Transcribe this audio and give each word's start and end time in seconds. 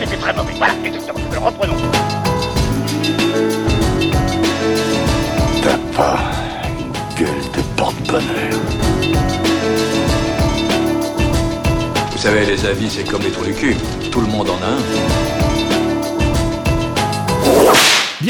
c'était 0.00 0.16
très 0.16 0.32
mauvais. 0.32 0.52
Voilà, 0.56 0.74
exactement. 0.84 1.20
Alors 1.30 1.44
reprenons. 1.44 1.76
T'as 5.62 5.96
pas 5.96 6.18
une 6.78 6.92
gueule 7.18 7.44
de 7.56 7.62
porte-bonheur. 7.76 8.60
Vous 12.12 12.18
savez, 12.18 12.46
les 12.46 12.66
avis, 12.66 12.90
c'est 12.90 13.04
comme 13.04 13.22
les 13.22 13.30
trous 13.30 13.44
du 13.44 13.54
cul. 13.54 13.76
Tout 14.10 14.20
le 14.20 14.26
monde 14.26 14.50
en 14.50 14.62
a 14.62 14.68
un. 14.68 15.19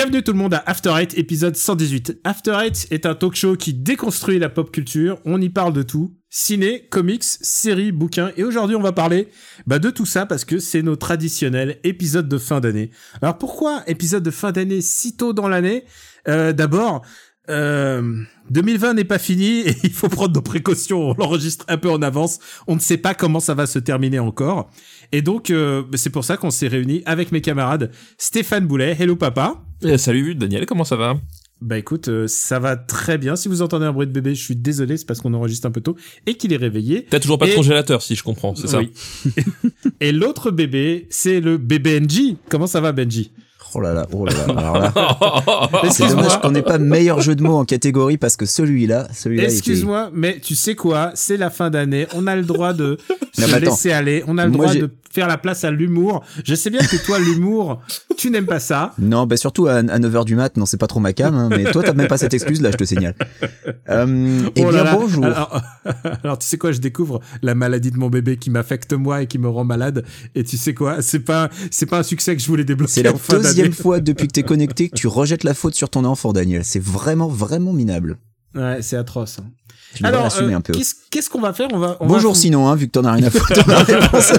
Bienvenue 0.01 0.23
tout 0.23 0.33
le 0.33 0.39
monde 0.39 0.55
à 0.55 0.63
After 0.65 0.95
Eight, 0.99 1.19
épisode 1.19 1.57
118. 1.57 2.21
After 2.25 2.57
Eight 2.59 2.87
est 2.91 3.05
un 3.05 3.15
talk 3.15 3.35
show 3.35 3.55
qui 3.55 3.75
déconstruit 3.75 4.39
la 4.39 4.49
pop 4.49 4.73
culture. 4.73 5.19
On 5.27 5.39
y 5.39 5.51
parle 5.51 5.75
de 5.75 5.83
tout. 5.83 6.17
Ciné, 6.31 6.87
comics, 6.89 7.23
séries, 7.23 7.93
bouquins. 7.93 8.33
Et 8.39 8.45
aujourd'hui, 8.45 8.77
on 8.77 8.81
va 8.81 8.93
parler 8.93 9.29
bah, 9.67 9.79
de 9.79 9.91
tout 9.91 10.07
ça 10.07 10.25
parce 10.25 10.47
que 10.47 10.59
c'est 10.59 10.81
nos 10.81 10.97
traditionnels 10.97 11.81
épisodes 11.85 12.31
de 12.31 12.39
fin 12.39 12.61
d'année. 12.61 12.93
Alors 13.21 13.37
pourquoi 13.37 13.83
épisode 13.89 14.23
de 14.23 14.31
fin 14.31 14.53
d'année 14.53 14.81
si 14.81 15.19
tôt 15.19 15.35
dans 15.35 15.49
l'année? 15.49 15.85
Euh, 16.29 16.55
D'abord, 16.55 17.03
euh, 17.51 18.23
2020 18.51 18.95
n'est 18.95 19.05
pas 19.05 19.19
fini 19.19 19.61
et 19.61 19.77
il 19.83 19.93
faut 19.93 20.09
prendre 20.09 20.35
nos 20.35 20.41
précautions. 20.43 21.11
On 21.11 21.15
l'enregistre 21.15 21.65
un 21.69 21.77
peu 21.77 21.91
en 21.91 22.01
avance. 22.01 22.39
On 22.67 22.75
ne 22.75 22.81
sait 22.81 22.97
pas 22.97 23.13
comment 23.13 23.41
ça 23.41 23.55
va 23.55 23.67
se 23.67 23.79
terminer 23.79 24.19
encore. 24.19 24.71
Et 25.13 25.23
donc, 25.23 25.51
euh, 25.51 25.83
c'est 25.95 26.11
pour 26.11 26.25
ça 26.25 26.37
qu'on 26.37 26.51
s'est 26.51 26.69
réunis 26.69 27.03
avec 27.05 27.33
mes 27.33 27.41
camarades 27.41 27.91
Stéphane 28.19 28.67
Boulet. 28.67 28.97
Hello 28.99 29.17
papa. 29.17 29.63
Eh, 29.83 29.99
salut 29.99 30.35
Daniel, 30.35 30.67
comment 30.67 30.85
ça 30.85 30.95
va 30.97 31.17
Bah 31.61 31.79
écoute, 31.79 32.09
euh, 32.09 32.27
ça 32.29 32.59
va 32.61 32.77
très 32.77 33.19
bien. 33.19 33.35
Si 33.35 33.49
vous 33.49 33.61
entendez 33.63 33.87
un 33.87 33.93
bruit 33.93 34.07
de 34.07 34.13
bébé, 34.13 34.35
je 34.35 34.43
suis 34.43 34.55
désolé, 34.57 34.97
c'est 34.97 35.07
parce 35.07 35.21
qu'on 35.21 35.35
enregistre 35.35 35.67
un 35.67 35.71
peu 35.73 35.81
tôt 35.81 35.97
et 36.27 36.35
qu'il 36.35 36.53
est 36.53 36.57
réveillé. 36.59 37.07
T'as 37.11 37.19
toujours 37.19 37.39
pas 37.39 37.47
Et- 37.47 37.51
de 37.51 37.55
congélateur, 37.57 38.03
si 38.03 38.15
je 38.15 38.23
comprends, 38.23 38.55
c'est 38.55 38.69
ça 38.69 38.79
Oui. 38.79 38.93
et 40.01 40.13
l'autre 40.13 40.51
bébé, 40.53 41.07
c'est 41.11 41.41
le 41.41 41.59
bébé 41.59 41.99
Benji. 42.01 42.37
Comment 42.49 42.67
ça 42.69 42.81
va 42.81 42.93
Benji? 42.93 43.33
Oh 43.75 43.81
là 43.81 43.93
là, 43.95 44.07
oh 44.13 44.25
là 44.27 44.33
là. 44.33 44.55
Alors 44.59 44.79
là, 44.79 44.93
c'est 45.83 45.87
Excuse-moi. 45.87 46.23
dommage 46.23 46.41
qu'on 46.41 46.51
n'ait 46.51 46.63
pas 46.63 46.79
meilleur 46.79 47.21
jeu 47.21 47.35
de 47.37 47.43
mots 47.43 47.57
en 47.57 47.65
catégorie 47.65 48.19
parce 48.19 48.37
que 48.37 48.47
celui-là, 48.47 49.07
celui-là, 49.15 49.45
était- 49.45 49.53
Excuse-moi, 49.53 50.11
mais 50.13 50.41
tu 50.41 50.55
sais 50.57 50.75
quoi? 50.75 51.13
C'est 51.15 51.37
la 51.37 51.51
fin 51.51 51.71
d'année. 51.71 52.07
On 52.15 52.27
a 52.27 52.35
le 52.37 52.43
droit 52.43 52.73
de 52.73 52.99
se 53.33 53.43
attends. 53.45 53.59
laisser 53.59 53.93
aller. 53.93 54.25
On 54.27 54.39
a 54.39 54.47
le 54.47 54.53
droit 54.53 54.75
de 54.75 54.91
faire 55.13 55.27
la 55.29 55.39
place 55.39 55.65
à 55.65 55.71
l'humour. 55.71 56.23
Je 56.45 56.55
sais 56.55 56.71
bien 56.71 56.81
que 56.81 56.97
toi, 57.05 57.19
l'humour, 57.19 57.81
tu 58.17 58.31
n'aimes 58.31 58.47
pas 58.47 58.61
ça. 58.61 58.93
Non, 58.99 59.27
bah 59.27 59.37
surtout 59.37 59.67
à, 59.67 59.75
à 59.75 59.83
9h 59.99 60.25
du 60.25 60.37
mat, 60.37 60.57
non, 60.57 60.67
c'est 60.67 60.77
pas 60.77 60.87
trop 60.87 61.01
ma 61.01 61.13
cam, 61.13 61.35
hein, 61.35 61.49
mais 61.51 61.65
toi, 61.65 61.83
t'as 61.83 61.95
même 61.95 62.07
pas 62.07 62.17
cette 62.19 62.33
excuse, 62.35 62.61
là, 62.63 62.71
je 62.71 62.77
te 62.77 62.85
signale. 62.85 63.15
Euh, 63.89 64.41
eh 64.57 64.65
Oh 64.65 64.71
bien, 64.71 64.71
là 64.71 64.85
là. 64.85 64.97
bonjour. 64.97 65.25
Alors, 65.25 65.61
alors, 66.25 66.39
tu 66.39 66.47
sais 66.47 66.59
quoi, 66.59 66.71
je 66.73 66.79
découvre 66.79 67.21
la 67.43 67.55
maladie 67.57 67.91
de 67.91 67.97
mon 67.99 68.09
bébé 68.09 68.37
qui 68.37 68.51
m'affecte 68.51 68.93
moi 68.93 69.23
et 69.23 69.27
qui 69.27 69.39
me 69.39 69.49
rend 69.49 69.65
malade. 69.65 70.05
Et 70.37 70.45
tu 70.45 70.57
sais 70.57 70.75
quoi, 70.75 71.03
c'est 71.03 71.21
pas, 71.21 71.51
c'est 71.73 71.87
pas 71.87 71.99
un 71.99 72.03
succès 72.05 72.37
que 72.37 72.43
je 72.43 72.47
voulais 72.47 72.65
débloquer. 72.65 72.93
C'est 72.93 73.03
la 73.03 73.15
fin 73.15 73.37
deuxième 73.39 73.60
d'année. 73.63 73.75
fois 73.75 74.01
depuis 74.01 74.27
que 74.27 74.33
t'es 74.33 74.43
connecté 74.43 74.89
que 74.89 74.95
tu 74.97 75.07
rejettes 75.07 75.45
la 75.45 75.55
faute 75.55 75.75
sur 75.75 75.89
ton 75.91 76.05
enfant, 76.05 76.33
Daniel. 76.33 76.65
C'est 76.65 76.83
vraiment, 76.83 77.29
vraiment 77.29 77.73
minable. 77.73 78.19
Ouais, 78.55 78.83
c'est 78.83 78.97
atroce. 78.97 79.39
hein. 79.39 79.51
Alors, 80.05 80.23
l'assumer 80.25 80.55
euh, 80.55 80.59
un 80.59 80.61
peu. 80.61 80.73
qu'est-ce 80.73 80.95
qu'est-ce 81.11 81.29
qu'on 81.31 81.41
va 81.41 81.53
faire? 81.53 81.69
On 81.73 81.79
va. 81.79 81.97
on 82.01 82.07
Bonjour 82.07 82.33
va- 82.33 82.39
sinon, 82.39 82.69
hein, 82.69 82.77
vu 82.77 82.87
que 82.87 82.93
t'en 82.93 83.05
as 83.05 83.13
rien 83.13 83.27
à 83.27 83.31
foutre. 83.31 83.65
de 83.65 83.71
la 83.71 83.79
réponse. 83.83 84.33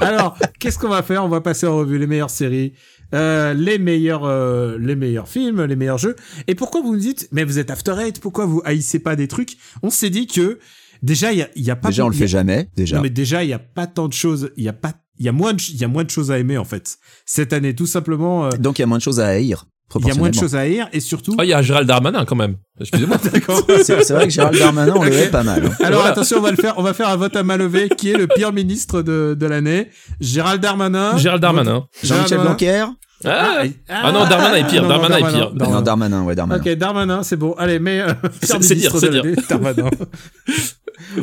Alors, 0.00 0.38
qu'est-ce 0.58 0.78
qu'on 0.78 0.88
va 0.88 1.02
faire? 1.02 1.24
On 1.24 1.28
va 1.28 1.40
passer 1.40 1.66
en 1.66 1.76
revue 1.76 1.98
les 1.98 2.06
meilleures 2.06 2.30
séries, 2.30 2.72
euh, 3.14 3.54
les 3.54 3.78
meilleurs, 3.78 4.24
euh, 4.24 4.78
les 4.80 4.96
meilleurs 4.96 5.28
films, 5.28 5.62
les 5.64 5.76
meilleurs 5.76 5.98
jeux. 5.98 6.16
Et 6.48 6.54
pourquoi 6.54 6.80
vous 6.80 6.92
me 6.92 6.98
dites, 6.98 7.28
mais 7.32 7.44
vous 7.44 7.58
êtes 7.58 7.70
After 7.70 7.94
Eight, 8.00 8.20
pourquoi 8.20 8.46
vous 8.46 8.62
haïssez 8.64 8.98
pas 8.98 9.16
des 9.16 9.28
trucs? 9.28 9.56
On 9.82 9.90
s'est 9.90 10.10
dit 10.10 10.26
que 10.26 10.58
déjà 11.02 11.32
il 11.32 11.38
y 11.38 11.42
a, 11.42 11.48
il 11.56 11.62
y 11.64 11.70
a 11.70 11.76
pas. 11.76 11.88
Déjà, 11.88 12.04
on 12.04 12.08
le 12.08 12.14
fait 12.14 12.28
jamais, 12.28 12.68
déjà. 12.76 12.96
Non, 12.96 13.02
mais 13.02 13.10
déjà 13.10 13.44
il 13.44 13.50
y 13.50 13.54
a 13.54 13.58
pas 13.58 13.86
tant 13.86 14.08
de 14.08 14.12
choses, 14.14 14.50
il 14.56 14.64
y 14.64 14.68
a 14.68 14.72
pas, 14.74 14.94
il 15.18 15.26
y 15.26 15.28
a 15.28 15.32
moins 15.32 15.52
de, 15.54 15.60
il 15.70 15.76
y 15.76 15.84
a 15.84 15.88
moins 15.88 16.04
de 16.04 16.10
choses 16.10 16.30
à 16.30 16.38
aimer 16.38 16.58
en 16.58 16.64
fait 16.64 16.98
cette 17.24 17.52
année, 17.52 17.74
tout 17.74 17.86
simplement. 17.86 18.46
euh, 18.46 18.50
Donc, 18.58 18.78
il 18.78 18.82
y 18.82 18.84
a 18.84 18.86
moins 18.86 18.98
de 18.98 19.02
choses 19.02 19.20
à 19.20 19.26
haïr. 19.28 19.64
il 20.00 20.06
y 20.06 20.10
a 20.10 20.14
moins 20.14 20.30
de 20.30 20.34
choses 20.34 20.54
à 20.56 20.60
haïr 20.60 20.88
et 20.92 21.00
surtout. 21.00 21.34
Ah, 21.38 21.44
il 21.44 21.48
y 21.50 21.54
a 21.54 21.62
Gérald 21.62 21.86
Darmanin 21.88 22.24
quand 22.24 22.34
même. 22.36 22.56
Excusez-moi. 22.80 23.18
D'accord. 23.32 23.62
C'est 23.84 24.10
vrai 24.10 24.24
que 24.26 24.32
Gérald 24.32 24.58
Darmanin, 24.58 24.92
on 24.96 25.02
le 25.04 25.12
hait 25.12 25.28
pas 25.30 25.42
mal. 25.44 25.64
hein. 25.64 25.70
Alors 25.84 26.00
Voilà. 26.00 26.12
attention, 26.12 26.38
on 26.38 26.42
va 26.42 26.50
le 26.50 26.56
faire, 26.56 26.74
on 26.78 26.82
va 26.82 26.92
faire 26.92 27.08
un 27.08 27.16
vote 27.16 27.36
à 27.36 27.42
main 27.42 27.56
levée 27.56 27.88
qui 27.88 28.10
est 28.10 28.16
le 28.18 28.26
pire 28.26 28.52
ministre 28.52 29.02
de, 29.02 29.36
de 29.38 29.46
l'année? 29.46 29.88
Gérald 30.20 30.60
Darmanin. 30.60 31.16
Gérald 31.16 31.40
Darmanin. 31.40 31.86
Jean-Michel 32.02 32.28
Darmanin. 32.38 32.44
Blanquer 32.44 32.84
Ah, 33.24 33.62
Ah, 33.88 34.00
Ah 34.04 34.12
non, 34.12 34.26
Darmanin 34.28 34.54
est 34.56 34.66
pire, 34.68 34.82
non, 34.82 34.88
Darmanin 34.88 35.16
est 35.16 35.20
pire. 35.32 35.50
Darmanin. 35.52 35.74
Non, 35.76 35.82
Darmanin, 35.82 36.22
ouais, 36.24 36.34
Darmanin. 36.34 36.60
Ok, 36.60 36.68
Darmanin, 36.76 37.22
c'est 37.22 37.36
bon. 37.36 37.52
Allez, 37.56 37.78
mais 37.78 38.00
euh, 38.00 38.12
C'est 38.42 38.74
dire, 38.74 38.92
c'est 38.98 39.08
dire. 39.10 39.22
Darmanin. 39.48 39.88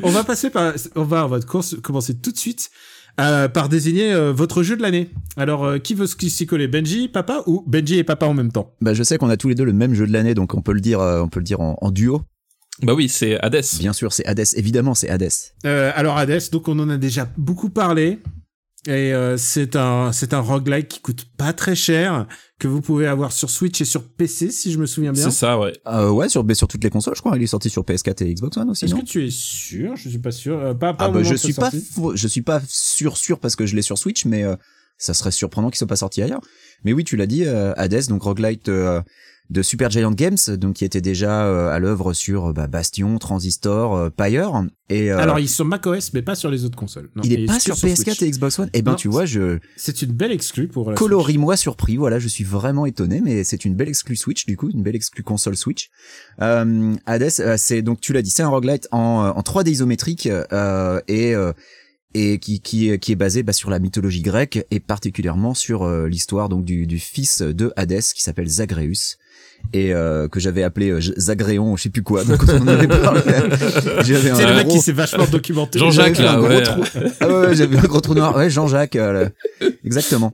on 0.01 0.09
va 0.09 0.23
passer 0.23 0.49
par, 0.49 0.73
on 0.95 1.03
va, 1.03 1.25
on 1.25 1.29
va 1.29 1.39
course- 1.41 1.75
commencer 1.81 2.15
tout 2.15 2.31
de 2.31 2.37
suite 2.37 2.69
euh, 3.19 3.47
par 3.47 3.69
désigner 3.69 4.13
euh, 4.13 4.31
votre 4.31 4.63
jeu 4.63 4.75
de 4.75 4.81
l'année. 4.81 5.09
Alors, 5.37 5.63
euh, 5.65 5.77
qui 5.79 5.93
veut 5.93 6.07
s'y 6.07 6.45
coller, 6.45 6.67
Benji, 6.67 7.07
papa 7.07 7.43
ou 7.45 7.63
Benji 7.67 7.97
et 7.97 8.03
papa 8.03 8.25
en 8.25 8.33
même 8.33 8.51
temps? 8.51 8.75
Bah, 8.81 8.93
je 8.93 9.03
sais 9.03 9.17
qu'on 9.17 9.29
a 9.29 9.37
tous 9.37 9.49
les 9.49 9.55
deux 9.55 9.65
le 9.65 9.73
même 9.73 9.93
jeu 9.93 10.07
de 10.07 10.13
l'année, 10.13 10.33
donc 10.33 10.53
on 10.53 10.61
peut 10.61 10.73
le 10.73 10.81
dire, 10.81 10.99
euh, 10.99 11.21
on 11.21 11.29
peut 11.29 11.39
le 11.39 11.45
dire 11.45 11.61
en, 11.61 11.77
en 11.81 11.91
duo. 11.91 12.21
Bah 12.81 12.93
oui, 12.93 13.07
c'est 13.07 13.39
Hades. 13.39 13.63
Bien 13.79 13.93
sûr, 13.93 14.11
c'est 14.11 14.25
Hades. 14.25 14.47
Évidemment, 14.55 14.95
c'est 14.95 15.09
Hades. 15.09 15.29
Euh, 15.65 15.91
alors 15.95 16.17
Hades, 16.17 16.49
donc 16.51 16.67
on 16.67 16.79
en 16.79 16.89
a 16.89 16.97
déjà 16.97 17.29
beaucoup 17.37 17.69
parlé. 17.69 18.19
Et 18.85 19.13
euh, 19.13 19.37
c'est 19.37 19.77
un 19.77 20.11
c'est 20.11 20.33
un 20.33 20.41
roguelike 20.41 20.89
qui 20.89 20.99
coûte 20.99 21.25
pas 21.37 21.53
très 21.53 21.75
cher 21.75 22.27
que 22.63 22.67
vous 22.69 22.79
pouvez 22.79 23.07
avoir 23.07 23.33
sur 23.33 23.49
Switch 23.49 23.81
et 23.81 23.85
sur 23.85 24.07
PC 24.07 24.49
si 24.49 24.71
je 24.71 24.79
me 24.79 24.85
souviens 24.85 25.11
bien. 25.11 25.25
C'est 25.25 25.31
ça, 25.31 25.59
ouais. 25.59 25.73
Euh, 25.85 26.09
ouais, 26.09 26.29
sur, 26.29 26.45
mais 26.45 26.53
sur 26.53 26.69
toutes 26.69 26.81
les 26.81 26.89
consoles, 26.89 27.13
je 27.13 27.19
crois. 27.19 27.35
Il 27.35 27.43
est 27.43 27.47
sorti 27.47 27.69
sur 27.69 27.83
PS4 27.83 28.23
et 28.23 28.33
Xbox 28.33 28.55
One 28.55 28.69
aussi, 28.69 28.85
Est-ce 28.85 28.95
non 28.95 29.01
que 29.01 29.05
tu 29.05 29.27
es 29.27 29.29
sûr? 29.29 29.97
Je 29.97 30.07
suis 30.07 30.17
pas 30.17 30.31
sûr. 30.31 30.57
Euh, 30.57 30.73
pas, 30.73 30.93
pas 30.93 31.05
Ah 31.05 31.09
bah 31.09 31.23
je 31.23 31.35
suis 31.35 31.51
pas, 31.51 31.69
je 32.13 32.27
suis 32.27 32.41
pas 32.41 32.61
sûr 32.65 33.17
sûr 33.17 33.39
parce 33.39 33.57
que 33.57 33.65
je 33.65 33.75
l'ai 33.75 33.81
sur 33.81 33.97
Switch, 33.97 34.23
mais 34.23 34.43
euh, 34.43 34.55
ça 34.97 35.13
serait 35.13 35.31
surprenant 35.31 35.69
qu'il 35.69 35.77
soit 35.77 35.87
pas 35.87 35.97
sorti 35.97 36.21
ailleurs. 36.21 36.39
Mais 36.85 36.93
oui, 36.93 37.03
tu 37.03 37.17
l'as 37.17 37.25
dit, 37.25 37.43
euh, 37.43 37.73
Hades, 37.75 38.07
donc 38.07 38.23
roguelite 38.23 38.69
euh, 38.69 39.01
de 39.53 39.61
Super 39.61 39.89
Giant 39.91 40.11
Games, 40.11 40.35
donc 40.57 40.75
qui 40.75 40.83
était 40.85 40.99
déjà 40.99 41.45
euh, 41.45 41.69
à 41.69 41.79
l'œuvre 41.79 42.11
sur 42.13 42.47
euh, 42.47 42.53
bah, 42.53 42.67
Bastion, 42.67 43.17
Transistor, 43.19 43.95
euh, 43.95 44.09
Pyre, 44.09 44.65
et 44.89 45.11
euh, 45.11 45.17
Alors 45.19 45.39
il 45.39 45.45
est 45.45 45.47
sur 45.47 45.63
macOS 45.63 46.11
mais 46.13 46.21
pas 46.21 46.35
sur 46.35 46.49
les 46.51 46.65
autres 46.65 46.75
consoles. 46.77 47.09
Non, 47.15 47.23
il 47.23 47.31
est 47.33 47.45
pas 47.45 47.59
sur 47.59 47.75
PS4 47.75 47.95
Switch. 48.03 48.21
et 48.23 48.29
Xbox 48.31 48.59
One. 48.59 48.69
Eh 48.73 48.81
ben 48.81 48.91
Non, 48.91 48.97
tu 48.97 49.07
vois, 49.07 49.25
je 49.25 49.59
C'est 49.77 50.01
une 50.01 50.11
belle 50.11 50.31
exclue 50.31 50.67
pour 50.67 50.89
la 50.89 50.97
coloris-moi 50.97 51.55
surpris. 51.55 51.95
Voilà, 51.95 52.19
je 52.19 52.27
suis 52.27 52.43
vraiment 52.43 52.85
étonné, 52.85 53.21
mais 53.23 53.43
c'est 53.45 53.63
une 53.63 53.75
belle 53.75 53.87
exclue 53.89 54.15
Switch 54.17 54.45
du 54.45 54.57
coup, 54.57 54.69
une 54.69 54.83
belle 54.83 54.95
exclue 54.95 55.23
console 55.23 55.55
Switch. 55.55 55.89
Euh, 56.41 56.95
Hades, 57.05 57.29
c'est 57.57 57.81
donc 57.81 58.01
tu 58.01 58.11
l'as 58.13 58.21
dit, 58.21 58.29
c'est 58.31 58.43
un 58.43 58.49
roguelite 58.49 58.87
en, 58.91 58.99
en 59.35 59.41
3D 59.41 59.69
isométrique 59.69 60.27
euh, 60.27 60.99
et 61.07 61.35
euh, 61.35 61.53
et 62.15 62.37
qui 62.39 62.59
qui 62.59 62.89
est- 62.89 62.99
qui 62.99 63.11
est 63.11 63.15
basé 63.15 63.41
bah, 63.43 63.53
sur 63.53 63.69
la 63.69 63.79
mythologie 63.79 64.21
grecque 64.21 64.65
et 64.69 64.79
particulièrement 64.79 65.53
sur 65.53 65.83
euh, 65.83 66.07
l'histoire 66.07 66.47
donc 66.49 66.63
du, 66.65 66.85
du 66.85 66.99
fils 66.99 67.41
de 67.41 67.71
Hadès 67.75 68.01
qui 68.13 68.21
s'appelle 68.21 68.47
Zagreus 68.47 69.17
et 69.71 69.93
euh, 69.93 70.27
que 70.27 70.39
j'avais 70.39 70.63
appelé 70.63 70.89
euh, 70.91 70.99
Zagréon, 71.17 71.75
je 71.77 71.83
sais 71.83 71.89
plus 71.89 72.03
quoi. 72.03 72.23
Donc 72.23 72.45
quand 72.45 72.53
on 72.53 72.61
en 72.63 72.67
avait 72.67 72.87
parlé, 72.87 73.21
j'avais 74.03 74.33
C'est 74.35 74.43
un 74.43 74.49
le 74.49 74.55
mec 74.55 74.67
gros- 74.67 74.75
qui 74.75 74.81
s'est 74.81 74.91
vachement 74.91 75.25
documenté. 75.25 75.79
Jean-Jacques, 75.79 76.17
là, 76.19 76.35
gros 76.37 76.47
ouais. 76.47 76.61
trou. 76.63 76.83
Ah 77.19 77.27
ouais, 77.27 77.47
ouais, 77.47 77.55
j'avais 77.55 77.77
un 77.77 77.81
gros 77.83 78.01
trou 78.01 78.13
noir. 78.13 78.35
Ouais, 78.35 78.49
Jean-Jacques, 78.49 78.95
euh, 78.95 79.29
là. 79.61 79.67
exactement. 79.83 80.33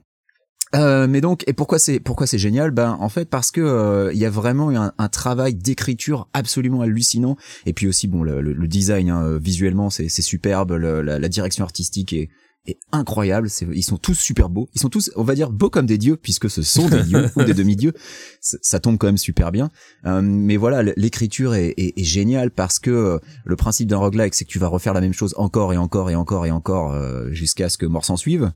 Euh, 0.76 1.08
mais 1.08 1.20
donc, 1.20 1.44
et 1.48 1.54
pourquoi 1.54 1.80
c'est 1.80 2.00
pourquoi 2.00 2.28
c'est 2.28 2.38
génial? 2.38 2.70
Ben 2.70 2.96
en 3.00 3.10
fait 3.10 3.26
parce 3.28 3.50
que 3.50 3.60
euh, 3.60 4.12
il 4.14 4.20
y 4.20 4.26
a 4.26 4.30
vraiment 4.30 4.70
eu 4.70 4.76
un, 4.78 4.92
un 5.00 5.08
travail 5.10 5.56
d'écriture 5.56 6.30
absolument 6.34 6.82
hallucinant. 6.82 7.38
Et 7.66 7.74
puis 7.74 7.88
aussi 7.88 8.08
bon 8.08 8.22
le, 8.22 8.40
le- 8.42 8.54
le 8.54 8.68
design 8.68 9.10
hein, 9.10 9.40
visuellement 9.42 9.90
c'est 9.90 10.10
c'est 10.10 10.22
superbe, 10.22 10.74
le- 10.74 11.02
la, 11.02 11.18
la 11.18 11.28
direction 11.28 11.64
artistique 11.64 12.14
est 12.14 12.30
est 12.70 12.80
incroyable. 12.92 13.50
C'est 13.50 13.68
ils 13.74 13.84
sont 13.84 13.98
tous 13.98 14.16
super 14.16 14.50
beaux. 14.50 14.70
Ils 14.74 14.82
sont 14.82 14.90
tous 14.90 15.12
on 15.16 15.24
va 15.24 15.36
dire 15.36 15.52
beaux 15.52 15.70
comme 15.70 15.86
des 15.86 15.98
dieux 15.98 16.18
puisque 16.18 16.50
ce 16.50 16.62
sont 16.62 16.90
des 16.90 17.04
dieux 17.04 17.30
ou 17.36 17.44
des 17.44 17.54
demi-dieux. 17.54 17.94
Ça, 18.42 18.80
tombe 18.80 18.98
quand 18.98 19.08
même 19.08 19.18
super 19.18 19.52
bien. 19.52 19.70
Euh, 20.06 20.22
mais 20.22 20.58
voilà 20.58 20.84
l'écriture 20.96 21.56
est, 21.56 21.74
est, 21.78 22.00
est 22.00 22.04
géniale 22.04 22.52
parce 22.52 22.80
que 22.80 22.92
euh, 22.92 23.20
le 23.46 23.56
principe 23.56 23.90
d'un 23.90 23.98
roguelike 23.98 24.34
c'est 24.34 24.46
que 24.46 24.50
tu 24.50 24.60
vas 24.60 24.68
refaire 24.68 24.94
la 24.94 25.02
même 25.02 25.14
chose 25.14 25.34
encore 25.38 25.74
et 25.74 25.78
encore 25.78 26.10
et 26.10 26.16
encore 26.16 26.46
et 26.46 26.52
encore 26.52 26.94
euh, 26.94 27.32
jusqu'à 27.32 27.70
ce 27.70 27.78
que 27.78 27.86
mort 27.86 28.06
s'en 28.06 28.18
suive. 28.18 28.52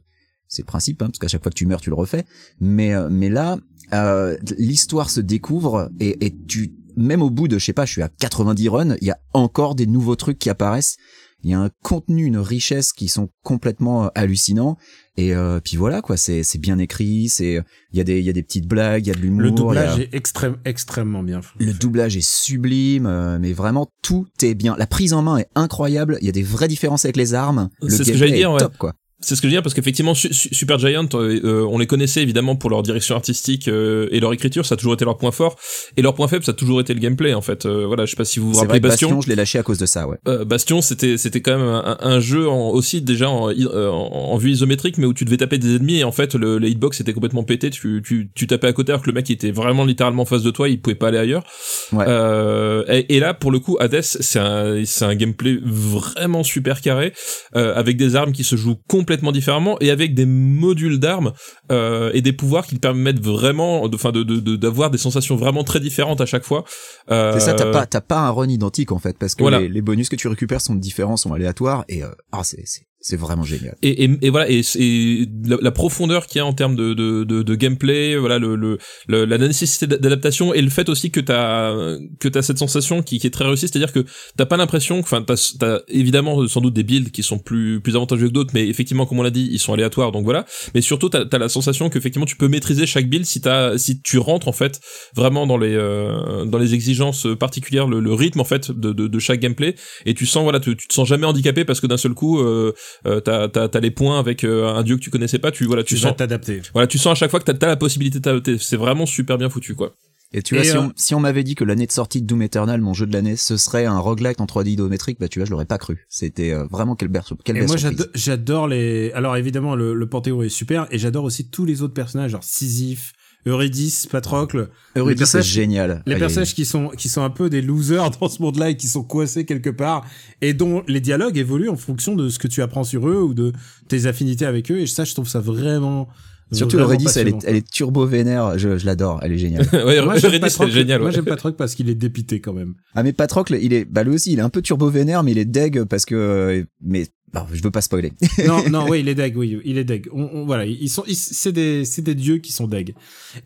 C'est 0.54 0.62
le 0.62 0.68
principe, 0.68 1.02
hein, 1.02 1.08
parce 1.08 1.18
qu'à 1.18 1.28
chaque 1.28 1.42
fois 1.42 1.50
que 1.50 1.58
tu 1.58 1.66
meurs, 1.66 1.82
tu 1.82 1.90
le 1.90 1.96
refais. 1.96 2.26
Mais 2.60 2.94
euh, 2.94 3.10
mais 3.10 3.30
là, 3.30 3.58
euh, 3.94 4.38
l'histoire 4.60 5.10
se 5.10 5.20
découvre 5.20 5.90
et, 6.00 6.26
et 6.26 6.36
tu 6.48 6.76
même 6.96 7.24
au 7.24 7.32
bout 7.32 7.48
de 7.48 7.58
je 7.58 7.66
sais 7.66 7.74
pas, 7.74 7.86
je 7.86 7.94
suis 7.94 8.02
à 8.04 8.10
90 8.10 8.70
runs, 8.70 8.96
il 9.02 9.08
y 9.08 9.12
a 9.12 9.18
encore 9.34 9.74
des 9.74 9.88
nouveaux 9.88 10.16
trucs 10.16 10.38
qui 10.38 10.52
apparaissent. 10.52 10.98
Il 11.44 11.52
y 11.52 11.54
a 11.54 11.60
un 11.60 11.70
contenu, 11.84 12.26
une 12.26 12.38
richesse 12.38 12.94
qui 12.94 13.08
sont 13.08 13.30
complètement 13.44 14.06
euh, 14.06 14.08
hallucinants. 14.16 14.78
Et 15.18 15.36
euh, 15.36 15.60
puis 15.64 15.78
voilà 15.78 16.02
quoi, 16.02 16.18
c'est 16.18 16.42
c'est 16.44 16.58
bien 16.58 16.80
écrit, 16.80 17.30
c'est 17.30 17.62
il 17.92 17.98
y 17.98 18.02
a 18.02 18.04
des 18.04 18.20
il 18.20 18.26
y 18.26 18.30
a 18.30 18.34
des 18.34 18.42
petites 18.44 18.68
blagues, 18.68 19.06
il 19.06 19.10
y 19.10 19.12
a 19.12 19.16
de 19.16 19.20
l'humour. 19.20 19.42
Le 19.42 19.48
a- 19.50 19.52
doublage 19.52 20.00
est 20.00 20.14
extrême, 20.16 20.56
extrêmement 20.66 21.22
bien. 21.22 21.42
fait. 21.42 21.50
le 21.64 21.74
doublage 21.74 22.18
est 22.18 22.26
sublime, 22.28 23.06
euh, 23.06 23.38
mais 23.40 23.54
vraiment 23.54 23.88
tout 24.02 24.26
est 24.42 24.56
bien. 24.56 24.76
La 24.78 24.88
prise 24.88 25.14
en 25.14 25.22
main 25.22 25.38
est 25.38 25.48
incroyable. 25.56 26.18
Il 26.22 26.26
y 26.26 26.30
a 26.30 26.32
des 26.34 26.42
vraies 26.44 26.68
différences 26.68 27.06
avec 27.06 27.18
les 27.18 27.34
armes. 27.34 27.70
Le 27.82 27.90
C'est 27.90 27.98
ce 27.98 28.02
que 28.04 28.06
gameplay 28.08 28.18
j'allais 28.20 28.32
est 28.34 28.38
dire, 28.38 28.52
ouais. 28.54 28.60
top 28.60 28.78
quoi. 28.78 28.94
C'est 29.24 29.36
ce 29.36 29.42
que 29.42 29.48
je 29.48 29.52
veux 29.52 29.56
dire 29.56 29.64
parce 29.64 29.74
qu'effectivement 29.74 30.14
Su- 30.14 30.34
Su- 30.34 30.54
Super 30.54 30.78
Giant, 30.80 31.08
euh, 31.14 31.40
euh, 31.44 31.66
on 31.70 31.78
les 31.78 31.88
connaissait 31.88 32.22
évidemment 32.22 32.56
pour 32.56 32.70
leur 32.70 32.84
direction 32.84 33.16
artistique 33.16 33.68
euh, 33.68 34.08
et 34.12 34.20
leur 34.20 34.34
écriture, 34.34 34.66
ça 34.66 34.74
a 34.74 34.78
toujours 34.78 34.94
été 34.94 35.06
leur 35.06 35.18
point 35.18 35.32
fort. 35.32 35.56
Et 35.98 36.02
leur 36.02 36.14
point 36.14 36.28
faible, 36.28 36.44
ça 36.44 36.52
a 36.52 36.54
toujours 36.54 36.82
été 36.82 36.94
le 36.94 37.00
gameplay 37.00 37.34
en 37.34 37.42
fait. 37.42 37.66
Euh, 37.66 37.86
voilà, 37.88 38.06
je 38.06 38.12
sais 38.12 38.18
pas 38.18 38.26
si 38.26 38.40
vous 38.40 38.52
vous 38.52 38.58
rappelez 38.60 38.80
vrai 38.80 38.80
que 38.82 38.88
Bastion. 38.88 39.08
Bastion, 39.10 39.22
je 39.22 39.30
l'ai 39.30 39.36
lâché 39.36 39.58
à 39.60 39.64
cause 39.64 39.78
de 39.78 39.86
ça, 39.86 40.08
ouais. 40.08 40.18
Euh, 40.28 40.44
Bastion, 40.46 40.82
c'était 40.82 41.18
c'était 41.18 41.42
quand 41.42 41.58
même 41.58 41.68
un, 41.68 41.98
un 42.02 42.20
jeu 42.20 42.50
en, 42.50 42.70
aussi 42.70 43.02
déjà 43.02 43.30
en, 43.30 43.50
euh, 43.50 43.90
en, 43.90 44.32
en 44.34 44.38
vue 44.38 44.52
isométrique, 44.52 44.98
mais 44.98 45.06
où 45.06 45.14
tu 45.14 45.24
devais 45.26 45.38
taper 45.38 45.58
des 45.58 45.76
ennemis 45.76 46.00
et 46.00 46.04
en 46.04 46.12
fait 46.12 46.36
le, 46.36 46.58
le 46.58 46.68
hitbox 46.68 47.00
était 47.02 47.14
complètement 47.14 47.44
pété. 47.44 47.70
Tu, 47.70 48.02
tu, 48.06 48.30
tu 48.36 48.48
tapais 48.48 48.68
à 48.68 48.74
côté 48.74 48.92
alors 48.92 49.02
que 49.04 49.10
le 49.10 49.14
mec 49.14 49.30
il 49.30 49.34
était 49.34 49.52
vraiment 49.52 49.86
littéralement 49.86 50.24
en 50.24 50.26
face 50.26 50.44
de 50.44 50.52
toi, 50.52 50.68
il 50.70 50.82
pouvait 50.82 50.96
pas 50.96 51.08
aller 51.08 51.18
ailleurs. 51.18 51.44
Ouais. 51.92 52.06
Euh, 52.08 52.84
et, 52.90 53.16
et 53.16 53.20
là 53.20 53.34
pour 53.34 53.52
le 53.52 53.60
coup, 53.60 53.78
Hades, 53.80 54.02
c'est 54.02 54.40
un 54.40 54.84
c'est 54.86 55.06
un 55.06 55.16
gameplay 55.16 55.58
vraiment 55.64 56.44
super 56.44 56.82
carré 56.82 57.14
euh, 57.56 57.74
avec 57.76 57.96
des 57.98 58.16
armes 58.16 58.32
qui 58.34 58.44
se 58.44 58.56
jouent 58.56 58.78
complètement 58.88 59.13
différemment 59.32 59.78
et 59.80 59.92
avec 59.92 60.14
des 60.16 60.26
modules 60.26 61.00
d'armes 61.00 61.34
euh, 61.72 62.10
et 62.14 62.22
des 62.22 62.34
pouvoirs 62.34 62.66
qui 62.66 62.76
te 62.76 62.80
permettent 62.80 63.20
vraiment, 63.24 63.88
de- 63.88 63.96
enfin 63.96 64.12
de 64.12 64.24
de- 64.24 64.40
de- 64.40 64.56
d'avoir 64.56 64.90
des 64.90 64.98
sensations 64.98 65.36
vraiment 65.36 65.64
très 65.64 65.80
différentes 65.80 66.22
à 66.22 66.26
chaque 66.26 66.44
fois. 66.44 66.64
Euh, 67.12 67.34
C'est 67.34 67.42
ça, 67.42 67.54
t'as 67.54 67.72
pas, 67.72 67.86
t'as 67.86 68.02
pas 68.02 68.20
un 68.20 68.30
run 68.32 68.48
identique 68.50 68.92
en 68.92 69.00
fait, 69.00 69.18
parce 69.18 69.36
que 69.36 69.44
Voilà. 69.44 69.60
les, 69.60 69.70
les 69.70 69.82
bonus 69.82 70.10
que 70.10 70.16
tu 70.16 70.28
récupères 70.28 70.62
sont 70.62 70.76
différents, 70.76 71.18
sont 71.18 71.34
aléatoires, 71.34 71.86
et 71.90 72.04
euh, 72.04 72.08
ah, 72.32 72.44
c'est, 72.44 72.64
c'est, 72.66 72.84
c'est 73.06 73.18
vraiment 73.18 73.44
génial. 73.44 73.76
et, 73.82 74.06
et, 74.06 74.10
et 74.22 74.30
voilà 74.30 74.50
et, 74.50 74.62
et 74.76 75.28
la, 75.46 75.72
profondeur 75.72 76.26
qu'il 76.26 76.40
y 76.40 76.42
a 76.42 76.46
en 76.46 76.54
termes 76.54 76.76
de, 76.78 76.94
de, 76.94 77.26
de, 77.26 77.44
de 77.44 77.56
gameplay 77.56 78.16
voilà 78.16 78.40
le, 78.40 78.56
le, 78.56 78.78
la 79.08 79.38
nécessité 79.38 79.88
d'adaptation 79.88 80.54
et 80.54 80.62
le 80.62 80.70
fait 80.70 80.88
aussi 80.88 81.12
que 81.12 81.20
t'as 81.20 81.98
que 82.22 82.30
t'as 82.30 82.42
cette 82.42 82.60
sensation 82.60 83.04
qui, 83.04 83.20
qui 83.20 83.28
est 83.28 83.30
très 83.30 83.44
réussie 83.44 83.68
c'est 83.68 83.76
à 83.76 83.80
dire 83.80 83.92
que 83.92 84.06
t'as 84.38 84.46
pas 84.46 84.56
l'impression 84.56 85.00
enfin 85.00 85.22
t'as 85.22 85.36
as 85.62 85.82
évidemment 85.90 86.48
sans 86.48 86.62
doute 86.62 86.74
des 86.74 86.84
builds 86.84 87.12
qui 87.12 87.24
sont 87.24 87.40
plus 87.40 87.82
plus 87.82 87.98
avantageux 87.98 88.30
que 88.30 88.34
d'autres 88.34 88.52
mais 88.54 88.68
effectivement 88.70 89.06
comme 89.06 89.20
on 89.20 89.24
l'a 89.24 89.32
dit 89.32 89.50
ils 89.52 89.60
sont 89.60 89.74
aléatoires 89.74 90.14
donc 90.14 90.24
voilà 90.24 90.46
mais 90.74 90.80
surtout 90.80 91.10
t'as 91.10 91.26
as 91.30 91.38
la 91.38 91.50
sensation 91.50 91.90
qu'effectivement 91.90 92.26
tu 92.26 92.38
peux 92.38 92.48
maîtriser 92.48 92.86
chaque 92.86 93.10
build 93.10 93.26
si 93.26 93.42
t'as 93.42 93.78
si 93.78 94.02
tu 94.02 94.18
rentres 94.18 94.48
en 94.48 94.54
fait 94.54 94.80
vraiment 95.14 95.46
dans 95.46 95.58
les 95.58 95.76
euh, 95.76 96.46
dans 96.46 96.58
les 96.58 96.74
exigences 96.74 97.28
particulières 97.38 97.88
le, 97.88 98.00
le 98.00 98.14
rythme 98.14 98.40
en 98.40 98.46
fait 98.46 98.72
de, 98.72 98.94
de, 98.94 99.08
de 99.08 99.20
chaque 99.20 99.42
gameplay 99.42 99.76
et 100.06 100.14
tu 100.14 100.26
sens 100.26 100.44
voilà 100.44 100.62
tu, 100.62 100.78
tu 100.78 100.88
te 100.88 100.94
sens 100.94 101.06
jamais 101.06 101.26
handicapé 101.26 101.66
parce 101.66 101.82
que 101.82 101.88
d'un 101.88 101.98
seul 101.98 102.14
coup 102.14 102.40
euh, 102.40 102.72
euh, 103.06 103.20
t'as 103.20 103.48
t'as 103.50 103.68
t'as 103.68 103.80
les 103.80 103.92
points 103.92 104.20
avec 104.20 104.44
euh, 104.44 104.74
un 104.74 104.84
dieu 104.84 104.96
que 104.96 105.02
tu 105.02 105.10
connaissais 105.10 105.40
pas 105.40 105.52
tu 105.52 105.66
voilà 105.66 105.84
tu, 105.84 105.98
sens 105.98 106.16
t'adapter. 106.16 106.62
voilà 106.74 106.88
tu 106.88 106.98
sens 106.98 107.12
à 107.12 107.16
chaque 107.16 107.32
fois 107.32 107.40
que 107.40 107.52
t'as 107.52 107.66
as 107.66 107.70
la 107.70 107.76
possibilité 107.76 108.20
de 108.20 108.24
t'adapter 108.24 108.58
c'est 108.58 108.78
vraiment 108.78 109.06
super 109.06 109.38
bien 109.38 109.50
foutu 109.50 109.76
quoi 109.76 109.96
Et 110.34 110.42
tu 110.42 110.56
vois, 110.56 110.64
Et, 110.64 110.68
si 110.68 110.76
euh, 110.78 110.82
on, 110.82 110.94
si 110.96 111.14
on 111.16 111.20
m'avait 111.20 111.44
dit 111.44 111.54
que 111.56 111.64
l'année 111.64 111.86
de 111.86 111.92
sortie 111.92 112.22
de 112.22 112.26
Doom 112.28 112.42
Eternal, 112.42 112.82
mon 112.82 112.94
jeu 112.96 113.06
de 113.06 113.14
l'année, 113.14 113.36
ce 113.36 113.56
serait 113.56 113.86
un 113.86 114.00
roguelike 114.00 114.42
en 114.42 114.46
3D 114.46 114.70
isométrique, 114.70 115.20
bah 115.20 115.28
tu 115.28 115.38
vois, 115.40 115.46
je 115.46 115.52
l'aurais 115.52 115.66
pas 115.66 115.78
cru. 115.78 116.06
C'était 116.10 116.52
euh, 116.52 116.66
vraiment 116.72 116.96
quelle 116.96 117.10
belle, 117.10 117.22
quelle 117.46 117.58
Et 117.58 117.60
belle 117.60 117.68
moi 117.68 117.78
j'adore 118.16 118.68
les. 118.68 119.12
Alors 119.14 119.38
évidemment 119.38 119.76
le, 119.76 119.94
le 119.94 120.10
Panthéon 120.10 120.42
est 120.42 120.50
super 120.50 120.88
et 120.90 120.98
j'adore 120.98 121.24
aussi 121.24 121.50
tous 121.50 121.66
les 121.66 121.84
autres 121.84 121.94
personnages 121.94 122.32
genre 122.32 122.44
Sisyphe, 122.44 123.14
Eurydice, 123.46 124.06
Patrocle, 124.08 124.70
Eurydice, 124.96 125.20
les 125.22 125.26
c'est 125.26 125.38
personnages- 125.40 125.46
génial. 125.54 126.04
les 126.06 126.14
Aïe, 126.14 126.20
personnages 126.20 126.56
qui 126.56 126.66
sont 126.66 126.90
qui 126.90 127.10
sont 127.10 127.24
un 127.24 127.30
peu 127.30 127.50
des 127.50 127.62
losers 127.62 128.10
dans 128.22 128.30
ce 128.30 128.42
monde-là 128.42 128.70
et 128.70 128.78
qui 128.78 128.88
sont 128.88 129.04
coincés 129.04 129.46
quelque 129.46 129.70
part 129.70 130.06
et 130.42 130.54
dont 130.54 130.84
les 130.88 131.02
dialogues 131.02 131.38
évoluent 131.38 131.70
en 131.70 131.76
fonction 131.76 132.16
de 132.16 132.30
ce 132.30 132.40
que 132.40 132.48
tu 132.48 132.62
apprends 132.62 132.84
sur 132.86 133.08
eux 133.10 133.22
ou 133.22 133.34
de 133.34 133.52
tes 133.88 134.06
affinités 134.06 134.46
avec 134.46 134.72
eux 134.72 134.80
et 134.80 134.88
ça 134.88 135.04
je 135.04 135.14
trouve 135.14 135.28
ça 135.28 135.40
vraiment. 135.40 136.08
Surtout 136.52 136.76
vraiment 136.78 136.90
Eurydice, 136.90 137.18
elle 137.18 137.30
est, 137.30 137.36
elle 137.46 137.56
est 137.56 137.68
turbo 137.70 138.06
vénère. 138.06 138.58
Je, 138.60 138.78
je 138.78 138.86
l'adore. 138.86 139.20
Elle 139.24 139.34
est 139.34 139.38
géniale. 139.38 139.68
ouais 139.74 140.04
Moi, 140.04 140.18
j'aime 140.18 140.32
c'est 140.50 140.70
génial 140.70 141.00
Moi 141.00 141.10
ouais. 141.10 141.16
j'aime 141.16 141.26
Patrocle 141.26 141.56
parce 141.58 141.74
qu'il 141.76 141.90
est 141.90 141.96
dépité 141.96 142.40
quand 142.42 142.54
même. 142.54 142.74
ah 142.96 143.04
mais 143.04 143.14
Patrocle, 143.14 143.58
il 143.62 143.74
est, 143.74 143.86
bah 143.86 144.04
lui 144.04 144.14
aussi, 144.16 144.34
il 144.34 144.40
est 144.40 144.44
un 144.44 144.50
peu 144.50 144.62
turbo 144.62 144.90
vénère, 144.90 145.24
mais 145.24 145.32
il 145.32 145.38
est 145.38 145.46
deg 145.46 145.84
parce 145.86 146.06
que, 146.06 146.66
mais 146.82 147.08
bah, 147.34 147.48
je 147.52 147.64
veux 147.64 147.72
pas 147.72 147.82
spoiler. 147.82 148.14
non, 148.48 148.70
non, 148.70 148.86
oui, 148.88 149.00
il 149.02 149.10
est 149.10 149.16
deg, 149.16 149.36
oui, 149.36 149.60
il 149.66 149.80
est 149.80 149.84
deg. 149.84 150.08
On, 150.14 150.30
on- 150.32 150.46
voilà, 150.46 150.66
ils 150.68 150.90
sont, 150.90 151.04
ils- 151.08 151.16
c'est 151.16 151.52
des, 151.52 151.84
c'est 151.86 152.04
des 152.04 152.14
dieux 152.14 152.38
qui 152.38 152.52
sont 152.52 152.68
deg. 152.68 152.94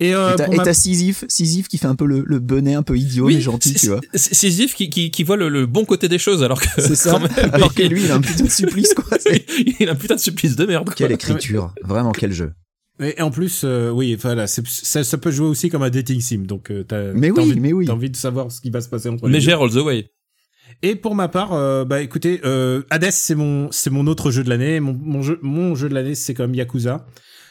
Et, 0.01 0.13
euh, 0.13 0.33
et 0.33 0.35
t'as 0.35 0.47
ma- 0.65 0.73
Sisyphe, 0.73 1.23
Sisyphe 1.29 1.69
qui 1.69 1.77
fait 1.77 1.87
un 1.87 1.95
peu 1.95 2.05
le, 2.05 2.23
le 2.25 2.39
benet 2.39 2.73
un 2.73 2.83
peu 2.83 2.97
idiot 2.97 3.27
mais 3.27 3.39
gentil, 3.39 3.73
tu 3.75 3.87
vois. 3.87 4.01
Ziff 4.13 4.75
qui, 4.75 4.89
qui, 4.89 5.09
qui 5.11 5.23
voit 5.23 5.37
le, 5.37 5.47
le 5.47 5.65
bon 5.65 5.85
côté 5.85 6.09
des 6.09 6.19
choses 6.19 6.43
alors 6.43 6.59
que 6.59 6.67
C'est 6.81 6.95
ça. 6.95 7.17
même, 7.17 7.29
Alors 7.53 7.73
que 7.73 7.83
lui, 7.83 8.03
il 8.03 8.11
a 8.11 8.15
un 8.15 8.21
putain 8.21 8.43
de 8.43 8.49
supplice, 8.49 8.93
quoi. 8.93 9.17
Il 9.79 9.87
a 9.87 9.93
un 9.93 9.95
putain 9.95 10.15
de 10.15 10.19
supplice 10.19 10.57
de 10.57 10.65
merde 10.65 10.87
quoi. 10.87 10.95
Quelle 10.95 11.13
écriture. 11.13 11.73
Vraiment, 11.83 12.11
quel 12.11 12.33
jeu. 12.33 12.51
Et 12.99 13.21
en 13.21 13.29
plus, 13.29 13.61
euh, 13.63 13.91
oui, 13.91 14.15
voilà, 14.15 14.47
c'est- 14.47 14.65
ça, 14.67 15.03
ça 15.03 15.17
peut 15.17 15.29
jouer 15.31 15.47
aussi 15.47 15.69
comme 15.69 15.83
un 15.83 15.89
dating 15.89 16.19
sim. 16.19 16.39
Donc, 16.39 16.71
euh, 16.71 16.83
t'as, 16.83 17.11
oui, 17.13 17.31
envie, 17.31 17.59
mais 17.59 17.73
oui. 17.73 17.85
T'as 17.85 17.93
envie 17.93 18.09
de 18.09 18.15
savoir 18.15 18.51
ce 18.51 18.59
qui 18.59 18.69
va 18.71 18.81
se 18.81 18.89
passer 18.89 19.09
entre 19.09 19.27
les 19.27 19.39
deux. 19.39 19.51
All 19.53 19.69
the 19.69 19.75
way 19.85 20.09
Et 20.81 20.95
pour 20.95 21.13
ma 21.15 21.27
part, 21.27 21.53
euh, 21.53 21.85
bah 21.85 22.01
écoutez, 22.01 22.41
euh, 22.43 22.81
Hades 22.89 23.11
c'est 23.11 23.35
mon 23.35 23.69
c'est 23.71 23.89
mon 23.89 24.05
autre 24.07 24.31
jeu 24.31 24.43
de 24.43 24.49
l'année. 24.49 24.79
Mon, 24.79 24.93
mon 24.93 25.21
jeu 25.21 25.39
mon 25.41 25.75
jeu 25.75 25.89
de 25.89 25.93
l'année 25.93 26.15
c'est 26.15 26.33
quand 26.33 26.43
même 26.43 26.55
Yakuza. 26.55 27.05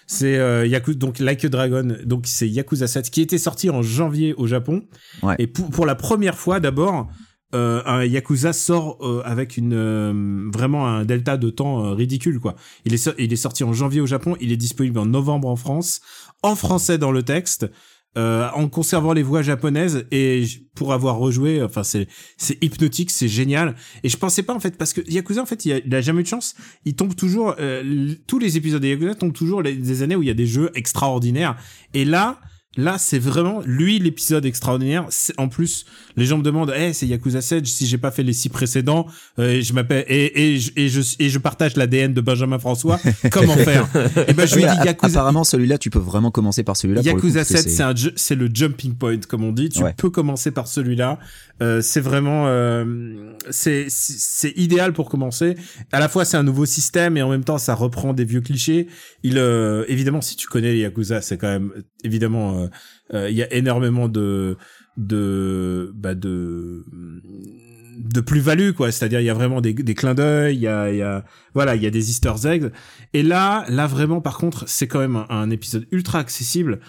C'est 0.09 0.37
euh, 0.37 0.67
Yakuza 0.67 0.99
donc 0.99 1.19
Like 1.19 1.45
a 1.45 1.49
Dragon 1.49 1.97
donc 2.05 2.25
c'est 2.27 2.49
Yakuza 2.49 2.87
7 2.87 3.11
qui 3.11 3.23
était 3.23 3.39
sorti 3.39 3.71
en 3.71 3.83
janvier 3.83 4.35
au 4.35 4.47
Japon. 4.47 4.85
Ouais. 5.23 5.35
Et 5.39 5.47
pour 5.47 5.71
pour 5.71 5.87
la 5.87 5.95
première 5.95 6.37
fois 6.39 6.61
d'abord 6.61 7.09
euh, 7.55 7.83
un 7.87 8.05
Yakuza 8.05 8.53
sort 8.53 8.99
euh, 9.01 9.23
avec 9.25 9.57
une 9.57 9.73
euh, 9.75 10.51
vraiment 10.53 10.87
un 10.89 11.05
delta 11.05 11.37
de 11.37 11.51
temps 11.51 11.85
euh, 11.85 11.93
ridicule 11.93 12.41
quoi. 12.41 12.57
Il 12.85 12.95
est 12.95 13.11
il 13.19 13.33
est 13.33 13.37
sorti 13.37 13.65
en 13.65 13.73
janvier 13.73 14.01
au 14.01 14.07
Japon, 14.07 14.37
il 14.41 14.53
est 14.53 14.57
disponible 14.57 14.99
en 14.99 15.07
novembre 15.07 15.49
en 15.49 15.57
France, 15.57 16.01
en 16.43 16.57
français 16.57 16.99
dans 16.99 17.13
le 17.13 17.23
texte. 17.23 17.67
euh, 18.17 18.49
en 18.55 18.69
conservant 18.69 19.13
les 19.13 19.23
voix 19.23 19.43
japonaises 19.43 20.07
et 20.11 20.45
pour 20.75 20.93
avoir 20.95 21.19
rejoué, 21.19 21.63
enfin 21.63 21.83
c'est 21.83 22.09
hypnotique, 22.63 23.11
c'est 23.11 23.29
génial. 23.29 23.77
Et 24.03 24.09
je 24.09 24.17
pensais 24.17 24.43
pas 24.43 24.55
en 24.55 24.61
fait 24.61 24.79
parce 24.79 24.93
que 24.93 25.03
Yakuza 25.11 25.43
en 25.43 25.47
fait 25.47 25.67
il 25.67 25.95
a, 25.95 26.01
jamais 26.01 26.21
eu 26.21 26.23
de 26.23 26.29
chance. 26.29 26.55
Il 26.85 26.97
tombe 26.97 27.15
toujours 27.15 27.55
euh, 27.59 28.15
tous 28.27 28.39
les 28.39 28.57
épisodes 28.57 28.83
de 28.83 28.89
Yakuza 28.89 29.15
tombent 29.15 29.35
toujours 29.35 29.63
des 29.63 30.03
années 30.03 30.17
où 30.17 30.23
il 30.23 30.29
y 30.29 30.31
a 30.31 30.35
des 30.35 30.47
jeux 30.47 30.71
extraordinaires. 30.75 31.57
Et 31.93 32.05
là 32.05 32.41
Là, 32.77 32.97
c'est 32.99 33.19
vraiment 33.19 33.63
lui 33.65 33.99
l'épisode 33.99 34.45
extraordinaire. 34.45 35.07
En 35.39 35.49
plus, 35.49 35.87
les 36.17 36.27
gens 36.27 36.39
me 36.39 36.43
demandent, 36.43 36.73
eh, 36.77 36.93
c'est 36.93 37.07
Yakuza 37.07 37.41
7. 37.41 37.67
Si 37.67 37.87
j'ai 37.87 37.99
pas 37.99 38.11
fait 38.11 38.23
les 38.23 38.33
six 38.33 38.49
précédents, 38.49 39.07
euh, 39.39 39.51
et 39.51 39.63
je 39.63 39.73
m'appelle 39.73 40.05
et, 40.09 40.55
et, 40.55 40.59
je- 40.59 40.73
et 40.77 40.89
je 40.89 41.01
et 41.19 41.29
je 41.29 41.39
partage 41.39 41.77
l'ADN 41.77 42.13
de 42.13 42.21
Benjamin 42.21 42.59
François. 42.59 43.01
Comment 43.31 43.57
faire? 43.57 43.89
Et 44.29 44.33
ben 44.35 44.47
je 44.47 44.55
lui 44.57 44.63
dis 44.63 44.69
Yakuza. 44.85 45.19
Apparemment, 45.21 45.45
celui-là, 45.45 45.79
tu 45.79 45.91
peux 45.91 45.99
vraiment 45.99 46.31
commencer 46.31 46.63
par 46.65 46.77
celui-là. 46.77 47.01
coup, 47.03 47.07
Yakuza 47.09 47.41
parce 47.45 47.65
que 47.65 47.71
7, 47.71 48.13
c'est 48.17 48.35
le 48.35 48.49
jumping 48.53 48.95
point 48.95 49.17
comme 49.29 49.45
on 49.45 49.53
dit. 49.53 49.69
Tu 49.71 49.83
Ouais. 49.83 49.95
peux 49.97 50.11
commencer 50.11 50.51
par 50.51 50.67
celui-là. 50.69 51.19
Euh, 51.63 51.81
c'est 51.81 52.01
vraiment 52.01 52.45
euh, 52.49 53.33
c'est 53.51 53.87
idéal 54.57 54.93
pour 54.93 55.09
commencer. 55.09 55.55
À 55.93 56.01
la 56.01 56.09
fois 56.09 56.25
c'est 56.25 56.37
un 56.37 56.43
nouveau 56.43 56.67
système 56.67 57.17
et 57.17 57.23
en 57.23 57.31
même 57.31 57.45
temps 57.45 57.59
ça 57.59 57.75
reprend 57.75 58.13
des 58.13 58.25
vieux 58.25 58.41
clichés. 58.41 58.89
Il 59.23 59.39
euh, 59.39 59.85
évidemment 59.89 60.21
si 60.21 60.37
tu 60.37 60.47
connais 60.49 60.73
les 60.73 60.81
Yakuza, 60.81 61.21
c'est 61.23 61.39
quand 61.39 61.49
même 61.49 61.73
évidemment 62.05 62.59
euh, 62.59 62.66
il 63.13 63.33
y 63.33 63.43
a 63.43 63.53
énormément 63.53 64.09
de 64.09 64.57
de 64.97 65.93
bah 65.95 66.15
de 67.99 68.21
plus-value 68.21 68.73
quoi. 68.73 68.93
C'est-à-dire 68.93 69.21
il 69.21 69.25
y 69.27 69.31
a 69.31 69.35
vraiment 69.35 69.61
des, 69.61 69.73
des 69.75 69.95
clins 69.95 70.15
d'œil 70.15 70.57
il 70.57 70.61
y 70.63 70.67
a 70.69 71.25
voilà 71.55 71.75
il 71.77 71.83
y 71.83 71.87
a 71.87 71.91
des 71.91 72.11
Easter 72.11 72.33
eggs. 72.45 72.71
Et 73.13 73.23
là 73.23 73.65
là 73.69 73.87
vraiment 73.87 74.21
par 74.21 74.39
contre 74.39 74.65
c'est 74.69 74.87
quand 74.87 75.01
même 75.01 75.17
un, 75.17 75.27
un 75.29 75.51
épisode 75.51 75.87
ultra 75.91 76.19
accessible. 76.19 76.81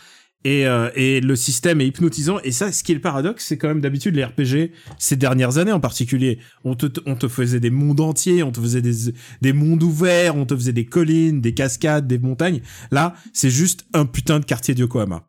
Et, 0.43 0.67
euh, 0.67 0.91
et 0.95 1.19
le 1.19 1.35
système 1.35 1.81
est 1.81 1.87
hypnotisant. 1.87 2.39
Et 2.43 2.51
ça 2.51 2.71
ce 2.71 2.83
qui 2.83 2.91
est 2.91 2.95
le 2.95 3.01
paradoxe 3.01 3.45
c'est 3.45 3.57
quand 3.57 3.67
même 3.67 3.81
d'habitude 3.81 4.15
les 4.15 4.23
RPG 4.23 4.71
ces 4.97 5.15
dernières 5.15 5.57
années 5.57 5.71
en 5.71 5.79
particulier 5.79 6.39
on 6.63 6.75
te 6.75 6.87
on 7.05 7.15
te 7.15 7.27
faisait 7.27 7.59
des 7.59 7.71
mondes 7.71 7.99
entiers 7.99 8.43
on 8.43 8.51
te 8.51 8.61
faisait 8.61 8.81
des 8.81 9.11
des 9.41 9.53
mondes 9.53 9.83
ouverts 9.83 10.35
on 10.35 10.45
te 10.45 10.55
faisait 10.55 10.73
des 10.73 10.85
collines 10.85 11.41
des 11.41 11.53
cascades 11.53 12.07
des 12.07 12.19
montagnes. 12.19 12.61
Là 12.91 13.15
c'est 13.33 13.49
juste 13.49 13.85
un 13.93 14.05
putain 14.05 14.39
de 14.39 14.45
quartier 14.45 14.73
de 14.73 14.81
Yokohama 14.81 15.27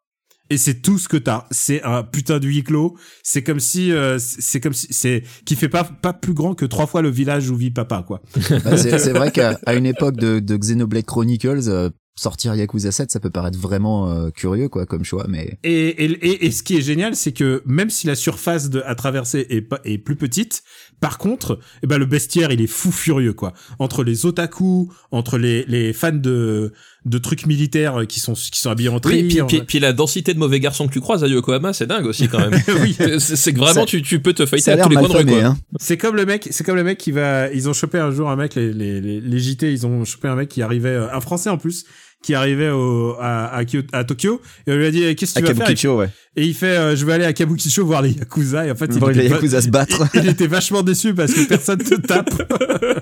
et 0.50 0.58
c'est 0.58 0.80
tout 0.82 0.98
ce 0.98 1.08
que 1.08 1.16
t'as. 1.16 1.44
C'est 1.50 1.82
un 1.82 2.02
putain 2.02 2.38
de 2.38 2.46
huis 2.46 2.64
clos. 2.64 2.96
C'est 3.22 3.42
comme 3.42 3.60
si, 3.60 3.92
euh, 3.92 4.18
c'est 4.18 4.60
comme 4.60 4.72
si, 4.72 4.86
c'est 4.90 5.22
qui 5.44 5.56
fait 5.56 5.68
pas 5.68 5.84
pas 5.84 6.12
plus 6.12 6.34
grand 6.34 6.54
que 6.54 6.64
trois 6.64 6.86
fois 6.86 7.02
le 7.02 7.10
village 7.10 7.50
où 7.50 7.56
vit 7.56 7.70
papa, 7.70 8.04
quoi. 8.06 8.22
Bah, 8.64 8.76
c'est 8.76 9.12
vrai 9.12 9.30
qu'à 9.30 9.58
à 9.66 9.74
une 9.74 9.86
époque 9.86 10.16
de, 10.16 10.40
de 10.40 10.56
Xenoblade 10.56 11.04
Chronicles, 11.04 11.68
euh, 11.68 11.90
sortir 12.18 12.54
Yakuza 12.54 12.90
7, 12.90 13.10
ça 13.10 13.20
peut 13.20 13.30
paraître 13.30 13.58
vraiment 13.58 14.10
euh, 14.10 14.30
curieux, 14.30 14.68
quoi, 14.68 14.86
comme 14.86 15.04
choix, 15.04 15.26
mais 15.28 15.58
Et, 15.62 16.04
et, 16.04 16.04
et, 16.04 16.46
et 16.46 16.50
ce 16.50 16.62
qui 16.62 16.76
est 16.76 16.80
génial, 16.80 17.14
c'est 17.14 17.32
que 17.32 17.62
même 17.64 17.90
si 17.90 18.06
la 18.06 18.16
surface 18.16 18.70
de, 18.70 18.82
à 18.84 18.94
traverser 18.94 19.46
est, 19.50 19.62
pas, 19.62 19.80
est 19.84 19.98
plus 19.98 20.16
petite, 20.16 20.62
par 21.00 21.18
contre, 21.18 21.60
eh 21.82 21.86
ben 21.86 21.96
le 21.98 22.06
bestiaire, 22.06 22.50
il 22.50 22.60
est 22.60 22.66
fou 22.66 22.90
furieux, 22.90 23.34
quoi. 23.34 23.52
Entre 23.78 24.02
les 24.02 24.26
otaku, 24.26 24.92
entre 25.12 25.38
les, 25.38 25.64
les 25.66 25.92
fans 25.92 26.10
de, 26.12 26.72
de 27.08 27.18
trucs 27.18 27.46
militaires 27.46 28.02
qui 28.08 28.20
sont, 28.20 28.34
qui 28.34 28.60
sont 28.60 28.70
habillés 28.70 28.88
en 28.90 28.94
Oui, 28.96 29.00
tri. 29.00 29.22
puis, 29.24 29.40
en- 29.40 29.46
puis, 29.46 29.62
puis 29.62 29.78
la 29.80 29.92
densité 29.92 30.34
de 30.34 30.38
mauvais 30.38 30.60
garçons 30.60 30.86
que 30.86 30.92
tu 30.92 31.00
croises 31.00 31.24
à 31.24 31.26
Yokohama, 31.28 31.72
c'est 31.72 31.86
dingue 31.86 32.06
aussi 32.06 32.28
quand 32.28 32.38
même. 32.38 32.60
oui. 32.82 32.96
c'est 33.18 33.52
que 33.52 33.58
vraiment 33.58 33.80
Ça- 33.80 33.86
tu, 33.86 34.02
tu 34.02 34.20
peux 34.20 34.32
te 34.32 34.46
fighter 34.46 34.72
a 34.72 34.74
à 34.74 34.76
tous 34.84 34.88
les 34.90 34.96
coins 34.96 35.08
de 35.08 35.12
rue 35.16 35.24
quoi. 35.26 35.42
hein. 35.44 35.58
C'est 35.80 35.96
comme 35.96 36.16
le 36.16 36.26
mec, 36.26 36.48
c'est 36.50 36.64
comme 36.64 36.76
le 36.76 36.84
mec 36.84 36.98
qui 36.98 37.10
va, 37.12 37.50
ils 37.52 37.68
ont 37.68 37.72
chopé 37.72 37.98
un 37.98 38.10
jour 38.10 38.28
un 38.30 38.36
mec, 38.36 38.54
les, 38.54 38.72
les, 38.72 39.00
les, 39.00 39.20
les 39.20 39.38
JT, 39.38 39.72
ils 39.72 39.86
ont 39.86 40.04
chopé 40.04 40.28
un 40.28 40.36
mec 40.36 40.48
qui 40.48 40.62
arrivait, 40.62 40.88
euh, 40.90 41.12
un 41.12 41.20
français 41.20 41.50
en 41.50 41.58
plus, 41.58 41.84
qui 42.22 42.34
arrivait 42.34 42.70
au, 42.70 43.14
à, 43.20 43.46
à, 43.58 43.62
à 43.92 44.04
Tokyo, 44.04 44.40
et 44.66 44.72
on 44.72 44.76
lui 44.76 44.86
a 44.86 44.90
dit, 44.90 45.14
qu'est-ce 45.14 45.34
que 45.34 45.38
À 45.38 45.42
tu 45.42 45.46
vas 45.48 45.54
faire? 45.54 45.66
Kabukicho, 45.66 45.96
ouais. 45.98 46.08
Et 46.34 46.44
il 46.44 46.54
fait, 46.54 46.76
euh, 46.76 46.96
je 46.96 47.06
vais 47.06 47.12
aller 47.12 47.24
à 47.24 47.32
Kabukicho 47.32 47.84
voir 47.86 48.02
les 48.02 48.10
Yakuza, 48.10 48.66
et 48.66 48.70
en 48.72 48.74
fait, 48.74 48.86
il 48.92 48.98
Voir 48.98 49.12
était 49.12 49.28
Yakuza 49.28 49.60
se 49.62 49.68
battre. 49.68 50.02
il, 50.14 50.24
il 50.24 50.28
était 50.30 50.48
vachement 50.48 50.82
déçu 50.82 51.14
parce 51.14 51.32
que 51.32 51.46
personne 51.46 51.78
te 51.78 51.94
tape. 51.94 52.30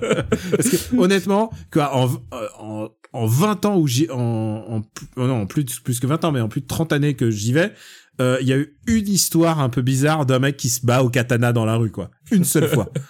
parce 0.51 0.69
que, 0.69 0.95
honnêtement, 0.97 1.51
quoi, 1.71 1.95
en, 1.95 2.09
euh, 2.33 2.47
en, 2.59 2.89
en 3.13 3.25
20 3.25 3.65
ans 3.65 3.77
où 3.77 3.87
j'ai 3.87 4.09
en, 4.11 4.17
en 4.19 4.81
oh 5.15 5.27
non 5.27 5.41
en 5.41 5.45
plus 5.45 5.65
plus 5.79 5.99
que 5.99 6.07
20 6.07 6.25
ans 6.25 6.31
mais 6.31 6.41
en 6.41 6.49
plus 6.49 6.61
de 6.61 6.67
30 6.67 6.93
années 6.93 7.13
que 7.15 7.29
j'y 7.31 7.53
vais 7.53 7.71
euh, 8.19 8.37
il 8.41 8.47
y 8.47 8.53
a 8.53 8.57
eu 8.57 8.75
une 8.87 9.07
histoire 9.07 9.59
un 9.59 9.69
peu 9.69 9.81
bizarre 9.81 10.25
d'un 10.25 10.39
mec 10.39 10.57
qui 10.57 10.69
se 10.69 10.85
bat 10.85 11.03
au 11.03 11.09
katana 11.09 11.53
dans 11.53 11.65
la 11.65 11.75
rue 11.75 11.91
quoi 11.91 12.09
une 12.31 12.43
seule 12.43 12.67
fois 12.67 12.91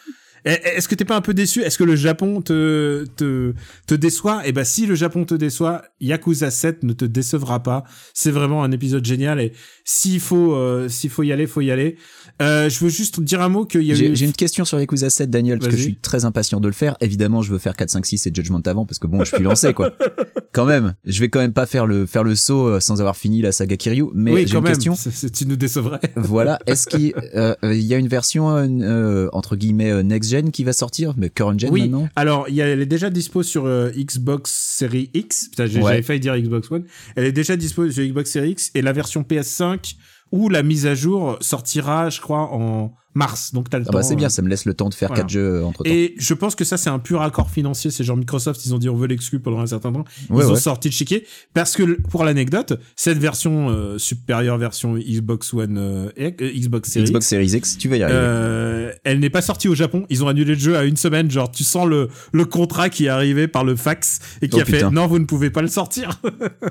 Et- 0.45 0.49
Est-ce 0.77 0.87
que 0.87 0.95
t'es 0.95 1.03
pas 1.03 1.15
un 1.17 1.21
peu 1.21 1.33
déçu? 1.33 1.61
Est-ce 1.61 1.77
que 1.77 1.83
le 1.83 1.95
Japon 1.97 2.41
te 2.41 3.05
te 3.17 3.53
te 3.85 3.95
déçoit? 3.95 4.43
Eh 4.45 4.53
ben 4.53 4.63
si 4.63 4.85
le 4.85 4.95
Japon 4.95 5.25
te 5.25 5.33
déçoit, 5.33 5.81
Yakuza 5.99 6.51
7 6.51 6.83
ne 6.83 6.93
te 6.93 7.03
décevra 7.03 7.61
pas. 7.63 7.83
C'est 8.13 8.31
vraiment 8.31 8.63
un 8.63 8.71
épisode 8.71 9.03
génial 9.03 9.41
et 9.41 9.51
s'il 9.83 10.21
faut 10.21 10.53
euh, 10.53 10.87
s'il 10.87 11.09
faut 11.09 11.23
y 11.23 11.33
aller, 11.33 11.47
faut 11.47 11.59
y 11.61 11.71
aller. 11.71 11.97
Euh, 12.41 12.70
je 12.70 12.79
veux 12.84 12.89
juste 12.89 13.20
dire 13.20 13.41
un 13.41 13.50
mot 13.50 13.65
qu'il 13.65 13.82
y 13.82 13.91
a 13.91 13.96
J'ai 13.96 14.12
eu 14.12 14.15
j'ai 14.15 14.25
une 14.25 14.34
question 14.34 14.63
sur 14.65 14.79
Yakuza 14.79 15.10
7, 15.10 15.29
Daniel, 15.29 15.60
parce 15.60 15.72
que 15.72 15.77
je 15.77 15.82
suis 15.82 15.96
très 15.96 16.25
impatient 16.25 16.60
de 16.60 16.67
le 16.67 16.74
faire. 16.74 16.96
Évidemment, 17.01 17.41
je 17.41 17.51
veux 17.51 17.58
faire 17.58 17.75
4, 17.75 17.89
5, 17.89 18.06
6 18.06 18.27
et 18.27 18.32
Judgment 18.34 18.62
avant, 18.65 18.86
parce 18.86 19.00
que 19.00 19.08
bon, 19.08 19.24
je 19.24 19.34
suis 19.36 19.44
lancé, 19.44 19.74
quoi. 19.74 19.91
quand 20.53 20.65
même, 20.65 20.94
je 21.06 21.20
vais 21.20 21.29
quand 21.29 21.39
même 21.39 21.53
pas 21.53 21.65
faire 21.65 21.86
le, 21.88 22.06
faire 22.06 22.24
le 22.24 22.36
saut 22.36 22.67
euh, 22.67 22.79
sans 22.79 23.00
avoir 23.00 23.15
fini 23.17 23.41
la 23.41 23.51
saga 23.51 23.75
Kiryu, 23.77 24.06
mais 24.13 24.32
oui 24.34 24.44
j'ai 24.46 24.53
quand 24.53 24.60
une 24.60 24.63
même. 24.65 24.77
question. 24.77 24.96
tu 25.32 25.46
nous 25.48 25.56
décevrais. 25.56 26.00
Voilà, 26.15 26.60
est-ce 26.67 26.88
qu'il 26.88 27.13
euh, 27.36 27.56
y 27.63 27.94
a 27.94 27.98
une 27.98 28.08
version, 28.08 28.50
euh, 28.56 28.67
euh, 28.67 29.29
entre 29.34 29.56
guillemets, 29.56 30.03
next-gen 30.03 30.51
qui 30.51 30.63
va 30.63 30.74
sortir, 30.74 31.13
mais 31.17 31.29
current-gen 31.29 31.70
Oui. 31.72 31.82
maintenant? 31.84 32.10
Alors, 32.15 32.50
y 32.50 32.62
a, 32.62 32.67
elle 32.67 32.82
est 32.82 32.86
déjà 32.86 33.10
dispo 33.10 33.44
sur 33.44 33.67
Xbox 33.96 34.51
Series 34.77 35.10
X. 35.13 35.50
Putain, 35.50 35.63
Ouais. 35.65 35.70
j'avais 35.70 36.01
failli 36.01 36.20
dire 36.20 36.38
Xbox 36.38 36.72
One. 36.72 36.84
Elle 37.15 37.25
est 37.25 37.32
déjà 37.32 37.56
dispo 37.56 37.89
sur 37.89 38.03
Xbox 38.03 38.32
Series 38.32 38.51
X 38.51 38.72
et 38.75 38.82
la 38.82 38.94
version 38.94 39.22
PS5 39.24 39.96
où 40.31 40.50
la 40.50 40.63
mise 40.63 40.86
à 40.86 40.96
jour 40.96 41.38
sortira, 41.41 42.10
je 42.10 42.22
crois, 42.22 42.53
en 42.53 42.93
mars. 43.17 43.53
Donc 43.53 43.69
t'as 43.69 43.79
le 43.79 43.83
Ah 43.88 43.91
temps. 43.91 43.97
bah 43.97 44.03
c'est 44.03 44.15
bien, 44.15 44.27
euh, 44.27 44.29
ça 44.29 44.41
me 44.41 44.47
laisse 44.47 44.65
le 44.65 44.74
temps 44.74 44.89
de 44.89 44.93
faire 44.93 45.09
voilà. 45.09 45.24
quatre 45.24 45.31
jeux 45.31 45.63
entre 45.65 45.83
temps. 45.83 45.89
Et 45.89 46.13
je 46.17 46.33
pense 46.33 46.55
que 46.55 46.63
ça, 46.63 46.77
c'est 46.77 46.89
un 46.89 47.00
pur 47.00 47.21
accord 47.21 47.50
financier. 47.50 47.91
C'est 47.91 48.03
genre 48.03 48.15
Microsoft, 48.17 48.65
ils 48.65 48.74
ont 48.74 48.77
dit 48.77 48.88
on 48.89 48.95
veut 48.95 49.07
l'exclu 49.07 49.39
pendant 49.39 49.59
un 49.59 49.67
certain 49.67 49.91
temps. 49.91 50.05
Ouais, 50.29 50.43
ils 50.45 50.50
ont 50.51 50.55
sorti 50.55 50.88
le 50.89 50.93
chiquier. 50.93 51.25
Parce 51.53 51.75
que, 51.75 52.00
pour 52.09 52.24
l'anecdote, 52.24 52.79
cette 52.95 53.17
version 53.17 53.69
euh, 53.69 53.97
supérieure 53.97 54.57
version 54.57 54.95
Xbox 54.97 55.53
One, 55.53 55.77
euh, 55.77 56.09
euh, 56.19 56.31
Xbox 56.55 56.91
Series 56.91 57.05
Xbox 57.05 57.25
Series 57.27 57.51
X, 57.55 57.77
tu 57.77 57.89
vas 57.89 57.97
y 57.97 58.03
arriver. 58.03 58.17
euh, 58.19 58.91
elle 59.03 59.19
n'est 59.19 59.29
pas 59.29 59.41
sortie 59.41 59.67
au 59.67 59.75
Japon. 59.75 60.05
Ils 60.09 60.24
ont 60.24 60.27
annulé 60.27 60.53
le 60.53 60.59
jeu 60.59 60.77
à 60.77 60.83
une 60.83 60.97
semaine. 60.97 61.29
Genre, 61.31 61.50
tu 61.51 61.63
sens 61.63 61.88
le, 61.88 62.09
le 62.31 62.45
contrat 62.45 62.89
qui 62.89 63.05
est 63.05 63.09
arrivé 63.09 63.47
par 63.47 63.63
le 63.63 63.75
fax 63.75 64.19
et 64.41 64.50
qui 64.50 64.57
Oh, 64.57 64.62
a 64.62 64.65
fait 64.65 64.89
non, 64.91 65.07
vous 65.07 65.19
ne 65.19 65.25
pouvez 65.25 65.50
pas 65.50 65.62
le 65.62 65.67
sortir. 65.67 66.21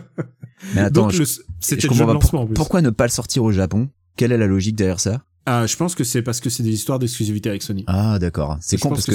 mais 0.75 0.81
attends, 0.83 1.11
je, 1.11 1.21
le- 1.21 1.25
je 1.25 1.31
c'était 1.61 1.83
le 1.83 1.89
comprends 1.89 2.05
jeu 2.05 2.09
de 2.09 2.13
lancement 2.15 2.31
Pour- 2.31 2.41
en 2.41 2.47
plus. 2.47 2.55
pourquoi 2.55 2.83
ne 2.83 2.91
pas 2.91 3.05
le 3.05 3.11
sortir 3.11 3.43
au 3.45 3.53
Japon? 3.53 3.89
Quelle 4.17 4.33
est 4.33 4.39
la 4.39 4.47
logique 4.47 4.77
derrière 4.77 5.01
ça? 5.01 5.23
Ah, 5.47 5.67
je 5.67 5.77
pense 5.77 5.95
que 5.95 6.05
c'est 6.05 6.23
parce 6.23 6.41
que 6.41 6.51
c'est 6.51 6.63
des 6.63 6.73
histoires 6.73 6.99
d'exclusivité 6.99 7.49
avec 7.49 7.63
Sony. 7.63 7.85
Ah 7.87 8.19
d'accord, 8.19 8.59
c'est 8.61 8.79
con 8.79 8.91
parce 8.91 9.07
que 9.07 9.15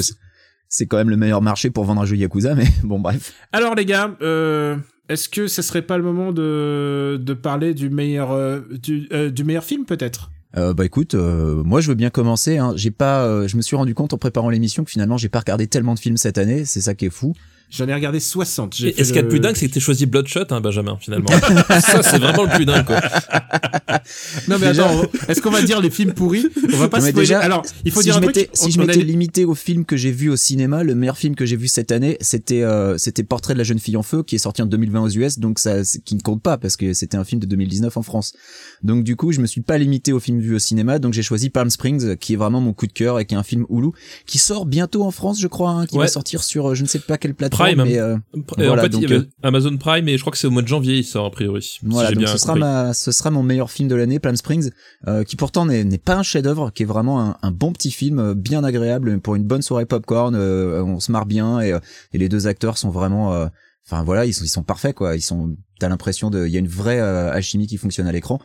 c'est 0.69 0.85
quand 0.85 0.97
même 0.97 1.09
le 1.09 1.17
meilleur 1.17 1.41
marché 1.41 1.69
pour 1.69 1.83
vendre 1.83 2.01
un 2.01 2.05
jeu 2.05 2.15
Yakuza, 2.15 2.55
mais 2.55 2.67
bon 2.83 2.99
bref. 2.99 3.33
Alors 3.51 3.75
les 3.75 3.85
gars, 3.85 4.15
euh, 4.21 4.77
est-ce 5.09 5.27
que 5.27 5.47
ce 5.47 5.61
serait 5.61 5.81
pas 5.81 5.97
le 5.97 6.03
moment 6.03 6.31
de, 6.31 7.19
de 7.21 7.33
parler 7.33 7.73
du 7.73 7.89
meilleur 7.89 8.31
euh, 8.31 8.61
du, 8.81 9.09
euh, 9.11 9.29
du 9.29 9.43
meilleur 9.43 9.65
film 9.65 9.85
peut-être? 9.85 10.31
Euh, 10.57 10.73
bah 10.73 10.85
écoute, 10.85 11.15
euh, 11.15 11.63
moi 11.63 11.81
je 11.81 11.89
veux 11.89 11.95
bien 11.95 12.09
commencer. 12.09 12.57
Hein. 12.57 12.73
J'ai 12.75 12.91
pas, 12.91 13.25
euh, 13.25 13.47
je 13.47 13.57
me 13.57 13.61
suis 13.61 13.75
rendu 13.75 13.93
compte 13.93 14.13
en 14.13 14.17
préparant 14.17 14.49
l'émission 14.49 14.83
que 14.83 14.91
finalement 14.91 15.17
j'ai 15.17 15.29
pas 15.29 15.39
regardé 15.39 15.67
tellement 15.67 15.93
de 15.93 15.99
films 15.99 16.17
cette 16.17 16.37
année. 16.37 16.65
C'est 16.65 16.81
ça 16.81 16.93
qui 16.93 17.05
est 17.05 17.09
fou. 17.09 17.33
J'en 17.71 17.87
ai 17.87 17.93
regardé 17.93 18.19
60. 18.19 18.75
J'ai 18.75 18.89
Et, 18.99 19.03
ce 19.03 19.09
qu'il 19.09 19.15
y 19.15 19.19
a 19.19 19.21
de 19.21 19.27
le- 19.27 19.29
plus 19.29 19.39
dingue, 19.39 19.55
c'est 19.55 19.67
que 19.69 19.73
t'aies 19.73 19.79
choisi 19.79 20.05
Bloodshot, 20.05 20.43
hein, 20.49 20.59
Benjamin, 20.61 20.97
finalement. 20.99 21.29
ça, 21.69 22.03
c'est 22.03 22.19
vraiment 22.19 22.43
le 22.43 22.49
plus 22.55 22.65
dingue, 22.65 22.85
quoi. 22.85 22.99
Non 24.47 24.57
mais 24.59 24.67
Déjà- 24.69 24.85
attends, 24.89 25.03
est-ce 25.27 25.41
qu'on 25.41 25.49
va 25.51 25.61
dire 25.61 25.79
les 25.81 25.89
films 25.89 26.13
pourris 26.13 26.45
On 26.73 26.77
va 26.77 26.87
pas 26.89 26.99
spoiler. 26.99 27.13
déjà, 27.13 27.39
Alors, 27.39 27.63
il 27.85 27.91
faut 27.91 28.01
si 28.01 28.05
dire 28.05 28.13
je 28.15 28.19
un 28.19 28.21
truc. 28.31 28.49
si 28.53 28.65
on- 28.65 28.69
je 28.69 28.81
a 28.81 28.85
m'étais 28.85 29.01
limité 29.03 29.45
aux 29.45 29.55
films 29.55 29.85
que 29.85 29.95
j'ai 29.97 30.11
vus 30.11 30.29
au 30.29 30.35
cinéma, 30.35 30.83
le 30.83 30.95
meilleur 30.95 31.17
film 31.17 31.35
que 31.35 31.45
j'ai 31.45 31.55
vu 31.55 31.67
cette 31.67 31.91
année, 31.91 32.17
c'était 32.21 32.63
euh, 32.63 32.97
c'était 32.97 33.23
Portrait 33.23 33.53
de 33.53 33.57
la 33.57 33.63
jeune 33.63 33.79
fille 33.79 33.97
en 33.97 34.03
feu, 34.03 34.23
qui 34.23 34.35
est 34.35 34.39
sorti 34.39 34.61
en 34.61 34.65
2020 34.65 35.01
aux 35.01 35.09
US, 35.09 35.39
donc 35.39 35.59
ça, 35.59 35.77
qui 36.05 36.15
ne 36.15 36.21
compte 36.21 36.41
pas 36.41 36.57
parce 36.57 36.77
que 36.77 36.93
c'était 36.93 37.17
un 37.17 37.23
film 37.23 37.39
de 37.39 37.45
2019 37.45 37.95
en 37.97 38.01
France. 38.01 38.33
Donc 38.83 39.03
du 39.03 39.15
coup, 39.15 39.31
je 39.31 39.39
me 39.39 39.45
suis 39.47 39.61
pas 39.61 39.77
limité 39.77 40.11
aux 40.13 40.19
films 40.19 40.39
vus 40.39 40.55
au 40.55 40.59
cinéma, 40.59 40.99
donc 40.99 41.13
j'ai 41.13 41.23
choisi 41.23 41.49
Palm 41.49 41.69
Springs, 41.69 42.15
qui 42.17 42.33
est 42.33 42.37
vraiment 42.37 42.61
mon 42.61 42.73
coup 42.73 42.87
de 42.87 42.93
cœur 42.93 43.19
et 43.19 43.25
qui 43.25 43.35
est 43.35 43.37
un 43.37 43.43
film 43.43 43.65
Hulu 43.69 43.89
qui 44.25 44.37
sort 44.39 44.65
bientôt 44.65 45.03
en 45.03 45.11
France, 45.11 45.39
je 45.39 45.47
crois, 45.47 45.71
hein, 45.71 45.85
qui 45.85 45.95
Ouais. 45.97 46.05
va 46.05 46.11
sortir 46.11 46.43
sur 46.43 46.71
euh, 46.71 46.75
je 46.75 46.83
ne 46.83 46.87
sais 46.87 46.99
pas 46.99 47.17
quelle 47.17 47.35
plateforme, 47.35 47.60
Prime. 47.63 47.83
mais 47.83 47.97
euh, 47.99 48.17
Et 48.35 48.65
Voilà, 48.65 48.73
en 48.73 48.83
fait, 48.83 48.89
donc, 48.89 49.01
il 49.01 49.09
y 49.09 49.13
avait 49.13 49.25
Amazon 49.43 49.77
Prime, 49.77 50.07
et 50.07 50.17
je 50.17 50.21
crois 50.21 50.31
que 50.31 50.37
c'est 50.37 50.47
au 50.47 50.51
mois 50.51 50.61
de 50.61 50.67
janvier, 50.67 50.97
il 50.97 51.03
sort, 51.03 51.25
a 51.25 51.31
priori. 51.31 51.77
Voilà, 51.83 52.09
donc 52.09 52.19
bien 52.19 52.27
ce 52.27 52.37
sera 52.37 52.55
ma, 52.55 52.93
ce 52.93 53.11
sera 53.11 53.31
mon 53.31 53.43
meilleur 53.43 53.71
film 53.71 53.87
de 53.89 53.95
l'année, 53.95 54.19
Palm 54.19 54.35
Springs, 54.35 54.69
euh, 55.07 55.23
qui 55.23 55.35
pourtant 55.35 55.65
n'est 55.65 55.83
n'est 55.83 55.97
pas 55.97 56.15
un 56.15 56.23
chef-d'œuvre, 56.23 56.71
qui 56.71 56.83
est 56.83 56.85
vraiment 56.85 57.21
un, 57.21 57.37
un 57.41 57.51
bon 57.51 57.71
petit 57.73 57.91
film, 57.91 58.19
euh, 58.19 58.33
bien 58.33 58.63
agréable 58.63 59.19
pour 59.21 59.35
une 59.35 59.43
bonne 59.43 59.61
soirée 59.61 59.85
popcorn. 59.85 60.35
euh, 60.35 60.83
on 60.83 60.99
se 60.99 61.11
marre 61.11 61.25
bien 61.25 61.59
et, 61.59 61.71
euh, 61.73 61.79
et 62.13 62.17
les 62.17 62.29
deux 62.29 62.47
acteurs 62.47 62.77
sont 62.77 62.89
vraiment, 62.89 63.33
euh, 63.33 63.47
enfin 63.87 64.03
voilà, 64.03 64.25
ils 64.25 64.33
sont 64.33 64.43
ils 64.43 64.49
sont 64.49 64.63
parfaits 64.63 64.95
quoi. 64.95 65.15
Ils 65.15 65.21
sont, 65.21 65.55
t'as 65.79 65.89
l'impression 65.89 66.29
de, 66.29 66.45
il 66.45 66.51
y 66.51 66.55
a 66.55 66.59
une 66.59 66.67
vraie 66.67 66.99
euh, 66.99 67.31
alchimie 67.31 67.67
qui 67.67 67.77
fonctionne 67.77 68.07
à 68.07 68.11
l'écran. 68.11 68.39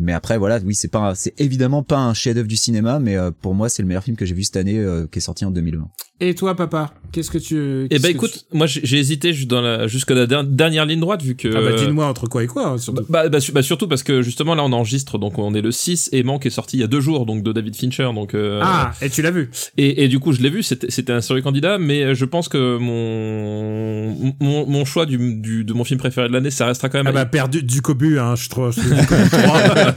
Mais 0.00 0.12
après 0.12 0.38
voilà, 0.38 0.58
oui, 0.64 0.74
c'est 0.74 0.88
pas, 0.90 1.14
c'est 1.14 1.34
évidemment 1.40 1.82
pas 1.82 1.98
un 1.98 2.14
chef-d'œuvre 2.14 2.48
du 2.48 2.56
cinéma, 2.56 2.98
mais 3.00 3.16
euh, 3.16 3.30
pour 3.30 3.54
moi 3.54 3.68
c'est 3.68 3.82
le 3.82 3.88
meilleur 3.88 4.04
film 4.04 4.16
que 4.16 4.24
j'ai 4.24 4.34
vu 4.34 4.44
cette 4.44 4.56
année, 4.56 4.78
euh, 4.78 5.06
qui 5.10 5.18
est 5.18 5.22
sorti 5.22 5.44
en 5.44 5.50
2020. 5.50 5.88
Et 6.20 6.34
toi, 6.34 6.56
papa, 6.56 6.92
qu'est-ce 7.12 7.30
que 7.30 7.38
tu 7.38 7.86
Eh 7.90 7.98
ben 8.00 8.10
écoute, 8.10 8.46
moi 8.52 8.66
j'ai 8.66 8.80
j'ai 8.84 8.98
hésité 8.98 9.32
jusque 9.32 9.48
dans 9.48 9.60
la 9.60 9.86
jusqu'à 9.86 10.14
la 10.14 10.26
der- 10.26 10.42
dernière 10.44 10.84
ligne 10.84 10.98
droite 11.00 11.22
vu 11.22 11.36
que 11.36 11.48
Ah 11.56 11.60
bah 11.60 11.76
dis-moi 11.78 12.06
entre 12.06 12.26
quoi 12.28 12.42
et 12.42 12.46
quoi 12.48 12.70
hein, 12.70 12.78
surtout. 12.78 13.04
bah, 13.08 13.28
bah, 13.28 13.38
su- 13.40 13.52
bah, 13.52 13.62
surtout 13.62 13.86
parce 13.86 14.02
que 14.02 14.20
justement 14.22 14.54
là 14.56 14.64
on 14.64 14.72
enregistre 14.72 15.16
donc 15.18 15.38
on 15.38 15.54
est 15.54 15.60
le 15.60 15.70
6 15.70 16.08
et 16.12 16.22
Manque 16.24 16.44
est 16.46 16.50
sorti 16.50 16.76
il 16.76 16.80
y 16.80 16.82
a 16.82 16.88
deux 16.88 17.00
jours 17.00 17.24
donc 17.24 17.44
de 17.44 17.52
David 17.52 17.76
Fincher 17.76 18.08
donc 18.14 18.34
euh, 18.34 18.60
ah, 18.64 18.90
et 19.00 19.10
tu 19.10 19.22
l'as 19.22 19.30
vu 19.30 19.50
et, 19.76 20.02
et 20.04 20.08
du 20.08 20.18
coup 20.18 20.32
je 20.32 20.42
l'ai 20.42 20.50
vu 20.50 20.64
c'était 20.64 20.90
c'était 20.90 21.12
un 21.12 21.20
sérieux 21.20 21.42
candidat 21.42 21.78
mais 21.78 22.02
euh, 22.02 22.14
je 22.14 22.24
pense 22.24 22.48
que 22.48 22.78
mon 22.78 24.34
mon, 24.40 24.66
mon 24.66 24.84
choix 24.84 25.06
du, 25.06 25.36
du 25.36 25.64
de 25.64 25.72
mon 25.72 25.84
film 25.84 26.00
préféré 26.00 26.26
de 26.28 26.32
l'année 26.32 26.50
ça 26.50 26.66
restera 26.66 26.88
quand 26.88 26.98
même 26.98 27.06
Ah 27.06 27.12
bah 27.12 27.26
perdu 27.26 27.62
du 27.62 27.80
cobu 27.80 28.18
hein, 28.18 28.34
je 28.34 28.48
trouve. 28.48 28.72
je. 28.72 28.80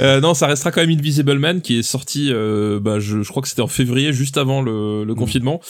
Euh, 0.00 0.20
non, 0.20 0.34
ça 0.34 0.46
restera 0.46 0.70
quand 0.70 0.80
même 0.80 0.90
Invisible 0.96 1.38
Man 1.38 1.60
qui 1.60 1.78
est 1.78 1.82
sorti, 1.82 2.30
euh, 2.32 2.80
bah, 2.80 2.98
je, 2.98 3.22
je 3.22 3.28
crois 3.28 3.42
que 3.42 3.48
c'était 3.48 3.62
en 3.62 3.66
février, 3.66 4.12
juste 4.12 4.36
avant 4.38 4.62
le, 4.62 5.04
le 5.04 5.14
confinement, 5.14 5.60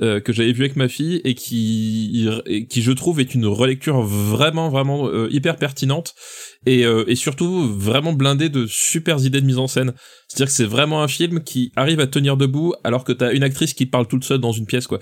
euh, 0.00 0.20
que 0.20 0.32
j'avais 0.32 0.52
vu 0.52 0.64
avec 0.64 0.76
ma 0.76 0.88
fille 0.88 1.20
et 1.24 1.34
qui, 1.34 2.28
et 2.46 2.66
qui 2.66 2.82
je 2.82 2.92
trouve 2.92 3.20
est 3.20 3.34
une 3.34 3.46
relecture 3.46 4.02
vraiment, 4.02 4.68
vraiment 4.68 5.08
hyper 5.30 5.56
pertinente 5.56 6.14
et, 6.66 6.84
euh, 6.84 7.04
et 7.08 7.16
surtout 7.16 7.68
vraiment 7.76 8.12
blindé 8.12 8.48
de 8.48 8.66
super 8.66 9.18
idées 9.24 9.40
de 9.40 9.46
mise 9.46 9.58
en 9.58 9.66
scène. 9.66 9.92
C'est-à-dire 10.28 10.46
que 10.46 10.52
c'est 10.52 10.64
vraiment 10.64 11.02
un 11.02 11.08
film 11.08 11.42
qui 11.42 11.72
arrive 11.76 12.00
à 12.00 12.06
tenir 12.06 12.36
debout 12.36 12.72
alors 12.84 13.04
que 13.04 13.12
t'as 13.12 13.32
une 13.32 13.42
actrice 13.42 13.74
qui 13.74 13.84
parle 13.84 14.06
toute 14.06 14.24
seule 14.24 14.38
dans 14.38 14.52
une 14.52 14.64
pièce, 14.66 14.86
quoi. 14.86 14.98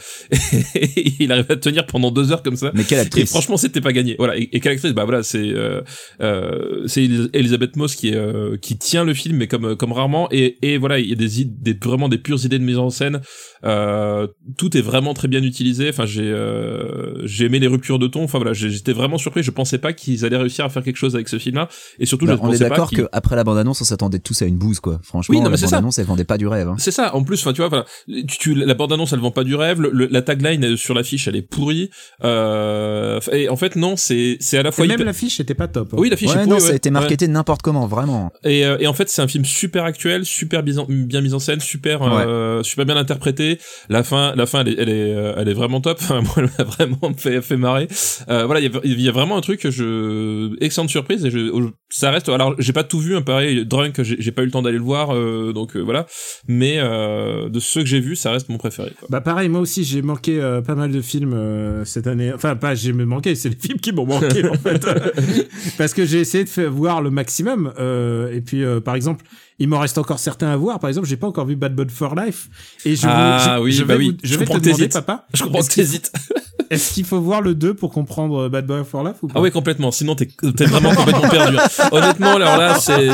Et 0.75 1.15
il 1.21 1.31
arrive 1.31 1.47
à 1.51 1.57
tenir 1.57 1.87
pendant 1.87 2.11
deux 2.11 2.33
heures 2.33 2.43
comme 2.43 2.57
ça. 2.57 2.73
Mais 2.75 2.83
quelle 2.85 2.99
Et 2.99 3.03
actrice? 3.03 3.31
franchement, 3.31 3.57
c'était 3.57 3.81
pas 3.81 3.93
gagné. 3.93 4.17
Voilà. 4.19 4.37
Et, 4.37 4.49
et 4.53 4.61
quelle 4.61 4.73
actrice? 4.73 4.93
Bah 4.93 5.05
voilà, 5.05 5.23
c'est 5.23 5.39
euh, 5.39 5.83
euh, 6.21 6.70
c'est 6.87 7.03
Elis- 7.05 7.31
Elisabeth 7.33 7.77
Moss 7.77 7.95
qui 7.95 8.09
est 8.11 8.15
euh, 8.17 8.57
qui 8.57 8.77
tient 8.79 9.05
le 9.05 9.15
film, 9.15 9.37
mais 9.37 9.47
comme 9.49 9.77
comme 9.77 9.93
rarement. 9.93 10.29
Et 10.31 10.59
et 10.63 10.79
voilà, 10.79 10.99
il 10.99 11.09
y 11.09 11.13
a 11.13 11.17
des 11.17 11.41
id- 11.43 11.63
des 11.63 11.75
vraiment 11.83 12.09
des 12.09 12.19
pures 12.19 12.45
idées 12.45 12.59
de 12.59 12.65
mise 12.65 12.79
en 12.79 12.91
scène. 12.91 13.21
Euh, 13.65 14.27
tout 14.57 14.77
est 14.77 14.81
vraiment 14.81 15.15
très 15.15 15.29
bien 15.29 15.43
utilisé. 15.43 15.89
Enfin, 15.89 16.07
j'ai 16.07 16.23
euh, 16.31 17.27
j'ai 17.27 17.47
aimé 17.47 17.59
les 17.59 17.67
ruptures 17.67 17.99
de 17.99 18.07
ton. 18.07 18.23
Enfin 18.25 18.39
voilà, 18.39 18.53
j'ai- 18.53 18.71
j'étais 18.71 18.93
vraiment 18.93 19.19
surpris. 19.19 19.43
Je 19.43 19.51
pensais 19.51 19.79
pas 19.79 19.93
qu'ils 19.93 20.25
allaient 20.25 20.37
réussir 20.37 20.65
à 20.65 20.69
faire 20.69 20.83
quelque 20.83 20.97
chose 20.97 21.15
avec 21.15 21.29
ce 21.29 21.39
film-là. 21.39 21.69
Et 21.99 22.07
surtout, 22.07 22.27
Bah, 22.27 22.35
je 22.37 22.41
on 22.41 22.49
est 22.49 22.53
pensais 22.53 22.65
pas 22.65 22.69
d'accord 22.71 22.91
qu'après 22.91 23.37
la 23.37 23.45
bande-annonce, 23.45 23.81
on 23.81 23.85
s'attendait 23.85 24.19
tous 24.19 24.41
à 24.43 24.47
une 24.47 24.57
bouse 24.59 24.81
quoi. 24.81 25.01
Franchement, 25.03 25.33
Oui, 25.35 25.39
non, 25.39 25.45
mais 25.47 25.51
la 25.53 25.57
c'est 25.59 25.67
ça. 25.67 25.77
bande-annonce, 25.77 25.99
elle 25.99 26.07
vendait 26.07 26.25
pas 26.25 26.39
du 26.39 26.47
rêve. 26.47 26.69
Hein. 26.69 26.77
C'est 26.79 26.91
ça. 26.91 27.15
En 27.15 27.23
plus, 27.25 27.41
enfin, 27.41 27.53
tu 27.53 27.59
vois, 27.61 27.69
voilà, 27.69 27.85
tu, 28.07 28.39
tu- 28.39 28.55
la 28.55 28.75
bande 28.75 28.93
annonce, 28.93 29.13
elle 29.13 29.21
vend 29.21 29.31
pas 29.31 29.45
du 29.45 29.55
rêve. 29.55 29.81
Le- 29.81 29.91
le- 29.93 30.09
la 30.11 30.23
tagline 30.23 30.77
sur 30.77 30.95
l'affiche, 30.95 31.29
elle 31.29 31.37
est 31.37 31.43
pourrie. 31.43 31.91
Euh, 32.25 33.21
et 33.33 33.49
en 33.49 33.57
fait, 33.57 33.77
non, 33.77 33.97
c'est 33.97 34.37
c'est 34.41 34.59
à 34.59 34.63
la 34.63 34.73
fois 34.73 34.85
Et 34.85 34.89
même 34.89 34.97
hyper- 34.97 35.07
l'affiche 35.07 35.41
était 35.41 35.55
pas 35.55 35.69
top. 35.69 35.89
hein. 35.93 35.97
Oui, 35.99 36.09
l'affiche 36.11 36.31
Ouais, 36.35 36.43
est 36.43 36.47
non, 36.47 36.57
ça 36.61 36.67
a 36.69 36.71
ouais. 36.71 36.77
été 36.77 36.89
Ouais. 36.89 36.93
marketé 36.93 37.29
n'importe 37.29 37.63
comment, 37.63 37.87
vraiment. 37.87 38.33
Et, 38.45 38.65
euh, 38.65 38.77
et 38.81 38.87
en 38.87 38.93
fait, 38.95 39.09
c'est 39.09 39.23
un 39.23 39.29
film 39.29 39.45
super 39.45 39.85
actuel, 39.85 40.25
super 40.25 40.63
bien, 40.63 40.85
bien 40.89 41.21
mis 41.21 41.35
en 41.35 41.39
scène, 41.39 41.61
super, 41.61 42.01
euh, 42.03 42.63
super 42.63 42.85
bien 42.87 42.97
interprété. 42.97 43.59
La 43.89 44.03
fin, 44.03 44.35
la 44.37 44.47
fin, 44.47 44.61
elle 44.61 44.69
est, 44.69 44.75
elle 44.79 44.89
est, 44.89 45.15
euh, 45.15 45.35
elle 45.37 45.49
est 45.49 45.55
vraiment 45.55 45.81
top. 45.81 45.99
Enfin, 46.03 46.21
moi, 46.23 46.33
elle 46.39 46.51
m'a 46.59 46.65
vraiment 46.65 47.13
fait, 47.17 47.41
fait 47.43 47.57
marrer. 47.57 47.89
Euh, 48.29 48.45
voilà, 48.47 48.61
il 48.61 48.73
y, 48.73 48.77
a- 48.77 48.81
il 48.85 49.01
y 49.01 49.09
a 49.09 49.13
vraiment 49.13 49.37
un 49.37 49.41
truc 49.41 49.61
que 49.61 49.71
je, 49.71 50.53
excellente 50.65 50.91
surprise 50.91 51.25
et 51.25 51.31
je, 51.31 51.51
ça 51.89 52.11
reste. 52.11 52.29
Alors, 52.29 52.55
j'ai 52.59 52.73
pas 52.73 52.85
tout 52.85 52.99
vu, 53.01 53.17
hein, 53.17 53.23
pareil. 53.23 53.65
Drunk, 53.67 54.03
j'ai 54.03 54.33
pas 54.33 54.43
eu 54.43 54.47
le 54.47 54.51
temps 54.51 54.63
d'aller 54.63 54.79
le 54.79 54.85
voir, 54.85 55.15
euh, 55.15 55.53
donc 55.53 55.77
euh, 55.77 55.81
voilà. 55.81 56.07
Mais 56.49 56.75
euh, 56.79 57.49
de 57.49 57.61
ceux 57.61 57.81
que 57.83 57.87
j'ai 57.87 58.01
vus, 58.01 58.17
ça 58.17 58.31
reste 58.33 58.49
mon 58.49 58.59
préféré. 58.59 58.93
Quoi. 58.99 59.09
Bah 59.11 59.21
pareil, 59.21 59.49
moi 59.49 59.61
aussi 59.61 59.85
j'ai 59.85 60.03
manqué 60.03 60.41
euh, 60.41 60.61
pas 60.61 60.75
mal 60.75 60.91
de 60.91 61.01
films 61.01 61.33
euh, 61.35 61.85
cette 61.85 62.07
année. 62.07 62.33
Enfin 62.35 62.57
pas 62.57 62.75
j'ai 62.75 62.93
manqué, 62.93 63.35
c'est 63.35 63.49
les 63.51 63.57
films 63.57 63.79
qui 63.79 63.93
m'ont 63.93 64.07
manqué 64.07 64.47
en 64.49 64.55
fait. 64.55 64.87
Parce 65.79 65.95
que 65.95 66.05
j'ai 66.05 66.21
essayé 66.21 66.45
de 66.45 66.49
faire 66.51 66.71
voir 66.71 67.03
le 67.03 67.11
maximum. 67.11 67.73
euh, 67.79 68.33
et 68.33 68.41
puis 68.41 68.65
euh, 68.65 68.81
par 68.81 68.95
exemple, 68.95 69.25
il 69.61 69.69
m'en 69.69 69.79
reste 69.79 69.97
encore 69.99 70.19
certains 70.19 70.49
à 70.49 70.57
voir. 70.57 70.81
Par 70.81 70.89
exemple, 70.89 71.07
j'ai 71.07 71.17
pas 71.17 71.29
encore 71.29 71.47
vu 71.47 71.55
Bad 71.55 71.75
Blood 71.77 71.91
for 71.91 72.15
Life. 72.17 72.49
Et 72.85 72.97
je 72.97 73.07
Ah 73.09 73.57
vous, 73.59 73.65
je, 73.65 73.65
oui, 73.67 73.73
je 73.73 73.85
bah 73.85 73.95
vais 73.95 73.99
oui, 74.01 74.11
vous- 74.11 74.17
je 74.23 74.29
je 74.29 74.33
vais 74.39 74.45
te 74.45 74.49
comprends 74.49 74.59
que 74.61 74.65
demander, 74.65 74.79
t'hésites. 74.89 74.93
papa. 75.07 75.27
Je 75.35 75.43
comprends 75.45 75.59
est-ce 75.61 75.69
que 75.69 75.75
qu'il- 75.75 75.85
t'hésites. 75.85 76.13
est-ce 76.71 76.95
qu'il 76.95 77.05
faut 77.05 77.21
voir 77.21 77.41
le 77.43 77.55
2 77.55 77.75
pour 77.75 77.91
comprendre 77.93 78.49
Bad 78.49 78.67
Boy 78.67 78.83
for 78.85 79.03
Life 79.05 79.17
ou 79.23 79.29
pas? 79.29 79.35
Ah 79.37 79.41
ouais, 79.41 79.51
complètement. 79.51 79.91
Sinon, 79.91 80.15
t'es 80.17 80.29
vraiment 80.67 80.95
complètement 80.95 81.29
perdu. 81.29 81.57
hein. 81.59 81.89
Honnêtement, 81.93 82.37
alors 82.37 82.57
là, 82.57 82.79
c'est 82.81 83.09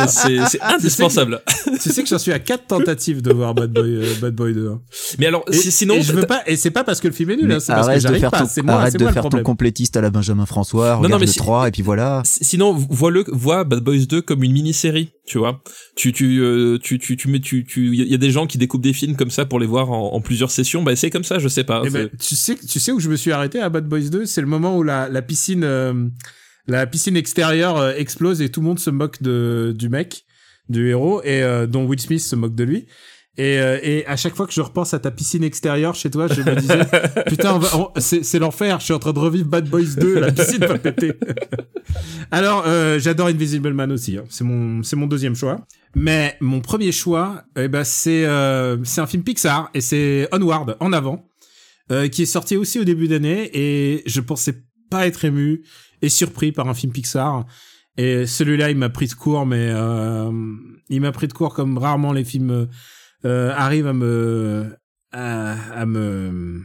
indispensable. 0.63 1.41
Tu 1.83 1.91
sais 1.91 2.03
que 2.03 2.09
j'en 2.09 2.19
suis 2.19 2.33
à 2.33 2.39
4 2.39 2.67
tentatives 2.67 3.23
de 3.23 3.33
voir 3.33 3.55
Bad 3.55 3.73
Boy, 3.73 3.97
euh, 3.97 4.15
Bad 4.21 4.35
Boy 4.35 4.55
2. 4.55 4.69
hein. 4.71 4.81
Mais 5.19 5.27
alors, 5.27 5.45
Et, 5.51 5.55
si- 5.55 5.73
sinon, 5.73 5.95
et 5.95 6.03
je 6.03 6.13
veux 6.13 6.27
pas, 6.27 6.43
et 6.47 6.57
c'est 6.57 6.71
pas 6.71 6.85
parce 6.85 7.01
que 7.01 7.09
le 7.09 7.15
film 7.15 7.31
est 7.31 7.37
nul, 7.37 7.51
hein, 7.53 7.61
c'est 7.61 7.73
parce 7.73 7.87
que 7.87 7.91
arrête 7.93 8.03
de 8.03 8.09
j'arrive 8.09 8.21
faire 8.21 8.31
pas. 8.31 8.41
ton, 8.41 8.47
C'est 8.49 8.63
moi, 8.63 8.75
arrête 8.75 8.95
de 8.95 8.99
moi 9.01 9.11
le 9.11 9.15
faire 9.15 9.29
ton 9.29 9.43
complétiste 9.43 9.97
à 9.97 10.01
la 10.01 10.11
Benjamin 10.11 10.47
François, 10.47 10.97
Non, 11.03 11.09
non, 11.09 11.19
mais 11.19 11.27
le 11.27 11.33
si- 11.33 11.39
3 11.39 11.69
et 11.69 11.71
puis 11.71 11.83
voilà. 11.83 12.23
Si- 12.25 12.45
Sinon, 12.45 12.73
vois-le, 12.73 13.25
vois 13.29 13.65
Bad 13.65 13.81
Boys 13.81 14.07
2 14.09 14.23
comme 14.23 14.43
une 14.43 14.53
mini-série, 14.53 15.11
tu 15.27 15.39
vois. 15.39 15.61
Tu, 15.97 16.13
tu, 16.13 16.36
euh, 16.41 16.79
tu, 16.83 16.99
tu, 16.99 17.17
tu 17.17 17.29
mets, 17.29 17.41
tu, 17.41 17.65
tu, 17.65 17.89
il 17.95 18.09
y 18.09 18.15
a 18.15 18.19
des 18.19 18.31
gens 18.31 18.47
qui 18.47 18.59
découpent 18.59 18.83
des 18.83 18.93
films 18.93 19.17
comme 19.17 19.31
ça 19.31 19.45
pour 19.47 19.59
les 19.61 19.67
voir 19.67 19.91
en, 19.91 20.13
en 20.15 20.21
plusieurs 20.21 20.51
sessions. 20.51 20.83
Bah, 20.83 20.97
c'est 20.97 21.11
comme 21.11 21.25
ça, 21.25 21.39
je 21.39 21.49
sais 21.49 21.65
pas. 21.65 21.83
Eh 21.85 21.91
ben, 21.91 22.09
tu 22.21 22.37
sais, 22.37 22.57
tu 22.57 22.79
sais 22.81 22.93
où 22.93 23.01
je 23.01 23.09
me 23.09 23.17
suis 23.17 23.33
arrêté 23.33 23.61
à 23.61 23.69
Bad 23.69 23.87
Boys 23.89 24.09
2 24.11 24.27
C'est 24.27 24.41
le 24.41 24.47
moment 24.47 24.77
où 24.77 24.83
la, 24.83 25.09
la 25.09 25.23
piscine, 25.23 25.65
euh, 25.65 25.95
la 26.67 26.87
piscine 26.87 27.17
extérieure 27.17 27.77
euh, 27.77 27.93
explose 27.97 28.43
et 28.43 28.49
tout 28.51 28.61
le 28.61 28.67
monde 28.67 28.79
se 28.79 28.91
moque 28.91 29.23
de 29.23 29.75
du 29.77 29.89
mec, 29.89 30.25
du 30.69 30.89
héros, 30.89 31.23
et 31.23 31.43
euh, 31.43 31.67
dont 31.67 31.85
Will 31.87 32.01
Smith 32.01 32.21
se 32.21 32.35
moque 32.37 32.55
de 32.55 32.65
lui. 32.65 32.87
Et, 33.39 33.59
euh, 33.61 33.79
et 33.83 34.07
à 34.07 34.17
chaque 34.17 34.35
fois 34.35 34.47
que 34.47 34.53
je 34.55 34.63
repense 34.63 34.95
à 34.95 34.99
ta 34.99 35.11
piscine 35.11 35.45
extérieure 35.45 35.95
chez 35.95 36.11
toi, 36.11 36.27
je 36.27 36.41
me 36.41 36.57
disais 36.59 36.79
putain, 37.27 37.61
c'est 37.99 38.25
c'est 38.25 38.39
l'enfer. 38.39 38.81
Je 38.81 38.85
suis 38.87 38.95
en 38.95 38.99
train 38.99 39.13
de 39.13 39.19
revivre 39.19 39.47
Bad 39.47 39.69
Boys 39.69 39.95
2, 39.99 40.21
la 40.21 40.33
piscine 40.33 40.65
va 40.65 40.79
péter. 40.79 41.13
Alors, 42.31 42.65
euh, 42.67 42.99
j'adore 42.99 43.27
Invisible 43.29 43.73
Man 43.75 43.93
aussi. 43.93 44.17
hein. 44.17 44.25
C'est 44.29 44.45
mon, 44.45 44.83
c'est 44.83 44.97
mon 44.97 45.07
deuxième 45.07 45.35
choix. 45.35 45.67
Mais 45.99 46.37
mon 46.41 46.61
premier 46.61 46.93
choix, 46.93 47.43
eh 47.57 47.69
ben, 47.69 47.83
c'est, 47.83 48.27
euh, 48.27 48.77
un 48.99 49.07
film 49.07 49.23
Pixar 49.23 49.71
et 49.73 49.81
c'est 49.81 50.29
Onward, 50.31 50.77
en 50.79 50.93
avant, 50.93 51.27
euh, 51.91 52.09
qui 52.09 52.23
est 52.23 52.27
sorti 52.27 52.55
aussi 52.55 52.79
au 52.79 52.85
début 52.85 53.09
d'année 53.09 53.51
et 53.55 54.03
je 54.05 54.21
pensais 54.21 54.63
pas 54.91 55.07
être 55.07 55.25
ému 55.25 55.65
et 56.03 56.11
surpris 56.11 56.53
par 56.53 56.69
un 56.69 56.75
film 56.75 56.93
Pixar. 56.93 57.47
Et 57.97 58.27
celui-là, 58.27 58.71
il 58.71 58.77
m'a 58.77 58.91
pris 58.91 59.07
de 59.07 59.15
court, 59.15 59.47
mais 59.47 59.71
euh, 59.71 60.31
il 60.91 61.01
m'a 61.01 61.13
pris 61.13 61.29
de 61.29 61.33
court 61.33 61.55
comme 61.55 61.79
rarement 61.79 62.13
les 62.13 62.25
films 62.25 62.69
euh, 63.25 63.53
arrivent 63.57 63.87
à 63.87 63.95
me, 63.95 64.77
à, 65.13 65.53
à 65.73 65.87
me, 65.87 66.61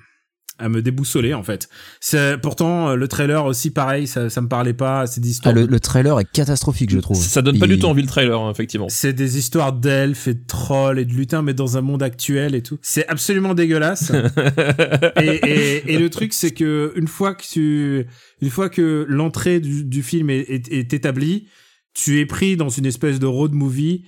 à 0.62 0.70
me 0.70 0.82
déboussoler 0.82 1.34
en 1.34 1.44
fait. 1.44 1.68
C'est 2.00 2.38
pourtant 2.42 2.96
le 2.96 3.08
trailer 3.08 3.46
aussi 3.46 3.72
pareil, 3.72 4.08
ça, 4.08 4.30
ça 4.30 4.42
me 4.42 4.48
parlait 4.48 4.74
pas. 4.74 5.08
C'est 5.08 5.20
des 5.22 5.28
Ah, 5.28 5.32
histoires 5.32 5.56
le, 5.56 5.68
de- 5.68 5.72
le 5.72 5.80
trailer 5.80 6.20
est 6.20 6.32
catastrophique, 6.32 6.90
je 6.92 7.00
trouve. 7.00 7.18
ça 7.22 7.42
donne 7.42 7.60
pas 7.60 7.66
Il- 7.66 7.74
du 7.76 7.80
tout 7.80 7.88
envie 7.88 8.02
le 8.04 8.08
trailer, 8.08 8.40
hein, 8.40 8.52
effectivement. 8.52 8.88
C'est 8.90 9.14
des 9.14 9.38
histoires 9.38 9.74
d'elfes 9.74 10.28
et 10.28 10.34
de 10.36 10.46
trolls 10.48 11.00
et 11.00 11.06
de 11.06 11.14
lutins, 11.14 11.42
mais 11.42 11.54
dans 11.54 11.78
un 11.78 11.82
monde 11.82 12.04
actuel 12.04 12.56
et 12.56 12.62
tout. 12.62 12.78
C'est 12.82 13.08
absolument 13.08 13.54
dégueulasse. 13.54 14.12
et, 15.22 15.26
et, 15.26 15.94
et 15.94 15.98
le 15.98 16.10
truc, 16.10 16.34
c'est 16.34 16.52
que 16.52 16.94
une 16.96 17.08
fois 17.08 17.34
que 17.36 17.44
tu, 17.44 18.06
une 18.42 18.50
fois 18.50 18.70
que 18.70 19.06
l'entrée 19.10 19.60
du, 19.60 19.84
du 19.84 20.04
film 20.04 20.30
est, 20.30 20.42
est, 20.50 20.72
est 20.72 20.94
établie, 20.94 21.48
tu 21.94 22.20
es 22.20 22.26
pris 22.26 22.56
dans 22.58 22.70
une 22.70 22.86
espèce 22.86 23.20
de 23.20 23.26
road 23.26 23.54
movie. 23.54 24.04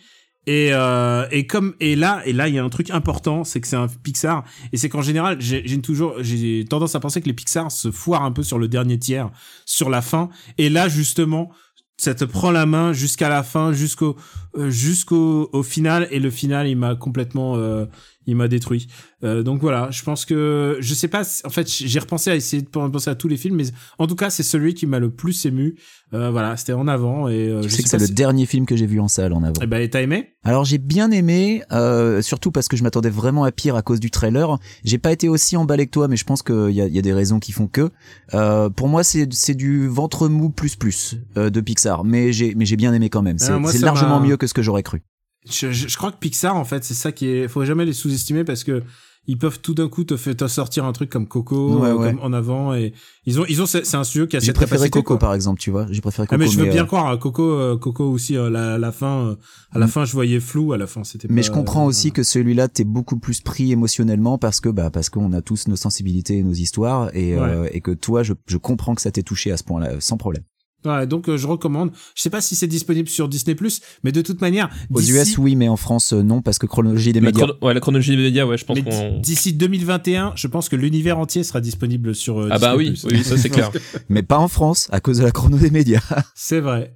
Et, 0.46 0.70
euh, 0.74 1.26
et 1.32 1.48
comme 1.48 1.74
et 1.80 1.96
là 1.96 2.22
et 2.26 2.34
là 2.34 2.50
il 2.50 2.56
y 2.56 2.60
a 2.60 2.64
un 2.64 2.70
truc 2.70 2.90
important 2.90 3.46
c'est 3.46 3.62
que 3.62 3.68
c'est 3.68 3.78
un 3.78 3.88
Pixar. 3.88 4.44
Et 4.74 4.78
c'est 4.78 4.90
qu'en 4.90 5.02
général 5.02 5.38
j'ai 5.40 5.82
toujours 5.82 6.16
j'ai 6.20 6.66
tendance 6.66 6.96
à 6.96 7.00
penser 7.00 7.22
que 7.22 7.28
les 7.28 7.34
Pixar 7.34 7.72
se 7.72 7.92
foirent 7.92 8.24
un 8.24 8.32
peu 8.32 8.44
sur 8.44 8.60
le 8.60 8.68
dernier 8.68 9.00
tiers 9.00 9.30
sur 9.66 9.90
la 9.90 10.02
fin. 10.02 10.30
Et 10.58 10.70
là 10.70 10.90
justement 10.90 11.50
ça 11.98 12.14
te 12.14 12.26
prend 12.26 12.52
la 12.52 12.66
main 12.66 12.92
jusqu'à 12.92 13.30
la 13.30 13.44
fin 13.44 13.72
jusqu'au 13.72 14.18
euh, 14.58 14.70
jusqu'au 14.70 15.50
au 15.54 15.64
final. 15.64 16.08
Et 16.12 16.20
le 16.20 16.30
final 16.30 16.68
il 16.68 16.76
m'a 16.76 16.96
complètement 16.96 17.56
euh, 17.56 17.86
il 18.28 18.36
m'a 18.36 18.48
détruit 18.48 18.88
Euh, 19.24 19.42
donc 19.42 19.62
voilà 19.62 19.88
je 19.92 20.04
pense 20.04 20.26
que 20.26 20.78
je 20.82 20.94
sais 20.94 21.08
pas 21.08 21.24
en 21.46 21.50
fait 21.50 21.68
j'ai 21.70 22.00
repensé 22.00 22.30
à 22.30 22.36
essayer 22.36 22.62
de 22.62 22.68
penser 22.68 23.10
à 23.10 23.16
tous 23.16 23.30
les 23.30 23.38
films 23.38 23.56
mais 23.56 23.66
en 24.00 24.06
tout 24.08 24.16
cas 24.16 24.30
c'est 24.30 24.44
celui 24.44 24.74
qui 24.74 24.86
m'a 24.86 25.00
le 25.00 25.12
plus 25.12 25.46
ému 25.46 25.76
euh, 26.14 26.30
voilà 26.30 26.58
c'était 26.58 26.74
en 26.74 26.88
avant 26.88 27.28
et 27.30 27.48
euh, 27.48 27.62
Je 27.62 27.70
je 27.70 27.76
sais 27.76 27.84
que 27.84 27.90
c'est 27.90 27.98
le 27.98 28.08
dernier 28.10 28.46
film 28.46 28.66
que 28.66 28.76
j'ai 28.76 28.86
vu 28.86 29.00
en 29.00 29.08
salle 29.08 29.34
en 29.34 29.42
avant. 29.44 29.62
eh 29.62 29.68
ben 29.68 29.82
et 29.82 29.90
t'as 29.90 30.02
aimé? 30.02 30.34
Alors 30.44 30.66
j'ai 30.66 30.78
bien 30.78 31.10
aimé, 31.12 31.64
euh, 31.72 32.22
surtout 32.22 32.52
parce 32.52 32.68
que 32.68 32.76
je 32.76 32.84
m'attendais 32.84 33.10
vraiment 33.10 33.46
à 33.46 33.52
pire 33.54 33.76
à 33.78 33.82
cause 33.82 34.00
du 34.02 34.12
trailer. 34.12 34.58
J'ai 34.84 34.98
pas 34.98 35.12
été 35.14 35.30
aussi 35.30 35.56
emballé 35.56 35.86
que 35.86 35.92
toi, 35.92 36.10
mais 36.10 36.18
je 36.18 36.26
pense 36.26 36.44
qu'il 36.44 36.72
y 36.72 36.82
a, 36.82 36.88
il 36.88 36.94
y 36.94 37.00
a 37.00 37.02
des 37.02 37.14
raisons 37.14 37.40
qui 37.40 37.54
font 37.54 37.68
que. 37.68 37.90
Euh, 38.34 38.70
pour 38.70 38.90
moi, 38.90 39.04
c'est 39.06 39.32
c'est 39.34 39.56
du 39.56 39.88
ventre 39.88 40.28
mou 40.28 40.50
plus 40.50 40.76
plus 40.76 41.16
euh, 41.38 41.50
de 41.50 41.62
Pixar, 41.62 42.04
mais 42.04 42.34
j'ai 42.34 42.56
mais 42.56 42.66
j'ai 42.66 42.76
bien 42.76 42.94
aimé 42.94 43.10
quand 43.10 43.22
même. 43.22 43.40
C'est 43.40 43.54
Ah, 43.54 43.60
c'est 43.72 43.80
largement 43.80 44.20
mieux 44.20 44.36
que 44.38 44.46
ce 44.48 44.54
que 44.54 44.62
j'aurais 44.62 44.84
cru. 44.84 45.02
Je, 45.50 45.72
je, 45.72 45.88
je 45.88 45.98
crois 45.98 46.12
que 46.12 46.18
Pixar 46.18 46.56
en 46.56 46.66
fait 46.66 46.84
c'est 46.84 46.94
ça 46.94 47.12
qui 47.12 47.28
est 47.28 47.48
faut 47.48 47.64
jamais 47.66 47.86
les 47.86 47.94
sous-estimer 47.94 48.44
parce 48.44 48.64
que 48.64 48.84
ils 49.26 49.38
peuvent 49.38 49.62
tout 49.62 49.74
d'un 49.74 49.88
coup 49.88 50.04
te 50.04 50.18
faire 50.18 50.36
te 50.36 50.46
sortir 50.48 50.84
un 50.84 50.92
truc 50.92 51.10
comme 51.10 51.30
Coco 51.30 51.80
Ouais, 51.80 51.88
euh, 51.90 51.96
ouais. 51.96 52.12
comme 52.12 52.20
en 52.22 52.34
avant 52.34 52.74
et 52.74 52.92
ils 53.26 53.40
ont 53.40 53.46
ils 53.48 53.62
ont 53.62 53.66
c'est 53.66 53.96
un 53.96 54.04
studio 54.04 54.28
qui 54.28 54.36
a 54.36 54.40
J'ai 54.42 54.48
cette 54.48 54.56
préféré 54.56 54.80
capacité, 54.80 55.00
Coco 55.00 55.14
quoi. 55.14 55.20
par 55.20 55.34
exemple, 55.34 55.62
tu 55.62 55.72
vois. 55.72 55.88
J'ai 55.90 56.02
préféré 56.02 56.28
Coco. 56.28 56.36
Ah 56.36 56.44
mais 56.46 56.52
je 56.52 56.60
veux 56.60 56.70
bien 56.70 56.84
euh, 56.84 56.86
croire 56.86 57.08
hein, 57.08 57.16
Coco 57.18 57.52
euh, 57.54 57.78
Coco 57.78 58.04
aussi 58.12 58.36
euh, 58.36 58.50
la 58.50 58.78
la 58.78 58.92
fin 58.92 59.28
euh, 59.30 59.36
à 59.72 59.80
la 59.80 59.86
Mm. 59.86 59.90
fin 59.90 60.04
je 60.04 60.12
voyais 60.12 60.42
flou 60.42 60.74
à 60.74 60.78
la 60.78 60.88
fin 60.88 61.06
c'était 61.06 61.30
Mais 61.30 61.40
pas- 61.40 61.48
je 61.48 61.52
comprends 61.52 61.86
euh, 61.86 61.88
aussi 61.88 62.12
que 62.12 62.22
celui-là 62.22 62.68
t'es 62.68 62.84
beaucoup 62.84 63.18
plus 63.18 63.40
pris 63.40 63.72
émotionnellement 63.72 64.38
parce 64.38 64.60
que 64.60 64.68
bah 64.68 64.90
parce 64.90 65.10
qu'on 65.10 65.32
a 65.32 65.42
tous 65.42 65.70
nos 65.70 65.78
sensibilités 65.78 66.40
et 66.40 66.44
nos 66.44 66.52
histoires 66.52 67.10
et 67.16 67.34
euh, 67.38 67.70
et 67.72 67.80
que 67.80 67.92
toi 67.92 68.24
je 68.24 68.34
je 68.46 68.58
comprends 68.58 68.94
que 68.94 69.02
ça 69.02 69.12
t'ait 69.12 69.24
touché 69.24 69.52
à 69.54 69.58
ce 69.58 69.64
point-là 69.64 69.92
sans 70.02 70.18
problème. 70.18 70.44
Ouais 70.86 71.08
donc 71.08 71.30
euh, 71.30 71.38
je 71.38 71.48
recommande 71.48 71.92
je 72.16 72.22
sais 72.22 72.30
pas 72.30 72.42
si 72.42 72.56
c'est 72.56 72.68
disponible 72.68 73.08
sur 73.10 73.28
Disney 73.28 73.56
mais 74.04 74.12
de 74.12 74.22
toute 74.22 74.42
manière 74.42 74.70
Aux 74.92 75.02
US 75.02 75.38
oui, 75.38 75.56
mais 75.56 75.68
en 75.68 75.78
France 75.78 76.14
euh, 76.14 76.22
non 76.22 76.42
parce 76.42 76.58
que 76.60 76.66
chronologie 76.66 77.14
des 77.14 77.20
La, 77.20 77.28
médias. 77.28 77.46
chrono- 77.46 77.60
ouais, 77.62 77.74
la 77.74 77.80
chronologie 77.80 78.12
des 78.16 78.24
médias, 78.24 78.46
ouais, 78.46 78.58
je 78.58 78.66
pense 78.66 78.80
qu'on. 78.82 79.20
d'ici 79.20 79.54
2021 79.54 80.34
je 80.36 80.48
pense 80.48 80.70
que 80.70 80.76
l'univers 80.76 81.18
entier 81.20 81.44
sera 81.44 81.62
disponible 81.62 82.16
sur 82.16 82.40
euh, 82.40 82.50
Ah 82.52 82.60
bah 82.60 82.76
Disney+. 82.78 83.14
oui, 83.14 83.18
oui, 83.20 83.24
ça 83.24 83.38
c'est 83.38 83.50
clair. 83.50 83.72
Mais 84.10 84.24
pas 84.24 84.38
en 84.40 84.48
France 84.48 84.88
à 84.92 85.00
cause 85.00 85.20
de 85.20 85.24
la 85.24 85.32
chrono 85.32 85.58
des 85.58 85.70
médias. 85.72 86.02
C'est 86.36 86.60
vrai. 86.60 86.96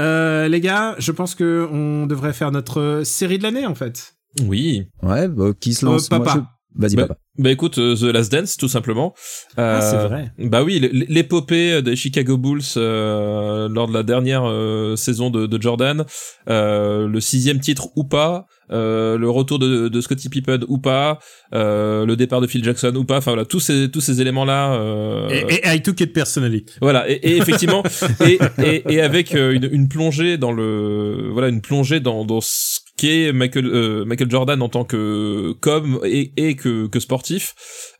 Euh, 0.00 0.48
les 0.48 0.60
gars, 0.60 0.96
je 0.98 1.12
pense 1.12 1.34
que 1.34 1.68
on 1.70 2.06
devrait 2.06 2.32
faire 2.32 2.50
notre 2.50 3.02
série 3.04 3.38
de 3.38 3.42
l'année 3.44 3.66
en 3.66 3.74
fait. 3.74 4.14
Oui. 4.44 4.88
Ouais, 5.02 5.28
bah, 5.28 5.50
qui 5.58 5.74
se 5.74 5.86
Euh, 5.86 5.90
lance 5.90 6.10
Moi, 6.10 6.20
papa. 6.22 6.32
je- 6.40 6.53
Vas-y 6.76 6.96
Bah, 6.96 7.06
papa. 7.06 7.20
Bah 7.38 7.50
écoute, 7.50 7.78
euh, 7.78 7.94
The 7.94 8.02
Last 8.12 8.32
Dance, 8.32 8.56
tout 8.56 8.68
simplement. 8.68 9.14
Ah, 9.56 9.80
c'est 9.80 9.96
Euh, 9.96 10.08
vrai. 10.08 10.32
Bah 10.38 10.62
oui, 10.62 10.80
l'épopée 11.08 11.82
des 11.82 11.96
Chicago 11.96 12.36
Bulls 12.36 12.62
euh, 12.76 13.68
lors 13.68 13.86
de 13.88 13.92
la 13.94 14.02
dernière 14.02 14.42
euh, 14.44 14.96
saison 14.96 15.30
de, 15.30 15.46
de 15.46 15.62
Jordan, 15.62 16.04
euh, 16.48 17.06
le 17.06 17.20
sixième 17.20 17.60
titre 17.60 17.88
ou 17.96 18.04
pas, 18.04 18.46
euh, 18.70 19.18
le 19.18 19.28
retour 19.30 19.58
de, 19.58 19.88
de 19.88 20.00
Scottie 20.00 20.28
Pippen 20.28 20.60
ou 20.68 20.78
pas, 20.78 21.18
euh, 21.54 22.06
le 22.06 22.16
départ 22.16 22.40
de 22.40 22.46
Phil 22.46 22.64
Jackson 22.64 22.92
ou 22.96 23.04
pas, 23.04 23.18
enfin 23.18 23.32
voilà, 23.32 23.44
tous 23.44 23.60
ces 23.60 23.90
tous 23.90 24.00
ces 24.00 24.20
éléments 24.20 24.44
là. 24.44 24.74
Euh, 24.74 25.28
Et, 25.30 25.54
et 25.54 25.74
I 25.76 25.82
took 25.82 26.00
it 26.00 26.12
personally. 26.12 26.64
Voilà, 26.80 27.08
et, 27.10 27.14
et 27.14 27.36
effectivement, 27.36 27.82
et, 28.26 28.38
et, 28.62 28.82
et 28.94 29.00
avec 29.00 29.34
euh, 29.34 29.52
une, 29.52 29.68
une 29.70 29.88
plongée 29.88 30.38
dans 30.38 30.52
le, 30.52 31.30
voilà, 31.32 31.48
une 31.48 31.60
plongée 31.60 32.00
dans, 32.00 32.24
dans 32.24 32.40
ce 32.40 32.80
qu'est 32.96 33.32
Michael, 33.32 33.66
euh, 33.66 34.04
Michael 34.04 34.30
Jordan 34.30 34.62
en 34.62 34.68
tant 34.68 34.84
que 34.84 35.52
comme 35.60 36.00
et, 36.04 36.32
et 36.36 36.54
que, 36.56 36.86
que 36.86 37.00
sportif. 37.00 37.54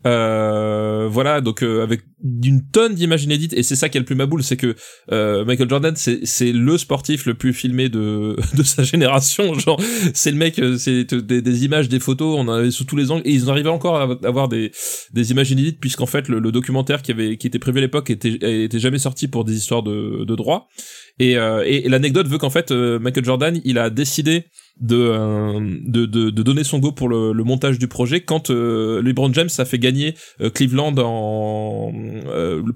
Euh, 0.06 1.08
voilà, 1.10 1.40
donc 1.40 1.62
euh, 1.62 1.82
avec 1.82 2.02
d'une 2.22 2.62
tonne 2.70 2.94
d'images 2.94 3.24
inédites, 3.24 3.52
et 3.54 3.62
c'est 3.62 3.76
ça 3.76 3.88
qui 3.88 3.96
est 3.96 4.00
le 4.00 4.04
plus 4.04 4.14
maboule, 4.14 4.42
c'est 4.42 4.56
que 4.56 4.76
euh, 5.12 5.44
Michael 5.44 5.68
Jordan, 5.68 5.94
c'est 5.96 6.52
le 6.52 6.78
sportif 6.78 7.26
le 7.26 7.34
plus 7.34 7.52
filmé 7.52 7.88
de 7.88 8.36
de 8.56 8.62
sa 8.62 8.82
génération. 8.82 9.54
Genre, 9.58 9.80
c'est 10.12 10.30
le 10.30 10.36
mec, 10.36 10.58
euh, 10.58 10.76
c'est 10.76 11.14
des, 11.14 11.40
des 11.40 11.64
images, 11.64 11.88
des 11.88 12.00
photos, 12.00 12.36
on 12.38 12.48
avait 12.48 12.70
sous 12.70 12.84
tous 12.84 12.96
les 12.96 13.10
angles, 13.10 13.22
et 13.24 13.32
ils 13.32 13.48
arrivaient 13.48 13.68
encore 13.68 13.96
à 13.96 14.02
avoir 14.26 14.48
des 14.48 14.72
des 15.12 15.30
images 15.30 15.50
inédites 15.50 15.80
puisqu'en 15.80 16.06
fait 16.06 16.28
le, 16.28 16.38
le 16.38 16.52
documentaire 16.52 17.02
qui 17.02 17.12
avait 17.12 17.36
qui 17.36 17.46
était 17.46 17.58
prévu 17.58 17.78
à 17.78 17.82
l'époque 17.82 18.10
était 18.10 18.64
était 18.64 18.78
jamais 18.78 18.98
sorti 18.98 19.28
pour 19.28 19.44
des 19.44 19.54
histoires 19.56 19.82
de 19.82 20.24
de 20.24 20.34
droit 20.34 20.68
et 21.18 21.36
euh, 21.36 21.62
et, 21.66 21.88
l'anecdote 21.88 22.26
veut 22.26 22.38
qu'en 22.38 22.50
fait 22.50 22.70
euh, 22.70 22.98
Michael 22.98 23.24
Jordan 23.24 23.60
il 23.64 23.78
a 23.78 23.90
décidé 23.90 24.46
de, 24.80 24.96
euh, 24.96 25.60
de, 25.86 26.06
de 26.06 26.30
de 26.30 26.42
donner 26.42 26.64
son 26.64 26.80
go 26.80 26.90
pour 26.90 27.08
le, 27.08 27.32
le 27.32 27.44
montage 27.44 27.78
du 27.78 27.86
projet 27.86 28.22
quand 28.22 28.50
euh, 28.50 29.00
LeBron 29.02 29.32
James 29.32 29.48
a 29.58 29.64
fait 29.64 29.78
gagner 29.78 30.14
euh, 30.40 30.50
Cleveland 30.50 30.94
en 30.98 31.92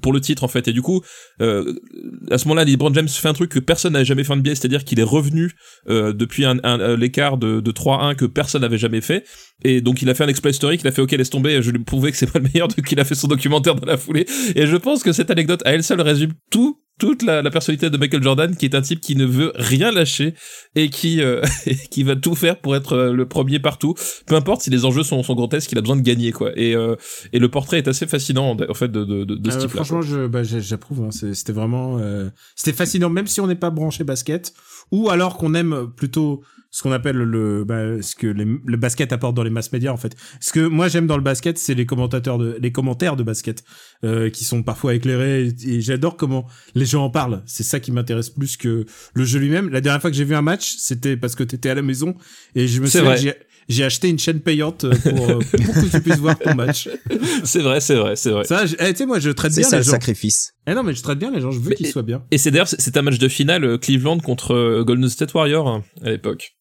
pour 0.00 0.12
le 0.12 0.20
titre 0.20 0.44
en 0.44 0.48
fait 0.48 0.68
et 0.68 0.72
du 0.72 0.82
coup 0.82 1.02
à 1.40 2.38
ce 2.38 2.46
moment-là 2.46 2.64
LeBron 2.64 2.94
James 2.94 3.08
fait 3.08 3.28
un 3.28 3.32
truc 3.32 3.50
que 3.50 3.58
personne 3.58 3.94
n'avait 3.94 4.04
jamais 4.04 4.22
fait 4.22 4.32
en 4.32 4.36
NBA 4.36 4.54
c'est-à-dire 4.54 4.84
qu'il 4.84 5.00
est 5.00 5.04
revenu 5.04 5.52
depuis 5.88 6.44
un, 6.44 6.58
un, 6.62 6.96
l'écart 6.96 7.36
de, 7.36 7.60
de 7.60 7.72
3-1 7.72 8.14
que 8.14 8.26
personne 8.26 8.62
n'avait 8.62 8.78
jamais 8.78 9.00
fait 9.00 9.24
et 9.64 9.80
donc 9.80 10.02
il 10.02 10.10
a 10.10 10.14
fait 10.14 10.24
un 10.24 10.28
exploit 10.28 10.50
historique, 10.50 10.82
il 10.82 10.88
a 10.88 10.92
fait 10.92 11.02
ok 11.02 11.12
laisse 11.12 11.30
tomber, 11.30 11.62
je 11.62 11.70
lui 11.70 11.82
prouvais 11.82 12.12
que 12.12 12.16
c'est 12.16 12.30
pas 12.30 12.38
le 12.38 12.48
meilleur 12.52 12.68
donc 12.68 12.90
il 12.90 13.00
a 13.00 13.04
fait 13.04 13.14
son 13.14 13.26
documentaire 13.26 13.74
dans 13.74 13.86
la 13.86 13.96
foulée. 13.96 14.26
Et 14.54 14.66
je 14.66 14.76
pense 14.76 15.02
que 15.02 15.12
cette 15.12 15.30
anecdote 15.30 15.62
à 15.64 15.72
elle 15.72 15.82
seule 15.82 16.00
résume 16.00 16.32
tout 16.50 16.78
toute 16.98 17.22
la, 17.22 17.42
la 17.42 17.50
personnalité 17.50 17.90
de 17.90 17.96
Michael 17.96 18.22
Jordan 18.22 18.56
qui 18.56 18.64
est 18.66 18.74
un 18.74 18.82
type 18.82 19.00
qui 19.00 19.16
ne 19.16 19.24
veut 19.24 19.52
rien 19.54 19.90
lâcher 19.92 20.34
et 20.74 20.90
qui 20.90 21.22
euh, 21.22 21.42
et 21.66 21.74
qui 21.76 22.02
va 22.02 22.16
tout 22.16 22.34
faire 22.34 22.58
pour 22.60 22.74
être 22.76 22.92
euh, 22.94 23.12
le 23.12 23.26
premier 23.26 23.58
partout 23.58 23.94
peu 24.26 24.34
importe 24.34 24.62
si 24.62 24.70
les 24.70 24.84
enjeux 24.84 25.02
sont, 25.04 25.22
sont 25.22 25.34
grotesques 25.34 25.72
il 25.72 25.78
a 25.78 25.80
besoin 25.80 25.96
de 25.96 26.02
gagner 26.02 26.32
quoi 26.32 26.50
et 26.56 26.74
euh, 26.74 26.96
et 27.32 27.38
le 27.38 27.48
portrait 27.48 27.78
est 27.78 27.88
assez 27.88 28.06
fascinant 28.06 28.56
en 28.68 28.74
fait 28.74 28.88
de 28.90 29.04
de, 29.04 29.24
de, 29.24 29.34
de 29.36 29.50
ce 29.50 29.58
type 29.58 29.70
là 29.74 29.84
franchement, 29.84 30.02
je, 30.02 30.26
bah, 30.26 30.42
j'approuve. 30.42 31.02
hein. 31.04 31.10
C'est- 31.10 31.34
C'était 31.34 31.52
vraiment, 31.52 31.98
euh, 32.00 32.28
c'était 32.56 32.72
fascinant. 32.76 33.10
Même 33.10 33.26
si 33.26 33.40
on 33.40 33.46
n'est 33.46 33.54
pas 33.54 33.70
branché 33.70 34.02
basket, 34.04 34.52
ou 34.90 35.08
alors 35.10 35.36
qu'on 35.36 35.54
aime 35.54 35.86
plutôt 35.96 36.42
ce 36.70 36.82
qu'on 36.82 36.92
appelle 36.92 37.16
le 37.16 37.64
bah, 37.64 38.02
ce 38.02 38.14
que 38.14 38.26
les- 38.26 38.44
le 38.44 38.76
basket 38.76 39.12
apporte 39.12 39.34
dans 39.34 39.42
les 39.42 39.50
mass 39.50 39.72
médias 39.72 39.92
en 39.92 39.96
fait. 39.96 40.14
Ce 40.40 40.52
que 40.52 40.60
moi 40.60 40.88
j'aime 40.88 41.06
dans 41.06 41.16
le 41.16 41.22
basket, 41.22 41.56
c'est 41.58 41.74
les 41.74 41.86
commentateurs 41.86 42.38
de 42.38 42.58
les 42.60 42.72
commentaires 42.72 43.16
de 43.16 43.22
basket 43.22 43.64
euh, 44.04 44.28
qui 44.30 44.44
sont 44.44 44.62
parfois 44.62 44.94
éclairés 44.94 45.46
et, 45.48 45.70
et 45.76 45.80
j'adore 45.80 46.16
comment 46.16 46.46
les 46.74 46.84
gens 46.86 47.04
en 47.04 47.10
parlent. 47.10 47.42
C'est 47.46 47.62
ça 47.64 47.80
qui 47.80 47.90
m'intéresse 47.92 48.30
plus 48.30 48.56
que 48.56 48.84
le 49.14 49.24
jeu 49.24 49.38
lui-même. 49.38 49.70
La 49.70 49.80
dernière 49.80 50.00
fois 50.00 50.10
que 50.10 50.16
j'ai 50.16 50.24
vu 50.24 50.34
un 50.34 50.42
match, 50.42 50.74
c'était 50.78 51.16
parce 51.16 51.34
que 51.34 51.42
t'étais 51.44 51.70
à 51.70 51.74
la 51.74 51.82
maison 51.82 52.14
et 52.54 52.66
je 52.68 52.80
me 52.80 52.86
souviens 52.86 53.32
j'ai 53.70 53.84
acheté 53.84 54.08
une 54.08 54.18
chaîne 54.18 54.40
payante 54.40 54.84
euh, 54.84 54.94
pour, 55.02 55.28
euh, 55.28 55.38
pour 55.40 55.74
que 55.74 55.90
tu 55.90 56.00
puisses 56.00 56.16
voir 56.20 56.38
ton 56.38 56.54
match. 56.54 56.88
C'est 57.44 57.60
vrai, 57.60 57.80
c'est 57.82 57.96
vrai, 57.96 58.16
c'est 58.16 58.30
vrai. 58.30 58.44
Ça, 58.44 58.64
je- 58.64 58.76
eh, 58.78 58.92
tu 58.92 58.96
sais, 58.98 59.06
moi, 59.06 59.18
je 59.20 59.28
traite 59.28 59.52
C'est 59.52 59.60
bien 59.60 59.68
ça 59.68 59.76
les 59.76 59.80
le 59.80 59.84
gens. 59.84 59.90
sacrifice. 59.90 60.54
Eh 60.66 60.72
non, 60.72 60.82
mais 60.82 60.94
je 60.94 61.02
traite 61.02 61.18
bien 61.18 61.30
les 61.30 61.42
gens. 61.42 61.50
Je 61.50 61.60
veux 61.60 61.72
qu'ils 61.72 61.86
soient 61.88 62.02
bien. 62.02 62.24
Et 62.30 62.38
c'est 62.38 62.50
d'ailleurs, 62.50 62.66
c'est 62.68 62.96
un 62.96 63.02
match 63.02 63.18
de 63.18 63.28
finale 63.28 63.64
euh, 63.64 63.76
Cleveland 63.76 64.20
contre 64.20 64.82
Golden 64.86 65.08
State 65.10 65.34
Warrior 65.34 65.68
hein, 65.68 65.84
à 66.02 66.10
l'époque. 66.10 66.54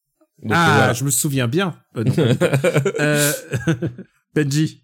Donc, 0.43 0.51
ah, 0.55 0.69
euh, 0.71 0.75
voilà. 0.77 0.93
je 0.93 1.03
me 1.03 1.09
souviens 1.09 1.47
bien. 1.47 1.75
Euh, 1.95 2.03
non, 2.03 2.11
pas 2.13 2.23
du 2.25 2.37
tout. 2.37 2.45
euh, 2.99 3.31
Benji. 4.35 4.83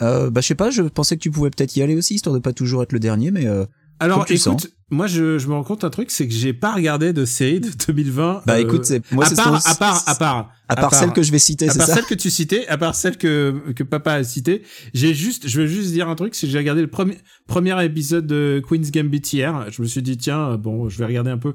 Euh, 0.00 0.30
bah 0.30 0.40
je 0.40 0.46
sais 0.46 0.54
pas, 0.54 0.70
je 0.70 0.82
pensais 0.82 1.16
que 1.16 1.22
tu 1.22 1.30
pouvais 1.30 1.50
peut-être 1.50 1.76
y 1.76 1.82
aller 1.82 1.94
aussi, 1.96 2.14
histoire 2.14 2.34
de 2.34 2.40
pas 2.40 2.52
toujours 2.52 2.82
être 2.82 2.92
le 2.92 2.98
dernier, 2.98 3.30
mais 3.30 3.46
euh, 3.46 3.66
Alors, 4.00 4.24
écoute, 4.28 4.38
sens. 4.38 4.68
moi, 4.90 5.06
je, 5.06 5.38
je 5.38 5.46
me 5.48 5.52
rends 5.54 5.62
compte 5.64 5.84
un 5.84 5.90
truc, 5.90 6.10
c'est 6.10 6.26
que 6.26 6.32
j'ai 6.34 6.52
pas 6.54 6.72
regardé 6.72 7.12
de 7.12 7.24
série 7.24 7.60
de 7.60 7.68
2020. 7.86 8.42
bah 8.46 8.54
euh, 8.54 8.58
écoute, 8.58 8.84
c'est 8.84 9.02
moi 9.12 9.26
à 9.26 9.30
part, 9.34 9.54
à 9.68 9.74
part, 9.74 10.02
à 10.08 10.14
part, 10.14 10.50
à 10.68 10.76
part 10.76 10.94
celle 10.94 11.12
que 11.12 11.22
je 11.22 11.30
vais 11.30 11.38
citer, 11.38 11.68
à 11.68 11.72
c'est 11.72 11.78
part 11.78 11.86
ça. 11.88 11.94
celle 11.96 12.06
que 12.06 12.14
tu 12.14 12.30
citais, 12.30 12.66
à 12.68 12.78
part 12.78 12.94
celle 12.94 13.16
que 13.18 13.62
que 13.76 13.84
papa 13.84 14.14
a 14.14 14.24
citée, 14.24 14.62
j'ai 14.94 15.14
juste, 15.14 15.46
je 15.46 15.60
veux 15.60 15.66
juste 15.68 15.92
dire 15.92 16.08
un 16.08 16.14
truc, 16.16 16.34
c'est 16.34 16.46
que 16.46 16.52
j'ai 16.52 16.58
regardé 16.58 16.80
le 16.80 16.88
premier 16.88 17.18
premier 17.46 17.84
épisode 17.84 18.26
de 18.26 18.62
Queen's 18.66 18.90
Gambit 18.90 19.20
hier. 19.32 19.66
Je 19.70 19.82
me 19.82 19.86
suis 19.86 20.02
dit 20.02 20.16
tiens, 20.16 20.56
bon, 20.56 20.88
je 20.88 20.98
vais 20.98 21.04
regarder 21.04 21.30
un 21.30 21.38
peu 21.38 21.52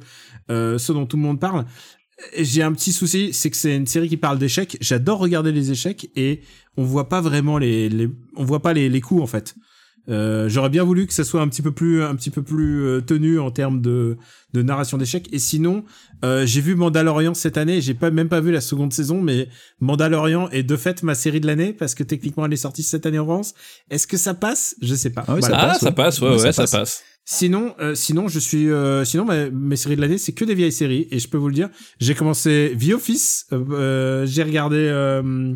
euh, 0.51 0.77
ce 0.77 0.93
dont 0.93 1.05
tout 1.07 1.17
le 1.17 1.23
monde 1.23 1.39
parle. 1.39 1.65
J'ai 2.37 2.63
un 2.63 2.73
petit 2.73 2.91
souci, 2.93 3.31
c'est 3.31 3.49
que 3.51 3.57
c'est 3.57 3.75
une 3.75 3.85
série 3.85 4.09
qui 4.09 4.17
parle 4.17 4.39
d'échecs. 4.39 4.77
J'adore 4.81 5.19
regarder 5.19 5.51
les 5.51 5.71
échecs 5.71 6.09
et 6.15 6.41
on 6.75 6.83
voit 6.83 7.09
pas 7.09 7.21
vraiment 7.21 7.57
les, 7.57 7.89
les 7.89 8.09
on 8.35 8.43
voit 8.43 8.61
pas 8.61 8.73
les, 8.73 8.89
les 8.89 9.01
coups 9.01 9.21
en 9.21 9.27
fait. 9.27 9.55
Euh, 10.09 10.47
J'aurais 10.47 10.69
bien 10.69 10.83
voulu 10.83 11.05
que 11.05 11.13
ça 11.13 11.25
soit 11.25 11.41
un 11.41 11.47
petit 11.49 11.61
peu 11.61 11.73
plus 11.73 12.01
un 12.01 12.15
petit 12.15 12.29
peu 12.29 12.41
plus 12.41 12.81
euh, 12.85 13.01
tenu 13.01 13.39
en 13.39 13.51
termes 13.51 13.81
de 13.81 14.17
de 14.53 14.61
narration 14.61 14.97
d'échecs. 14.97 15.27
Et 15.33 15.39
sinon, 15.39 15.83
euh, 16.23 16.45
j'ai 16.45 16.61
vu 16.61 16.75
Mandalorian 16.75 17.33
cette 17.33 17.57
année. 17.57 17.81
J'ai 17.81 17.93
pas 17.93 18.09
même 18.09 18.29
pas 18.29 18.39
vu 18.39 18.51
la 18.51 18.61
seconde 18.61 18.93
saison, 18.93 19.21
mais 19.21 19.49
Mandalorian 19.81 20.49
est 20.49 20.63
de 20.63 20.77
fait 20.77 21.03
ma 21.03 21.13
série 21.13 21.41
de 21.41 21.47
l'année 21.47 21.73
parce 21.73 21.93
que 21.93 22.03
techniquement 22.03 22.45
elle 22.45 22.53
est 22.53 22.55
sortie 22.55 22.83
cette 22.83 23.05
année 23.05 23.19
en 23.19 23.25
France. 23.25 23.53
Est-ce 23.91 24.07
que 24.07 24.17
ça 24.17 24.33
passe? 24.33 24.75
Je 24.81 24.95
sais 24.95 25.09
pas. 25.11 25.25
Ah 25.27 25.35
oui, 25.35 25.41
ça. 25.43 25.49
Ah, 25.53 25.67
passe, 25.67 25.79
ça 25.81 25.85
ouais. 25.87 25.91
passe, 25.93 26.21
ouais, 26.21 26.29
Ouais, 26.29 26.41
ouais, 26.41 26.51
ça 26.53 26.65
ça 26.65 26.79
passe. 26.79 27.03
Sinon, 27.29 27.75
euh, 27.81 27.93
sinon 27.93 28.29
je 28.29 28.39
suis, 28.39 28.69
euh, 28.71 29.03
sinon 29.03 29.25
ma- 29.25 29.49
mes 29.49 29.75
séries 29.75 29.97
de 29.97 30.01
l'année 30.01 30.17
c'est 30.17 30.31
que 30.31 30.45
des 30.45 30.55
vieilles 30.55 30.71
séries 30.71 31.09
et 31.11 31.19
je 31.19 31.27
peux 31.27 31.35
vous 31.37 31.49
le 31.49 31.53
dire. 31.53 31.67
J'ai 31.99 32.15
commencé 32.15 32.73
The 32.79 32.93
Office, 32.93 33.45
euh, 33.51 33.65
euh, 33.71 34.25
j'ai 34.25 34.43
regardé, 34.43 34.77
euh, 34.77 35.53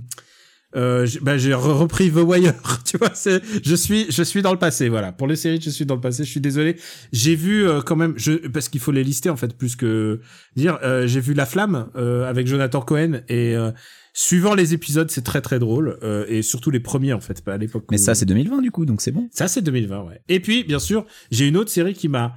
euh, 0.75 1.05
j'ai- 1.05 1.21
bah, 1.21 1.37
re- 1.37 1.53
repris 1.55 2.11
The 2.11 2.15
Wire. 2.17 2.53
Tu 2.85 2.97
vois, 2.97 3.11
c'est, 3.13 3.41
je 3.63 3.73
suis, 3.75 4.07
je 4.11 4.21
suis 4.21 4.41
dans 4.41 4.51
le 4.51 4.59
passé. 4.59 4.89
Voilà, 4.89 5.13
pour 5.13 5.27
les 5.27 5.37
séries, 5.37 5.61
je 5.63 5.69
suis 5.69 5.85
dans 5.85 5.95
le 5.95 6.01
passé. 6.01 6.25
Je 6.25 6.29
suis 6.29 6.41
désolé. 6.41 6.75
J'ai 7.13 7.35
vu 7.35 7.65
quand 7.85 7.95
même, 7.95 8.15
je, 8.17 8.33
parce 8.49 8.67
qu'il 8.67 8.81
faut 8.81 8.91
les 8.91 9.05
lister 9.05 9.29
en 9.29 9.37
fait 9.37 9.55
plus 9.57 9.77
que 9.77 10.19
dire. 10.57 10.77
j'ai 11.05 11.21
vu 11.21 11.33
La 11.33 11.45
Flamme 11.45 11.87
avec 11.95 12.47
Jonathan 12.47 12.81
Cohen 12.81 13.21
et 13.29 13.55
suivant 14.13 14.53
les 14.55 14.73
épisodes, 14.73 15.09
c'est 15.09 15.23
très 15.23 15.41
très 15.41 15.59
drôle 15.59 15.97
euh, 16.03 16.25
et 16.27 16.41
surtout 16.41 16.71
les 16.71 16.79
premiers 16.79 17.13
en 17.13 17.21
fait, 17.21 17.41
pas 17.43 17.53
à 17.53 17.57
l'époque. 17.57 17.85
Mais 17.91 17.99
où- 17.99 18.03
ça 18.03 18.13
c'est 18.15 18.25
2020 18.25 18.61
du 18.61 18.71
coup, 18.71 18.85
donc 18.85 19.01
c'est 19.01 19.11
bon. 19.11 19.27
ça, 19.31 19.47
c'est 19.47 19.61
2020, 19.61 20.03
ouais. 20.03 20.21
Et 20.29 20.39
puis, 20.39 20.63
bien 20.63 20.79
sûr, 20.79 21.05
j'ai 21.31 21.47
une 21.47 21.57
autre 21.57 21.71
série 21.71 21.93
qui 21.93 22.07
m'a... 22.09 22.35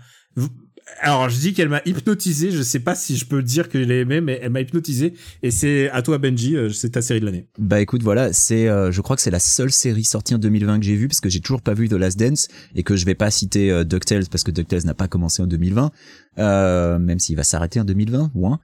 Alors, 1.01 1.31
je 1.31 1.39
dis 1.41 1.55
qu'elle 1.55 1.71
m'a 1.71 1.81
hypnotisé. 1.87 2.51
Je 2.51 2.61
sais 2.61 2.79
pas 2.79 2.95
si 2.95 3.17
je 3.17 3.25
peux 3.25 3.43
dire 3.43 3.71
que 3.71 3.83
je 3.83 3.89
l'ai 3.89 4.01
aimée, 4.01 4.21
mais 4.21 4.39
elle 4.43 4.51
m'a 4.51 4.61
hypnotisé. 4.61 5.15
Et 5.43 5.51
c'est 5.51 5.89
à 5.89 6.03
toi, 6.03 6.19
Benji. 6.19 6.57
euh, 6.57 6.69
C'est 6.69 6.91
ta 6.91 7.01
série 7.01 7.21
de 7.21 7.25
l'année. 7.25 7.49
Bah 7.59 7.81
écoute, 7.81 8.03
voilà, 8.03 8.35
c'est, 8.35 8.69
euh, 8.69 8.93
je 8.93 9.01
crois 9.01 9.17
que 9.17 9.23
c'est 9.23 9.31
la 9.31 9.39
seule 9.39 9.73
série 9.73 10.05
sortie 10.05 10.35
en 10.35 10.39
2020 10.39 10.79
que 10.81 10.85
j'ai 10.85 10.95
vue 10.95 11.09
parce 11.09 11.21
que 11.21 11.31
j'ai 11.31 11.41
toujours 11.41 11.63
pas 11.63 11.73
vu 11.73 11.89
The 11.89 11.95
Last 11.95 12.19
Dance 12.19 12.49
et 12.75 12.83
que 12.83 12.97
je 12.97 13.07
vais 13.07 13.15
pas 13.15 13.31
citer 13.31 13.71
euh, 13.71 13.85
DuckTales 13.85 14.27
parce 14.31 14.45
que 14.45 14.51
DuckTales 14.51 14.85
n'a 14.85 14.93
pas 14.93 15.09
commencé 15.09 15.41
en 15.43 15.47
2020, 15.47 15.91
euh, 16.39 16.99
même 16.99 17.19
s'il 17.19 17.37
va 17.37 17.45
s'arrêter 17.45 17.81
en 17.81 17.85
2020 17.85 18.31
ou 18.35 18.47
un. 18.49 18.61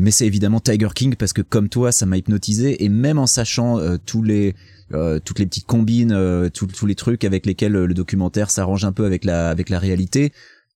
Mais 0.00 0.10
c'est 0.10 0.26
évidemment 0.26 0.60
Tiger 0.60 0.88
King 0.94 1.14
parce 1.14 1.32
que 1.32 1.42
comme 1.42 1.68
toi, 1.68 1.92
ça 1.92 2.06
m'a 2.06 2.16
hypnotisé 2.16 2.84
et 2.84 2.88
même 2.88 3.18
en 3.18 3.26
sachant 3.26 3.78
euh, 3.78 3.96
tous 4.04 4.22
les 4.22 4.54
euh, 4.92 5.20
toutes 5.24 5.38
les 5.38 5.46
petites 5.46 5.66
combines, 5.66 6.12
euh, 6.12 6.48
tous 6.48 6.86
les 6.86 6.94
trucs 6.96 7.22
avec 7.24 7.46
lesquels 7.46 7.76
euh, 7.76 7.86
le 7.86 7.94
documentaire 7.94 8.50
s'arrange 8.50 8.84
un 8.84 8.92
peu 8.92 9.04
avec 9.04 9.24
la 9.24 9.50
avec 9.50 9.68
la 9.68 9.78
réalité, 9.78 10.32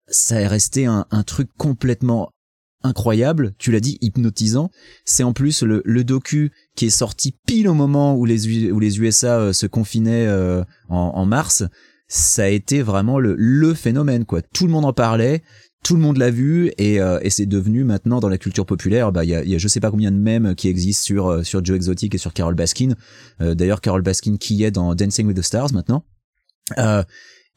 ça 0.08 0.40
est 0.40 0.46
resté 0.46 0.86
un, 0.86 1.06
un 1.10 1.22
truc 1.22 1.48
complètement 1.56 2.30
incroyable. 2.84 3.54
Tu 3.58 3.72
l'as 3.72 3.80
dit, 3.80 3.98
hypnotisant. 4.00 4.70
C'est 5.04 5.24
en 5.24 5.32
plus 5.32 5.62
le, 5.62 5.82
le 5.84 6.04
docu 6.04 6.52
qui 6.76 6.86
est 6.86 6.90
sorti 6.90 7.34
pile 7.46 7.68
au 7.68 7.74
moment 7.74 8.14
où 8.14 8.24
les, 8.26 8.70
où 8.70 8.78
les 8.78 9.00
USA 9.00 9.40
euh, 9.40 9.52
se 9.52 9.66
confinaient 9.66 10.26
euh, 10.26 10.62
en, 10.88 11.12
en 11.14 11.26
mars, 11.26 11.64
ça 12.06 12.44
a 12.44 12.48
été 12.48 12.82
vraiment 12.82 13.18
le, 13.18 13.34
le 13.36 13.74
phénomène 13.74 14.24
quoi. 14.24 14.42
Tout 14.42 14.66
le 14.66 14.72
monde 14.72 14.84
en 14.84 14.92
parlait, 14.92 15.42
tout 15.84 15.94
le 15.94 16.00
monde 16.00 16.16
l'a 16.16 16.30
vu 16.30 16.72
et, 16.78 17.00
euh, 17.00 17.20
et 17.22 17.30
c'est 17.30 17.46
devenu 17.46 17.84
maintenant 17.84 18.18
dans 18.18 18.30
la 18.30 18.38
culture 18.38 18.66
populaire. 18.66 19.12
Bah 19.12 19.22
il 19.22 19.30
y 19.30 19.34
a, 19.34 19.44
y 19.44 19.54
a 19.54 19.58
je 19.58 19.68
sais 19.68 19.80
pas 19.80 19.90
combien 19.90 20.10
de 20.10 20.16
mèmes 20.16 20.54
qui 20.56 20.68
existent 20.68 21.04
sur 21.04 21.26
euh, 21.28 21.42
sur 21.44 21.64
Joe 21.64 21.76
Exotic 21.76 22.14
et 22.14 22.18
sur 22.18 22.32
Carol 22.32 22.54
Baskin. 22.54 22.94
Euh, 23.40 23.54
D'ailleurs 23.54 23.80
Carol 23.80 24.02
Baskin 24.02 24.36
qui 24.38 24.64
est 24.64 24.70
dans 24.72 24.94
Dancing 24.94 25.26
with 25.26 25.36
the 25.36 25.42
Stars 25.42 25.72
maintenant. 25.72 26.04
Euh, 26.78 27.04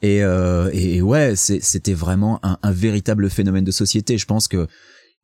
et, 0.02 0.22
euh, 0.22 0.70
et 0.72 1.02
ouais, 1.02 1.34
c'était 1.34 1.94
vraiment 1.94 2.38
un, 2.44 2.58
un 2.62 2.70
véritable 2.70 3.30
phénomène 3.30 3.64
de 3.64 3.72
société. 3.72 4.18
Je 4.18 4.26
pense 4.26 4.46
que 4.46 4.68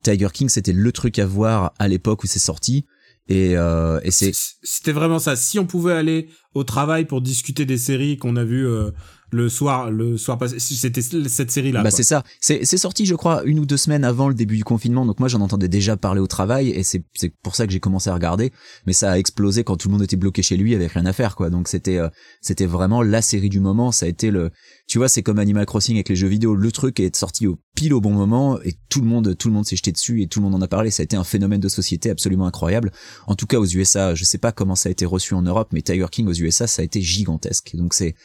Tiger 0.03 0.27
King 0.33 0.49
c'était 0.49 0.73
le 0.73 0.91
truc 0.91 1.19
à 1.19 1.25
voir 1.27 1.73
à 1.79 1.87
l'époque 1.87 2.23
où 2.23 2.27
c'est 2.27 2.39
sorti. 2.39 2.85
Et, 3.27 3.57
euh, 3.57 3.99
et 4.03 4.11
C'était 4.11 4.91
vraiment 4.91 5.19
ça. 5.19 5.35
Si 5.35 5.57
on 5.57 5.65
pouvait 5.65 5.93
aller 5.93 6.29
au 6.53 6.63
travail 6.63 7.05
pour 7.05 7.21
discuter 7.21 7.65
des 7.65 7.77
séries 7.77 8.17
qu'on 8.17 8.35
a 8.35 8.43
vues 8.43 8.67
euh, 8.67 8.91
le 9.35 9.49
soir, 9.49 9.91
le 9.91 10.17
soir 10.17 10.37
passé, 10.37 10.59
c'était 10.59 11.01
cette 11.01 11.51
série-là. 11.51 11.83
Bah 11.83 11.91
c'est 11.91 12.03
ça. 12.03 12.23
C'est 12.39 12.63
c'est 12.63 12.77
sorti, 12.77 13.05
je 13.05 13.15
crois, 13.15 13.43
une 13.43 13.59
ou 13.59 13.65
deux 13.65 13.75
semaines 13.75 14.05
avant 14.05 14.29
le 14.29 14.33
début 14.33 14.55
du 14.55 14.63
confinement. 14.63 15.05
Donc 15.05 15.19
moi, 15.19 15.27
j'en 15.27 15.41
entendais 15.41 15.67
déjà 15.67 15.97
parler 15.97 16.21
au 16.21 16.27
travail, 16.27 16.69
et 16.69 16.83
c'est 16.83 17.03
c'est 17.13 17.33
pour 17.43 17.55
ça 17.55 17.67
que 17.67 17.73
j'ai 17.73 17.81
commencé 17.81 18.09
à 18.09 18.13
regarder. 18.13 18.53
Mais 18.87 18.93
ça 18.93 19.11
a 19.11 19.17
explosé 19.17 19.65
quand 19.65 19.75
tout 19.75 19.89
le 19.89 19.93
monde 19.93 20.03
était 20.03 20.15
bloqué 20.15 20.41
chez 20.41 20.55
lui 20.55 20.73
avec 20.73 20.93
rien 20.93 21.05
à 21.05 21.11
faire, 21.11 21.35
quoi. 21.35 21.49
Donc 21.49 21.67
c'était 21.67 21.97
euh, 21.97 22.07
c'était 22.41 22.65
vraiment 22.65 23.01
la 23.01 23.21
série 23.21 23.49
du 23.49 23.59
moment. 23.59 23.91
Ça 23.91 24.05
a 24.05 24.09
été 24.09 24.31
le, 24.31 24.51
tu 24.87 24.99
vois, 24.99 25.09
c'est 25.09 25.21
comme 25.21 25.39
Animal 25.39 25.65
Crossing 25.65 25.97
avec 25.97 26.07
les 26.07 26.15
jeux 26.15 26.27
vidéo. 26.27 26.55
Le 26.55 26.71
truc 26.71 27.01
est 27.01 27.13
sorti 27.13 27.45
au 27.45 27.59
pile 27.75 27.93
au 27.93 27.99
bon 27.99 28.13
moment, 28.13 28.61
et 28.61 28.75
tout 28.87 29.01
le 29.01 29.07
monde 29.07 29.35
tout 29.37 29.49
le 29.49 29.53
monde 29.53 29.65
s'est 29.65 29.75
jeté 29.75 29.91
dessus, 29.91 30.21
et 30.21 30.27
tout 30.27 30.39
le 30.39 30.45
monde 30.45 30.55
en 30.55 30.61
a 30.61 30.69
parlé. 30.69 30.91
Ça 30.91 31.01
a 31.01 31.03
été 31.03 31.17
un 31.17 31.25
phénomène 31.25 31.59
de 31.59 31.67
société 31.67 32.09
absolument 32.09 32.47
incroyable. 32.47 32.93
En 33.27 33.35
tout 33.35 33.47
cas 33.47 33.57
aux 33.57 33.65
USA, 33.65 34.15
je 34.15 34.23
sais 34.23 34.37
pas 34.37 34.53
comment 34.53 34.75
ça 34.75 34.87
a 34.87 34.93
été 34.93 35.05
reçu 35.05 35.33
en 35.33 35.41
Europe, 35.41 35.69
mais 35.73 35.81
Tiger 35.81 36.07
King 36.09 36.27
aux 36.27 36.33
USA, 36.33 36.67
ça 36.67 36.81
a 36.81 36.85
été 36.85 37.01
gigantesque. 37.01 37.75
Donc 37.75 37.93
c'est 37.93 38.15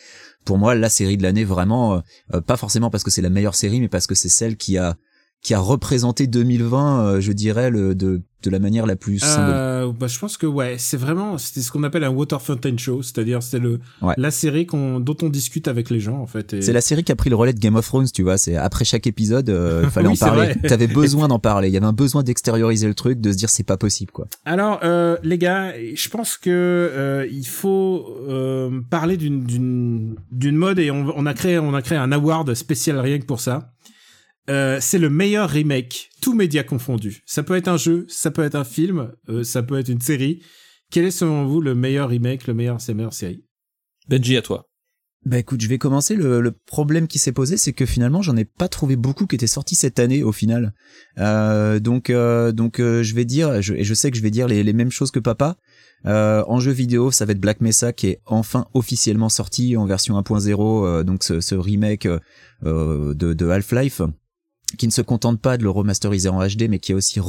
pour 0.45 0.59
moi 0.59 0.75
la 0.75 0.89
série 0.89 1.17
de 1.17 1.23
l'année 1.23 1.45
vraiment 1.45 1.95
euh, 1.95 2.01
euh, 2.35 2.41
pas 2.41 2.57
forcément 2.57 2.91
parce 2.91 3.05
que 3.05 3.11
c'est 3.11 3.23
la 3.23 3.31
meilleure 3.31 3.55
série 3.55 3.81
mais 3.81 3.89
parce 3.89 4.07
que 4.07 4.15
c'est 4.15 4.29
celle 4.29 4.57
qui 4.57 4.79
a 4.79 4.97
qui 5.43 5.55
a 5.55 5.61
représenté 5.61 6.27
2020 6.27 7.01
euh, 7.05 7.21
je 7.21 7.33
dirais 7.33 7.71
le 7.71 7.95
de 7.95 8.23
de 8.43 8.49
la 8.49 8.59
manière 8.59 8.87
la 8.87 8.97
plus 8.97 9.19
symbolique. 9.19 9.55
Euh, 9.55 9.93
bah, 9.93 10.07
je 10.07 10.19
pense 10.19 10.39
que 10.39 10.47
ouais, 10.47 10.77
c'est 10.79 10.97
vraiment 10.97 11.37
c'était 11.37 11.61
ce 11.61 11.71
qu'on 11.71 11.83
appelle 11.83 12.05
un 12.05 12.09
water 12.11 12.41
fountain 12.41 12.75
show, 12.79 13.03
c'est-à-dire 13.03 13.43
c'est 13.43 13.59
le 13.59 13.81
Ouais. 14.01 14.15
la 14.17 14.31
série 14.31 14.65
qu'on 14.65 14.99
dont 14.99 15.17
on 15.21 15.29
discute 15.29 15.69
avec 15.69 15.91
les 15.91 16.01
gens 16.01 16.17
en 16.19 16.27
fait. 16.27 16.55
et- 16.55 16.63
C'est 16.63 16.73
la 16.73 16.81
série 16.81 17.05
qui 17.05 17.13
a 17.13 17.17
pris 17.17 17.29
le 17.29 17.37
relais 17.37 17.53
de 17.53 17.59
Game 17.59 17.77
of 17.77 17.87
Thrones, 17.87 18.07
tu 18.11 18.23
vois. 18.23 18.39
C'est 18.39 18.57
après 18.57 18.87
chaque 18.87 19.07
épisode, 19.07 19.51
euh, 19.51 19.83
il 19.85 19.91
fallait 19.91 20.09
Oui, 20.09 20.15
en 20.15 20.27
parler. 20.27 20.55
T'avais 20.67 20.87
besoin 20.87 21.29
d'en 21.29 21.39
parler. 21.39 21.69
Il 21.69 21.75
y 21.75 21.77
avait 21.77 21.85
un 21.85 21.93
besoin 21.93 22.23
d'extérioriser 22.23 22.87
le 22.89 22.95
truc, 22.95 23.21
de 23.21 23.31
se 23.31 23.37
dire 23.37 23.51
c'est 23.51 23.63
pas 23.63 23.77
possible, 23.77 24.11
quoi. 24.11 24.27
Alors, 24.47 24.81
euh, 24.85 25.19
les 25.23 25.37
gars, 25.37 25.75
je 25.95 26.09
pense 26.09 26.39
que 26.39 26.49
euh, 26.49 27.27
il 27.31 27.47
faut 27.47 28.07
euh, 28.27 28.81
parler 28.89 29.19
d'une 29.19 29.45
d'une 29.45 30.17
d'une 30.33 30.57
mode 30.57 30.79
et 30.79 30.91
on, 30.91 31.13
on 31.15 31.27
a 31.27 31.35
créé 31.35 31.59
on 31.59 31.75
a 31.75 31.83
créé 31.83 31.99
un 31.99 32.11
award 32.11 32.55
spécial 32.55 32.99
rien 33.01 33.19
que 33.19 33.27
pour 33.27 33.41
ça. 33.41 33.71
Euh, 34.49 34.79
c'est 34.81 34.99
le 34.99 35.11
meilleur 35.11 35.49
remake, 35.49 36.11
tous 36.21 36.35
médias 36.35 36.63
confondus. 36.63 37.23
Ça 37.27 37.43
peut 37.43 37.57
être 37.57 37.69
un 37.69 37.77
jeu, 37.77 38.07
ça 38.09 38.31
peut 38.31 38.43
être 38.43 38.55
un 38.55 38.65
film, 38.65 39.13
euh, 39.29 39.45
ça 39.45 39.63
peut 39.63 39.79
être 39.79 39.89
une 39.89 40.01
série. 40.01 40.43
Quel 40.91 41.05
est 41.05 41.11
selon 41.11 41.47
vous 41.47 41.61
le 41.61 41.75
meilleur 41.75 42.09
remake, 42.09 42.47
le 42.47 42.55
meilleur, 42.55 42.81
c'est 42.81 42.95
meilleure 42.95 43.15
série? 43.15 43.45
Benji, 44.09 44.37
à 44.37 44.43
toi. 44.43 44.67
Bah 45.27 45.39
écoute, 45.39 45.61
je 45.61 45.69
vais 45.69 45.77
commencer. 45.77 46.17
Le, 46.17 46.41
le 46.41 46.51
problème 46.51 47.07
qui 47.07 47.19
s'est 47.19 47.33
posé, 47.33 47.59
c'est 47.59 47.75
que 47.75 47.85
finalement, 47.85 48.23
j'en 48.23 48.37
ai 48.39 48.47
pas 48.47 48.69
trouvé 48.69 48.97
beaucoup 48.97 49.27
qui 49.27 49.37
étaient 49.37 49.47
sortis 49.47 49.75
cette 49.75 49.99
année 49.99 50.23
au 50.23 50.33
final. 50.33 50.73
Euh, 51.19 51.79
donc, 51.79 52.09
euh, 52.09 52.53
donc, 52.53 52.81
euh, 52.81 53.03
je 53.03 53.15
vais 53.15 53.27
dire, 53.27 53.61
je, 53.61 53.75
et 53.75 53.85
je 53.85 53.93
sais 53.93 54.11
que 54.11 54.17
je 54.17 54.23
vais 54.23 54.31
dire 54.31 54.49
les, 54.49 54.63
les 54.63 54.73
mêmes 54.73 54.91
choses 54.91 55.11
que 55.11 55.19
papa. 55.19 55.59
Euh, 56.07 56.43
en 56.47 56.59
jeu 56.59 56.73
vidéo, 56.73 57.11
ça 57.11 57.27
va 57.27 57.33
être 57.33 57.41
Black 57.41 57.61
Mesa 57.61 57.93
qui 57.93 58.07
est 58.07 58.21
enfin 58.25 58.67
officiellement 58.73 59.29
sorti 59.29 59.77
en 59.77 59.85
version 59.85 60.19
1.0, 60.19 60.87
euh, 60.87 61.03
donc 61.05 61.23
ce, 61.23 61.41
ce 61.41 61.55
remake 61.55 62.07
euh, 62.07 63.15
de, 63.15 63.35
de 63.35 63.49
Half-Life. 63.49 64.01
Qui 64.79 64.87
ne 64.87 64.93
se 64.93 65.03
contente 65.03 65.41
pas 65.41 65.57
de 65.57 65.63
le 65.63 65.71
remasteriser 65.71 66.29
en 66.29 66.47
HD, 66.47 66.69
mais 66.69 66.79
qui 66.79 66.93
a 66.93 66.97
aussi 66.97 67.21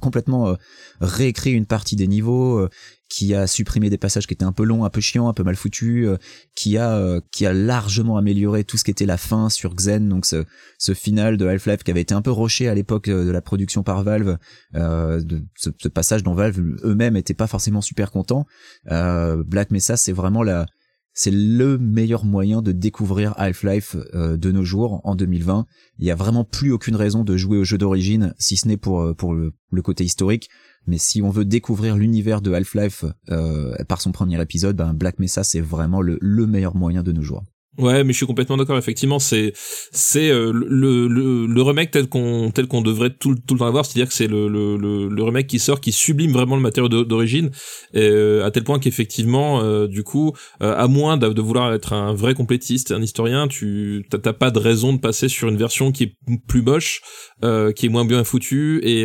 complètement 0.00 0.48
euh, 0.48 0.54
réécrit 1.00 1.52
une 1.52 1.66
partie 1.66 1.96
des 1.96 2.06
niveaux, 2.06 2.58
euh, 2.58 2.68
qui 3.14 3.34
a 3.34 3.46
supprimé 3.46 3.90
des 3.90 3.98
passages 3.98 4.26
qui 4.26 4.34
étaient 4.34 4.44
un 4.44 4.52
peu 4.52 4.64
longs, 4.64 4.84
un 4.84 4.90
peu 4.90 5.00
chiants, 5.00 5.28
un 5.28 5.32
peu 5.32 5.44
mal 5.44 5.54
foutus, 5.54 6.06
euh, 6.06 6.16
qui 6.56 6.78
a 6.78 6.96
euh, 6.96 7.20
qui 7.30 7.46
a 7.46 7.52
largement 7.52 8.16
amélioré 8.16 8.64
tout 8.64 8.76
ce 8.76 8.84
qui 8.84 8.90
était 8.90 9.06
la 9.06 9.18
fin 9.18 9.50
sur 9.50 9.74
Xen, 9.74 10.08
donc 10.08 10.26
ce, 10.26 10.44
ce 10.78 10.94
final 10.94 11.36
de 11.36 11.46
Half-Life 11.46 11.84
qui 11.84 11.90
avait 11.90 12.00
été 12.00 12.14
un 12.14 12.22
peu 12.22 12.32
roché 12.32 12.68
à 12.68 12.74
l'époque 12.74 13.08
euh, 13.08 13.24
de 13.24 13.30
la 13.30 13.40
production 13.40 13.82
par 13.82 14.02
Valve, 14.02 14.38
euh, 14.74 15.22
de 15.22 15.42
ce, 15.54 15.70
ce 15.78 15.88
passage 15.88 16.22
dont 16.22 16.34
Valve 16.34 16.58
eux-mêmes 16.82 17.16
étaient 17.16 17.34
pas 17.34 17.46
forcément 17.46 17.80
super 17.80 18.10
contents. 18.10 18.46
Black 18.84 19.70
Mesa, 19.70 19.96
c'est 19.96 20.12
vraiment 20.12 20.42
la 20.42 20.66
c'est 21.14 21.30
le 21.30 21.78
meilleur 21.78 22.24
moyen 22.24 22.60
de 22.60 22.72
découvrir 22.72 23.34
Half-Life 23.36 23.96
euh, 24.14 24.36
de 24.36 24.50
nos 24.50 24.64
jours 24.64 25.00
en 25.04 25.14
2020. 25.14 25.64
Il 25.98 26.04
y 26.04 26.10
a 26.10 26.16
vraiment 26.16 26.44
plus 26.44 26.72
aucune 26.72 26.96
raison 26.96 27.22
de 27.22 27.36
jouer 27.36 27.56
au 27.56 27.64
jeu 27.64 27.78
d'origine, 27.78 28.34
si 28.38 28.56
ce 28.56 28.66
n'est 28.66 28.76
pour 28.76 29.00
euh, 29.00 29.14
pour 29.14 29.32
le, 29.32 29.54
le 29.70 29.82
côté 29.82 30.04
historique. 30.04 30.50
Mais 30.86 30.98
si 30.98 31.22
on 31.22 31.30
veut 31.30 31.44
découvrir 31.44 31.96
l'univers 31.96 32.42
de 32.42 32.52
Half-Life 32.52 33.04
euh, 33.30 33.74
par 33.88 34.00
son 34.00 34.12
premier 34.12 34.42
épisode, 34.42 34.76
ben 34.76 34.92
Black 34.92 35.18
Mesa 35.20 35.44
c'est 35.44 35.60
vraiment 35.60 36.02
le, 36.02 36.18
le 36.20 36.46
meilleur 36.46 36.76
moyen 36.76 37.02
de 37.02 37.12
nos 37.12 37.22
jours. 37.22 37.44
Ouais, 37.76 38.04
mais 38.04 38.12
je 38.12 38.18
suis 38.18 38.26
complètement 38.26 38.56
d'accord. 38.56 38.78
Effectivement, 38.78 39.18
c'est 39.18 39.52
c'est 39.56 40.30
euh, 40.30 40.52
le, 40.54 41.08
le 41.08 41.46
le 41.46 41.62
remake 41.62 41.90
tel 41.90 42.08
qu'on 42.08 42.50
tel 42.52 42.68
qu'on 42.68 42.82
devrait 42.82 43.10
tout, 43.10 43.30
le- 43.30 43.36
tout 43.36 43.54
le 43.54 43.58
temps 43.58 43.66
avoir, 43.66 43.84
c'est-à-dire 43.84 44.06
que 44.08 44.14
c'est 44.14 44.28
le, 44.28 44.46
le 44.48 44.76
le 44.76 45.08
le 45.08 45.22
remake 45.24 45.48
qui 45.48 45.58
sort, 45.58 45.80
qui 45.80 45.90
sublime 45.90 46.30
vraiment 46.32 46.54
le 46.54 46.62
matériau 46.62 46.88
d'o- 46.88 47.04
d'origine, 47.04 47.50
euh, 47.96 48.44
à 48.44 48.52
tel 48.52 48.62
point 48.62 48.78
qu'effectivement, 48.78 49.60
euh, 49.62 49.88
du 49.88 50.04
coup, 50.04 50.32
euh, 50.62 50.74
à 50.76 50.86
moins 50.86 51.16
de, 51.16 51.28
de 51.32 51.42
vouloir 51.42 51.72
être 51.74 51.92
un 51.92 52.14
vrai 52.14 52.34
complétiste, 52.34 52.92
un 52.92 53.02
historien, 53.02 53.48
tu 53.48 54.06
t'as 54.08 54.32
pas 54.32 54.52
de 54.52 54.58
raison 54.60 54.92
de 54.92 54.98
passer 55.00 55.28
sur 55.28 55.48
une 55.48 55.56
version 55.56 55.90
qui 55.90 56.04
est 56.04 56.16
plus 56.46 56.62
moche, 56.62 57.02
euh, 57.44 57.72
qui 57.72 57.86
est 57.86 57.88
moins 57.88 58.04
bien 58.04 58.22
foutue 58.22 58.80
et 58.84 59.02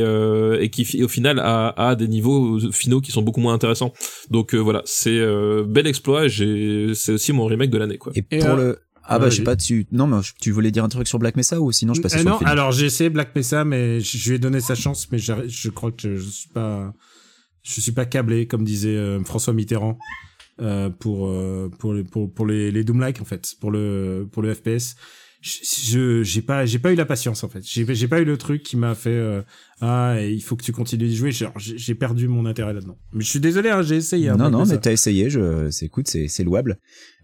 et 0.62 0.70
qui 0.70 1.04
au 1.04 1.08
final 1.08 1.40
a 1.40 1.70
a 1.90 1.96
des 1.96 2.08
niveaux 2.08 2.60
finaux 2.72 3.02
qui 3.02 3.12
sont 3.12 3.24
beaucoup 3.24 3.40
moins 3.42 3.54
intéressants. 3.56 3.94
Donc 4.30 4.54
euh, 4.54 4.58
voilà, 4.60 4.84
c'est 4.86 5.18
euh, 5.18 5.64
bel 5.68 5.88
exploit. 5.88 6.26
et 6.26 6.30
J'ai 6.30 6.94
c'est 6.94 7.14
aussi 7.14 7.34
mon 7.34 7.46
remake 7.46 7.72
de 7.72 7.78
l'année 7.80 7.98
quoi. 7.98 8.12
Et, 8.16 8.22
pour 8.22 8.46
euh, 8.59 8.59
ah 9.12 9.20
bah 9.20 9.30
je 9.30 9.38
sais 9.38 9.44
pas 9.44 9.56
tu 9.56 9.86
non 9.92 10.08
mais 10.08 10.18
tu 10.40 10.52
voulais 10.52 10.72
dire 10.72 10.84
un 10.84 10.90
truc 10.90 11.08
sur 11.08 11.20
Black 11.20 11.36
Mesa 11.36 11.60
ou 11.60 11.72
sinon 11.72 11.94
je 11.94 12.02
passais 12.02 12.18
Euh, 12.18 12.20
sur 12.22 12.30
non, 12.30 12.36
le 12.36 12.38
film? 12.40 12.50
alors 12.50 12.72
j'ai 12.72 12.86
essayé 12.86 13.10
Black 13.10 13.36
Mesa, 13.36 13.66
mais 13.66 14.00
je 14.00 14.30
lui 14.30 14.36
ai 14.36 14.40
donné 14.40 14.62
sa 14.62 14.76
chance, 14.76 15.08
mais 15.12 15.18
je, 15.18 15.34
je 15.48 15.70
crois 15.70 15.92
que 15.92 16.16
je 16.16 16.30
suis 16.30 16.50
pas, 16.50 16.94
je 17.64 17.82
suis 17.82 17.92
pas 17.92 18.06
câblé, 18.06 18.48
comme 18.48 18.64
disait 18.64 18.96
euh, 18.96 19.22
François 19.24 19.54
Mitterrand, 19.54 19.98
euh, 20.62 20.90
pour, 20.90 21.28
euh, 21.28 21.70
pour, 21.80 21.94
les, 21.94 22.04
pour, 22.04 22.34
pour 22.34 22.46
les, 22.46 22.72
les 22.72 22.84
Doom-like, 22.84 23.22
en 23.22 23.26
fait, 23.26 23.56
pour 23.60 23.72
le, 23.72 24.28
pour 24.32 24.42
le 24.44 24.54
FPS. 24.54 24.96
Je, 25.42 26.22
j'ai 26.22 26.42
pas, 26.42 26.66
j'ai 26.66 26.80
pas 26.80 26.92
eu 26.92 26.96
la 26.96 27.06
patience, 27.06 27.46
en 27.46 27.50
fait. 27.50 27.62
J'ai, 27.64 27.86
j'ai 27.96 28.08
pas 28.10 28.20
eu 28.20 28.26
le 28.26 28.38
truc 28.38 28.62
qui 28.62 28.76
m'a 28.76 28.94
fait, 28.94 29.10
euh, 29.10 29.42
ah, 29.80 30.18
il 30.22 30.42
faut 30.42 30.58
que 30.58 30.64
tu 30.64 30.74
continues 30.74 31.08
de 31.08 31.14
jouer. 31.16 31.32
Genre, 31.32 31.54
J'ai, 31.58 31.96
perdu 31.96 32.28
mon 32.28 32.46
intérêt 32.46 32.74
là-dedans. 32.74 32.98
Mais 33.14 33.24
je 33.24 33.30
suis 33.30 33.40
désolé, 33.40 33.70
hein, 33.70 33.82
j'ai 33.82 33.96
essayé. 33.96 34.28
hein, 34.30 34.36
non, 34.36 34.50
non, 34.50 34.66
mais 34.66 34.78
t'as 34.80 34.92
essayé, 34.92 35.30
je, 35.30 35.70
c'est, 35.72 35.86
écoute, 35.86 36.08
c'est, 36.10 36.28
c'est 36.28 36.44
louable. 36.44 36.78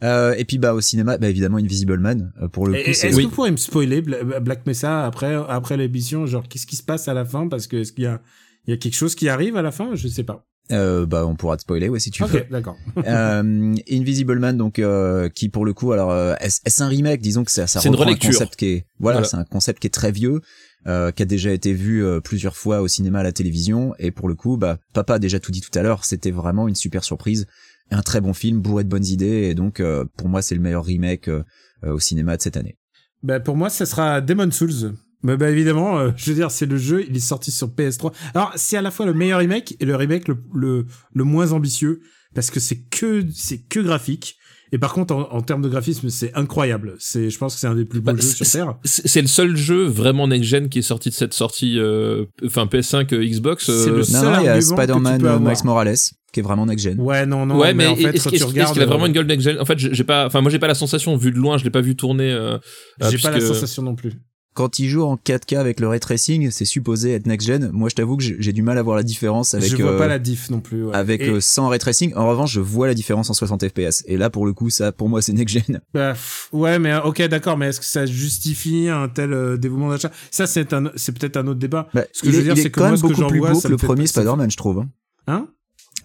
Euh, 0.04 0.34
et 0.38 0.45
puis, 0.45 0.58
bah, 0.58 0.73
au 0.73 0.80
cinéma, 0.80 1.17
bah, 1.17 1.30
évidemment, 1.30 1.58
Invisible 1.58 1.97
Man, 1.99 2.32
euh, 2.41 2.47
pour 2.47 2.67
le 2.67 2.75
Et- 2.78 2.84
coup, 2.84 2.89
Est-ce 2.91 3.08
Oui. 3.08 3.23
que 3.23 3.30
vous 3.30 3.36
pourriez 3.36 3.51
me 3.51 3.58
spoiler 3.58 4.01
Bla- 4.01 4.39
Black 4.39 4.65
Mesa 4.65 5.06
après, 5.06 5.34
après 5.49 5.75
l'émission? 5.75 6.25
Genre, 6.25 6.47
qu'est-ce 6.47 6.67
qui 6.67 6.78
se 6.78 6.84
passe 6.84 7.10
à 7.10 7.13
la 7.13 7.25
fin? 7.25 7.49
Parce 7.49 7.67
que 7.67 7.75
est-ce 7.78 7.91
qu'il 7.91 8.06
y 8.06 8.08
a, 8.08 8.21
il 8.65 8.71
y 8.71 8.73
a 8.73 8.78
quelque 8.78 8.95
chose 8.95 9.15
qui 9.15 9.28
arrive 9.28 9.58
à 9.58 9.62
la 9.62 9.71
fin? 9.71 9.93
Je 9.95 10.08
sais 10.08 10.23
pas. 10.23 10.45
Euh, 10.71 11.06
bah, 11.06 11.25
on 11.28 11.36
pourra 11.36 11.58
te 11.58 11.62
spoiler, 11.62 11.89
ouais, 11.89 11.99
si 11.99 12.12
tu 12.12 12.23
veux. 12.23 12.39
Ok, 12.41 12.49
d'accord. 12.49 12.78
euh, 13.06 13.75
Invisible 13.91 14.39
Man, 14.39 14.58
donc, 14.58 14.80
euh, 14.80 15.30
qui 15.30 15.49
pour 15.49 15.65
le 15.65 15.73
coup, 15.73 15.91
alors, 15.91 16.12
euh, 16.12 16.34
est-ce 16.39 16.62
est-ce 16.65 16.84
un 16.84 16.88
remake? 16.88 17.21
Disons 17.21 17.43
que 17.43 17.51
ça, 17.51 17.67
ça 17.67 17.80
C'est 17.80 17.88
une 17.88 17.93
reprend 17.95 18.04
un 18.04 18.08
relecture. 18.08 18.32
concept 18.32 18.56
qui 18.56 18.65
est, 18.67 18.86
voilà, 18.99 19.17
Voilà. 19.19 19.28
c'est 19.28 19.38
un 19.38 19.43
concept 19.43 19.80
qui 19.80 19.88
est 19.88 19.91
très 19.91 20.12
vieux, 20.12 20.41
euh, 20.88 21.12
qui 21.12 21.21
a 21.23 21.25
déjà 21.25 21.51
été 21.51 21.73
vu 21.73 22.04
euh, 22.04 22.19
plusieurs 22.19 22.56
fois 22.58 22.82
au 22.82 22.88
cinéma, 22.88 23.19
à 23.19 23.23
la 23.23 23.32
télévision, 23.32 23.93
et 23.99 24.12
pour 24.12 24.28
le 24.28 24.36
coup, 24.36 24.58
bah, 24.58 24.78
papa 24.93 25.15
a 25.15 25.19
déjà 25.19 25.39
tout 25.39 25.51
dit 25.51 25.62
tout 25.62 25.78
à 25.78 25.84
l'heure, 25.84 26.04
c'était 26.06 26.32
vraiment 26.32 26.67
une 26.67 26.75
super 26.75 27.04
surprise, 27.04 27.45
un 27.91 28.01
très 28.01 28.21
bon 28.21 28.34
film, 28.34 28.60
bourré 28.62 28.84
de 28.84 28.89
bonnes 28.89 29.06
idées, 29.06 29.43
et 29.49 29.54
donc, 29.56 29.80
euh, 29.80 30.06
pour 30.17 30.28
moi, 30.30 30.41
c'est 30.41 30.56
le 30.56 30.62
meilleur 30.62 30.84
remake 30.86 31.28
euh, 31.28 31.43
euh, 31.84 31.91
au 31.93 31.99
cinéma 31.99 32.38
de 32.38 32.41
cette 32.41 32.58
année. 32.58 32.78
Bah, 33.23 33.39
pour 33.39 33.56
moi, 33.56 33.69
ça 33.69 33.86
sera 33.86 34.21
Demon 34.21 34.49
Souls. 34.51 34.95
Bah, 35.23 35.38
bah, 35.38 35.49
évidemment, 35.49 35.97
euh, 35.97 36.12
je 36.17 36.30
veux 36.30 36.36
dire, 36.36 36.51
c'est 36.51 36.65
le 36.67 36.78
jeu, 36.78 37.04
il 37.10 37.15
est 37.15 37.19
sorti 37.19 37.51
sur 37.51 37.67
PS3. 37.69 38.13
Alors, 38.34 38.51
c'est 38.56 38.78
à 38.78 38.82
la 38.82 38.91
fois 38.91 39.06
le 39.06 39.13
meilleur 39.13 39.39
remake 39.39 39.75
et 39.80 39.86
le 39.86 39.95
remake 39.95 40.28
le, 40.28 40.38
le, 40.54 40.86
le 41.13 41.23
moins 41.23 41.51
ambitieux, 41.51 42.01
parce 42.36 42.51
que 42.51 42.60
c'est 42.60 42.82
que, 42.89 43.23
c'est 43.34 43.60
que 43.67 43.80
graphique. 43.80 44.36
Et 44.71 44.78
par 44.78 44.93
contre, 44.93 45.13
en, 45.15 45.32
en 45.32 45.41
termes 45.41 45.62
de 45.62 45.69
graphisme, 45.69 46.10
c'est 46.10 46.34
incroyable. 46.36 46.95
C'est, 46.99 47.30
je 47.30 47.38
pense 47.38 47.54
que 47.54 47.60
c'est 47.62 47.67
un 47.67 47.75
des 47.75 47.86
plus 47.86 48.01
beaux 48.01 48.12
Bah, 48.12 48.17
jeux 48.17 48.28
c'est- 48.28 48.43
sur 48.43 48.51
Terre. 48.51 48.75
C'est 48.84 49.21
le 49.21 49.28
seul 49.28 49.56
jeu 49.56 49.86
vraiment 49.86 50.28
next-gen 50.28 50.69
qui 50.69 50.80
est 50.80 50.84
sorti 50.84 51.10
de 51.10 51.13
cette 51.15 51.34
sortie, 51.34 51.80
euh, 51.80 52.25
enfin 52.45 52.65
PS5, 52.65 53.13
euh, 53.13 53.23
Xbox. 53.25 53.65
C'est 53.65 53.89
le 53.91 54.04
seul 54.04 54.23
Non, 54.25 54.32
non, 54.32 54.39
il 54.41 54.45
y 54.45 54.49
a 54.49 54.60
Spider-Man. 54.62 55.39
Miles 55.39 55.56
Morales, 55.63 55.95
qui 56.34 56.39
est 56.39 56.43
vraiment 56.43 56.65
next-gen. 56.65 56.99
Ouais, 56.99 57.25
non, 57.25 57.45
non, 57.45 57.58
ouais, 57.58 57.73
mais, 57.73 57.86
mais, 57.86 57.89
en 57.89 57.95
fait, 57.95 58.15
est-ce 58.15 58.23
quand 58.25 58.30
qu'il 58.32 58.43
regardes. 58.43 58.78
a 58.80 58.86
vraiment 58.86 59.06
une 59.06 59.13
gueule 59.13 59.28
next-gen 59.28 59.60
En 59.62 59.65
fait, 59.65 59.78
j'ai 59.80 60.04
pas, 60.04 60.25
enfin 60.25 60.41
moi 60.41 60.51
j'ai 60.51 60.60
pas 60.60 60.67
la 60.67 60.75
sensation 60.75 61.15
vu 61.15 61.32
de 61.32 61.38
loin, 61.38 61.58
je 61.58 61.63
l'ai 61.63 61.69
pas 61.69 61.82
vu 61.82 61.95
tourner. 61.95 62.32
Euh, 62.32 62.58
euh, 63.01 63.10
J'ai 63.12 63.17
pas 63.19 63.32
la 63.32 63.39
sensation 63.41 63.82
non 63.84 63.95
plus. 63.95 64.13
Quand 64.55 64.79
il 64.79 64.87
joue 64.87 65.03
en 65.03 65.17
4K 65.17 65.57
avec 65.57 65.81
le 65.81 65.89
ray 65.89 65.99
tracing, 65.99 66.49
c'est 66.49 66.63
supposé 66.63 67.11
être 67.11 67.27
next-gen. 67.27 67.71
Moi, 67.73 67.89
je 67.89 67.95
t'avoue 67.95 68.15
que 68.15 68.23
j'ai 68.23 68.53
du 68.53 68.61
mal 68.61 68.77
à 68.77 68.81
voir 68.83 68.95
la 68.95 69.03
différence 69.03 69.53
avec 69.53 69.69
je 69.69 69.75
vois 69.75 69.91
euh, 69.91 69.97
pas 69.97 70.07
la 70.07 70.17
diff 70.17 70.49
non 70.49 70.61
plus. 70.61 70.85
ouais. 70.85 70.95
avec 70.95 71.19
Et- 71.21 71.29
euh, 71.29 71.41
sans 71.41 71.67
ray 71.67 71.77
tracing. 71.77 72.13
En 72.15 72.25
revanche, 72.29 72.53
je 72.53 72.61
vois 72.61 72.87
la 72.87 72.93
différence 72.93 73.29
en 73.29 73.33
60 73.33 73.67
FPS. 73.67 74.03
Et 74.07 74.15
là, 74.15 74.29
pour 74.29 74.45
le 74.45 74.53
coup, 74.53 74.69
ça, 74.69 74.93
pour 74.93 75.09
moi, 75.09 75.21
c'est 75.21 75.33
next-gen. 75.33 75.81
Bah, 75.93 76.13
pff, 76.13 76.47
ouais, 76.53 76.79
mais 76.79 76.93
euh, 76.93 77.01
ok, 77.01 77.21
d'accord, 77.27 77.57
mais 77.57 77.67
est-ce 77.67 77.81
que 77.81 77.85
ça 77.85 78.05
justifie 78.05 78.87
un 78.87 79.09
tel 79.09 79.33
euh, 79.33 79.57
dévouement 79.57 79.89
d'achat? 79.89 80.09
Ça, 80.31 80.47
c'est 80.47 80.71
un, 80.71 80.89
c'est 80.95 81.11
peut-être 81.11 81.35
un 81.35 81.47
autre 81.47 81.59
débat. 81.59 81.89
Bah, 81.93 82.05
Ce 82.13 82.21
que 82.21 82.31
je 82.31 82.35
veux 82.37 82.41
est, 82.41 82.53
dire, 82.53 82.57
c'est 82.57 82.69
que 82.71 82.79
quand 82.79 82.83
moi, 82.83 82.89
même 82.91 82.97
ce 82.97 83.01
que 83.03 83.07
beaucoup 83.09 83.21
j'en 83.21 83.27
plus 83.27 83.39
vois, 83.39 83.51
beau 83.51 83.59
que 83.59 83.67
le 83.67 83.75
premier 83.77 84.07
Spider-Man, 84.07 84.49
je 84.49 84.57
trouve. 84.57 84.85
hein? 85.27 85.47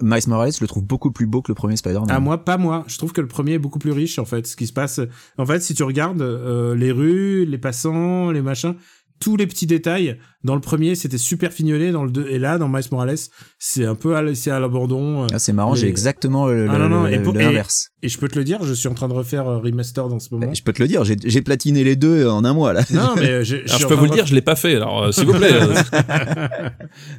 Miles 0.02 0.28
Morales, 0.28 0.52
je 0.52 0.60
le 0.60 0.68
trouve 0.68 0.84
beaucoup 0.84 1.10
plus 1.10 1.26
beau 1.26 1.42
que 1.42 1.50
le 1.50 1.54
premier 1.54 1.76
Spider-Man. 1.76 2.08
Ah 2.10 2.20
moi, 2.20 2.44
pas 2.44 2.56
moi. 2.56 2.84
Je 2.86 2.98
trouve 2.98 3.12
que 3.12 3.20
le 3.20 3.28
premier 3.28 3.52
est 3.52 3.58
beaucoup 3.58 3.78
plus 3.78 3.92
riche 3.92 4.18
en 4.18 4.24
fait. 4.24 4.46
Ce 4.46 4.56
qui 4.56 4.66
se 4.66 4.72
passe, 4.72 5.00
en 5.38 5.46
fait, 5.46 5.60
si 5.60 5.74
tu 5.74 5.82
regardes 5.82 6.22
euh, 6.22 6.74
les 6.74 6.92
rues, 6.92 7.44
les 7.44 7.58
passants, 7.58 8.30
les 8.30 8.42
machins, 8.42 8.74
tous 9.20 9.36
les 9.36 9.46
petits 9.46 9.66
détails. 9.66 10.18
Dans 10.44 10.54
le 10.54 10.60
premier, 10.62 10.94
c'était 10.94 11.18
super 11.18 11.52
fignolé. 11.52 11.92
Dans 11.92 12.04
le 12.04 12.10
deux, 12.10 12.26
et 12.30 12.38
là, 12.38 12.56
dans 12.58 12.68
Miles 12.68 12.82
Morales, 12.90 13.18
c'est 13.58 13.84
un 13.84 13.94
peu 13.94 14.16
à, 14.16 14.22
laisser 14.22 14.50
à 14.50 14.58
l'abandon. 14.58 15.26
Ah, 15.32 15.38
c'est 15.38 15.52
marrant, 15.52 15.74
j'ai 15.74 15.86
exactement 15.88 16.46
le- 16.46 16.66
Ah, 16.70 16.78
le- 16.78 17.12
et 17.12 17.18
l'inverse. 17.18 17.90
Et 18.02 18.08
je 18.08 18.18
peux 18.18 18.28
te 18.28 18.38
le 18.38 18.44
dire, 18.44 18.64
je 18.64 18.72
suis 18.72 18.88
en 18.88 18.94
train 18.94 19.08
de 19.08 19.12
refaire 19.12 19.46
euh, 19.46 19.58
remaster 19.58 20.08
dans 20.08 20.18
ce 20.18 20.32
moment. 20.34 20.48
Eh, 20.50 20.54
Je 20.54 20.62
peux 20.62 20.72
te 20.72 20.82
le 20.82 20.88
dire, 20.88 21.04
j'ai 21.04 21.42
platiné 21.42 21.84
les 21.84 21.96
deux 21.96 22.26
en 22.26 22.44
un 22.44 22.54
mois 22.54 22.72
là. 22.72 22.82
Non, 22.90 23.14
mais 23.16 23.28
Alors 23.30 23.44
je 23.44 23.84
en 23.84 23.88
peux 23.88 23.94
vous 23.94 24.06
le 24.06 24.10
dire, 24.10 24.26
je 24.26 24.34
l'ai 24.34 24.40
pas 24.40 24.56
fait. 24.56 24.76
Alors 24.76 25.04
euh, 25.04 25.12
s'il 25.12 25.26
vous 25.26 25.34
plaît. 25.34 25.52
euh, 25.52 25.74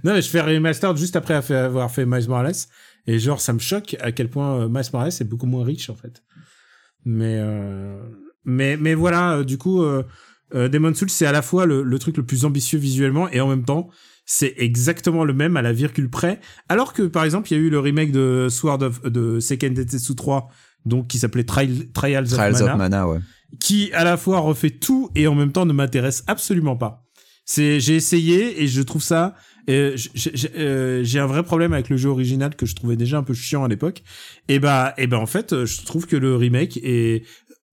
non, 0.03 0.13
mais 0.13 0.21
je 0.21 0.29
fais 0.29 0.41
remaster 0.41 0.95
juste 0.97 1.15
après 1.15 1.35
avoir 1.53 1.91
fait 1.91 2.05
Miles 2.05 2.27
Morales. 2.27 2.55
Et 3.07 3.19
genre, 3.19 3.39
ça 3.41 3.53
me 3.53 3.59
choque 3.59 3.95
à 4.01 4.11
quel 4.11 4.29
point 4.29 4.61
euh, 4.61 4.67
Miles 4.69 4.83
Morales 4.93 5.11
est 5.19 5.23
beaucoup 5.23 5.45
moins 5.47 5.63
riche, 5.63 5.89
en 5.89 5.95
fait. 5.95 6.23
Mais, 7.05 7.37
euh, 7.39 7.99
mais, 8.45 8.77
mais 8.77 8.93
voilà, 8.93 9.37
euh, 9.37 9.43
du 9.43 9.57
coup, 9.57 9.83
euh, 10.55 10.67
Demon's 10.69 10.97
Souls, 10.97 11.09
c'est 11.09 11.25
à 11.25 11.31
la 11.31 11.41
fois 11.41 11.65
le, 11.65 11.83
le 11.83 11.99
truc 11.99 12.17
le 12.17 12.23
plus 12.23 12.45
ambitieux 12.45 12.79
visuellement 12.79 13.29
et 13.29 13.41
en 13.41 13.47
même 13.47 13.63
temps, 13.63 13.89
c'est 14.25 14.53
exactement 14.57 15.23
le 15.23 15.33
même 15.33 15.57
à 15.57 15.61
la 15.61 15.73
virgule 15.73 16.09
près. 16.09 16.39
Alors 16.69 16.93
que, 16.93 17.03
par 17.03 17.23
exemple, 17.25 17.51
il 17.51 17.57
y 17.57 17.59
a 17.59 17.63
eu 17.63 17.69
le 17.69 17.79
remake 17.79 18.11
de 18.11 18.47
Sword 18.49 18.83
of, 18.83 19.01
de 19.03 19.39
Seiken 19.39 19.73
Densetsu 19.73 20.15
3, 20.15 20.49
donc 20.85 21.07
qui 21.07 21.17
s'appelait 21.17 21.43
Trial- 21.43 21.91
Trials, 21.93 22.27
Trials 22.27 22.55
of 22.55 22.61
Mana 22.61 22.73
of 22.73 22.77
Mana, 22.77 23.07
ouais. 23.07 23.19
qui 23.59 23.91
à 23.93 24.03
la 24.03 24.17
fois 24.17 24.39
refait 24.39 24.69
tout 24.69 25.09
et 25.15 25.27
en 25.27 25.35
même 25.35 25.51
temps 25.51 25.65
ne 25.65 25.73
m'intéresse 25.73 26.23
absolument 26.27 26.75
pas. 26.75 27.03
C'est 27.45 27.79
j'ai 27.79 27.95
essayé 27.95 28.61
et 28.63 28.67
je 28.67 28.81
trouve 28.81 29.01
ça 29.01 29.35
euh, 29.69 29.95
euh, 30.57 31.03
j'ai 31.03 31.19
un 31.19 31.27
vrai 31.27 31.43
problème 31.43 31.73
avec 31.73 31.89
le 31.89 31.97
jeu 31.97 32.09
original 32.09 32.55
que 32.55 32.65
je 32.65 32.75
trouvais 32.75 32.95
déjà 32.95 33.17
un 33.17 33.23
peu 33.23 33.33
chiant 33.33 33.63
à 33.63 33.67
l'époque. 33.67 34.03
Et 34.47 34.59
bah 34.59 34.93
et 34.97 35.07
ben 35.07 35.17
en 35.17 35.25
fait, 35.25 35.53
euh, 35.53 35.65
je 35.65 35.83
trouve 35.83 36.07
que 36.07 36.15
le 36.15 36.35
remake 36.35 36.79
est 36.83 37.25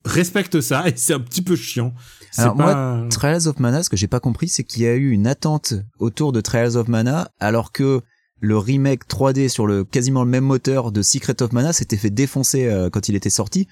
respecte 0.08 0.60
ça 0.60 0.88
et 0.88 0.94
c'est 0.96 1.14
un 1.14 1.20
petit 1.20 1.42
peu 1.42 1.56
chiant. 1.56 1.94
Alors, 2.36 2.56
moi, 2.56 3.06
Trials 3.10 3.46
of 3.46 3.58
Mana, 3.58 3.82
ce 3.82 3.90
que 3.90 3.96
j'ai 3.96 4.06
pas 4.08 4.20
compris, 4.20 4.48
c'est 4.48 4.64
qu'il 4.64 4.82
y 4.82 4.86
a 4.86 4.94
eu 4.94 5.10
une 5.10 5.26
attente 5.26 5.74
autour 5.98 6.32
de 6.32 6.40
Trials 6.40 6.76
of 6.76 6.88
Mana, 6.88 7.30
alors 7.40 7.72
que 7.72 8.02
le 8.40 8.56
remake 8.58 9.08
3D 9.08 9.48
sur 9.48 9.66
le 9.66 9.84
quasiment 9.84 10.22
le 10.24 10.30
même 10.30 10.44
moteur 10.44 10.92
de 10.92 11.02
Secret 11.02 11.42
of 11.42 11.52
Mana 11.52 11.72
s'était 11.72 11.96
fait 11.96 12.10
défoncer 12.10 12.66
euh, 12.66 12.88
quand 12.90 13.08
il 13.08 13.16
était 13.16 13.30
sorti. 13.30 13.66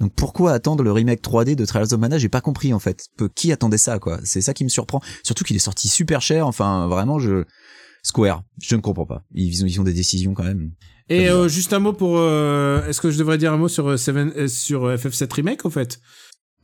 Donc 0.00 0.12
pourquoi 0.14 0.52
attendre 0.52 0.82
le 0.84 0.92
remake 0.92 1.22
3D 1.22 1.54
de 1.54 1.64
Trials 1.64 1.92
of 1.92 1.98
Mana? 1.98 2.18
J'ai 2.18 2.28
pas 2.28 2.40
compris 2.40 2.72
en 2.72 2.78
fait. 2.78 3.06
Peu- 3.16 3.28
Qui 3.28 3.50
attendait 3.52 3.78
ça 3.78 3.98
quoi? 3.98 4.18
C'est 4.24 4.40
ça 4.40 4.54
qui 4.54 4.64
me 4.64 4.68
surprend. 4.68 5.00
Surtout 5.24 5.44
qu'il 5.44 5.56
est 5.56 5.60
sorti 5.60 5.88
super 5.88 6.22
cher. 6.22 6.46
Enfin 6.46 6.86
vraiment 6.86 7.18
je 7.18 7.44
Square, 8.04 8.42
je 8.60 8.74
ne 8.74 8.80
comprends 8.80 9.06
pas. 9.06 9.22
Ils 9.32 9.62
ont 9.62 9.66
ils 9.66 9.80
ont 9.80 9.84
des 9.84 9.92
décisions 9.92 10.34
quand 10.34 10.42
même. 10.44 10.70
Et 11.08 11.28
euh, 11.28 11.48
juste 11.48 11.72
un 11.72 11.78
mot 11.78 11.92
pour 11.92 12.18
euh, 12.18 12.86
est-ce 12.88 13.00
que 13.00 13.10
je 13.10 13.18
devrais 13.18 13.38
dire 13.38 13.52
un 13.52 13.56
mot 13.56 13.68
sur 13.68 13.88
euh, 13.90 13.96
Seven- 13.96 14.32
euh, 14.36 14.48
sur 14.48 14.84
euh, 14.84 14.96
FF7 14.96 15.32
remake 15.34 15.64
en 15.66 15.70
fait? 15.70 16.00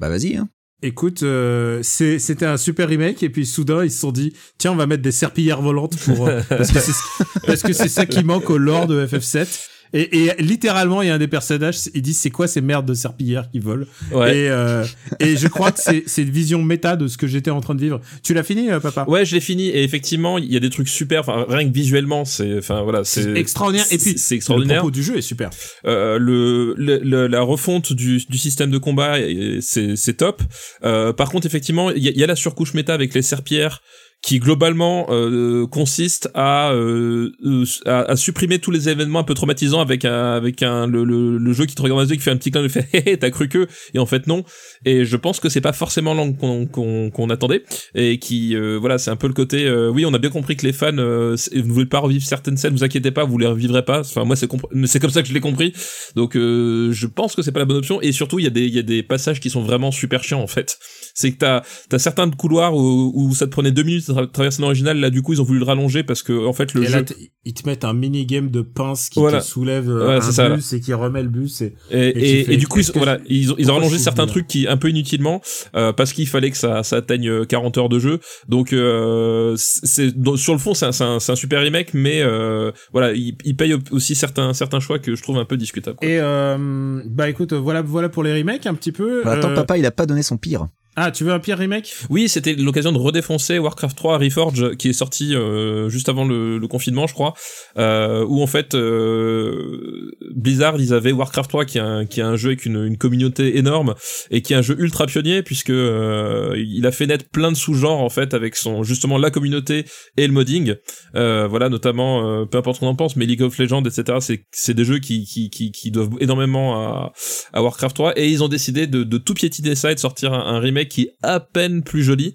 Bah 0.01 0.09
vas-y. 0.09 0.37
Hein. 0.37 0.49
Écoute, 0.81 1.25
euh, 1.25 1.83
c'était 1.83 2.47
un 2.47 2.57
super 2.57 2.89
remake 2.89 3.23
et 3.25 3.31
puis 3.31 3.45
soudain 3.45 3.85
ils 3.85 3.91
se 3.91 3.99
sont 3.99 4.13
dit 4.13 4.33
tiens 4.59 4.71
on 4.73 4.77
va 4.77 4.87
mettre 4.87 5.03
des 5.03 5.11
serpillères 5.13 5.61
volantes 5.61 5.97
pour 5.99 6.27
parce 6.49 6.71
que 6.71 6.79
c'est 6.79 6.93
ce- 6.93 7.39
parce 7.47 7.63
que 7.63 7.73
c'est 7.73 7.89
ça 7.89 8.07
qui 8.07 8.23
manque 8.23 8.49
au 8.49 8.59
lore 8.59 8.87
de 8.87 9.05
FF7 9.07 9.47
Et, 9.93 10.17
et 10.27 10.43
littéralement, 10.43 11.03
il 11.03 11.09
y 11.09 11.11
a 11.11 11.15
un 11.15 11.19
des 11.19 11.29
personnages, 11.29 11.79
il 11.95 12.03
dit 12.03 12.15
c'est 12.15 12.31
quoi 12.31 12.47
ces 12.47 12.61
merdes 12.61 12.87
de 12.87 12.95
serpillères 12.95 13.51
qui 13.51 13.59
volent 13.59 13.87
Ouais. 14.13 14.37
et, 14.37 14.49
euh, 14.51 14.85
et 15.21 15.37
je 15.37 15.49
crois 15.49 15.73
que 15.73 15.81
c'est 15.81 16.23
une 16.23 16.31
vision 16.31 16.63
méta 16.63 16.97
de 16.97 17.07
ce 17.09 17.17
que 17.17 17.27
j'étais 17.27 17.51
en 17.51 17.61
train 17.61 17.75
de 17.75 17.81
vivre. 17.81 18.01
Tu 18.23 18.35
l'as 18.35 18.43
fini, 18.43 18.71
euh, 18.71 18.81
papa? 18.81 19.05
Ouais, 19.09 19.25
je 19.25 19.35
l'ai 19.35 19.41
fini 19.41 19.69
et 19.69 19.83
effectivement, 19.85 20.39
il 20.39 20.53
y 20.53 20.57
a 20.57 20.61
des 20.61 20.71
trucs 20.71 20.89
super. 20.89 21.21
Enfin, 21.21 21.47
rien 21.49 21.69
que 21.69 21.75
visuellement, 21.75 22.25
c'est, 22.25 22.59
enfin 22.59 22.83
voilà, 22.83 23.05
c'est 23.05 23.37
extraordinaire. 23.37 23.87
Et 23.91 23.99
puis, 23.99 24.19
c'est- 24.19 24.35
extraordinaire. 24.35 24.77
Le 24.77 24.81
propos 24.81 24.91
du 24.91 25.03
jeu 25.03 25.17
est 25.17 25.23
super. 25.23 25.51
Euh, 25.87 26.19
le, 26.19 26.75
le- 26.77 26.99
le- 27.03 27.27
la 27.27 27.41
refonte 27.41 27.93
du, 27.93 28.19
du 28.29 28.39
système 28.39 28.71
de 28.71 28.79
combat, 28.79 29.17
c'est 29.61 30.17
top. 30.17 30.43
Euh, 30.85 31.13
par 31.13 31.31
contre, 31.31 31.47
effectivement, 31.47 31.91
il 31.91 32.07
y 32.07 32.19
y 32.19 32.25
a 32.25 32.27
la 32.27 32.37
surcouche 32.37 32.75
méta 32.75 32.95
avec 32.95 33.15
les 33.15 33.23
serpillères 33.23 33.81
qui 34.21 34.41
globalement 34.41 35.07
euh, 35.11 35.67
consiste 35.67 36.29
à, 36.35 36.73
euh, 36.73 37.31
euh, 37.45 37.65
à 37.87 38.11
à 38.11 38.17
supprimer 38.17 38.59
tous 38.59 38.71
les 38.71 38.89
événements 38.89 39.21
un 39.21 39.25
peu 39.25 39.35
traumatisants 39.35 39.81
avec 39.81 40.05
un 40.05 40.33
avec 40.35 40.63
un 40.63 40.87
le, 40.87 41.05
le, 41.05 41.39
le 41.39 41.53
jeu 41.53 41.67
qui 41.67 41.75
te 41.75 41.83
regarde 41.83 41.99
dans 41.99 42.05
les 42.05 42.11
yeux 42.11 42.17
qui 42.17 42.23
fait 42.23 42.31
un 42.31 42.37
petit 42.37 42.51
clin 42.51 42.63
de 42.63 42.69
fait 42.69 42.89
hé 42.93 43.17
t'as 43.17 43.31
cru 43.31 43.49
que? 43.49 43.69
Et 43.95 43.99
en 43.99 44.07
fait 44.07 44.27
non. 44.27 44.45
Et 44.85 45.05
je 45.05 45.17
pense 45.17 45.39
que 45.39 45.49
c'est 45.49 45.61
pas 45.61 45.73
forcément 45.73 46.15
l'angle 46.15 46.37
qu'on 46.37 46.67
qu'on 46.67 47.11
qu'on 47.11 47.31
attendait. 47.31 47.63
Et 47.95 48.19
qui 48.19 48.57
euh, 48.57 48.77
voilà 48.81 48.99
c'est 48.99 49.11
un 49.11 49.17
peu 49.17 49.29
le 49.29 49.35
côté 49.35 49.67
euh, 49.67 49.89
oui 49.91 50.05
on 50.05 50.13
a 50.13 50.19
bien 50.19 50.31
compris 50.31 50.57
que 50.57 50.67
les 50.67 50.73
fans 50.73 50.97
euh, 50.99 51.37
ne 51.55 51.63
voulaient 51.63 51.87
pas 51.87 52.01
revivre 52.01 52.25
certaines 52.25 52.57
scènes 52.57 52.73
vous 52.73 52.85
inquiétez 52.85 53.13
pas 53.13 53.25
vous 53.25 53.39
les 53.39 53.47
revivrez 53.47 53.85
pas. 53.85 54.01
Enfin 54.01 54.25
moi 54.25 54.35
c'est 54.35 54.49
c'est 54.85 55.01
comme 55.01 55.11
ça 55.11 55.23
que 55.23 55.29
je 55.29 55.35
l'ai 55.35 55.41
compris. 55.41 55.73
Donc 56.17 56.35
je 56.35 57.07
pense 57.07 57.37
que 57.37 57.43
c'est 57.43 57.53
pas 57.53 57.61
la 57.61 57.67
bonne 57.67 57.79
option. 57.79 58.01
Et 58.03 58.13
surtout 58.13 58.41
il 58.41 58.45
y 58.45 58.49
a 58.49 58.51
des 58.51 58.67
il 58.67 58.75
y 58.75 58.81
a 58.81 58.83
des 58.83 59.03
passages 59.03 59.39
qui 59.39 59.49
sont 59.49 59.63
vraiment 59.63 59.93
super 59.93 60.25
chiants 60.25 60.43
en 60.43 60.49
fait. 60.49 60.79
C'est 61.15 61.33
que 61.33 61.39
t'as 61.39 61.63
t'as 61.89 61.99
certains 61.99 62.29
couloirs 62.31 62.75
où, 62.75 63.13
où 63.15 63.35
ça 63.35 63.47
te 63.47 63.53
prenait 63.53 63.71
deux 63.71 63.85
minutes 63.85 64.08
de 64.09 64.13
tra- 64.19 64.31
traverser 64.31 64.63
l'original 64.63 64.99
là 64.99 65.11
du 65.11 65.23
coup 65.23 65.33
ils 65.33 65.41
ont 65.41 65.45
voulu 65.45 65.59
le 65.59 65.65
rallonger 65.65 66.03
parce 66.03 66.23
que 66.23 66.47
en 66.47 66.53
fait 66.53 66.75
le 66.75 66.83
et 66.83 66.87
jeu 66.87 66.97
là, 66.99 67.03
ils 67.45 67.55
te 67.55 67.67
mettent 67.69 67.85
un 67.85 67.93
mini 67.95 68.27
game 68.27 68.51
de 68.51 68.61
pince 68.63 69.09
qui 69.09 69.21
Voilà. 69.21 69.41
te 69.41 69.45
soulève 69.45 69.89
euh, 69.89 70.09
Ouais, 70.09 70.15
un 70.17 70.21
ça, 70.21 70.51
bus 70.51 70.73
et 70.73 70.81
qui 70.81 70.93
remet 70.93 71.23
le 71.23 71.29
bus. 71.29 71.63
Et... 71.63 71.75
Et, 71.91 72.09
Et 72.09 72.13
tu 72.13 72.19
et, 72.19 72.45
fais, 72.45 72.55
et 72.55 72.57
du 72.59 72.67
coup, 72.67 72.81
ils, 72.81 72.91
voilà, 72.95 73.15
ont, 73.15 73.19
ils 73.29 73.51
ont 73.51 73.55
pourquoi 73.57 73.75
rallongé 73.75 73.99
certains 73.99 74.27
trucs 74.27 74.47
qui 74.47 74.67
un 74.69 74.77
peu 74.77 74.91
inutilement 74.91 75.41
euh, 75.75 75.93
parce 75.93 76.13
qu'il 76.13 76.29
fallait 76.29 76.51
que 76.51 76.57
ça, 76.59 76.83
ça 76.83 76.97
atteigne 76.97 77.29
euh, 77.29 77.45
40 77.45 77.79
heures 77.79 77.89
de 77.89 77.99
jeu. 77.99 78.21
Donc, 78.49 78.73
euh, 78.73 79.55
c'est 79.57 80.11
sur 80.37 80.53
le 80.53 80.59
fond, 80.59 80.75
c'est 80.75 80.87
un, 80.87 80.93
c'est 80.93 81.05
un, 81.05 81.21
c'est 81.21 81.33
un 81.33 81.37
super 81.37 81.63
remake, 81.63 81.95
mais 81.95 82.21
euh, 82.23 82.71
voilà, 82.93 83.13
il, 83.13 83.37
il 83.45 83.57
paye 83.57 83.75
aussi 83.91 84.15
certains 84.15 84.53
certains 84.53 84.81
choix 84.81 84.99
que 84.99 85.15
je 85.15 85.23
trouve 85.23 85.39
un 85.39 85.45
peu 85.45 85.57
discutables. 85.57 85.97
quoi. 85.97 86.07
Et 86.09 86.19
euh, 86.21 87.03
bah 87.07 87.29
écoute, 87.31 87.53
voilà, 87.55 87.81
voilà 87.83 88.09
pour 88.09 88.23
les 88.25 88.37
remakes 88.37 88.67
un 88.67 88.75
petit 88.75 88.93
peu. 88.93 89.23
Bah, 89.25 89.33
attends, 89.33 89.51
Euh, 89.51 89.55
papa, 89.55 89.79
il 89.79 89.87
a 89.87 89.91
pas 89.91 90.07
donné 90.07 90.23
son 90.23 90.37
pire. 90.37 90.69
Ah, 90.97 91.13
tu 91.13 91.23
veux 91.23 91.33
un 91.33 91.39
pire 91.39 91.59
remake? 91.59 91.95
Oui, 92.11 92.29
c'était 92.29 92.55
l'occasion 92.55 92.91
de 92.91 92.99
redéfoncer 92.99 93.61
Warcraft 93.61 93.97
3 93.97 94.19
Reforge 94.19 94.77
qui 94.79 94.89
est 94.89 94.93
sorti 94.93 95.33
euh, 95.37 95.89
juste 95.89 96.09
avant 96.09 96.25
le, 96.25 96.59
le 96.59 96.67
confinement, 96.67 97.07
je 97.07 97.15
crois, 97.15 97.35
euh, 97.79 98.25
où 98.27 98.43
en 98.43 98.49
fait 98.49 98.75
euh, 98.75 100.11
Blizzard 100.35 100.81
ils 100.81 100.93
avaient 100.93 101.13
Warcraft 101.13 101.51
3 101.51 101.65
qui 101.67 101.79
est 101.79 101.83
un, 101.83 102.05
qui 102.05 102.19
est 102.19 102.25
un 102.25 102.35
jeu 102.35 102.49
avec 102.49 102.67
une, 102.67 102.85
une 102.85 102.97
communauté 102.99 103.59
énorme 103.59 103.95
et 104.33 104.43
qui 104.43 104.55
est 104.55 104.57
un 104.57 104.63
jeu 104.63 104.75
ultra 104.81 105.07
pionnier 105.07 105.45
puisque 105.45 105.71
euh, 105.71 106.55
il 106.57 106.85
a 106.85 106.91
fait 106.91 107.07
naître 107.07 107.27
plein 107.31 107.53
de 107.53 107.57
sous-genres 107.57 108.01
en 108.01 108.11
fait 108.11 108.35
avec 108.35 108.57
son 108.57 108.83
justement 108.83 109.19
la 109.19 109.31
communauté 109.31 109.85
et 110.17 110.27
le 110.27 110.33
modding, 110.33 110.75
euh, 111.15 111.47
voilà 111.47 111.69
notamment 111.69 112.29
euh, 112.29 112.45
peu 112.45 112.59
importe 112.59 112.77
ce 112.77 112.81
qu'on 112.81 112.89
en 112.89 112.97
pense, 112.97 113.15
mais 113.15 113.27
League 113.27 113.43
of 113.43 113.57
Legends 113.59 113.85
etc. 113.85 114.19
C'est 114.21 114.47
c'est 114.51 114.75
des 114.75 114.85
jeux 114.85 114.99
qui 114.99 115.25
qui 115.27 115.49
qui, 115.51 115.71
qui 115.71 115.93
doivent 115.93 116.11
énormément 116.19 116.75
à, 116.75 117.13
à 117.53 117.63
Warcraft 117.63 117.95
3 117.95 118.19
et 118.19 118.29
ils 118.29 118.43
ont 118.43 118.49
décidé 118.49 118.89
de, 118.89 119.05
de 119.05 119.19
tout 119.19 119.35
piétiner 119.35 119.77
ça 119.77 119.93
et 119.93 119.95
de 119.95 120.01
sortir 120.01 120.33
un, 120.33 120.41
un 120.57 120.59
remake 120.59 120.88
qui 120.89 121.03
est 121.03 121.17
à 121.23 121.41
peine 121.41 121.83
plus 121.83 122.03
joli 122.03 122.35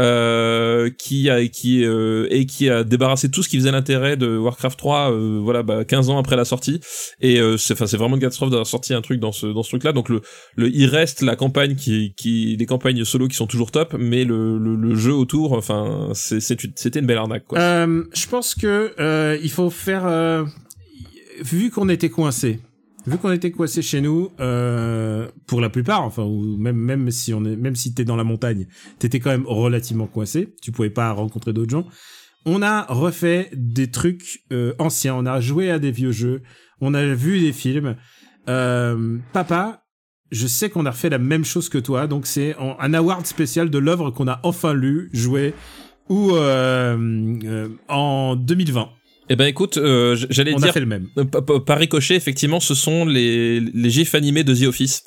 euh, 0.00 0.90
qui 0.90 1.30
a 1.30 1.46
qui 1.48 1.84
euh, 1.84 2.26
et 2.30 2.46
qui 2.46 2.68
a 2.68 2.84
débarrassé 2.84 3.30
tout 3.30 3.42
ce 3.42 3.48
qui 3.48 3.56
faisait 3.58 3.72
l'intérêt 3.72 4.16
de 4.16 4.36
Warcraft 4.36 4.78
3 4.78 5.12
euh, 5.12 5.40
voilà 5.42 5.62
bah, 5.62 5.84
15 5.84 6.10
ans 6.10 6.18
après 6.18 6.36
la 6.36 6.44
sortie 6.44 6.80
et 7.20 7.40
c'est 7.58 7.74
enfin 7.74 7.86
c'est 7.86 7.96
vraiment 7.96 8.16
une 8.16 8.22
catastrophe 8.22 8.50
d'avoir 8.50 8.66
sorti 8.66 8.94
un 8.94 9.02
truc 9.02 9.20
dans 9.20 9.32
ce 9.32 9.46
dans 9.46 9.62
ce 9.62 9.70
truc 9.70 9.84
là 9.84 9.92
donc 9.92 10.08
le 10.08 10.20
le 10.56 10.68
il 10.68 10.86
reste 10.86 11.22
la 11.22 11.36
campagne 11.36 11.74
qui 11.74 12.14
qui 12.16 12.56
les 12.56 12.66
campagnes 12.66 13.04
solo 13.04 13.28
qui 13.28 13.36
sont 13.36 13.46
toujours 13.46 13.70
top 13.70 13.94
mais 13.98 14.24
le 14.24 14.58
le, 14.58 14.94
jeu 14.94 15.12
autour 15.12 15.52
enfin 15.52 16.10
c'est 16.14 16.40
c'était 16.40 17.00
une 17.00 17.06
belle 17.06 17.18
arnaque 17.18 17.44
Je 17.50 18.28
pense 18.28 18.54
que 18.54 19.38
il 19.42 19.50
faut 19.50 19.70
faire. 19.70 20.44
vu 21.40 21.70
qu'on 21.70 21.88
était 21.88 22.10
coincé, 22.10 22.60
vu 23.06 23.18
qu'on 23.18 23.30
était 23.30 23.50
coincé 23.50 23.82
chez 23.82 24.00
nous, 24.00 24.30
euh, 24.40 25.28
pour 25.46 25.60
la 25.60 25.70
plupart, 25.70 26.02
enfin, 26.02 26.22
ou 26.22 26.56
même 26.56 26.76
même 26.76 27.10
si 27.10 27.34
on 27.34 27.44
est, 27.44 27.56
même 27.56 27.76
si 27.76 27.94
t'es 27.94 28.04
dans 28.04 28.16
la 28.16 28.24
montagne, 28.24 28.66
t'étais 28.98 29.20
quand 29.20 29.30
même 29.30 29.46
relativement 29.46 30.06
coincé. 30.06 30.54
Tu 30.62 30.72
pouvais 30.72 30.90
pas 30.90 31.12
rencontrer 31.12 31.52
d'autres 31.52 31.70
gens. 31.70 31.86
On 32.46 32.62
a 32.62 32.82
refait 32.84 33.50
des 33.54 33.90
trucs 33.90 34.44
euh, 34.52 34.74
anciens. 34.78 35.14
On 35.14 35.26
a 35.26 35.40
joué 35.40 35.70
à 35.70 35.78
des 35.78 35.90
vieux 35.90 36.12
jeux. 36.12 36.42
On 36.80 36.94
a 36.94 37.04
vu 37.14 37.40
des 37.40 37.52
films. 37.52 37.96
Euh, 38.48 39.18
papa, 39.32 39.84
je 40.30 40.46
sais 40.46 40.68
qu'on 40.68 40.84
a 40.84 40.90
refait 40.90 41.08
la 41.08 41.18
même 41.18 41.44
chose 41.44 41.68
que 41.68 41.78
toi. 41.78 42.06
Donc 42.06 42.26
c'est 42.26 42.54
un 42.58 42.94
award 42.94 43.26
spécial 43.26 43.70
de 43.70 43.78
l'œuvre 43.78 44.10
qu'on 44.10 44.28
a 44.28 44.40
enfin 44.42 44.74
lu, 44.74 45.08
joué 45.12 45.54
ou 46.08 46.32
euh, 46.32 46.96
euh, 47.44 47.68
en 47.88 48.36
2020. 48.36 48.88
Eh 49.30 49.36
ben 49.36 49.46
écoute 49.46 49.76
euh, 49.78 50.16
j'allais 50.30 50.54
On 50.54 50.58
dire 50.58 50.68
a 50.68 50.72
fait 50.72 50.80
le 50.80 50.86
même. 50.86 51.08
Euh, 51.18 51.24
pa- 51.24 51.42
pa- 51.42 51.60
Par 51.60 51.78
ricochet, 51.78 52.14
effectivement, 52.14 52.60
ce 52.60 52.74
sont 52.74 53.04
les, 53.06 53.60
les 53.60 53.90
gifs 53.90 54.14
animés 54.14 54.44
de 54.44 54.54
The 54.54 54.64
Office. 54.68 55.02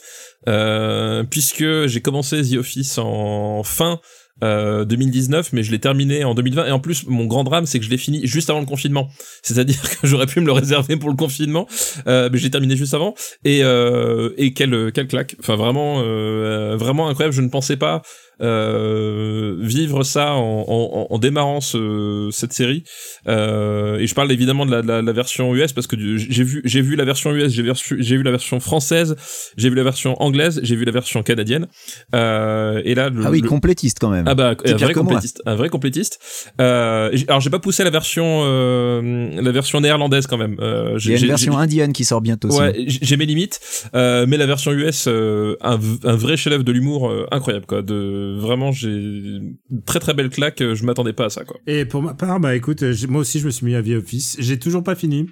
Euh, 0.48 1.24
puisque 1.24 1.88
j'ai 1.88 2.02
commencé 2.02 2.42
The 2.42 2.58
Office 2.58 2.98
en 3.00 3.64
fin 3.64 4.00
euh, 4.44 4.86
2019, 4.86 5.52
mais 5.54 5.64
je 5.64 5.72
l'ai 5.72 5.80
terminé 5.80 6.24
en 6.24 6.36
2020. 6.36 6.68
Et 6.68 6.72
en 6.72 6.80
plus, 6.80 7.06
mon 7.08 7.26
grand 7.26 7.44
drame, 7.44 7.66
c'est 7.66 7.80
que 7.80 7.86
je 7.86 7.90
l'ai 7.90 7.98
fini 7.98 8.22
juste 8.26 8.50
avant 8.50 8.60
le 8.60 8.66
confinement. 8.68 9.10
C'est-à-dire 9.44 9.82
que 9.82 10.06
j'aurais 10.08 10.28
pu 10.28 10.40
me 10.42 10.46
le 10.46 10.52
réserver 10.52 10.96
pour 10.98 11.10
le 11.10 11.16
confinement, 11.16 11.68
euh, 12.08 12.30
mais 12.32 12.38
j'ai 12.38 12.52
terminé 12.52 12.76
juste 12.78 12.94
avant. 12.94 13.16
Et, 13.46 13.64
euh, 13.64 14.30
et 14.38 14.54
quelle, 14.54 14.92
quelle 14.94 15.08
claque. 15.08 15.36
Enfin, 15.40 15.56
vraiment, 15.56 16.02
euh, 16.04 16.76
vraiment 16.78 17.08
incroyable. 17.10 17.36
Je 17.36 17.42
ne 17.42 17.50
pensais 17.50 17.78
pas 17.78 17.96
euh, 17.96 18.00
vivre 18.40 20.04
ça 20.04 20.34
en, 20.34 20.66
en, 20.68 21.08
en 21.10 21.20
démarrant 21.20 21.62
ce, 21.62 22.30
cette 22.32 22.54
série. 22.54 22.84
Euh, 23.28 23.98
et 23.98 24.08
je 24.08 24.16
parle 24.16 24.32
évidemment 24.32 24.66
de 24.66 24.72
la, 24.72 24.82
de 24.82 24.88
la, 24.88 25.02
la 25.02 25.12
version 25.12 25.54
US 25.56 25.74
parce 25.74 25.88
que 25.88 25.96
j'ai 26.18 26.44
vu 26.44 26.62
j'ai 26.66 26.82
vu 26.82 26.96
la 26.96 27.06
version 27.06 27.32
US, 27.34 27.52
j'ai 27.52 27.64
j'ai 28.00 28.18
vu 28.18 28.24
la 28.24 28.32
version 28.32 28.60
française, 28.60 29.16
j'ai 29.58 29.70
vu 29.70 29.76
la 29.76 29.84
version 29.84 30.22
anglaise, 30.22 30.60
j'ai 30.64 30.76
vu 30.76 30.86
la 30.86 30.92
version 30.92 31.24
canadienne. 31.24 31.68
Euh, 32.16 32.82
et 32.86 32.96
là, 32.96 33.10
le, 33.10 33.22
Ah 33.26 33.32
oui, 33.32 33.42
le- 33.42 33.48
complétiste 33.50 33.98
quand 34.00 34.10
même. 34.10 34.26
ah 34.28 34.36
bah 34.36 34.56
un 34.66 34.74
vrai 34.76 34.94
complétiste, 34.94 35.42
un 35.46 35.56
vrai 35.56 35.70
complétiste. 35.70 36.20
Euh, 36.62 37.12
alors 37.28 37.42
j'ai 37.42 37.50
pas 37.50 37.60
poussé 37.60 37.84
la 37.84 37.90
version 37.90 38.42
euh, 38.44 39.30
la 39.42 39.52
version 39.52 39.82
néerlandaise 39.82 40.28
quand 40.28 40.38
même. 40.38 40.58
Euh, 40.60 40.98
Il 41.04 41.12
y 41.12 41.16
a 41.16 41.18
une 41.20 41.28
version 41.28 41.58
indienne 41.58 41.94
qui 41.94 42.06
sort 42.06 42.22
bientôt. 42.22 42.50
Ouais, 42.58 42.74
j'ai 42.88 43.18
mes 43.18 43.26
limites, 43.26 43.60
euh, 43.96 44.26
mais 44.28 44.38
la 44.38 44.46
version 44.46 44.72
US, 44.72 45.06
euh, 45.08 45.56
un, 45.62 45.80
un 46.04 46.16
vrai 46.16 46.38
chef-d'œuvre 46.38 46.64
de 46.64 46.72
l'humour 46.72 47.10
euh, 47.10 47.26
incroyable 47.32 47.66
quoi. 47.66 47.82
De 47.82 48.27
vraiment, 48.36 48.72
j'ai 48.72 49.40
très 49.86 50.00
très 50.00 50.14
belle 50.14 50.30
claque. 50.30 50.60
Je 50.60 50.84
m'attendais 50.84 51.14
pas 51.14 51.26
à 51.26 51.30
ça 51.30 51.44
quoi. 51.46 51.58
Et 51.68 51.86
pour 51.86 52.02
ma 52.02 52.14
part, 52.14 52.40
bah 52.40 52.56
écoute, 52.56 52.84
euh, 52.84 52.96
moi 53.08 53.22
aussi 53.22 53.40
je 53.40 53.46
me 53.46 53.52
suis 53.52 53.66
mis 53.66 53.76
à 53.76 53.84
The 53.84 53.90
Office. 53.90 54.38
J'ai 54.40 54.60
toujours 54.60 54.84
pas 54.84 54.96
fini. 54.96 55.28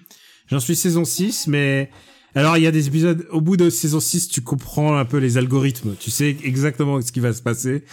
J'en 0.48 0.60
suis 0.60 0.76
saison 0.76 1.06
6, 1.06 1.48
mais 1.48 1.90
alors 2.36 2.58
il 2.58 2.64
y 2.64 2.68
a 2.68 2.72
des 2.72 2.88
épisodes, 2.88 3.26
au 3.32 3.42
bout 3.42 3.58
de 3.58 3.70
saison 3.70 4.00
6, 4.00 4.30
tu 4.30 4.42
comprends 4.42 4.98
un 4.98 5.06
peu 5.06 5.18
les 5.18 5.38
algorithmes. 5.38 5.96
Tu 6.00 6.12
sais 6.12 6.36
exactement 6.44 7.02
ce 7.02 7.12
qui 7.12 7.20
va 7.20 7.34
se 7.34 7.42
passer. 7.42 7.84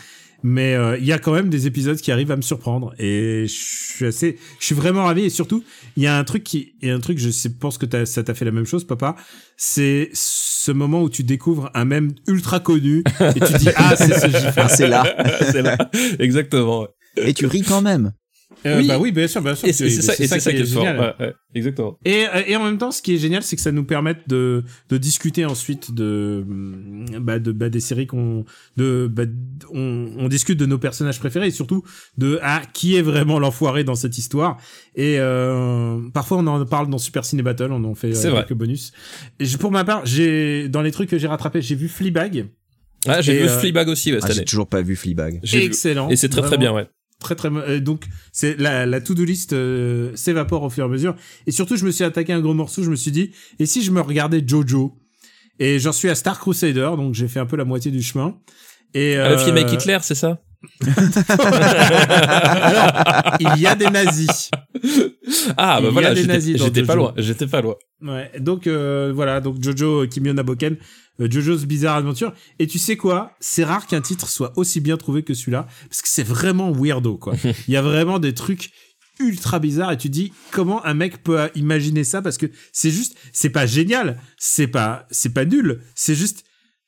Mais 0.43 0.75
euh, 0.75 0.97
il 0.99 1.05
y 1.05 1.13
a 1.13 1.19
quand 1.19 1.33
même 1.33 1.49
des 1.51 1.67
épisodes 1.67 1.97
qui 1.99 2.11
arrivent 2.11 2.33
à 2.33 2.37
me 2.37 2.43
surprendre 2.43 2.95
et 2.99 3.45
je 3.47 3.53
suis 3.53 4.07
assez, 4.07 4.39
je 4.59 4.67
suis 4.67 4.75
vraiment 4.75 5.05
ravi 5.05 5.25
et 5.25 5.31
surtout 5.31 5.63
il 5.97 6.03
y 6.03 6.07
a 6.07 6.17
un 6.19 6.25
truc 6.25 6.43
qui, 6.43 6.75
il 6.83 6.89
y 6.89 6.91
a 6.91 6.95
un 6.95 7.01
truc, 7.01 7.19
je 7.19 7.31
sais, 7.31 7.49
pense 7.51 7.79
que 7.79 7.87
t'as- 7.87 8.07
ça 8.07 8.23
t'a 8.25 8.35
fait 8.35 8.45
la 8.45 8.51
même 8.51 8.67
chose, 8.67 8.85
papa. 8.85 9.15
C'est 9.57 10.11
ce 10.13 10.73
moment 10.73 11.03
où 11.03 11.11
tu 11.11 11.23
découvres 11.25 11.71
un 11.75 11.85
mème 11.85 12.13
ultra 12.27 12.59
connu 12.61 13.05
et 13.21 13.41
tu 13.41 13.53
dis 13.59 13.69
ah 13.77 13.95
c'est 13.97 14.19
ce 14.19 14.27
gif. 14.29 14.53
Ah, 14.57 14.69
c'est 14.69 14.89
là. 14.89 15.05
c'est 15.53 15.63
là, 15.63 15.77
exactement. 16.19 16.87
Et 17.17 17.35
tu 17.35 17.47
ris 17.47 17.63
quand 17.63 17.83
même. 17.83 18.13
Euh, 18.67 18.79
Oui. 18.79 18.87
Bah 18.87 18.99
oui, 18.99 19.13
bien 19.13 19.27
sûr, 19.27 19.43
bien 19.43 19.55
sûr. 19.55 19.69
Et 19.69 19.73
c'est 19.73 19.91
ça, 19.91 20.13
et 20.15 20.27
c'est 20.29 20.41
ça 20.41 20.53
qui 20.53 20.59
est 20.59 20.65
fort. 20.65 20.85
génial. 20.85 20.99
Ouais, 21.01 21.27
ouais, 21.27 21.35
exactement. 21.55 21.99
Et, 22.05 22.27
euh, 22.27 22.43
et 22.47 22.55
en 22.57 22.65
même 22.65 22.79
temps, 22.79 22.91
ce 22.91 23.03
qui 23.03 23.15
est 23.15 23.19
génial, 23.19 23.43
c'est 23.43 23.57
que 23.57 23.63
ça 23.63 23.73
nous 23.73 23.85
permet 23.85 24.17
de, 24.29 24.63
de 24.89 24.97
discuter 24.99 25.45
ensuite 25.45 25.93
de, 25.95 26.45
hum, 26.49 27.07
bah, 27.21 27.39
de 27.39 27.51
bah, 27.53 27.69
des 27.69 27.81
séries 27.81 28.07
qu'on, 28.07 28.45
de, 28.77 29.09
bah, 29.11 29.25
on, 29.73 30.13
on 30.19 30.29
discute 30.29 30.59
de 30.59 30.67
nos 30.67 30.79
personnages 30.79 31.19
préférés 31.19 31.49
et 31.49 31.51
surtout 31.51 31.83
de 32.19 32.39
ah 32.43 32.63
qui 32.73 32.97
est 32.97 33.03
vraiment 33.03 33.39
l'enfoiré 33.39 33.85
dans 33.85 33.95
cette 33.97 34.17
histoire. 34.19 34.59
Et 34.95 35.17
euh, 35.19 36.01
parfois 36.15 36.39
on 36.39 36.47
en 36.47 36.65
parle 36.67 36.89
dans 36.89 36.99
Super 36.99 37.25
Ciné 37.25 37.43
Battle, 37.43 37.73
on 37.73 37.83
en 37.85 37.95
fait 37.95 38.15
euh, 38.15 38.33
quelques 38.33 38.55
bonus. 38.55 38.93
Et 39.41 39.45
j'ai- 39.45 39.59
pour 39.59 39.71
ma 39.73 39.85
part, 39.85 40.07
j'ai 40.07 40.69
dans 40.69 40.83
les 40.83 40.91
trucs 40.93 41.09
que 41.11 41.19
j'ai 41.19 41.27
rattrapés, 41.27 41.63
j'ai 41.63 41.75
vu 41.75 41.89
Fleabag, 41.89 42.47
Ah, 43.09 43.21
j'ai 43.21 43.33
vu 43.39 43.45
euh, 43.49 43.59
Fleabag 43.59 43.89
aussi 43.89 44.13
ouais, 44.13 44.19
Ah, 44.23 44.27
cette 44.27 44.33
j'ai 44.35 44.39
année. 44.41 44.45
toujours 44.47 44.69
pas 44.69 44.83
vu 44.83 44.95
Fleabag. 44.97 45.41
J'ai 45.43 45.59
vu. 45.61 45.65
excellent, 45.65 46.09
Et 46.11 46.17
c'est 46.17 46.29
très 46.29 46.43
très 46.43 46.59
bien 46.59 46.73
ouais. 46.73 46.87
Très 47.23 47.35
très 47.35 47.49
euh, 47.49 47.81
donc 47.81 48.05
c'est 48.33 48.59
la 48.59 48.87
la 48.87 49.01
to-do 49.01 49.25
list 49.25 49.53
euh, 49.53 50.11
s'évapore 50.15 50.63
au 50.65 50.71
fur 50.71 50.85
et 50.85 50.87
à 50.87 50.91
mesure. 50.91 51.15
Et 51.47 51.53
surtout 51.53 51.77
je 51.77 51.85
me 51.87 51.91
suis 51.91 52.05
attaqué 52.05 52.33
à 52.33 52.37
un 52.37 52.41
gros 52.41 52.55
morceau 52.55 52.83
je 52.83 52.91
me 52.91 52.97
suis 52.97 53.13
dit 53.13 53.31
et 53.59 53.67
si 53.67 53.83
je 53.83 53.91
me 53.91 54.01
regardais 54.01 54.43
Jojo? 54.47 54.99
Et 55.59 55.79
j'en 55.79 55.93
suis 55.93 56.09
à 56.09 56.15
Star 56.15 56.39
Crusader 56.41 56.91
donc 56.97 57.15
j'ai 57.15 57.29
fait 57.29 57.41
un 57.41 57.47
peu 57.47 57.57
la 57.57 57.65
moitié 57.65 57.91
du 57.91 58.03
chemin. 58.03 58.37
Et 58.95 59.17
Ah, 59.17 59.31
le 59.31 59.35
euh, 59.37 59.39
film 59.39 59.57
avec 59.57 59.73
Hitler, 59.73 59.99
c'est 60.03 60.15
ça? 60.15 60.43
Il 63.41 63.59
y 63.59 63.67
a 63.67 63.75
des 63.75 63.91
nazis 63.91 64.51
Ah 65.57 65.81
bah 65.81 65.91
voilà, 65.91 66.15
j'étais 66.15 66.83
pas 66.83 66.95
loin, 66.95 67.15
j'étais 67.17 67.47
pas 67.47 67.61
loin. 67.61 67.77
Ouais, 68.01 68.31
donc 68.41 68.67
euh, 68.67 69.13
voilà, 69.15 69.41
donc 69.41 69.63
Jojo 69.63 70.07
Kimio 70.09 70.33
Naboken, 70.33 70.77
euh, 71.21 71.29
Jojo's 71.31 71.65
Bizarre 71.65 71.97
Adventure. 71.97 72.33
Et 72.59 72.67
tu 72.67 72.79
sais 72.79 72.97
quoi? 72.97 73.33
C'est 73.41 73.65
rare 73.65 73.87
qu'un 73.87 74.01
titre 74.01 74.29
soit 74.29 74.53
aussi 74.57 74.81
bien 74.81 74.97
trouvé 74.97 75.23
que 75.23 75.35
celui-là, 75.35 75.67
parce 75.89 76.03
que 76.03 76.09
c'est 76.09 76.25
vraiment 76.25 76.73
weirdo, 76.73 77.17
quoi. 77.17 77.35
Il 77.69 77.75
y 77.75 77.77
a 77.77 77.83
vraiment 77.83 78.19
des 78.19 78.35
trucs 78.35 78.71
ultra 79.21 79.59
bizarres 79.59 79.93
et 79.93 79.99
tu 79.99 80.09
dis 80.09 80.33
comment 80.51 80.85
un 80.85 80.95
mec 80.95 81.23
peut 81.23 81.39
imaginer 81.55 82.03
ça? 82.03 82.23
Parce 82.23 82.39
que 82.39 82.47
c'est 82.73 82.91
juste 82.91 83.17
c'est 83.33 83.51
pas 83.51 83.67
génial 83.67 84.19
c'est 84.39 84.67
pas 84.67 85.07
c'est 85.11 85.33
pas 85.35 85.45
nul 85.45 85.83
c'est 85.95 86.15
juste 86.15 86.45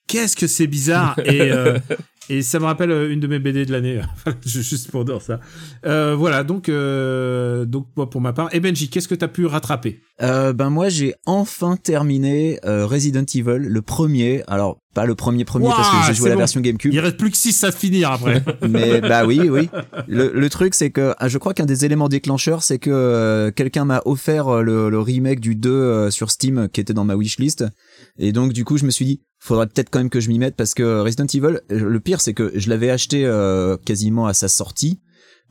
qu'est-ce 0.06 0.36
que 0.36 0.46
c'est 0.46 0.66
bizarre? 0.66 1.18
Et 1.24 1.52
euh, 1.52 1.78
et 2.30 2.42
ça 2.42 2.58
me 2.58 2.64
rappelle 2.64 2.90
euh, 2.90 3.12
une 3.12 3.20
de 3.20 3.26
mes 3.26 3.38
BD 3.38 3.66
de 3.66 3.72
l'année 3.72 4.00
juste 4.46 4.90
pour 4.90 5.04
dire 5.04 5.20
ça 5.20 5.40
euh, 5.86 6.14
voilà 6.16 6.44
donc 6.44 6.68
euh, 6.68 7.64
donc 7.64 7.88
moi 7.96 8.08
pour 8.08 8.20
ma 8.20 8.32
part 8.32 8.48
et 8.54 8.60
Benji 8.60 8.88
qu'est-ce 8.88 9.08
que 9.08 9.14
t'as 9.14 9.28
pu 9.28 9.46
rattraper? 9.46 10.00
Euh, 10.22 10.52
ben 10.52 10.70
moi 10.70 10.88
j'ai 10.88 11.14
enfin 11.26 11.76
terminé 11.76 12.60
euh, 12.64 12.86
Resident 12.86 13.24
Evil, 13.34 13.58
le 13.58 13.82
premier. 13.82 14.44
Alors 14.46 14.78
pas 14.94 15.06
le 15.06 15.16
premier 15.16 15.44
premier 15.44 15.66
parce 15.66 15.90
que 15.90 16.06
j'ai 16.06 16.14
joué 16.14 16.26
à 16.26 16.30
la 16.30 16.34
bon. 16.36 16.40
version 16.42 16.60
GameCube. 16.60 16.92
il 16.92 17.00
reste 17.00 17.16
plus 17.16 17.32
que 17.32 17.36
6 17.36 17.64
à 17.64 17.72
finir 17.72 18.12
après 18.12 18.44
Mais 18.68 19.00
bah 19.00 19.26
oui, 19.26 19.40
oui. 19.50 19.68
Le, 20.06 20.30
le 20.32 20.50
truc, 20.50 20.74
c'est 20.74 20.90
que 20.90 21.14
ah, 21.18 21.26
je 21.26 21.36
crois 21.38 21.52
qu'un 21.52 21.66
des 21.66 21.84
éléments 21.84 22.08
déclencheurs, 22.08 22.62
c'est 22.62 22.78
que 22.78 22.90
euh, 22.90 23.50
quelqu'un 23.50 23.84
m'a 23.84 24.02
offert 24.04 24.62
le, 24.62 24.88
le 24.90 25.00
remake 25.00 25.40
du 25.40 25.56
2 25.56 25.68
euh, 25.70 26.10
sur 26.10 26.30
Steam 26.30 26.68
qui 26.72 26.80
était 26.80 26.94
dans 26.94 27.04
ma 27.04 27.16
wishlist. 27.16 27.64
Et 28.18 28.30
donc 28.30 28.52
du 28.52 28.64
coup, 28.64 28.76
je 28.76 28.84
me 28.84 28.90
suis 28.90 29.04
dit, 29.04 29.20
faudrait 29.44 29.66
peut-être 29.66 29.90
quand 29.90 29.98
même 29.98 30.10
que 30.10 30.20
je 30.20 30.28
m'y 30.28 30.38
mette 30.38 30.56
parce 30.56 30.74
que 30.74 31.00
Resident 31.00 31.26
Evil, 31.26 31.60
le 31.68 32.00
pire, 32.00 32.20
c'est 32.20 32.32
que 32.32 32.52
je 32.54 32.70
l'avais 32.70 32.90
acheté 32.90 33.26
euh, 33.26 33.76
quasiment 33.76 34.26
à 34.26 34.32
sa 34.34 34.48
sortie. 34.48 35.00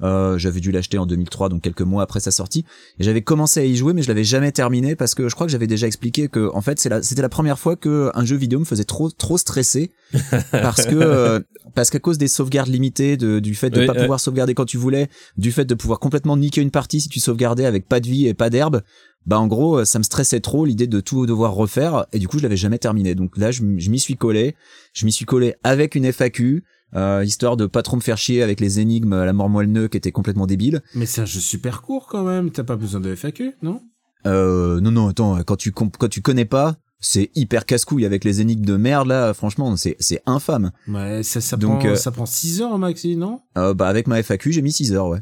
Euh, 0.01 0.39
j'avais 0.39 0.59
dû 0.59 0.71
l'acheter 0.71 0.97
en 0.97 1.05
2003, 1.05 1.49
donc 1.49 1.61
quelques 1.61 1.83
mois 1.83 2.01
après 2.01 2.19
sa 2.19 2.31
sortie. 2.31 2.65
Et 2.99 3.03
j'avais 3.03 3.21
commencé 3.21 3.59
à 3.59 3.65
y 3.65 3.75
jouer, 3.75 3.93
mais 3.93 4.01
je 4.01 4.07
l'avais 4.07 4.23
jamais 4.23 4.51
terminé 4.51 4.95
parce 4.95 5.13
que 5.13 5.29
je 5.29 5.35
crois 5.35 5.45
que 5.45 5.51
j'avais 5.51 5.67
déjà 5.67 5.85
expliqué 5.85 6.27
que, 6.27 6.49
en 6.53 6.61
fait, 6.61 6.83
la, 6.85 7.03
c'était 7.03 7.21
la 7.21 7.29
première 7.29 7.59
fois 7.59 7.75
que 7.75 8.09
un 8.15 8.25
jeu 8.25 8.35
vidéo 8.35 8.59
me 8.59 8.65
faisait 8.65 8.83
trop, 8.83 9.11
trop 9.11 9.37
stresser 9.37 9.91
parce 10.51 10.85
que, 10.87 10.95
euh, 10.95 11.39
parce 11.75 11.91
qu'à 11.91 11.99
cause 11.99 12.17
des 12.17 12.27
sauvegardes 12.27 12.69
limitées, 12.69 13.15
de, 13.15 13.39
du 13.39 13.53
fait 13.53 13.69
de 13.69 13.81
Oui, 13.81 13.85
pas 13.85 13.93
ouais. 13.93 14.01
pouvoir 14.01 14.19
sauvegarder 14.19 14.55
quand 14.55 14.65
tu 14.65 14.77
voulais, 14.77 15.09
du 15.37 15.51
fait 15.51 15.65
de 15.65 15.75
pouvoir 15.75 15.99
complètement 15.99 16.35
niquer 16.35 16.61
une 16.61 16.71
partie 16.71 16.99
si 16.99 17.07
tu 17.07 17.19
sauvegardais 17.19 17.65
avec 17.65 17.87
pas 17.87 17.99
de 17.99 18.07
vie 18.07 18.27
et 18.27 18.33
pas 18.33 18.49
d'herbe, 18.49 18.81
bah 19.25 19.39
en 19.39 19.47
gros, 19.47 19.79
euh, 19.79 19.85
ça 19.85 19.99
me 19.99 20.03
stressait 20.03 20.39
trop 20.39 20.65
l'idée 20.65 20.87
de 20.87 20.99
tout 20.99 21.25
devoir 21.25 21.53
refaire 21.53 22.05
et 22.13 22.19
du 22.19 22.27
coup, 22.27 22.37
je 22.37 22.43
l'avais 22.43 22.57
jamais 22.57 22.77
terminé. 22.79 23.15
Donc 23.15 23.37
là, 23.37 23.51
je, 23.51 23.63
m'y 23.63 23.99
suis 23.99 24.15
collé, 24.15 24.55
je 24.93 25.05
m'y 25.05 25.11
suis 25.11 25.25
collé 25.25 25.55
avec 25.63 25.95
une 25.95 26.05
FAQ. 26.11 26.63
Euh, 26.95 27.23
histoire 27.25 27.57
de 27.57 27.65
pas 27.65 27.81
trop 27.81 27.95
me 27.95 28.01
faire 28.01 28.19
chier 28.19 28.43
avec 28.43 28.59
les 28.59 28.79
énigmes 28.79 29.13
à 29.13 29.25
la 29.25 29.33
mort 29.33 29.49
moelle 29.49 29.89
qui 29.89 29.97
étaient 29.97 30.11
complètement 30.11 30.45
débiles. 30.45 30.83
mais 30.93 31.07
c'est 31.07 31.21
un 31.21 31.25
jeu 31.25 31.39
super 31.39 31.81
court 31.81 32.05
quand 32.05 32.23
même 32.23 32.51
t'as 32.51 32.63
pas 32.63 32.75
besoin 32.75 33.01
de 33.01 33.15
FAQ 33.15 33.53
non? 33.63 33.81
Euh, 34.27 34.79
non, 34.79 34.91
non, 34.91 35.07
attends, 35.07 35.41
quand 35.43 35.55
tu, 35.55 35.71
quand 35.71 36.07
tu 36.07 36.21
connais 36.21 36.45
pas, 36.45 36.75
c'est 36.99 37.29
hyper 37.35 37.65
casse-couille 37.65 38.05
avec 38.05 38.23
les 38.23 38.41
énigmes 38.41 38.63
de 38.63 38.77
merde 38.77 39.07
là, 39.07 39.33
franchement, 39.33 39.75
c'est, 39.75 39.95
c'est 39.99 40.21
infâme. 40.25 40.71
ouais 40.87 41.23
ça 41.23 41.41
ça 41.41 41.57
Donc, 41.57 41.79
prend 41.79 41.89
euh, 41.89 41.95
ça 41.95 42.11
prend 42.11 42.25
6 42.25 42.61
heures 42.61 42.77
maxi 42.77 43.17
non? 43.17 43.41
Euh, 43.57 43.73
bah, 43.73 43.87
avec 43.87 44.07
ma 44.07 44.21
FAQ, 44.21 44.51
j'ai 44.53 44.61
mis 44.61 44.71
6 44.71 44.93
heures, 44.93 45.07
ouais. 45.07 45.19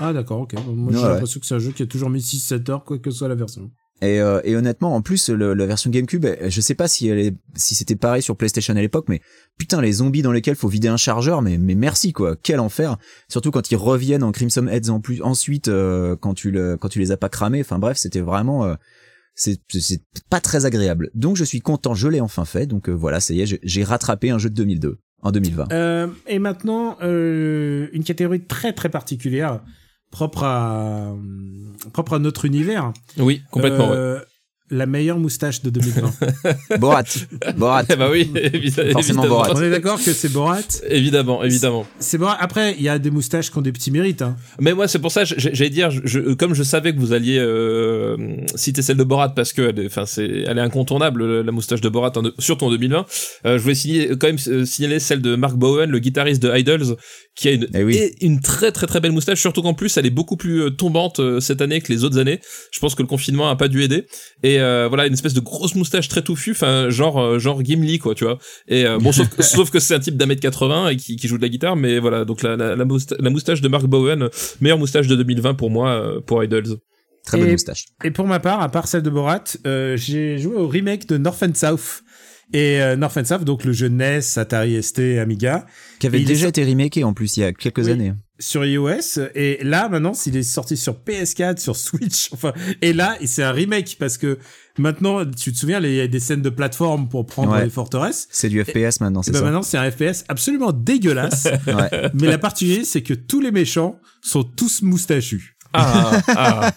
Ah 0.00 0.12
d'accord 0.12 0.40
ok 0.40 0.54
Bon, 0.64 0.74
moi 0.74 0.92
j'ai 0.92 0.98
ouais. 0.98 1.08
l'impression 1.08 1.40
que 1.40 1.46
c'est 1.46 1.54
un 1.54 1.58
jeu 1.58 1.72
qui 1.72 1.82
a 1.82 1.86
toujours 1.86 2.10
mis 2.10 2.20
6-7 2.20 2.70
heures 2.70 2.84
quoi 2.84 2.98
que 2.98 3.10
soit 3.10 3.28
la 3.28 3.34
version 3.34 3.70
Et, 4.00 4.20
euh, 4.20 4.40
et 4.44 4.54
honnêtement, 4.54 4.94
en 4.94 5.02
plus, 5.02 5.28
le- 5.28 5.54
la 5.54 5.66
version 5.66 5.90
GameCube, 5.90 6.24
elle- 6.24 6.52
je 6.52 6.60
sais 6.60 6.76
pas 6.76 6.86
si 6.86 7.08
elle 7.08 7.18
est, 7.18 7.34
si 7.56 7.74
c'était 7.74 7.96
pareil 7.96 8.22
sur 8.22 8.36
PlayStation 8.36 8.76
à 8.76 8.80
l'époque, 8.80 9.06
mais 9.08 9.20
putain, 9.58 9.80
les 9.80 9.90
zombies 9.94 10.22
dans 10.22 10.30
lesquels 10.30 10.54
faut 10.54 10.68
vider 10.68 10.86
un 10.86 10.96
chargeur, 10.96 11.42
mais, 11.42 11.58
mais 11.58 11.74
merci 11.74 12.12
quoi, 12.12 12.36
quel 12.40 12.60
enfer. 12.60 12.96
Surtout 13.28 13.50
quand 13.50 13.72
ils 13.72 13.76
reviennent 13.76 14.22
en 14.22 14.30
Crimson 14.30 14.68
Heads 14.68 14.88
en 14.90 15.00
plus, 15.00 15.20
ensuite, 15.22 15.66
euh, 15.66 16.14
quand 16.14 16.34
tu 16.34 16.52
le, 16.52 16.76
quand 16.76 16.88
tu 16.88 17.00
les 17.00 17.10
as 17.10 17.16
pas 17.16 17.28
cramés. 17.28 17.60
Enfin 17.60 17.80
bref, 17.80 17.96
c'était 17.96 18.20
vraiment, 18.20 18.64
euh, 18.66 18.74
c'est, 19.34 19.58
c'est 19.80 20.02
pas 20.30 20.40
très 20.40 20.64
agréable. 20.64 21.10
Donc 21.14 21.36
je 21.36 21.42
suis 21.42 21.60
content, 21.60 21.94
je 21.94 22.06
l'ai 22.06 22.20
enfin 22.20 22.44
fait. 22.44 22.66
Donc 22.66 22.88
euh, 22.88 22.92
voilà, 22.92 23.18
ça 23.18 23.34
y 23.34 23.40
est, 23.40 23.46
j'ai- 23.46 23.60
j'ai 23.64 23.82
rattrapé 23.82 24.30
un 24.30 24.38
jeu 24.38 24.48
de 24.48 24.54
2002 24.54 24.98
en 25.22 25.32
2020. 25.32 25.72
Euh, 25.72 26.06
et 26.28 26.38
maintenant, 26.38 26.96
euh, 27.02 27.88
une 27.92 28.04
catégorie 28.04 28.44
très 28.46 28.72
très 28.72 28.90
particulière, 28.90 29.60
propre 30.10 30.44
à 30.44 31.14
propre 31.92 32.14
à 32.14 32.18
notre 32.18 32.44
univers. 32.44 32.92
Oui, 33.18 33.42
complètement. 33.50 33.90
ouais. 33.90 34.18
La 34.70 34.86
meilleure 34.86 35.18
moustache 35.18 35.62
de 35.62 35.70
2020. 35.70 36.10
Borat, 36.78 37.04
Borat. 37.56 37.84
Eh 37.88 37.96
bah 37.96 38.08
oui, 38.12 38.30
évi- 38.34 38.70
Forcément 38.92 39.22
évidemment. 39.22 39.28
Borat. 39.28 39.52
On 39.54 39.62
est 39.62 39.70
d'accord 39.70 39.96
que 40.02 40.12
c'est 40.12 40.30
Borat. 40.30 40.58
Évidemment, 40.90 41.42
évidemment. 41.42 41.86
C'est 41.98 42.18
Borat. 42.18 42.36
Après, 42.40 42.74
il 42.76 42.82
y 42.82 42.88
a 42.90 42.98
des 42.98 43.10
moustaches 43.10 43.50
qui 43.50 43.56
ont 43.58 43.62
des 43.62 43.72
petits 43.72 43.90
mérites. 43.90 44.20
Hein. 44.22 44.36
Mais 44.60 44.74
moi, 44.74 44.86
c'est 44.86 44.98
pour 44.98 45.10
ça, 45.10 45.24
j'allais 45.24 45.70
dire, 45.70 45.90
je, 45.90 46.00
je- 46.04 46.34
comme 46.34 46.52
je 46.54 46.62
savais 46.62 46.92
que 46.94 46.98
vous 47.00 47.12
alliez 47.14 47.38
euh, 47.38 48.16
citer 48.56 48.82
celle 48.82 48.98
de 48.98 49.04
Borat 49.04 49.30
parce 49.34 49.52
que, 49.52 49.62
elle 49.62 49.78
est- 49.78 49.86
enfin, 49.86 50.04
c'est, 50.06 50.26
elle 50.46 50.58
est 50.58 50.62
incontournable, 50.62 51.40
la 51.40 51.52
moustache 51.52 51.80
de 51.80 51.88
Borat, 51.88 52.12
en, 52.16 52.22
surtout 52.38 52.66
en 52.66 52.70
2020. 52.70 53.06
Euh, 53.46 53.56
je 53.58 53.62
voulais 53.62 53.74
signaler, 53.74 54.08
quand 54.18 54.26
même 54.26 54.36
euh, 54.48 54.64
signaler 54.66 54.98
celle 55.00 55.22
de 55.22 55.34
Mark 55.34 55.56
Bowen, 55.56 55.90
le 55.90 55.98
guitariste 55.98 56.42
de 56.42 56.54
Idols, 56.56 56.96
qui 57.34 57.48
a 57.48 57.52
une, 57.52 57.68
Eh 57.74 57.84
oui. 57.84 57.96
et 57.96 58.24
une 58.24 58.40
très 58.40 58.72
très 58.72 58.86
très 58.86 59.00
belle 59.00 59.12
moustache, 59.12 59.40
surtout 59.40 59.62
qu'en 59.62 59.74
plus, 59.74 59.96
elle 59.96 60.06
est 60.06 60.10
beaucoup 60.10 60.36
plus 60.36 60.74
tombante 60.76 61.20
cette 61.40 61.62
année 61.62 61.80
que 61.80 61.92
les 61.92 62.04
autres 62.04 62.18
années. 62.18 62.40
Je 62.72 62.80
pense 62.80 62.94
que 62.94 63.02
le 63.02 63.08
confinement 63.08 63.48
a 63.48 63.56
pas 63.56 63.68
dû 63.68 63.82
aider. 63.82 64.06
Et 64.42 64.57
euh, 64.60 64.88
voilà, 64.88 65.06
une 65.06 65.12
espèce 65.12 65.34
de 65.34 65.40
grosse 65.40 65.74
moustache 65.74 66.08
très 66.08 66.22
touffue, 66.22 66.52
enfin, 66.52 66.90
genre 66.90 67.18
euh, 67.20 67.38
genre 67.38 67.62
Gimli 67.64 67.98
quoi, 67.98 68.14
tu 68.14 68.24
vois. 68.24 68.38
Et 68.66 68.84
euh, 68.86 68.98
bon, 68.98 69.12
sauf, 69.12 69.28
sauf 69.40 69.70
que 69.70 69.78
c'est 69.78 69.94
un 69.94 70.00
type 70.00 70.16
d'un 70.16 70.26
mètre 70.26 70.40
80 70.42 70.88
et 70.90 70.96
qui, 70.96 71.16
qui 71.16 71.28
joue 71.28 71.36
de 71.36 71.42
la 71.42 71.48
guitare, 71.48 71.76
mais 71.76 71.98
voilà, 71.98 72.24
donc 72.24 72.42
la, 72.42 72.56
la, 72.56 72.76
la, 72.76 72.84
mousta- 72.84 73.16
la 73.20 73.30
moustache 73.30 73.60
de 73.60 73.68
Mark 73.68 73.86
Bowen, 73.86 74.28
meilleure 74.60 74.78
moustache 74.78 75.06
de 75.06 75.16
2020 75.16 75.54
pour 75.54 75.70
moi, 75.70 76.20
pour 76.26 76.42
Idols. 76.44 76.76
Très 77.26 77.36
bonne 77.38 77.48
Et- 77.48 77.52
moustache. 77.52 77.84
Et 78.04 78.10
pour 78.10 78.26
ma 78.26 78.40
part, 78.40 78.60
à 78.62 78.68
part 78.70 78.88
celle 78.88 79.02
de 79.02 79.10
Borat, 79.10 79.44
euh, 79.66 79.96
j'ai 79.96 80.38
joué 80.38 80.54
au 80.56 80.66
remake 80.68 81.06
de 81.08 81.18
North 81.18 81.42
and 81.42 81.54
South. 81.54 82.02
Et 82.54 82.80
euh, 82.80 82.96
North 82.96 83.14
and 83.18 83.26
South, 83.26 83.44
donc 83.44 83.64
le 83.66 83.72
jeu 83.72 83.88
NES, 83.88 84.20
Atari 84.36 84.82
ST, 84.82 85.00
Amiga, 85.20 85.66
Qui 85.98 86.06
avait 86.06 86.22
est 86.22 86.24
déjà 86.24 86.48
été 86.48 86.64
remaké 86.64 87.04
en 87.04 87.12
plus 87.12 87.36
il 87.36 87.40
y 87.40 87.44
a 87.44 87.52
quelques 87.52 87.84
Oui. 87.84 87.90
années. 87.90 88.14
Sur 88.38 88.64
iOS. 88.64 89.20
Et 89.34 89.58
là, 89.62 89.88
maintenant, 89.88 90.14
s'il 90.14 90.36
est 90.36 90.42
sorti 90.42 90.76
sur 90.76 90.94
PS4, 91.06 91.58
sur 91.58 91.76
Switch, 91.76 92.28
enfin, 92.32 92.52
et 92.82 92.92
là, 92.92 93.16
c'est 93.24 93.42
un 93.42 93.52
remake 93.52 93.96
parce 93.98 94.16
que 94.18 94.38
maintenant, 94.78 95.24
tu 95.26 95.52
te 95.52 95.58
souviens, 95.58 95.80
il 95.80 95.92
y 95.94 96.00
a 96.00 96.06
des 96.06 96.20
scènes 96.20 96.42
de 96.42 96.50
plateforme 96.50 97.08
pour 97.08 97.26
prendre 97.26 97.52
Ouais. 97.52 97.64
les 97.64 97.70
forteresses. 97.70 98.28
C'est 98.30 98.48
du 98.48 98.62
FPS 98.64 99.00
maintenant, 99.00 99.22
c'est 99.22 99.32
ben 99.32 99.38
ça. 99.38 99.44
maintenant, 99.44 99.62
c'est 99.62 99.78
un 99.78 99.90
FPS 99.90 100.24
absolument 100.28 100.72
dégueulasse. 100.72 101.46
Ouais. 101.66 102.10
mais 102.14 102.28
la 102.28 102.38
particularité, 102.38 102.84
c'est 102.84 103.02
que 103.02 103.14
tous 103.14 103.40
les 103.40 103.50
méchants 103.50 103.98
sont 104.22 104.42
tous 104.44 104.82
moustachus. 104.82 105.54
Ah, 105.74 106.22
ah. 106.28 106.72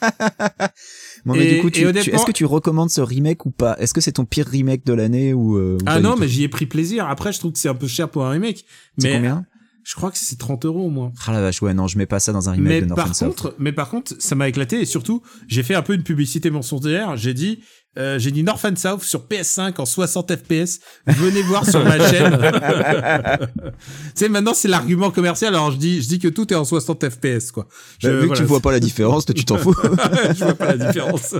Bon, 1.25 1.35
mais 1.35 1.45
Et- 1.47 1.55
du 1.55 1.61
coup, 1.61 1.69
tu, 1.69 1.81
est-ce 1.87 2.25
que 2.25 2.31
tu 2.31 2.45
recommandes 2.45 2.89
ce 2.89 2.99
remake 2.99 3.45
ou 3.45 3.51
pas? 3.51 3.75
Est-ce 3.79 3.93
que 3.93 4.01
c'est 4.01 4.13
ton 4.13 4.25
pire 4.25 4.47
remake 4.47 4.83
de 4.85 4.93
l'année 4.93 5.33
ou, 5.35 5.55
euh, 5.57 5.77
ou 5.79 5.83
Ah 5.85 5.99
non, 5.99 6.15
mais 6.17 6.27
j'y 6.27 6.43
ai 6.43 6.47
pris 6.47 6.65
plaisir. 6.65 7.07
Après, 7.07 7.31
je 7.31 7.37
trouve 7.39 7.51
que 7.51 7.59
c'est 7.59 7.69
un 7.69 7.75
peu 7.75 7.87
cher 7.87 8.09
pour 8.09 8.25
un 8.25 8.31
remake. 8.31 8.65
C'est 8.97 9.07
Mais 9.07 9.13
combien? 9.17 9.45
Je 9.83 9.95
crois 9.95 10.11
que 10.11 10.17
c'est 10.17 10.37
30 10.37 10.65
euros 10.65 10.85
au 10.85 10.89
moins. 10.89 11.11
Ah 11.27 11.31
la 11.33 11.41
vache, 11.41 11.61
ouais, 11.61 11.73
non, 11.73 11.87
je 11.87 11.97
mets 11.97 12.05
pas 12.05 12.19
ça 12.19 12.31
dans 12.33 12.49
un 12.49 12.53
remake 12.53 12.67
Mais 12.67 12.81
de 12.81 12.85
North 12.85 12.97
par 12.99 13.09
and 13.09 13.13
South. 13.13 13.27
contre, 13.29 13.55
mais 13.59 13.71
par 13.71 13.89
contre, 13.89 14.13
ça 14.19 14.35
m'a 14.35 14.47
éclaté 14.47 14.79
et 14.81 14.85
surtout, 14.85 15.21
j'ai 15.47 15.63
fait 15.63 15.75
un 15.75 15.81
peu 15.81 15.93
une 15.93 16.03
publicité 16.03 16.49
mensongère. 16.51 17.17
J'ai 17.17 17.33
dit, 17.33 17.59
euh, 17.97 18.19
j'ai 18.19 18.31
dit 18.31 18.43
North 18.43 18.63
and 18.63 18.75
South 18.77 19.01
sur 19.03 19.25
PS5 19.27 19.81
en 19.81 19.85
60 19.85 20.35
FPS. 20.35 20.79
Venez 21.07 21.41
voir 21.41 21.67
sur 21.69 21.83
ma 21.83 21.97
chaîne. 22.09 22.37
tu 23.47 23.47
sais, 24.15 24.29
maintenant 24.29 24.53
c'est 24.53 24.67
l'argument 24.67 25.11
commercial. 25.11 25.53
Alors 25.55 25.71
je 25.71 25.77
dis, 25.77 26.01
je 26.01 26.07
dis 26.07 26.19
que 26.19 26.27
tout 26.27 26.51
est 26.53 26.55
en 26.55 26.65
60 26.65 27.09
FPS 27.09 27.51
quoi. 27.51 27.67
Je, 27.99 28.07
Bah, 28.09 28.19
vu 28.19 28.29
que 28.29 28.35
tu 28.35 28.43
vois 28.43 28.59
pas 28.61 28.71
la 28.71 28.79
différence, 28.79 29.25
tu 29.25 29.45
t'en 29.45 29.57
fous. 29.57 29.75
je 29.83 30.43
vois 30.43 30.53
pas 30.55 30.75
la 30.75 30.85
différence. 30.85 31.35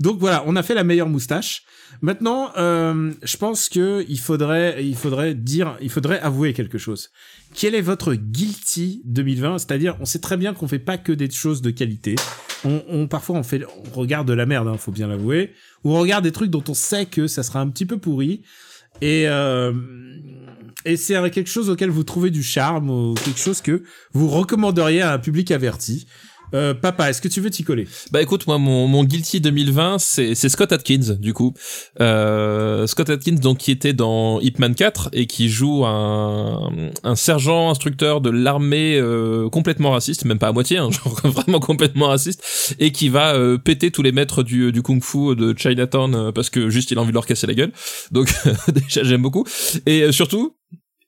Donc 0.00 0.18
voilà, 0.20 0.44
on 0.46 0.56
a 0.56 0.62
fait 0.62 0.74
la 0.74 0.84
meilleure 0.84 1.08
moustache. 1.08 1.62
Maintenant, 2.02 2.50
euh, 2.56 3.12
je 3.22 3.36
pense 3.36 3.68
que 3.68 4.04
il 4.08 4.18
faudrait, 4.18 4.84
il 4.84 4.96
faudrait 4.96 5.34
dire, 5.34 5.76
il 5.80 5.90
faudrait 5.90 6.20
avouer 6.20 6.52
quelque 6.52 6.78
chose. 6.78 7.10
Quel 7.54 7.74
est 7.74 7.80
votre 7.80 8.14
guilty 8.14 9.02
2020 9.04 9.58
C'est-à-dire, 9.58 9.96
on 10.00 10.04
sait 10.04 10.18
très 10.18 10.36
bien 10.36 10.52
qu'on 10.52 10.68
fait 10.68 10.78
pas 10.78 10.98
que 10.98 11.12
des 11.12 11.30
choses 11.30 11.62
de 11.62 11.70
qualité. 11.70 12.16
On, 12.64 12.82
on 12.88 13.06
parfois 13.06 13.36
on 13.36 13.42
fait, 13.42 13.62
on 13.64 13.98
regarde 13.98 14.28
de 14.28 14.32
la 14.32 14.46
merde, 14.46 14.68
hein, 14.68 14.76
faut 14.76 14.92
bien 14.92 15.06
l'avouer, 15.06 15.52
ou 15.84 15.94
on 15.94 16.00
regarde 16.00 16.24
des 16.24 16.32
trucs 16.32 16.50
dont 16.50 16.64
on 16.68 16.74
sait 16.74 17.06
que 17.06 17.26
ça 17.26 17.42
sera 17.42 17.60
un 17.60 17.68
petit 17.68 17.86
peu 17.86 17.98
pourri. 17.98 18.42
Et 19.02 19.24
euh, 19.28 19.72
et 20.86 20.96
c'est 20.96 21.30
quelque 21.30 21.50
chose 21.50 21.68
auquel 21.68 21.90
vous 21.90 22.04
trouvez 22.04 22.30
du 22.30 22.42
charme 22.42 22.90
ou 22.90 23.14
quelque 23.14 23.40
chose 23.40 23.60
que 23.60 23.82
vous 24.12 24.28
recommanderiez 24.28 25.02
à 25.02 25.12
un 25.12 25.18
public 25.18 25.50
averti. 25.50 26.06
Euh, 26.54 26.74
papa, 26.74 27.10
est-ce 27.10 27.20
que 27.20 27.28
tu 27.28 27.40
veux 27.40 27.50
t'y 27.50 27.64
coller? 27.64 27.86
Bah 28.10 28.22
écoute, 28.22 28.46
moi 28.46 28.58
mon, 28.58 28.86
mon 28.86 29.04
guilty 29.04 29.40
2020 29.40 29.98
c'est 29.98 30.34
Scott 30.34 30.72
Atkins 30.72 31.16
du 31.18 31.34
coup. 31.34 31.54
Euh, 32.00 32.86
Scott 32.86 33.10
Atkins 33.10 33.34
donc 33.34 33.58
qui 33.58 33.70
était 33.70 33.92
dans 33.92 34.40
Hitman 34.40 34.74
4 34.74 35.10
et 35.12 35.26
qui 35.26 35.48
joue 35.48 35.84
un, 35.84 36.70
un 37.02 37.16
sergent 37.16 37.70
instructeur 37.70 38.20
de 38.20 38.30
l'armée 38.30 38.96
euh, 38.98 39.48
complètement 39.48 39.90
raciste, 39.90 40.24
même 40.24 40.38
pas 40.38 40.48
à 40.48 40.52
moitié, 40.52 40.78
hein, 40.78 40.90
genre 40.90 41.20
vraiment 41.24 41.60
complètement 41.60 42.08
raciste, 42.08 42.76
et 42.78 42.92
qui 42.92 43.08
va 43.08 43.34
euh, 43.34 43.58
péter 43.58 43.90
tous 43.90 44.02
les 44.02 44.12
maîtres 44.12 44.42
du, 44.42 44.72
du 44.72 44.82
kung-fu 44.82 45.36
de 45.36 45.54
Chinatown 45.56 46.14
euh, 46.14 46.32
parce 46.32 46.50
que 46.50 46.68
juste 46.68 46.90
il 46.90 46.98
a 46.98 47.00
envie 47.00 47.10
de 47.10 47.14
leur 47.14 47.26
casser 47.26 47.46
la 47.46 47.54
gueule. 47.54 47.72
Donc 48.10 48.32
déjà 48.72 49.02
j'aime 49.02 49.22
beaucoup. 49.22 49.44
Et 49.86 50.02
euh, 50.02 50.12
surtout 50.12 50.56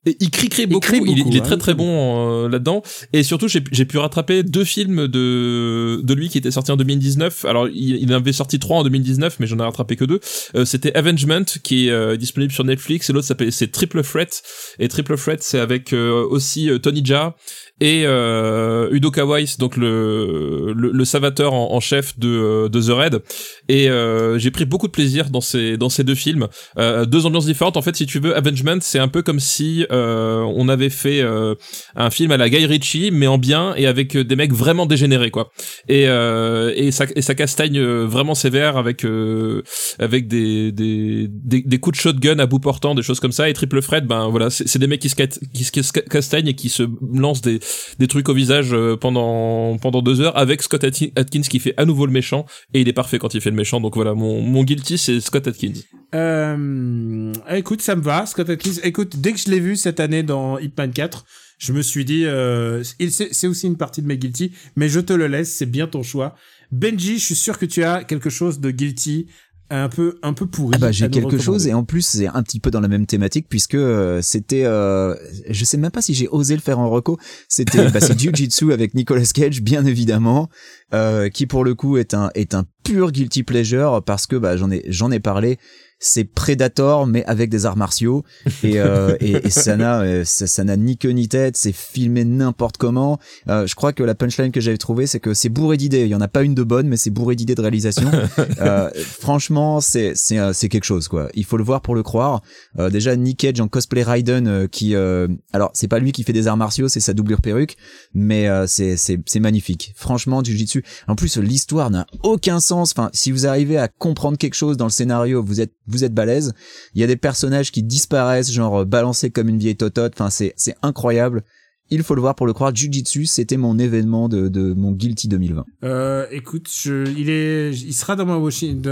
Et 0.08 0.16
il 0.20 0.30
cricrait 0.30 0.66
beaucoup, 0.66 0.86
crie 0.86 1.00
il, 1.04 1.16
beaucoup, 1.16 1.28
il 1.30 1.36
est 1.36 1.40
hein. 1.40 1.42
très 1.42 1.58
très 1.58 1.74
bon 1.74 2.44
euh, 2.44 2.48
là-dedans. 2.48 2.82
Et 3.12 3.22
surtout, 3.22 3.46
j'ai 3.48 3.84
pu 3.84 3.98
rattraper 3.98 4.42
deux 4.42 4.64
films 4.64 5.06
de 5.06 6.00
de 6.02 6.14
lui 6.14 6.28
qui 6.28 6.38
étaient 6.38 6.50
sortis 6.50 6.70
en 6.70 6.76
2019. 6.76 7.44
Alors, 7.44 7.68
il, 7.68 7.96
il 7.96 8.12
en 8.12 8.16
avait 8.16 8.32
sorti 8.32 8.58
trois 8.58 8.78
en 8.78 8.84
2019, 8.84 9.36
mais 9.40 9.46
j'en 9.46 9.58
ai 9.58 9.62
rattrapé 9.62 9.96
que 9.96 10.04
deux. 10.04 10.20
Euh, 10.54 10.64
C'était 10.64 10.94
Avengement, 10.96 11.44
qui 11.62 11.88
est 11.88 11.90
euh, 11.90 12.16
disponible 12.16 12.52
sur 12.52 12.64
Netflix, 12.64 13.10
et 13.10 13.12
l'autre 13.12 13.26
s'appelle 13.26 13.52
c'est 13.52 13.70
Triple 13.70 14.02
Threat. 14.02 14.42
Et 14.78 14.88
Triple 14.88 15.16
Threat, 15.16 15.42
c'est 15.42 15.58
avec 15.58 15.92
aussi 15.92 16.70
Tony 16.82 17.02
Jaa 17.04 17.34
et 17.80 18.04
Udo 18.04 19.10
Kawais, 19.10 19.44
donc 19.58 19.76
le 19.76 20.72
le, 20.74 20.90
le 20.92 21.04
salvateur 21.04 21.52
en, 21.52 21.72
en 21.72 21.80
chef 21.80 22.18
de 22.18 22.68
de 22.68 22.80
The 22.80 22.90
Raid. 22.90 23.22
Et 23.68 23.88
j'ai 24.36 24.50
pris 24.50 24.64
beaucoup 24.64 24.86
de 24.86 24.92
plaisir 24.92 25.30
dans 25.30 25.40
ces 25.40 25.76
dans 25.76 25.88
ces 25.88 26.04
deux 26.04 26.14
films. 26.14 26.48
Deux 26.76 27.26
ambiances 27.26 27.46
différentes. 27.46 27.76
En 27.76 27.82
fait, 27.82 27.96
si 27.96 28.06
tu 28.06 28.20
veux, 28.20 28.36
Avengement, 28.36 28.78
c'est 28.80 28.98
un 28.98 29.08
peu 29.08 29.22
comme 29.22 29.40
si 29.40 29.86
euh, 29.90 29.97
on 29.98 30.68
avait 30.68 30.90
fait 30.90 31.20
euh, 31.20 31.54
un 31.94 32.10
film 32.10 32.30
à 32.32 32.36
la 32.36 32.48
Guy 32.48 32.66
Ritchie, 32.66 33.10
mais 33.12 33.26
en 33.26 33.38
bien 33.38 33.74
et 33.76 33.86
avec 33.86 34.16
euh, 34.16 34.24
des 34.24 34.36
mecs 34.36 34.52
vraiment 34.52 34.86
dégénérés, 34.86 35.30
quoi. 35.30 35.50
Et 35.88 36.08
euh, 36.08 36.72
et 36.76 36.90
ça 36.90 37.06
et 37.14 37.22
ça 37.22 37.34
castagne 37.34 37.78
euh, 37.78 38.04
vraiment 38.04 38.34
sévère 38.34 38.76
avec 38.76 39.04
euh, 39.04 39.62
avec 39.98 40.28
des, 40.28 40.72
des 40.72 41.28
des 41.28 41.78
coups 41.78 41.96
de 41.96 42.02
shotgun 42.02 42.38
à 42.38 42.46
bout 42.46 42.58
portant, 42.60 42.94
des 42.94 43.02
choses 43.02 43.20
comme 43.20 43.32
ça. 43.32 43.48
Et 43.48 43.52
Triple 43.52 43.80
Threat, 43.82 44.06
ben 44.06 44.28
voilà, 44.28 44.50
c'est 44.50 44.78
des 44.78 44.86
mecs 44.86 45.00
qui 45.00 45.08
se 45.08 45.14
qui 45.14 45.64
se 45.64 45.92
castagnent 45.92 46.48
et 46.48 46.54
qui 46.54 46.68
se 46.68 46.84
lancent 47.14 47.42
des 47.42 47.60
des 47.98 48.06
trucs 48.06 48.28
au 48.28 48.34
visage 48.34 48.70
euh, 48.72 48.96
pendant 48.96 49.78
pendant 49.78 50.02
deux 50.02 50.20
heures 50.20 50.36
avec 50.36 50.62
Scott 50.62 50.84
Atki- 50.84 51.12
Atkins 51.16 51.42
qui 51.42 51.58
fait 51.58 51.74
à 51.76 51.84
nouveau 51.84 52.06
le 52.06 52.12
méchant 52.12 52.46
et 52.74 52.80
il 52.80 52.88
est 52.88 52.92
parfait 52.92 53.18
quand 53.18 53.34
il 53.34 53.40
fait 53.40 53.50
le 53.50 53.56
méchant. 53.56 53.80
Donc 53.80 53.94
voilà, 53.94 54.14
mon 54.14 54.40
mon 54.42 54.64
guilty 54.64 54.98
c'est 54.98 55.20
Scott 55.20 55.46
Atkins. 55.46 55.72
Euh, 56.14 57.32
écoute, 57.50 57.82
ça 57.82 57.96
me 57.96 58.02
va, 58.02 58.26
Scott 58.26 58.48
Atkins. 58.48 58.80
Écoute, 58.82 59.16
dès 59.18 59.32
que 59.32 59.38
je 59.38 59.50
l'ai 59.50 59.60
vu 59.60 59.76
cette 59.76 60.00
année 60.00 60.22
dans 60.22 60.58
Hitman 60.58 60.92
4, 60.92 61.24
je 61.58 61.72
me 61.72 61.82
suis 61.82 62.04
dit, 62.04 62.24
euh, 62.24 62.82
c'est 62.82 63.46
aussi 63.46 63.66
une 63.66 63.76
partie 63.76 64.00
de 64.00 64.06
mes 64.06 64.16
guilty, 64.16 64.52
mais 64.76 64.88
je 64.88 65.00
te 65.00 65.12
le 65.12 65.26
laisse, 65.26 65.52
c'est 65.54 65.66
bien 65.66 65.86
ton 65.86 66.02
choix. 66.02 66.34
Benji, 66.70 67.18
je 67.18 67.24
suis 67.24 67.34
sûr 67.34 67.58
que 67.58 67.66
tu 67.66 67.82
as 67.82 68.04
quelque 68.04 68.30
chose 68.30 68.60
de 68.60 68.70
guilty, 68.70 69.26
un 69.70 69.88
peu, 69.88 70.18
un 70.22 70.32
peu 70.32 70.46
pourri. 70.46 70.72
Ah 70.76 70.78
bah 70.78 70.92
j'ai 70.92 71.10
quelque 71.10 71.38
chose 71.38 71.66
et 71.66 71.74
en 71.74 71.84
plus 71.84 72.02
c'est 72.02 72.26
un 72.26 72.42
petit 72.42 72.60
peu 72.60 72.70
dans 72.70 72.80
la 72.80 72.88
même 72.88 73.06
thématique 73.06 73.46
puisque 73.48 73.74
euh, 73.74 74.20
c'était 74.22 74.64
euh, 74.64 75.14
je 75.50 75.64
sais 75.64 75.76
même 75.76 75.90
pas 75.90 76.00
si 76.00 76.14
j'ai 76.14 76.28
osé 76.28 76.54
le 76.54 76.60
faire 76.60 76.78
en 76.78 76.88
reco 76.88 77.18
c'était 77.48 77.90
bah, 77.90 78.00
c'est 78.00 78.18
Jiu-Jitsu 78.18 78.72
avec 78.72 78.94
Nicolas 78.94 79.24
Cage 79.34 79.60
bien 79.60 79.84
évidemment 79.84 80.48
euh, 80.94 81.28
qui 81.28 81.46
pour 81.46 81.64
le 81.64 81.74
coup 81.74 81.98
est 81.98 82.14
un 82.14 82.30
est 82.34 82.54
un 82.54 82.64
pur 82.82 83.12
guilty 83.12 83.42
pleasure 83.42 84.02
parce 84.04 84.26
que 84.26 84.36
bah 84.36 84.56
j'en 84.56 84.70
ai 84.70 84.84
j'en 84.88 85.10
ai 85.10 85.20
parlé 85.20 85.58
c'est 85.98 86.24
Predator 86.24 87.06
mais 87.06 87.24
avec 87.24 87.50
des 87.50 87.66
arts 87.66 87.76
martiaux 87.76 88.24
et 88.62 88.80
euh, 88.80 89.16
et, 89.20 89.32
et 89.46 89.50
ça 89.50 89.76
n'a 89.76 90.02
euh, 90.02 90.24
ça 90.24 90.64
n'a 90.64 90.76
ni 90.76 90.96
queue 90.96 91.10
ni 91.10 91.28
tête 91.28 91.56
c'est 91.56 91.74
filmé 91.74 92.24
n'importe 92.24 92.76
comment 92.76 93.18
Euh, 93.48 93.66
je 93.66 93.74
crois 93.74 93.92
que 93.92 94.02
la 94.02 94.14
punchline 94.14 94.52
que 94.52 94.60
j'avais 94.60 94.78
trouvée 94.78 95.06
c'est 95.06 95.20
que 95.20 95.34
c'est 95.34 95.48
bourré 95.48 95.76
d'idées 95.76 96.02
il 96.02 96.08
y 96.08 96.14
en 96.14 96.20
a 96.20 96.28
pas 96.28 96.42
une 96.42 96.54
de 96.54 96.62
bonne 96.62 96.88
mais 96.88 96.96
c'est 96.96 97.10
bourré 97.10 97.34
d'idées 97.36 97.54
de 97.54 97.62
réalisation 97.62 98.10
euh, 98.60 98.90
franchement, 98.94 99.80
c'est 99.80 100.12
c'est 100.14 100.38
euh, 100.38 100.52
c'est 100.52 100.68
quelque 100.68 100.84
chose 100.84 101.08
quoi. 101.08 101.28
Il 101.34 101.44
faut 101.44 101.56
le 101.56 101.64
voir 101.64 101.80
pour 101.80 101.94
le 101.94 102.02
croire. 102.02 102.42
Euh, 102.78 102.90
déjà 102.90 103.16
Nick 103.16 103.38
Cage 103.38 103.60
en 103.60 103.68
cosplay 103.68 104.02
Raiden 104.02 104.46
euh, 104.46 104.66
qui 104.66 104.94
euh, 104.94 105.28
alors 105.52 105.70
c'est 105.74 105.88
pas 105.88 105.98
lui 105.98 106.12
qui 106.12 106.22
fait 106.22 106.32
des 106.32 106.46
arts 106.48 106.56
martiaux, 106.56 106.88
c'est 106.88 107.00
sa 107.00 107.14
doublure 107.14 107.40
perruque, 107.40 107.76
mais 108.14 108.48
euh, 108.48 108.66
c'est 108.66 108.96
c'est 108.96 109.20
c'est 109.26 109.40
magnifique. 109.40 109.92
Franchement, 109.96 110.42
Jiu-Jitsu. 110.42 110.84
En 111.06 111.14
plus, 111.14 111.36
l'histoire 111.38 111.90
n'a 111.90 112.06
aucun 112.22 112.60
sens. 112.60 112.92
Enfin, 112.92 113.10
si 113.12 113.32
vous 113.32 113.46
arrivez 113.46 113.78
à 113.78 113.88
comprendre 113.88 114.38
quelque 114.38 114.54
chose 114.54 114.76
dans 114.76 114.86
le 114.86 114.90
scénario, 114.90 115.42
vous 115.42 115.60
êtes 115.60 115.72
vous 115.88 116.04
êtes 116.04 116.14
balèze. 116.14 116.52
Il 116.94 117.00
y 117.00 117.04
a 117.04 117.06
des 117.06 117.16
personnages 117.16 117.72
qui 117.72 117.82
disparaissent, 117.82 118.52
genre 118.52 118.82
euh, 118.82 118.84
balancés 118.84 119.30
comme 119.30 119.48
une 119.48 119.58
vieille 119.58 119.76
totote. 119.76 120.12
Enfin, 120.14 120.30
c'est 120.30 120.54
c'est 120.56 120.76
incroyable. 120.82 121.42
Il 121.90 122.02
faut 122.02 122.14
le 122.14 122.20
voir 122.20 122.34
pour 122.34 122.46
le 122.46 122.52
croire. 122.52 122.74
Jiu-Jitsu, 122.74 123.24
c'était 123.24 123.56
mon 123.56 123.78
événement 123.78 124.28
de, 124.28 124.48
de 124.48 124.74
mon 124.74 124.92
Guilty 124.92 125.26
2020. 125.28 125.64
Euh, 125.84 126.26
écoute, 126.30 126.68
je, 126.70 127.08
il 127.16 127.30
est, 127.30 127.70
il 127.70 127.94
sera 127.94 128.14
dans 128.14 128.26
ma 128.26 128.36
watching. 128.36 128.82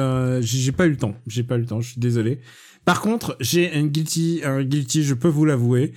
j'ai 0.41 0.73
pas 0.73 0.87
eu 0.87 0.91
le 0.91 0.97
temps. 0.97 1.15
J'ai 1.27 1.43
pas 1.43 1.57
eu 1.57 1.61
le 1.61 1.67
temps. 1.67 1.81
Je 1.81 1.91
suis 1.91 2.01
désolé. 2.01 2.41
Par 2.87 3.01
contre, 3.01 3.37
j'ai 3.41 3.73
un 3.75 3.85
guilty, 3.85 4.41
un 4.45 4.63
guilty. 4.63 5.03
Je 5.03 5.13
peux 5.13 5.29
vous 5.29 5.45
l'avouer. 5.45 5.93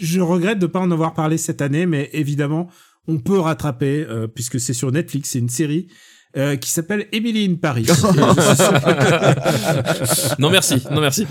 Je 0.00 0.20
regrette 0.20 0.58
de 0.58 0.66
pas 0.66 0.78
en 0.78 0.90
avoir 0.90 1.14
parlé 1.14 1.38
cette 1.38 1.60
année, 1.60 1.86
mais 1.86 2.10
évidemment, 2.12 2.68
on 3.08 3.18
peut 3.18 3.38
rattraper 3.38 4.04
euh, 4.08 4.28
puisque 4.28 4.60
c'est 4.60 4.74
sur 4.74 4.92
Netflix. 4.92 5.30
C'est 5.30 5.38
une 5.40 5.48
série. 5.48 5.88
Euh, 6.36 6.56
qui 6.56 6.70
s'appelle 6.70 7.06
Emily 7.12 7.44
in 7.44 7.54
Paris. 7.54 7.86
non 10.38 10.50
merci, 10.50 10.82
non 10.90 11.00
merci. 11.00 11.26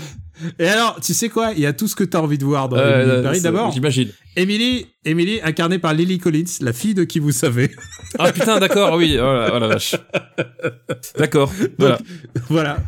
Et 0.58 0.66
alors, 0.66 0.98
tu 1.00 1.14
sais 1.14 1.28
quoi? 1.28 1.52
Il 1.52 1.60
y 1.60 1.66
a 1.66 1.72
tout 1.72 1.88
ce 1.88 1.94
que 1.94 2.04
tu 2.04 2.16
as 2.16 2.22
envie 2.22 2.38
de 2.38 2.44
voir 2.44 2.68
dans 2.68 2.76
Euh, 2.76 3.02
Emily 3.02 3.10
in 3.10 3.14
euh, 3.14 3.22
Paris. 3.22 3.40
D'abord, 3.40 3.70
j'imagine. 3.70 4.08
Emily, 4.36 4.86
Emily 5.04 5.40
incarnée 5.42 5.78
par 5.78 5.94
Lily 5.94 6.18
Collins, 6.18 6.44
la 6.60 6.72
fille 6.72 6.94
de 6.94 7.04
qui 7.04 7.18
vous 7.18 7.32
savez. 7.32 7.70
Ah 8.18 8.32
putain, 8.32 8.58
d'accord, 8.58 8.94
oui, 8.96 9.16
oh 9.18 9.22
la, 9.22 9.54
oh 9.54 9.58
la 9.58 9.68
vache. 9.68 9.94
D'accord, 11.18 11.52
voilà. 11.78 11.98
voilà. 12.48 12.78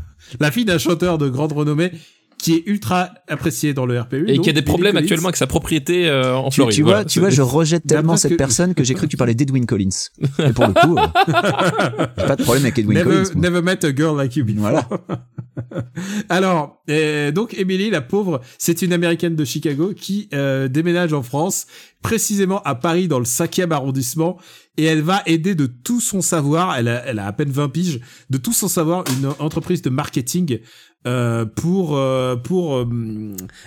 La 0.41 0.51
fille 0.51 0.65
d'un 0.65 0.79
chanteur 0.79 1.19
de 1.19 1.29
grande 1.29 1.53
renommée 1.53 1.93
qui 2.39 2.55
est 2.55 2.63
ultra 2.67 3.11
apprécié 3.29 3.73
dans 3.75 3.87
le 3.87 3.99
RPU. 3.99 4.29
Et 4.29 4.35
donc 4.37 4.45
qui 4.45 4.51
a 4.51 4.53
des 4.53 4.63
problèmes 4.63 4.93
Collins. 4.93 5.03
actuellement 5.05 5.29
avec 5.29 5.37
sa 5.37 5.47
propriété 5.47 6.07
euh, 6.09 6.35
en 6.37 6.51
Floride. 6.51 6.75
tu 6.77 6.83
vois, 6.83 6.91
voilà. 6.93 7.05
tu 7.07 7.21
vois, 7.21 7.31
je 7.31 7.43
rejette 7.43 7.87
tellement 7.87 8.17
cette 8.17 8.33
que- 8.33 8.37
personne 8.37 8.75
que 8.75 8.85
j'ai 8.85 8.95
cru 8.95 9.07
que 9.07 9.11
tu 9.11 9.17
parlais 9.17 9.35
d'Edwin 9.35 9.65
Collins. 9.67 9.89
Et 10.39 10.53
pour 10.53 10.67
le 10.67 10.73
coup, 10.75 10.97
euh, 10.99 11.07
j'ai 12.19 12.27
pas 12.27 12.37
de 12.37 12.43
problème 12.43 12.65
avec 12.65 12.79
Edwin 12.79 12.99
Never, 12.99 13.11
Collins. 13.11 13.31
moi. 13.35 13.43
never 13.51 13.63
met 13.63 13.85
a 13.85 13.95
girl 13.97 14.17
like 14.17 14.37
you 14.37 14.45
before. 14.45 14.61
Voilà. 14.61 14.89
Alors, 16.29 16.83
euh, 16.91 17.31
donc 17.33 17.55
Emily, 17.59 17.91
la 17.91 18.01
pauvre, 18.03 18.41
c'est 18.59 18.83
une 18.83 18.93
américaine 18.93 19.37
de 19.37 19.45
Chicago 19.45 19.93
qui 19.97 20.29
euh, 20.35 20.69
déménage 20.69 21.13
en 21.13 21.23
France, 21.23 21.67
précisément 22.03 22.61
à 22.65 22.75
Paris 22.75 23.09
dans 23.09 23.19
le 23.19 23.25
5e 23.25 23.71
arrondissement, 23.73 24.37
et 24.77 24.85
elle 24.85 25.01
va 25.01 25.23
aider 25.27 25.55
de 25.55 25.67
tout 25.67 26.01
son 26.03 26.21
savoir, 26.21 26.77
elle 26.77 26.89
a, 26.89 27.03
elle 27.07 27.19
a 27.19 27.27
à 27.27 27.33
peine 27.33 27.51
20 27.51 27.71
piges, 27.71 28.01
de 28.29 28.37
tout 28.39 28.53
son 28.53 28.69
savoir 28.69 29.05
une 29.19 29.31
entreprise 29.39 29.81
de 29.83 29.89
marketing 29.91 30.59
euh, 31.07 31.45
pour 31.45 31.97
euh, 31.97 32.37
pour 32.37 32.77
euh, 32.77 32.87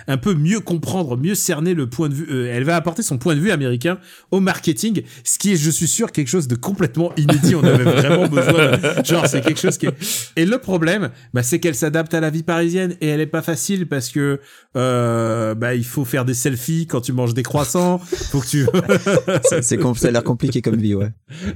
un 0.06 0.16
peu 0.16 0.34
mieux 0.34 0.60
comprendre, 0.60 1.16
mieux 1.16 1.34
cerner 1.34 1.74
le 1.74 1.88
point 1.88 2.08
de 2.08 2.14
vue. 2.14 2.26
euh, 2.30 2.52
elle 2.54 2.64
va 2.64 2.76
apporter 2.76 3.02
son 3.02 3.18
point 3.18 3.34
de 3.34 3.40
vue 3.40 3.50
américain 3.50 3.98
au 4.30 4.40
marketing, 4.40 5.02
ce 5.24 5.38
qui 5.38 5.52
est, 5.52 5.56
je 5.56 5.70
suis 5.70 5.86
sûr, 5.88 6.12
quelque 6.12 6.28
chose 6.28 6.48
de 6.48 6.54
complètement 6.54 7.12
inédit. 7.16 7.54
On 7.54 7.64
avait 7.64 7.84
vraiment 7.84 8.28
besoin. 8.28 8.76
De, 8.76 9.04
genre, 9.04 9.26
c'est 9.26 9.40
quelque 9.40 9.60
chose 9.60 9.78
qui. 9.78 9.86
Est... 9.86 10.32
Et 10.36 10.44
le 10.46 10.58
problème, 10.58 11.10
bah, 11.34 11.42
c'est 11.42 11.60
qu'elle 11.60 11.74
s'adapte 11.74 12.12
à 12.14 12.20
la 12.20 12.30
vie 12.30 12.42
parisienne 12.42 12.96
et 13.00 13.08
elle 13.08 13.20
est 13.20 13.26
pas 13.26 13.42
facile 13.42 13.86
parce 13.88 14.08
que 14.10 14.40
euh, 14.76 15.54
bah 15.54 15.74
il 15.74 15.84
faut 15.84 16.04
faire 16.04 16.24
des 16.24 16.34
selfies 16.34 16.86
quand 16.86 17.00
tu 17.00 17.12
manges 17.12 17.34
des 17.34 17.42
croissants. 17.42 17.98
Faut 17.98 18.40
que 18.40 18.46
tu. 18.46 18.66
C'est- 19.48 19.62
ça 19.80 20.08
a 20.08 20.10
l'air 20.10 20.24
compliqué 20.24 20.62
comme 20.62 20.76
vie, 20.76 20.94
ouais. 20.94 21.10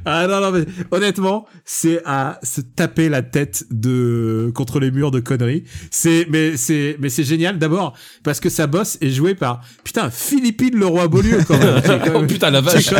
Ah 0.04 0.26
non 0.26 0.40
non 0.40 0.50
mais 0.50 0.64
honnêtement 0.90 1.46
c'est 1.64 2.00
à 2.04 2.38
se 2.42 2.60
taper 2.60 3.08
la 3.08 3.22
tête 3.22 3.64
de 3.70 4.50
contre 4.54 4.80
les 4.80 4.90
murs 4.90 5.10
de 5.10 5.20
conneries. 5.20 5.64
C'est 5.90 6.26
mais 6.30 6.56
c'est 6.56 6.96
mais 7.00 7.08
c'est 7.08 7.24
génial 7.24 7.58
d'abord 7.58 7.96
parce 8.22 8.40
que 8.40 8.48
sa 8.48 8.66
boss 8.66 8.98
est 9.00 9.10
jouée 9.10 9.34
par 9.34 9.60
putain 9.84 10.10
Philippine 10.10 10.76
le 10.76 10.86
roi 10.86 11.08
Beaulieu 11.08 11.38
quand 11.46 11.58
même. 11.58 11.82
Oh 12.14 12.22
putain, 12.26 12.50
la 12.50 12.60
vache. 12.60 12.92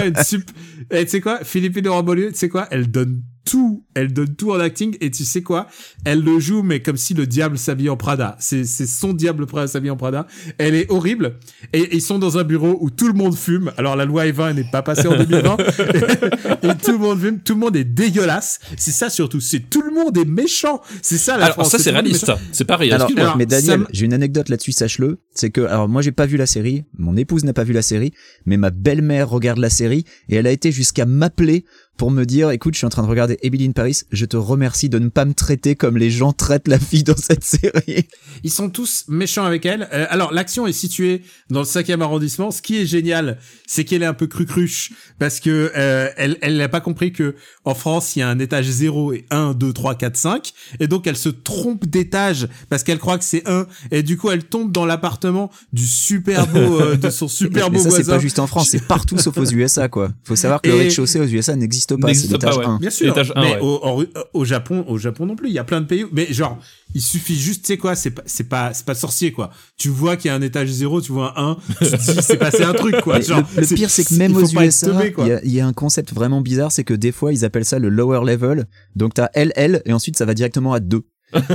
Et 0.91 1.05
tu 1.05 1.11
sais 1.11 1.21
quoi 1.21 1.41
Philippine 1.45 1.85
le 1.85 1.91
roi 1.91 2.03
Beaulieu 2.03 2.33
tu 2.33 2.39
sais 2.39 2.49
quoi 2.49 2.67
elle 2.71 2.91
donne 2.91 3.23
tout. 3.45 3.85
Elle 3.95 4.13
donne 4.13 4.35
tout 4.35 4.53
en 4.53 4.61
acting 4.61 4.97
et 5.01 5.11
tu 5.11 5.25
sais 5.25 5.43
quoi? 5.43 5.67
Elle 6.05 6.23
le 6.23 6.39
joue 6.41 6.63
mais 6.63 6.81
comme 6.81 6.97
si 6.97 7.15
le 7.15 7.27
diable 7.27 7.59
s'habille 7.59 7.91
en 7.91 7.97
Prada. 7.97 8.37
C'est 8.41 8.65
c'est 8.65 8.87
son 8.87 9.13
diable 9.13 9.47
Prada 9.47 9.67
s'habille 9.67 9.91
en 9.91 9.97
Prada. 9.97 10.27
Elle 10.59 10.75
est 10.75 10.91
horrible. 10.91 11.37
Et 11.73 11.95
ils 11.95 12.03
sont 12.03 12.19
dans 12.19 12.39
un 12.39 12.45
bureau 12.45 12.79
où 12.81 12.91
tout 12.91 13.07
le 13.07 13.15
monde 13.15 13.37
fume. 13.37 13.73
Alors 13.77 13.97
la 13.97 14.05
loi 14.05 14.27
Evin 14.27 14.53
n'est 14.53 14.69
pas 14.71 14.83
passée 14.83 15.07
en 15.09 15.17
2020 15.17 15.57
et 16.63 16.75
tout 16.83 16.93
le 16.93 16.99
monde 16.99 17.21
fume, 17.21 17.41
tout 17.41 17.55
le 17.55 17.61
monde 17.61 17.77
est 17.77 17.85
dégueulasse. 17.85 18.61
C'est 18.77 18.91
ça 18.93 19.11
surtout, 19.11 19.41
c'est 19.41 19.71
tout 19.71 19.83
le 19.83 19.93
monde 19.93 20.17
est 20.17 20.25
méchant. 20.25 20.81
C'est 21.03 21.19
ça 21.19 21.37
la 21.37 21.47
Alors 21.47 21.55
France. 21.57 21.71
ça 21.71 21.79
c'est 21.79 21.91
réaliste, 21.91 22.33
c'est 22.53 22.65
pareil. 22.65 22.91
Alors, 22.93 23.11
alors, 23.17 23.37
mais 23.37 23.47
Daniel, 23.47 23.87
j'ai 23.93 24.07
une 24.07 24.15
anecdote 24.15 24.49
là-dessus, 24.49 24.73
sache-le. 24.73 25.19
C'est 25.35 25.51
que, 25.51 25.63
alors 25.63 25.89
moi 25.89 26.03
j'ai 26.03 26.13
pas 26.13 26.27
vu 26.27 26.37
la 26.37 26.47
série, 26.47 26.85
mon 26.99 27.17
épouse 27.17 27.45
n'a 27.45 27.53
pas 27.53 27.65
vu 27.65 27.73
la 27.73 27.83
série, 27.83 28.13
mais 28.47 28.57
ma 28.57 28.71
belle-mère 28.71 29.29
regarde 29.29 29.59
la 29.59 29.71
série. 29.71 30.05
Et 30.29 30.37
elle 30.37 30.47
a 30.47 30.51
été 30.51 30.73
jusqu'à 30.73 31.07
m'appeler 31.07 31.65
pour 31.97 32.11
me 32.11 32.25
dire, 32.25 32.51
écoute, 32.51 32.75
je 32.75 32.79
suis 32.79 32.87
en 32.87 32.91
train 32.91 33.03
de 33.03 33.09
regarder 33.09 33.39
Emily 33.43 33.67
in 33.67 33.73
Paris, 33.73 34.03
je 34.11 34.25
te 34.25 34.37
remercie 34.37 34.89
de 34.89 34.99
ne 34.99 35.09
pas 35.09 35.25
me 35.25 35.35
traiter 35.35 35.77
comme 35.77 35.97
les 35.97 36.11
gens 36.11 36.33
traitent 36.33 36.69
la 36.69 36.79
fille 36.79 37.05
dans 37.05 37.17
cette 37.17 37.45
série. 37.45 38.09
Ils 38.43 38.51
sont 38.51 38.69
tous 38.69 39.05
méchants 39.09 39.45
avec 39.45 39.65
elle. 39.65 39.89
Euh, 39.93 40.07
alors 40.11 40.33
l'action 40.33 40.67
est 40.67 40.73
située 40.73 41.23
dans 41.51 41.61
le 41.61 41.67
cinquième 41.67 42.03
arrondissement. 42.03 42.51
Ce 42.51 42.63
qui 42.63 42.81
est 42.81 42.87
génial, 42.87 43.39
c'est 43.67 43.85
qu'elle 43.85 44.03
est 44.03 44.07
un 44.07 44.15
peu 44.15 44.27
crucruche 44.27 44.93
parce 45.19 45.41
que 45.41 45.73
euh, 45.77 46.11
elle 46.17 46.39
elle 46.43 46.57
n'a 46.57 46.69
pas 46.69 46.81
compris 46.81 47.13
que 47.13 47.37
en 47.65 47.75
France 47.75 48.17
il 48.17 48.21
y 48.21 48.23
a 48.23 48.29
un 48.29 48.39
étage 48.39 48.67
0 48.67 49.13
et 49.13 49.27
1, 49.31 49.55
2, 49.55 49.73
3, 49.73 49.95
4, 49.95 50.17
5 50.17 50.53
et 50.81 50.89
donc 50.89 51.07
elle 51.07 51.17
se 51.17 51.29
trompe 51.29 51.87
d'étage 51.87 52.49
parce 52.69 52.83
qu'elle 52.83 52.99
croit 52.99 53.19
que 53.19 53.25
c'est 53.25 53.49
1 53.49 53.67
et 53.91 54.03
du 54.03 54.17
coup 54.17 54.31
elle 54.31 54.45
tombe 54.45 54.73
dans 54.73 54.85
l'appart 54.85 55.05
appartement 55.05 55.51
du 55.73 55.87
super 55.87 56.47
beau, 56.47 56.81
euh, 56.81 56.97
de 56.97 57.11
son 57.11 57.29
super 57.29 57.71
Mais 57.71 57.79
beau 57.79 57.85
ça, 57.85 57.91
c'est 57.91 58.05
pas 58.05 58.19
juste 58.19 58.39
en 58.39 58.47
France, 58.47 58.71
c'est 58.71 58.87
partout 58.87 59.19
sauf 59.19 59.37
aux 59.37 59.45
USA, 59.45 59.89
quoi. 59.89 60.11
Faut 60.25 60.37
savoir 60.37 60.63
que 60.63 60.69
le 60.69 60.77
rez-de-chaussée 60.77 61.21
aux 61.21 61.27
USA 61.27 61.55
n'existe 61.55 61.84
pas, 61.87 62.13
c'est 62.15 62.31
l'étage 62.31 62.57
ouais. 62.59 62.65
1. 62.65 62.79
Bien 62.79 62.91
sûr, 62.91 63.15
mais 63.37 63.55
ouais. 63.55 63.59
au, 63.61 63.81
au, 64.01 64.05
au 64.33 64.45
Japon, 64.45 64.85
au 64.89 64.99
Japon 64.99 65.27
non 65.27 65.37
plus, 65.37 65.49
il 65.49 65.55
y 65.55 65.59
a 65.59 65.65
plein 65.65 65.81
de 65.81 65.87
pays. 65.87 66.05
où- 66.05 66.09
Mais 66.13 66.33
genre, 66.33 66.59
il 66.95 67.01
suffit 67.03 67.37
juste, 67.39 67.63
tu 67.63 67.69
sais 67.69 67.77
quoi, 67.79 67.95
c'est 67.95 68.11
pas, 68.11 68.23
c'est 68.27 68.49
pas, 68.49 68.73
c'est 68.73 68.87
pas 68.87 68.95
sorcier 68.95 69.33
quoi. 69.33 69.51
Tu 69.77 69.89
vois 69.89 70.17
qu'il 70.17 70.29
y 70.29 70.33
a 70.33 70.35
un 70.35 70.43
étage 70.43 70.69
zéro, 70.69 71.01
tu 71.01 71.13
vois 71.13 71.39
un 71.39 71.53
1, 71.53 71.57
tu 71.79 71.91
te 71.91 71.97
dis 72.13 72.23
c'est 72.23 72.37
passé 72.37 72.63
un 72.63 72.73
truc 72.75 73.01
quoi. 73.01 73.21
Genre, 73.21 73.43
le, 73.57 73.61
le 73.63 73.67
pire, 73.75 73.91
c'est 73.91 74.05
que 74.05 74.15
même 74.15 74.37
aux 74.37 74.47
USA, 74.47 74.89
il 75.19 75.41
y, 75.45 75.55
y 75.57 75.61
a 75.61 75.67
un 75.67 75.73
concept 75.73 76.13
vraiment 76.13 76.41
bizarre, 76.41 76.73
c'est 76.73 76.85
que 76.85 76.95
des 76.95 77.13
fois, 77.13 77.33
ils 77.33 77.45
appellent 77.45 77.65
ça 77.65 77.79
le 77.79 77.89
lower 77.89 78.21
level. 78.25 78.67
Donc, 78.97 79.15
t'as 79.15 79.29
LL, 79.35 79.83
et 79.85 79.93
ensuite, 79.93 80.17
ça 80.17 80.25
va 80.25 80.35
directement 80.35 80.73
à 80.73 80.81
2. 80.81 81.03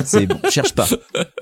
C'est 0.04 0.26
bon, 0.26 0.40
cherche 0.50 0.74
pas. 0.74 0.88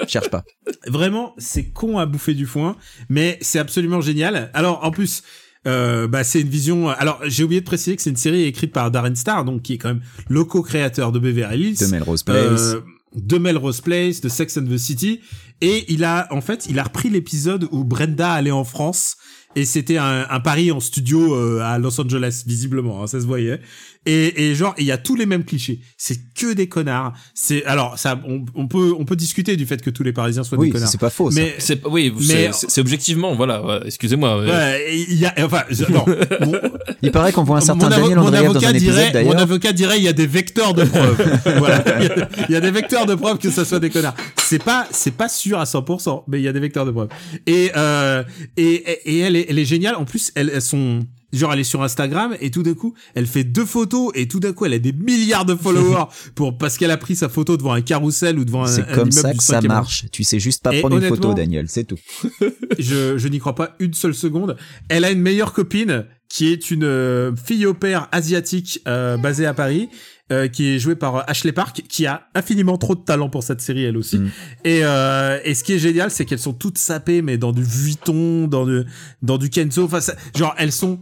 Cherche 0.07 0.29
pas. 0.29 0.43
Vraiment, 0.87 1.33
c'est 1.39 1.69
con 1.71 1.97
à 1.97 2.05
bouffer 2.05 2.35
du 2.35 2.45
foin, 2.45 2.75
mais 3.09 3.39
c'est 3.41 3.57
absolument 3.57 3.99
génial. 3.99 4.51
Alors, 4.53 4.83
en 4.83 4.91
plus, 4.91 5.23
euh, 5.65 6.07
bah, 6.07 6.23
c'est 6.23 6.41
une 6.41 6.49
vision. 6.49 6.89
Alors, 6.89 7.19
j'ai 7.25 7.43
oublié 7.43 7.61
de 7.61 7.65
préciser 7.65 7.95
que 7.95 8.01
c'est 8.01 8.09
une 8.09 8.15
série 8.15 8.43
écrite 8.43 8.71
par 8.71 8.91
Darren 8.91 9.15
Star, 9.15 9.45
donc 9.45 9.63
qui 9.63 9.73
est 9.73 9.77
quand 9.77 9.89
même 9.89 10.01
le 10.29 10.43
co-créateur 10.43 11.11
de 11.11 11.19
Beverly 11.19 11.69
Hills. 11.69 11.79
De 11.79 11.87
Melrose 11.87 12.23
Place. 12.23 12.61
Euh, 12.61 12.81
de 13.15 13.37
Melrose 13.37 13.81
Place, 13.81 14.21
de 14.21 14.29
Sex 14.29 14.57
and 14.57 14.65
the 14.65 14.77
City, 14.77 15.21
et 15.61 15.91
il 15.91 16.03
a 16.03 16.27
en 16.31 16.41
fait 16.41 16.67
il 16.69 16.77
a 16.77 16.83
repris 16.83 17.09
l'épisode 17.09 17.67
où 17.71 17.83
Brenda 17.83 18.31
allait 18.31 18.51
en 18.51 18.63
France 18.63 19.17
et 19.55 19.65
c'était 19.65 19.97
un, 19.97 20.27
un 20.29 20.39
pari 20.39 20.71
en 20.71 20.79
studio 20.79 21.33
euh, 21.33 21.61
à 21.61 21.79
Los 21.79 21.99
Angeles 21.99 22.43
visiblement, 22.45 23.01
hein, 23.01 23.07
ça 23.07 23.19
se 23.19 23.25
voyait. 23.25 23.59
Et, 24.07 24.49
et 24.49 24.55
genre 24.55 24.73
il 24.79 24.85
y 24.85 24.91
a 24.91 24.97
tous 24.97 25.15
les 25.15 25.25
mêmes 25.27 25.43
clichés, 25.43 25.81
c'est 25.97 26.17
que 26.33 26.53
des 26.53 26.67
connards. 26.67 27.13
C'est 27.35 27.63
alors 27.65 27.99
ça 27.99 28.19
on, 28.27 28.45
on 28.55 28.67
peut 28.67 28.93
on 28.97 29.05
peut 29.05 29.15
discuter 29.15 29.55
du 29.57 29.65
fait 29.65 29.81
que 29.81 29.89
tous 29.91 30.01
les 30.03 30.13
Parisiens 30.13 30.43
soient 30.43 30.57
Oui, 30.57 30.67
des 30.67 30.73
connards. 30.73 30.87
c'est 30.89 30.99
pas 30.99 31.09
faux. 31.09 31.29
Mais 31.31 31.53
C'est 31.59 31.85
oui, 31.85 32.13
Mais- 32.27 32.49
c'est- 32.53 32.79
objectivement, 32.81 33.35
voilà. 33.35 33.63
ouais, 33.65 33.79
Excusez-moi. 33.85 34.39
ouais, 34.43 34.95
il 35.09 35.15
y 35.19 35.25
a 35.25 35.33
enfin 35.39 35.63
non, 35.89 36.05
mon- 36.45 36.53
Il 37.03 37.11
paraît 37.11 37.31
qu'on 37.31 37.43
voit 37.43 37.57
un 37.57 37.61
certain 37.61 37.89
Daniel 37.89 38.17
mon 38.17 38.23
Andreev 38.27 38.43
dans 38.45 38.49
avocat 38.51 38.69
un 38.69 38.73
épisode 38.73 39.11
dirait, 39.11 39.23
mon 39.25 39.33
avocat 39.33 39.73
dirait, 39.73 39.97
il 39.97 40.03
y 40.03 40.07
a 40.07 40.13
des 40.13 40.25
vecteurs 40.27 40.73
de 40.73 40.83
preuves. 40.85 41.39
voilà, 41.57 41.83
il 41.99 42.05
y, 42.07 42.09
a, 42.21 42.29
il 42.49 42.53
y 42.53 42.55
a 42.55 42.61
des 42.61 42.71
vecteurs 42.71 43.05
de 43.05 43.13
preuves 43.15 43.37
que 43.37 43.49
ça 43.51 43.65
soit 43.65 43.79
des 43.79 43.89
connards. 43.89 44.15
C'est 44.37 44.63
pas, 44.63 44.87
c'est 44.91 45.11
pas 45.15 45.27
sûr 45.29 45.59
à 45.59 45.65
100%, 45.65 46.23
mais 46.27 46.39
il 46.39 46.43
y 46.43 46.47
a 46.47 46.53
des 46.53 46.59
vecteurs 46.61 46.85
de 46.85 46.91
preuves. 46.91 47.09
Et 47.45 47.71
euh, 47.75 48.23
et, 48.55 48.63
et, 48.73 49.15
et 49.15 49.19
elle 49.19 49.35
est, 49.35 49.45
elle 49.49 49.59
est 49.59 49.65
géniale. 49.65 49.95
En 49.95 50.05
plus, 50.05 50.31
elles, 50.35 50.49
elles 50.53 50.61
sont 50.61 51.05
Genre 51.33 51.51
elle 51.53 51.59
est 51.59 51.65
sur 51.65 51.83
Instagram 51.83 52.35
et 52.39 52.51
tout 52.51 52.63
d'un 52.63 52.73
coup 52.73 52.93
elle 53.13 53.27
fait 53.27 53.43
deux 53.43 53.65
photos 53.65 54.11
et 54.15 54.27
tout 54.27 54.39
d'un 54.39 54.53
coup 54.53 54.65
elle 54.65 54.73
a 54.73 54.79
des 54.79 54.93
milliards 54.93 55.45
de 55.45 55.55
followers 55.55 56.05
pour 56.35 56.57
parce 56.57 56.77
qu'elle 56.77 56.91
a 56.91 56.97
pris 56.97 57.15
sa 57.15 57.27
photo 57.27 57.57
devant 57.57 57.73
un 57.73 57.81
carrousel 57.81 58.39
ou 58.39 58.45
devant 58.45 58.63
un, 58.63 58.67
C'est 58.67 58.87
comme 58.87 59.09
immeuble 59.09 59.11
ça 59.11 59.33
que 59.33 59.43
ça 59.43 59.61
marche. 59.61 60.05
Tu 60.11 60.23
sais 60.23 60.39
juste 60.39 60.63
pas 60.63 60.73
Et 60.73 60.79
prendre 60.79 60.97
une 60.97 61.07
photo, 61.07 61.33
Daniel, 61.33 61.67
c'est 61.67 61.83
tout. 61.83 61.97
je, 62.79 63.17
je 63.17 63.27
n'y 63.27 63.39
crois 63.39 63.55
pas 63.55 63.75
une 63.79 63.93
seule 63.93 64.15
seconde. 64.15 64.55
Elle 64.89 65.03
a 65.03 65.11
une 65.11 65.21
meilleure 65.21 65.53
copine 65.53 66.05
qui 66.29 66.51
est 66.51 66.71
une 66.71 66.83
euh, 66.83 67.35
fille 67.35 67.65
au 67.65 67.73
père 67.73 68.07
asiatique 68.11 68.81
euh, 68.87 69.17
basée 69.17 69.45
à 69.45 69.53
Paris. 69.53 69.89
Euh, 70.31 70.47
qui 70.47 70.75
est 70.75 70.79
jouée 70.79 70.95
par 70.95 71.29
Ashley 71.29 71.51
Park, 71.53 71.83
qui 71.87 72.05
a 72.05 72.27
infiniment 72.35 72.77
trop 72.77 72.95
de 72.95 73.01
talent 73.01 73.29
pour 73.29 73.43
cette 73.43 73.61
série 73.61 73.83
elle 73.85 73.97
aussi. 73.97 74.17
Mm. 74.19 74.29
Et, 74.65 74.79
euh, 74.83 75.39
et 75.45 75.53
ce 75.55 75.63
qui 75.63 75.73
est 75.73 75.79
génial, 75.79 76.11
c'est 76.11 76.25
qu'elles 76.25 76.39
sont 76.39 76.53
toutes 76.53 76.77
sapées, 76.77 77.21
mais 77.21 77.37
dans 77.37 77.51
du 77.53 77.63
Vuitton, 77.63 78.47
dans 78.47 78.65
du 78.65 78.83
dans 79.21 79.37
du 79.37 79.49
Kenzo. 79.49 79.85
Enfin, 79.85 80.01
ça- 80.01 80.15
genre 80.35 80.53
elles 80.57 80.71
sont. 80.73 80.99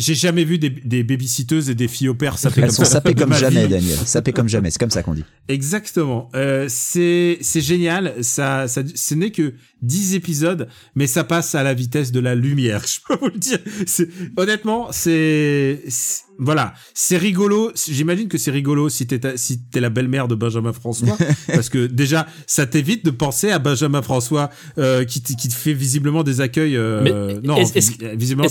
J'ai 0.00 0.14
jamais 0.14 0.44
vu 0.44 0.58
des, 0.60 0.70
des 0.70 1.02
babysitteuses 1.02 1.70
et 1.70 1.74
des 1.74 1.88
filles 1.88 2.08
au 2.08 2.14
père 2.14 2.38
sapées 2.38 2.60
Elles 2.60 2.68
comme 2.68 2.76
sont 2.76 2.84
sapées 2.84 3.14
comme 3.14 3.30
ma 3.30 3.36
jamais, 3.36 3.64
vie. 3.64 3.68
Daniel. 3.68 3.98
Sapées 3.98 4.32
comme 4.32 4.48
jamais, 4.48 4.70
c'est 4.70 4.78
comme 4.78 4.90
ça 4.92 5.02
qu'on 5.02 5.14
dit. 5.14 5.24
Exactement. 5.48 6.28
Euh, 6.36 6.66
c'est 6.68 7.38
c'est 7.40 7.60
génial. 7.60 8.14
Ça, 8.22 8.68
ça, 8.68 8.82
ce 8.94 9.14
n'est 9.16 9.32
que 9.32 9.54
10 9.82 10.14
épisodes, 10.14 10.68
mais 10.94 11.08
ça 11.08 11.24
passe 11.24 11.56
à 11.56 11.64
la 11.64 11.74
vitesse 11.74 12.12
de 12.12 12.20
la 12.20 12.36
lumière. 12.36 12.82
Je 12.86 13.00
peux 13.08 13.18
vous 13.20 13.26
le 13.32 13.38
dire. 13.40 13.58
C'est 13.88 14.08
honnêtement, 14.36 14.86
c'est 14.92 15.82
c'est- 15.88 16.22
voilà, 16.38 16.72
c'est 16.94 17.16
rigolo. 17.16 17.72
J'imagine 17.90 18.28
que 18.28 18.38
c'est 18.38 18.50
rigolo 18.50 18.88
si 18.88 19.06
t'es 19.06 19.20
si 19.36 19.60
t'es 19.64 19.80
la 19.80 19.90
belle-mère 19.90 20.28
de 20.28 20.34
Benjamin 20.34 20.72
François, 20.72 21.16
parce 21.48 21.68
que 21.68 21.86
déjà, 21.86 22.26
ça 22.46 22.66
t'évite 22.66 23.04
de 23.04 23.10
penser 23.10 23.50
à 23.50 23.58
Benjamin 23.58 24.02
François 24.02 24.50
euh, 24.78 25.04
qui 25.04 25.20
te, 25.22 25.32
qui 25.34 25.48
te 25.48 25.54
fait 25.54 25.72
visiblement 25.74 26.22
des 26.22 26.40
accueils. 26.40 26.76
euh, 26.76 27.02
Mais 27.02 27.46
non, 27.46 27.56
est-ce- 27.56 27.90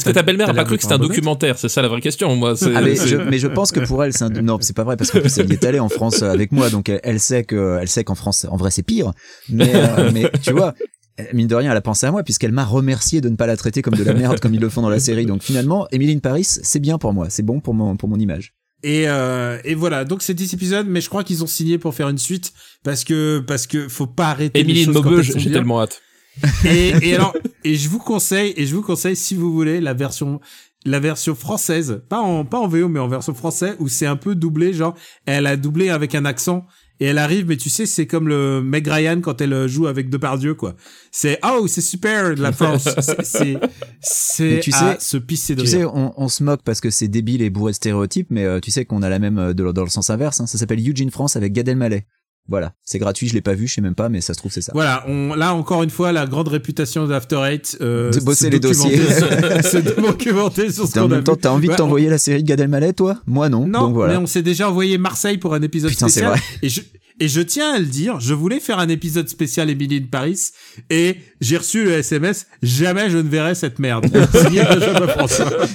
que 0.05 0.11
ta 0.11 0.23
belle-mère 0.23 0.49
a 0.49 0.53
pas 0.53 0.63
cru 0.65 0.77
que 0.77 0.83
c'était 0.83 0.95
un 0.95 0.97
documentaire? 0.99 1.57
C'est 1.57 1.69
ça 1.69 1.81
la 1.81 1.87
vraie 1.87 2.01
question. 2.01 2.35
Moi, 2.35 2.55
Ah, 2.75 2.81
mais, 2.81 2.95
je, 2.95 3.15
mais 3.15 3.39
je 3.39 3.47
pense 3.47 3.71
que 3.71 3.79
pour 3.81 4.03
elle, 4.03 4.13
c'est 4.13 4.23
un... 4.25 4.29
non, 4.29 4.57
c'est 4.61 4.75
pas 4.75 4.83
vrai 4.83 4.97
parce 4.97 5.11
qu'en 5.11 5.19
plus 5.21 5.37
elle 5.37 5.49
y 5.49 5.53
est 5.53 5.65
allée 5.65 5.79
en 5.79 5.89
France 5.89 6.21
avec 6.23 6.51
moi, 6.51 6.69
donc 6.69 6.89
elle, 6.89 6.99
elle 7.03 7.19
sait 7.19 7.43
que, 7.43 7.77
elle 7.81 7.87
sait 7.87 8.03
qu'en 8.03 8.15
France, 8.15 8.45
en 8.49 8.57
vrai, 8.57 8.71
c'est 8.71 8.83
pire. 8.83 9.13
Mais, 9.49 9.71
euh, 9.73 10.11
mais 10.13 10.29
tu 10.41 10.51
vois, 10.51 10.73
mine 11.33 11.47
de 11.47 11.55
rien, 11.55 11.71
elle 11.71 11.77
a 11.77 11.81
pensé 11.81 12.05
à 12.05 12.11
moi 12.11 12.23
puisqu'elle 12.23 12.51
m'a 12.51 12.65
remercié 12.65 13.21
de 13.21 13.29
ne 13.29 13.35
pas 13.35 13.47
la 13.47 13.57
traiter 13.57 13.81
comme 13.81 13.95
de 13.95 14.03
la 14.03 14.13
merde 14.13 14.39
comme 14.39 14.53
ils 14.53 14.61
le 14.61 14.69
font 14.69 14.81
dans 14.81 14.89
la 14.89 14.99
série. 14.99 15.25
Donc 15.25 15.43
finalement, 15.43 15.87
Emily 15.91 16.13
in 16.13 16.19
Paris, 16.19 16.45
c'est 16.45 16.79
bien 16.79 16.97
pour 16.97 17.13
moi, 17.13 17.29
c'est 17.29 17.43
bon 17.43 17.59
pour 17.59 17.73
mon 17.73 17.95
pour 17.95 18.09
mon 18.09 18.17
image. 18.17 18.53
Et, 18.83 19.05
euh, 19.07 19.57
et 19.63 19.73
voilà, 19.73 20.05
donc 20.05 20.21
c'est 20.21 20.35
10 20.35 20.53
épisodes, 20.53 20.85
mais 20.87 21.01
je 21.01 21.09
crois 21.09 21.23
qu'ils 21.23 21.43
ont 21.43 21.47
signé 21.47 21.79
pour 21.79 21.95
faire 21.95 22.09
une 22.09 22.19
suite 22.19 22.53
parce 22.83 23.03
que 23.03 23.39
parce 23.39 23.65
que 23.65 23.87
faut 23.87 24.05
pas 24.05 24.29
arrêter. 24.29 24.59
elles 24.59 24.85
sont 24.85 25.21
j'ai 25.21 25.51
tellement 25.51 25.81
hâte. 25.81 26.01
Et, 26.65 26.93
et 27.01 27.15
alors, 27.15 27.35
et 27.63 27.73
je 27.73 27.89
vous 27.89 27.97
conseille, 27.97 28.53
et 28.57 28.67
je 28.67 28.75
vous 28.75 28.83
conseille 28.83 29.15
si 29.15 29.33
vous 29.33 29.51
voulez 29.51 29.81
la 29.81 29.95
version, 29.95 30.39
la 30.85 30.99
version 30.99 31.33
française, 31.33 32.03
pas 32.09 32.19
en 32.19 32.45
pas 32.45 32.59
en 32.59 32.67
VO 32.67 32.89
mais 32.89 32.99
en 32.99 33.07
version 33.07 33.33
française 33.33 33.75
où 33.79 33.87
c'est 33.87 34.05
un 34.05 34.17
peu 34.17 34.35
doublé, 34.35 34.71
genre 34.71 34.93
elle 35.25 35.47
a 35.47 35.57
doublé 35.57 35.89
avec 35.89 36.13
un 36.13 36.25
accent. 36.25 36.67
Et 36.99 37.05
elle 37.05 37.19
arrive, 37.19 37.45
mais 37.47 37.57
tu 37.57 37.69
sais, 37.69 37.85
c'est 37.85 38.07
comme 38.07 38.27
le 38.27 38.61
Meg 38.61 38.87
Ryan 38.87 39.21
quand 39.21 39.39
elle 39.41 39.67
joue 39.67 39.85
avec 39.87 40.09
Depardieu, 40.09 40.55
quoi. 40.55 40.75
C'est 41.11 41.39
oh, 41.43 41.67
c'est 41.67 41.81
super 41.81 42.33
de 42.35 42.41
la 42.41 42.51
France. 42.51 42.87
C'est 43.23 43.59
c'est 44.01 44.59
tu 44.61 44.71
à 44.73 44.93
sais- 44.93 44.97
se 44.99 45.17
pisser 45.17 45.55
de 45.55 45.61
Tu 45.63 45.67
rire. 45.69 45.79
sais, 45.79 45.85
on, 45.85 46.13
on 46.19 46.27
se 46.27 46.43
moque 46.43 46.61
parce 46.63 46.81
que 46.81 46.89
c'est 46.89 47.07
débile 47.07 47.41
et 47.41 47.49
bourré 47.49 47.71
de 47.71 47.75
stéréotypes, 47.75 48.27
mais 48.31 48.45
euh, 48.45 48.59
tu 48.59 48.71
sais 48.71 48.85
qu'on 48.85 49.01
a 49.03 49.09
la 49.09 49.19
même 49.19 49.37
euh, 49.37 49.53
de- 49.53 49.71
dans 49.71 49.83
le 49.83 49.89
sens 49.89 50.09
inverse. 50.09 50.39
Hein. 50.41 50.47
Ça 50.47 50.57
s'appelle 50.57 50.79
Eugene 50.87 51.11
France 51.11 51.35
avec 51.35 51.53
Gad 51.53 51.67
Elmaleh. 51.67 52.05
Voilà, 52.49 52.73
c'est 52.83 52.97
gratuit, 52.99 53.27
je 53.27 53.33
l'ai 53.33 53.41
pas 53.41 53.53
vu, 53.53 53.67
je 53.67 53.73
sais 53.73 53.81
même 53.81 53.95
pas, 53.95 54.07
mais 54.09 54.21
ça 54.21 54.33
se 54.33 54.39
trouve 54.39 54.51
c'est 54.51 54.61
ça. 54.61 54.71
Voilà, 54.73 55.03
on, 55.07 55.33
là 55.35 55.53
encore 55.53 55.83
une 55.83 55.89
fois, 55.89 56.11
la 56.13 56.25
grande 56.25 56.47
réputation 56.47 57.05
d'After 57.05 57.41
Eight. 57.45 57.77
Euh, 57.81 58.09
De 58.11 58.19
bosser 58.21 58.45
se 58.45 58.49
les 58.51 58.59
dossiers. 58.59 58.97
se 59.63 59.77
documenter 60.01 60.71
sur 60.71 60.87
ce 60.87 60.97
en 60.99 61.03
qu'on 61.07 61.11
a 61.11 61.15
même 61.15 61.23
temps, 61.23 61.35
t'as 61.35 61.49
envie 61.49 61.67
de 61.67 61.71
Ouais, 61.71 61.77
t'envoyer 61.77 62.09
la 62.09 62.17
série 62.17 62.43
de 62.43 62.47
Gad 62.47 62.59
Elmaleh, 62.59 62.93
toi? 62.93 63.17
Moi 63.25 63.49
non. 63.49 63.67
Non, 63.67 63.81
Donc 63.87 63.95
voilà. 63.95 64.13
mais 64.13 64.19
on 64.19 64.25
s'est 64.27 64.41
déjà 64.43 64.69
envoyé 64.69 64.97
Marseille 64.97 65.37
pour 65.37 65.53
un 65.53 65.61
épisode 65.61 65.89
Putain, 65.91 66.07
c'est 66.07 66.21
spécial. 66.21 66.31
vrai. 66.31 66.41
Et 66.61 66.69
je, 66.69 66.81
et 67.19 67.27
je 67.27 67.41
tiens 67.41 67.73
à 67.73 67.79
le 67.79 67.85
dire, 67.85 68.19
je 68.19 68.33
voulais 68.33 68.59
faire 68.59 68.79
un 68.79 68.89
épisode 68.89 69.27
spécial 69.29 69.69
Emily 69.69 69.97
in 69.97 70.05
Paris 70.09 70.51
et 70.89 71.17
j'ai 71.41 71.57
reçu 71.57 71.83
le 71.83 71.91
SMS, 71.91 72.47
jamais 72.61 73.09
je 73.09 73.17
ne 73.17 73.27
verrai 73.29 73.55
cette 73.55 73.79
merde. 73.79 74.05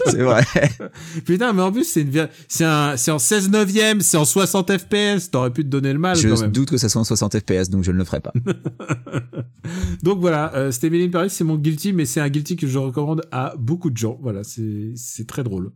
C'est 0.07 0.23
vrai. 0.23 0.45
Putain, 1.25 1.53
mais 1.53 1.63
en 1.63 1.73
plus, 1.73 1.85
c'est 1.85 2.03
une, 2.03 2.29
c'est 2.49 2.65
un, 2.65 2.97
c'est 2.97 3.11
en 3.11 3.19
16 3.19 3.51
neuvième, 3.51 4.01
c'est 4.01 4.17
en 4.17 4.25
60 4.25 4.71
FPS, 4.79 5.31
t'aurais 5.31 5.51
pu 5.53 5.63
te 5.65 5.69
donner 5.69 5.93
le 5.93 5.99
mal 5.99 6.17
quand 6.17 6.23
Je 6.37 6.43
même. 6.43 6.53
doute 6.53 6.71
que 6.71 6.77
ça 6.77 6.89
soit 6.89 7.01
en 7.01 7.05
60 7.05 7.39
FPS, 7.39 7.69
donc 7.71 7.85
je 7.85 7.93
ne 7.93 7.99
le 7.99 8.05
ferai 8.05 8.21
pas. 8.21 8.33
Donc 10.03 10.19
voilà, 10.21 10.53
euh, 10.55 10.71
c'était 10.73 10.89
Emily 10.89 11.05
in 11.05 11.11
Paris, 11.11 11.31
c'est 11.31 11.45
mon 11.45 11.57
guilty, 11.57 11.93
mais 11.93 12.05
c'est 12.05 12.21
un 12.21 12.29
guilty 12.29 12.57
que 12.57 12.67
je 12.67 12.79
recommande 12.79 13.23
à 13.31 13.55
beaucoup 13.59 13.91
de 13.91 13.97
gens. 13.97 14.19
Voilà, 14.21 14.43
c'est, 14.43 14.93
c'est 14.97 15.27
très 15.27 15.45
drôle. 15.45 15.71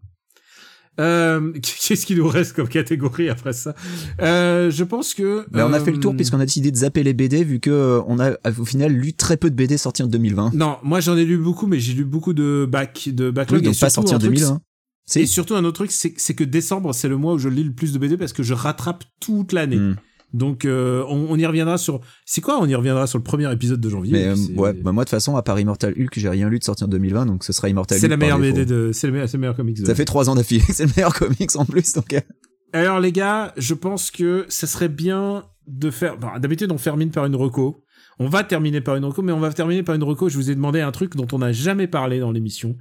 Euh, 1.01 1.53
qu'est-ce 1.62 2.07
qu'il 2.07 2.18
nous 2.18 2.28
reste 2.28 2.55
comme 2.55 2.68
catégorie 2.68 3.28
après 3.28 3.53
ça? 3.53 3.74
Euh, 4.20 4.70
Je 4.70 4.84
pense 4.84 5.14
que. 5.14 5.47
Mais 5.53 5.62
on 5.62 5.72
a 5.72 5.80
fait 5.80 5.90
le 5.92 6.01
tour 6.01 6.12
euh, 6.12 6.16
puisqu'on 6.16 6.40
a 6.40 6.44
décidé 6.44 6.70
de 6.70 6.76
zapper 6.76 7.03
les 7.03 7.12
BD 7.14 7.44
vu 7.44 7.61
que 7.61 7.70
euh, 7.70 8.01
on 8.07 8.18
a 8.18 8.32
au 8.59 8.64
final 8.64 8.92
lu 8.92 9.12
très 9.12 9.36
peu 9.36 9.51
de 9.51 9.55
BD 9.55 9.76
sortis 9.78 10.03
en 10.03 10.07
2020. 10.07 10.55
Non, 10.55 10.78
moi 10.82 11.01
j'en 11.01 11.16
ai 11.16 11.24
lu 11.24 11.36
beaucoup, 11.38 11.66
mais 11.66 11.78
j'ai 11.80 11.92
lu 11.92 12.05
beaucoup 12.05 12.32
de 12.32 12.66
back, 12.70 13.11
de 13.12 13.30
backlog. 13.30 13.61
Oui, 13.61 13.66
et 13.66 13.70
donc 13.70 13.78
pas 13.78 13.90
sorti 13.90 14.12
en 14.12 14.16
un 14.16 14.18
truc, 14.20 14.32
2020. 14.34 14.61
Et 15.14 15.24
Si. 15.24 15.26
surtout 15.28 15.55
un 15.55 15.64
autre 15.64 15.76
truc, 15.76 15.92
c'est 15.92 16.14
c'est 16.16 16.34
que 16.34 16.44
décembre, 16.44 16.92
c'est 16.94 17.09
le 17.09 17.16
mois 17.16 17.34
où 17.34 17.38
je 17.38 17.49
lis 17.49 17.62
le 17.64 17.72
plus 17.72 17.92
de 17.92 17.99
BD 17.99 18.16
parce 18.16 18.32
que 18.32 18.42
je 18.42 18.55
rattrape 18.55 19.05
toute 19.20 19.53
l'année. 19.53 19.76
Hmm. 19.76 19.97
Donc 20.35 20.64
euh, 20.64 21.05
on, 21.09 21.27
on 21.31 21.37
y 21.39 21.47
reviendra 21.47 21.79
sur. 21.79 22.01
C'est 22.24 22.41
quoi 22.41 22.59
On 22.61 22.66
y 22.66 22.74
reviendra 22.74 23.07
sur 23.07 23.18
le 23.18 23.24
premier 23.24 23.51
épisode 23.53 23.81
de 23.81 23.89
janvier. 23.89 24.12
Mais 24.12 24.24
euh, 24.27 24.35
C'est- 24.37 24.53
ouais, 24.55 24.72
bah 24.72 24.93
moi 24.93 25.05
de 25.05 25.07
toute 25.07 25.11
façon 25.12 25.37
à 25.37 25.43
part 25.43 25.59
Immortal 25.59 25.95
Hulk, 25.99 26.12
j'ai 26.18 26.29
rien 26.29 26.49
lu 26.49 26.59
de 26.59 26.64
sorti 26.64 26.85
en 26.85 26.89
2020, 26.89 27.27
donc 27.27 27.45
ce 27.45 27.53
sera 27.53 27.68
Immortal 27.68 27.99
c'est 27.99 28.07
Hulk. 28.07 28.11
la 28.20 28.29
par 28.29 28.39
meilleure. 28.39 28.55
BD 28.55 28.66
de. 28.66 28.91
C'est 28.93 29.07
le 29.07 29.12
meilleur, 29.14 29.29
c'est 29.29 29.37
le 29.37 29.41
meilleur 29.43 29.57
comics. 29.57 29.81
de- 29.81 29.87
Ça 29.87 29.95
fait 29.95 30.05
trois 30.05 30.29
ans 30.29 30.35
d'affilée, 30.35 30.64
c'est 30.68 30.85
le 30.87 30.93
meilleur 30.97 31.14
comics 31.14 31.55
en 31.57 31.64
plus, 31.64 31.93
donc. 31.95 32.12
euh, 32.12 32.20
Alors 32.72 33.01
les 33.01 33.12
gars, 33.12 33.53
je 33.57 33.74
pense 33.74 34.11
que 34.11 34.45
ça 34.49 34.66
serait 34.66 34.89
bien 34.89 35.45
de 35.68 35.91
faire. 35.91 36.18
bon, 36.18 36.29
D'habitude, 36.39 36.70
on 36.72 36.77
termine 36.77 37.11
par 37.11 37.24
une 37.27 37.37
reco. 37.37 37.83
On 38.18 38.29
va 38.29 38.45
terminer 38.45 38.81
par 38.81 38.97
une 38.97 39.05
reco, 39.05 39.20
mais 39.20 39.33
on 39.33 39.41
va 39.41 39.53
terminer 39.53 39.83
par 39.83 39.95
une 39.95 40.03
reco. 40.03 40.29
Je 40.31 40.37
vous 40.37 40.51
ai 40.51 40.55
demandé 40.55 40.81
un 40.81 40.91
truc 40.91 41.14
dont 41.16 41.27
on 41.33 41.39
n'a 41.39 41.53
jamais 41.53 41.87
parlé 41.87 42.18
dans 42.18 42.33
l'émission. 42.33 42.74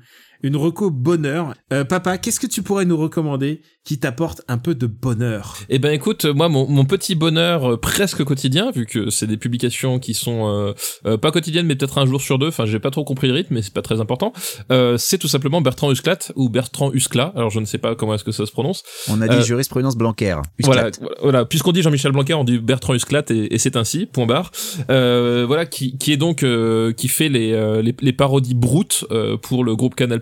Une 0.44 0.56
reco 0.56 0.90
bonheur. 0.92 1.54
Euh, 1.74 1.84
papa, 1.84 2.18
qu'est-ce 2.18 2.40
que 2.40 2.48
tu 2.48 2.62
pourrais 2.62 2.86
nous 2.86 2.98
recommander 2.98 3.62
qui 3.84 4.00
t'apporte 4.00 4.42
un 4.48 4.58
peu 4.58 4.74
de 4.76 4.88
bonheur? 4.88 5.58
Eh 5.70 5.80
ben 5.80 5.92
écoute, 5.92 6.26
moi 6.26 6.50
mon, 6.50 6.68
mon 6.68 6.86
petit 6.86 7.16
bonheur 7.16 7.74
euh, 7.74 7.78
presque 7.78 8.24
quotidien, 8.24 8.72
vu 8.72 8.86
que 8.86 9.10
c'est 9.10 9.28
des 9.28 9.38
publications 9.38 10.00
qui 10.00 10.14
sont 10.14 10.48
euh, 10.48 10.74
euh, 11.06 11.18
pas 11.18 11.32
quotidiennes, 11.32 11.66
mais 11.68 11.76
peut-être 11.76 11.98
un 12.00 12.06
jour 12.06 12.22
sur 12.22 12.40
deux. 12.40 12.48
Enfin, 12.48 12.66
j'ai 12.66 12.80
pas 12.80 12.92
trop 12.92 13.04
compris 13.04 13.28
le 13.28 13.34
rythme, 13.34 13.54
mais 13.56 13.62
c'est 13.62 13.74
pas 13.74 13.82
très 13.82 14.02
important. 14.02 14.34
Euh, 14.72 14.98
c'est 14.98 15.18
tout 15.18 15.28
simplement 15.28 15.62
Bertrand 15.62 15.92
Husklat 15.92 16.20
ou 16.36 16.50
Bertrand 16.50 16.92
Huskla. 16.94 17.32
Alors 17.36 17.50
je 17.50 17.60
ne 17.60 17.66
sais 17.66 17.78
pas 17.78 17.96
comment 17.96 18.16
est-ce 18.16 18.24
que 18.24 18.32
ça 18.32 18.46
se 18.46 18.52
prononce. 18.52 18.84
On 19.10 19.22
a 19.22 19.28
dit 19.28 19.36
Euh, 19.38 19.42
jurisprudence 19.42 19.96
Blanquer. 19.96 20.36
Voilà, 20.64 20.90
voilà. 21.22 21.46
Puisqu'on 21.46 21.72
dit 21.72 21.82
Jean-Michel 21.82 22.12
Blanquer, 22.12 22.34
on 22.34 22.44
dit 22.44 22.58
Bertrand 22.58 22.94
Husklat 22.96 23.26
et, 23.30 23.54
et 23.54 23.58
c'est 23.60 23.76
ainsi. 23.76 24.06
Point 24.08 24.26
barre. 24.26 24.52
Euh, 24.90 25.46
voilà, 25.46 25.66
qui, 25.66 25.98
qui 25.98 26.12
est 26.12 26.18
donc 26.18 26.44
euh, 26.44 26.92
qui 26.94 27.08
fait 27.08 27.30
les, 27.30 27.54
euh, 27.54 27.82
les 27.82 27.96
les 28.02 28.14
parodies 28.14 28.56
brutes 28.56 29.06
euh, 29.12 29.38
pour 29.38 29.64
le 29.64 29.76
groupe 29.76 29.96
Canal+, 29.96 30.20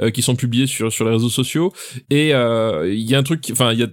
euh, 0.00 0.10
qui 0.10 0.22
sont 0.22 0.36
publiées 0.36 0.66
sur 0.66 1.04
les 1.04 1.10
réseaux 1.10 1.28
sociaux. 1.28 1.72
Et 2.10 2.34
euh, 2.34 2.92
il 2.92 3.08
y 3.08 3.14
a 3.14 3.18
un 3.18 3.22
truc, 3.22 3.48
enfin, 3.50 3.72
il 3.72 3.92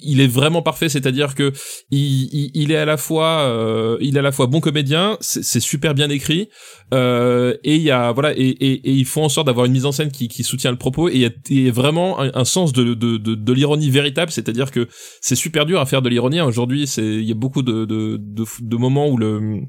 il 0.00 0.20
est 0.20 0.26
vraiment 0.26 0.62
parfait, 0.62 0.88
c'est-à-dire 0.88 1.34
que 1.34 1.52
il, 1.90 2.72
est 2.72 2.76
à 2.76 2.84
la 2.84 2.96
fois, 2.96 3.40
euh, 3.40 3.96
il 4.00 4.16
est 4.16 4.18
à 4.18 4.22
la 4.22 4.32
fois 4.32 4.46
bon 4.46 4.60
comédien, 4.60 5.16
c'est 5.20 5.60
super 5.60 5.94
bien 5.94 6.10
écrit, 6.10 6.48
euh, 6.94 7.56
et 7.64 7.76
il 7.76 7.82
y 7.82 7.90
a 7.90 8.12
voilà, 8.12 8.32
et, 8.36 8.80
ils 8.84 9.04
font 9.04 9.24
en 9.24 9.28
sorte 9.28 9.46
d'avoir 9.46 9.66
une 9.66 9.72
mise 9.72 9.86
en 9.86 9.92
scène 9.92 10.10
qui, 10.10 10.42
soutient 10.42 10.70
le 10.70 10.78
propos, 10.78 11.08
et 11.08 11.30
il 11.48 11.60
y 11.62 11.68
a, 11.68 11.72
vraiment 11.72 12.20
un, 12.20 12.44
sens 12.44 12.72
de 12.72 13.52
l'ironie 13.52 13.90
véritable, 13.90 14.32
c'est-à-dire 14.32 14.70
que 14.70 14.88
c'est 15.20 15.36
super 15.36 15.66
dur 15.66 15.80
à 15.80 15.86
faire 15.86 16.02
de 16.02 16.08
l'ironie. 16.08 16.40
Aujourd'hui, 16.40 16.86
c'est 16.86 17.04
il 17.04 17.24
y 17.24 17.32
a 17.32 17.34
beaucoup 17.34 17.62
de 17.62 17.84
de, 17.84 18.16
de, 18.18 18.44
de 18.60 18.76
moments 18.76 19.08
où 19.08 19.16
le 19.16 19.62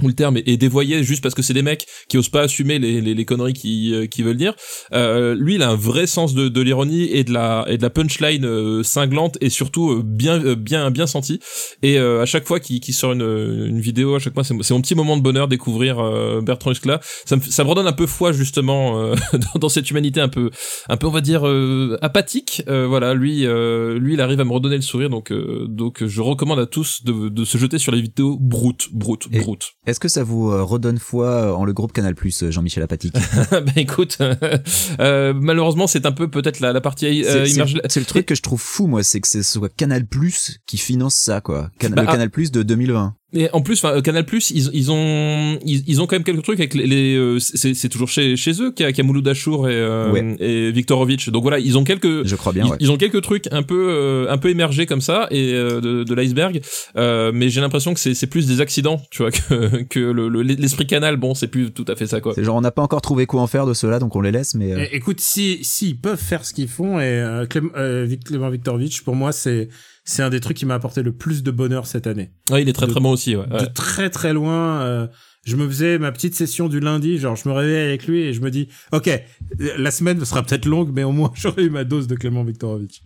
où 0.00 0.08
le 0.08 0.14
terme 0.14 0.38
est, 0.38 0.48
est 0.48 0.56
dévoyé 0.56 1.04
juste 1.04 1.22
parce 1.22 1.34
que 1.34 1.42
c'est 1.42 1.52
des 1.52 1.62
mecs 1.62 1.86
qui 2.08 2.16
osent 2.16 2.30
pas 2.30 2.42
assumer 2.42 2.78
les, 2.78 3.02
les, 3.02 3.14
les 3.14 3.24
conneries 3.26 3.52
qu'ils 3.52 3.94
euh, 3.94 4.06
qu'ils 4.06 4.24
veulent 4.24 4.38
dire. 4.38 4.54
Euh, 4.94 5.34
lui, 5.34 5.56
il 5.56 5.62
a 5.62 5.68
un 5.68 5.76
vrai 5.76 6.06
sens 6.06 6.32
de, 6.32 6.48
de 6.48 6.60
l'ironie 6.62 7.04
et 7.12 7.24
de 7.24 7.32
la 7.32 7.66
et 7.68 7.76
de 7.76 7.82
la 7.82 7.90
punchline 7.90 8.44
euh, 8.46 8.82
cinglante 8.82 9.36
et 9.42 9.50
surtout 9.50 9.90
euh, 9.90 10.02
bien 10.02 10.54
bien 10.54 10.90
bien 10.90 11.06
senti. 11.06 11.40
Et 11.82 11.98
euh, 11.98 12.22
à 12.22 12.26
chaque 12.26 12.46
fois 12.46 12.58
qu'il 12.58 12.80
qu'il 12.80 12.94
sort 12.94 13.12
une, 13.12 13.20
une 13.20 13.80
vidéo, 13.80 14.14
à 14.14 14.18
chaque 14.18 14.32
fois, 14.32 14.44
c'est 14.44 14.54
mon 14.54 14.80
petit 14.80 14.94
moment 14.94 15.16
de 15.18 15.22
bonheur 15.22 15.46
découvrir 15.46 15.98
euh, 15.98 16.40
Bertrand 16.40 16.70
Huskla. 16.70 17.00
Ça 17.26 17.36
me 17.36 17.42
ça 17.42 17.62
me 17.62 17.68
redonne 17.68 17.86
un 17.86 17.92
peu 17.92 18.06
foi 18.06 18.32
justement 18.32 18.98
euh, 18.98 19.14
dans, 19.32 19.60
dans 19.60 19.68
cette 19.68 19.90
humanité 19.90 20.20
un 20.20 20.28
peu 20.28 20.50
un 20.88 20.96
peu 20.96 21.06
on 21.06 21.10
va 21.10 21.20
dire 21.20 21.46
euh, 21.46 21.98
apathique. 22.00 22.62
Euh, 22.68 22.86
voilà, 22.86 23.12
lui 23.12 23.46
euh, 23.46 23.98
lui 23.98 24.14
il 24.14 24.20
arrive 24.22 24.40
à 24.40 24.44
me 24.44 24.52
redonner 24.52 24.76
le 24.76 24.82
sourire 24.82 25.10
donc 25.10 25.32
euh, 25.32 25.66
donc 25.68 26.02
je 26.04 26.20
recommande 26.22 26.58
à 26.58 26.66
tous 26.66 27.04
de, 27.04 27.28
de 27.28 27.44
se 27.44 27.58
jeter 27.58 27.78
sur 27.78 27.92
les 27.92 28.00
vidéos 28.00 28.38
brutes 28.40 28.88
brutes 28.92 29.28
brutes. 29.30 29.74
Est-ce 29.84 29.98
que 29.98 30.06
ça 30.08 30.22
vous 30.22 30.48
euh, 30.50 30.62
redonne 30.62 30.98
foi 30.98 31.26
euh, 31.26 31.52
en 31.52 31.64
le 31.64 31.72
groupe 31.72 31.92
Canal+, 31.92 32.14
euh, 32.42 32.50
Jean-Michel 32.52 32.84
Apatique 32.84 33.14
bah 33.50 33.62
écoute, 33.74 34.18
euh, 35.00 35.34
malheureusement 35.34 35.88
c'est 35.88 36.06
un 36.06 36.12
peu 36.12 36.30
peut-être 36.30 36.60
la, 36.60 36.72
la 36.72 36.80
partie 36.80 37.24
euh, 37.24 37.44
C'est- 37.46 37.98
le 38.00 38.06
truc 38.06 38.26
que 38.26 38.36
je 38.36 38.42
trouve 38.42 38.60
fou, 38.60 38.86
moi, 38.86 39.02
c'est 39.02 39.20
que 39.20 39.26
ce 39.26 39.42
soit 39.42 39.68
Canal+, 39.74 40.06
qui 40.66 40.78
finance 40.78 41.16
ça, 41.16 41.40
quoi. 41.40 41.70
Can- 41.80 41.90
Bah, 41.90 42.02
le. 42.02 42.12
Canal+, 42.12 42.30
de 42.30 42.62
2020. 42.62 43.16
Et 43.34 43.48
en 43.52 43.62
plus, 43.62 43.82
enfin, 43.82 44.00
Canal 44.02 44.26
Plus, 44.26 44.50
ils, 44.50 44.68
ils 44.74 44.90
ont, 44.92 45.58
ils, 45.64 45.82
ils 45.86 46.02
ont 46.02 46.06
quand 46.06 46.16
même 46.16 46.24
quelques 46.24 46.42
trucs 46.42 46.58
avec 46.60 46.74
les, 46.74 46.86
les, 46.86 47.16
euh, 47.16 47.38
c'est, 47.38 47.88
toujours 47.88 48.08
chez, 48.10 48.36
chez 48.36 48.60
eux 48.60 48.72
qu'il 48.72 48.84
y 48.84 48.88
a, 48.88 48.92
qu'il 48.92 48.98
y 49.02 49.06
a 49.06 49.06
Mouloud 49.06 49.26
Achour 49.26 49.68
et, 49.70 49.74
euh, 49.74 50.12
Ouais. 50.12 50.36
et 50.38 50.70
Viktorovic. 50.70 51.30
Donc 51.30 51.42
voilà, 51.42 51.58
ils 51.58 51.78
ont 51.78 51.84
quelques, 51.84 52.26
Je 52.26 52.36
crois 52.36 52.52
bien, 52.52 52.66
ils, 52.66 52.70
ouais. 52.70 52.76
ils 52.80 52.90
ont 52.92 52.96
quelques 52.98 53.22
trucs 53.22 53.46
un 53.50 53.62
peu, 53.62 53.86
euh, 53.90 54.26
un 54.30 54.36
peu 54.36 54.50
émergés 54.50 54.84
comme 54.84 55.00
ça 55.00 55.28
et 55.30 55.54
euh, 55.54 55.80
de, 55.80 56.04
de 56.04 56.14
l'iceberg. 56.14 56.60
Euh, 56.96 57.32
mais 57.34 57.48
j'ai 57.48 57.60
l'impression 57.62 57.94
que 57.94 58.00
c'est, 58.00 58.12
c'est 58.14 58.26
plus 58.26 58.46
des 58.46 58.60
accidents, 58.60 59.00
tu 59.10 59.22
vois, 59.22 59.30
que, 59.48 59.82
que 59.84 59.98
le, 60.00 60.28
le- 60.28 60.42
l'esprit 60.42 60.86
Canal. 60.86 61.16
Bon, 61.16 61.34
c'est 61.34 61.48
plus 61.48 61.70
tout 61.70 61.86
à 61.88 61.96
fait 61.96 62.06
ça, 62.06 62.20
quoi. 62.20 62.34
C'est 62.34 62.44
genre, 62.44 62.56
on 62.56 62.60
n'a 62.60 62.70
pas 62.70 62.82
encore 62.82 63.00
trouvé 63.00 63.24
quoi 63.26 63.40
en 63.40 63.46
faire 63.46 63.64
de 63.66 63.72
cela, 63.74 63.98
donc 63.98 64.14
on 64.14 64.20
les 64.20 64.30
laisse, 64.32 64.54
mais... 64.54 64.72
euh, 64.74 64.84
Écoute, 64.92 65.20
si 65.20 65.58
s'ils 65.62 65.96
peuvent 65.98 66.20
faire 66.20 66.44
ce 66.44 66.52
qu'ils 66.52 66.68
font, 66.68 67.00
et 67.00 67.04
euh, 67.04 67.46
Clém- 67.46 67.70
euh, 67.76 68.04
Vic- 68.06 68.24
Clément 68.24 68.50
Viktorovitch, 68.50 69.02
pour 69.02 69.14
moi, 69.16 69.32
c'est 69.32 69.68
c'est 70.04 70.22
un 70.22 70.30
des 70.30 70.40
trucs 70.40 70.56
qui 70.56 70.66
m'a 70.66 70.74
apporté 70.74 71.02
le 71.02 71.12
plus 71.12 71.42
de 71.42 71.50
bonheur 71.50 71.86
cette 71.86 72.06
année. 72.06 72.32
Ouais, 72.50 72.62
il 72.62 72.68
est 72.68 72.72
très 72.72 72.86
de- 72.86 72.90
très 72.92 73.00
bon 73.00 73.10
aussi. 73.12 73.36
Ouais. 73.36 73.46
De 73.46 73.66
très 73.66 74.10
très 74.10 74.32
loin, 74.32 74.80
euh, 74.82 75.06
je 75.44 75.56
me 75.56 75.66
faisais 75.68 75.98
ma 75.98 76.10
petite 76.12 76.34
session 76.34 76.68
du 76.68 76.80
lundi, 76.80 77.18
genre 77.18 77.36
je 77.36 77.48
me 77.48 77.54
réveillais 77.54 77.84
avec 77.84 78.06
lui 78.06 78.20
et 78.20 78.32
je 78.32 78.40
me 78.40 78.50
dis, 78.50 78.68
ok, 78.92 79.10
la 79.78 79.90
semaine 79.90 80.24
sera 80.24 80.42
peut-être 80.42 80.66
longue, 80.66 80.90
mais 80.92 81.04
au 81.04 81.12
moins 81.12 81.30
j'aurai 81.36 81.64
eu 81.64 81.70
ma 81.70 81.84
dose 81.84 82.06
de 82.06 82.14
Clément 82.14 82.44
Viktorovitch. 82.44 83.02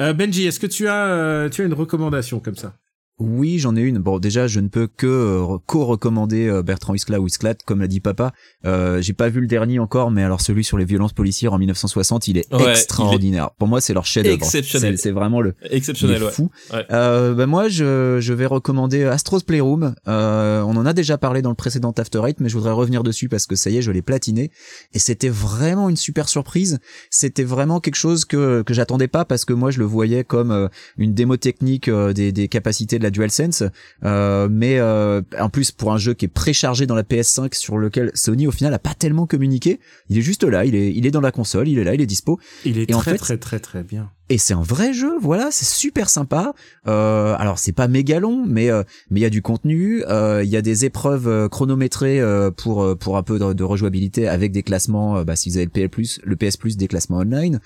Euh, 0.00 0.12
Benji, 0.12 0.44
est-ce 0.46 0.58
que 0.58 0.66
tu 0.66 0.88
as 0.88 1.06
euh, 1.06 1.48
tu 1.48 1.62
as 1.62 1.64
une 1.66 1.72
recommandation 1.74 2.40
comme 2.40 2.56
ça? 2.56 2.76
Oui, 3.20 3.60
j'en 3.60 3.76
ai 3.76 3.80
une. 3.80 3.98
Bon, 3.98 4.18
déjà, 4.18 4.48
je 4.48 4.58
ne 4.58 4.66
peux 4.66 4.88
que 4.88 5.06
euh, 5.06 5.58
co-recommander 5.66 6.48
euh, 6.48 6.62
Bertrand 6.64 6.94
Huskla 6.94 7.20
ou 7.20 7.26
Husklat, 7.26 7.54
comme 7.64 7.80
l'a 7.80 7.86
dit 7.86 8.00
papa. 8.00 8.32
Euh, 8.66 9.00
J'ai 9.00 9.12
pas 9.12 9.28
vu 9.28 9.40
le 9.40 9.46
dernier 9.46 9.78
encore, 9.78 10.10
mais 10.10 10.24
alors 10.24 10.40
celui 10.40 10.64
sur 10.64 10.78
les 10.78 10.84
violences 10.84 11.12
policières 11.12 11.52
en 11.52 11.58
1960, 11.58 12.26
il 12.26 12.38
est 12.38 12.52
Ouais, 12.52 12.60
il 12.60 12.66
est 12.66 12.70
extraordinaire. 12.72 13.50
Pour 13.56 13.68
moi, 13.68 13.80
c'est 13.80 13.94
leur 13.94 14.04
chef-d'œuvre. 14.04 14.34
Exceptionnel. 14.34 14.98
C'est 14.98 15.12
vraiment 15.12 15.40
le, 15.40 15.54
Exceptionnel, 15.70 16.24
ouais. 16.24 16.30
fou. 16.32 16.50
Ouais. 16.72 16.84
Euh, 16.90 17.34
bah 17.34 17.46
moi, 17.46 17.68
je, 17.68 18.18
je 18.20 18.32
vais 18.32 18.46
recommander 18.46 19.04
Astros 19.04 19.40
Playroom. 19.46 19.94
Euh, 20.08 20.62
on 20.62 20.76
en 20.76 20.84
a 20.84 20.92
déjà 20.92 21.16
parlé 21.16 21.40
dans 21.40 21.50
le 21.50 21.54
précédent 21.54 21.92
After 21.96 22.20
Eight, 22.26 22.40
mais 22.40 22.48
je 22.48 22.56
voudrais 22.56 22.72
revenir 22.72 23.04
dessus 23.04 23.28
parce 23.28 23.46
que 23.46 23.54
ça 23.54 23.70
y 23.70 23.76
est, 23.76 23.82
je 23.82 23.92
l'ai 23.92 24.02
platiné 24.02 24.50
et 24.92 24.98
c'était 24.98 25.28
vraiment 25.28 25.88
une 25.88 25.96
super 25.96 26.28
surprise. 26.28 26.80
C'était 27.10 27.44
vraiment 27.44 27.78
quelque 27.78 27.94
chose 27.94 28.24
que 28.24 28.62
que 28.62 28.74
j'attendais 28.74 29.08
pas 29.08 29.24
parce 29.24 29.44
que 29.44 29.52
moi, 29.52 29.70
je 29.70 29.78
le 29.78 29.84
voyais 29.84 30.24
comme 30.24 30.50
euh, 30.50 30.68
une 30.96 31.14
démo 31.14 31.36
technique 31.36 31.88
des, 31.88 32.32
des 32.32 32.48
capacités 32.48 32.98
de 32.98 33.03
la 33.04 33.10
DualSense, 33.10 33.62
euh, 34.04 34.48
mais 34.50 34.78
euh, 34.80 35.22
en 35.38 35.48
plus 35.48 35.70
pour 35.70 35.92
un 35.92 35.98
jeu 35.98 36.14
qui 36.14 36.24
est 36.24 36.28
préchargé 36.28 36.86
dans 36.86 36.96
la 36.96 37.04
PS5 37.04 37.54
sur 37.54 37.78
lequel 37.78 38.10
Sony 38.14 38.46
au 38.46 38.50
final 38.50 38.74
a 38.74 38.78
pas 38.80 38.94
tellement 38.94 39.26
communiqué. 39.26 39.78
Il 40.08 40.18
est 40.18 40.22
juste 40.22 40.42
là, 40.44 40.64
il 40.64 40.74
est 40.74 40.92
il 40.92 41.06
est 41.06 41.10
dans 41.12 41.20
la 41.20 41.30
console, 41.32 41.68
il 41.68 41.78
est 41.78 41.84
là, 41.84 41.94
il 41.94 42.00
est 42.00 42.06
dispo. 42.06 42.40
Il 42.64 42.78
est 42.78 42.90
Et 42.90 42.94
en 42.94 42.98
très 42.98 43.12
fait- 43.12 43.18
très 43.18 43.38
très 43.38 43.60
très 43.60 43.82
bien. 43.84 44.10
Et 44.30 44.38
c'est 44.38 44.54
un 44.54 44.62
vrai 44.62 44.94
jeu, 44.94 45.12
voilà, 45.20 45.50
c'est 45.50 45.66
super 45.66 46.08
sympa. 46.08 46.54
Euh, 46.86 47.34
alors 47.38 47.58
c'est 47.58 47.72
pas 47.72 47.88
méga 47.88 48.20
long, 48.20 48.44
mais 48.46 48.70
euh, 48.70 48.82
mais 49.10 49.20
il 49.20 49.22
y 49.22 49.26
a 49.26 49.30
du 49.30 49.42
contenu, 49.42 50.02
euh, 50.08 50.42
il 50.42 50.48
y 50.50 50.56
a 50.56 50.62
des 50.62 50.86
épreuves 50.86 51.28
euh, 51.28 51.48
chronométrées 51.48 52.20
euh, 52.20 52.50
pour 52.50 52.96
pour 52.98 53.18
un 53.18 53.22
peu 53.22 53.38
de, 53.38 53.52
de 53.52 53.64
rejouabilité 53.64 54.26
avec 54.26 54.50
des 54.52 54.62
classements. 54.62 55.22
bah, 55.24 55.36
si 55.36 55.50
vous 55.50 55.56
avez 55.58 55.66
le 55.66 55.70
PS 55.86 55.90
Plus, 55.90 56.20
le 56.24 56.36
PS 56.36 56.56
Plus, 56.56 56.76
des 56.78 56.88
classements 56.88 57.18
online. 57.18 57.60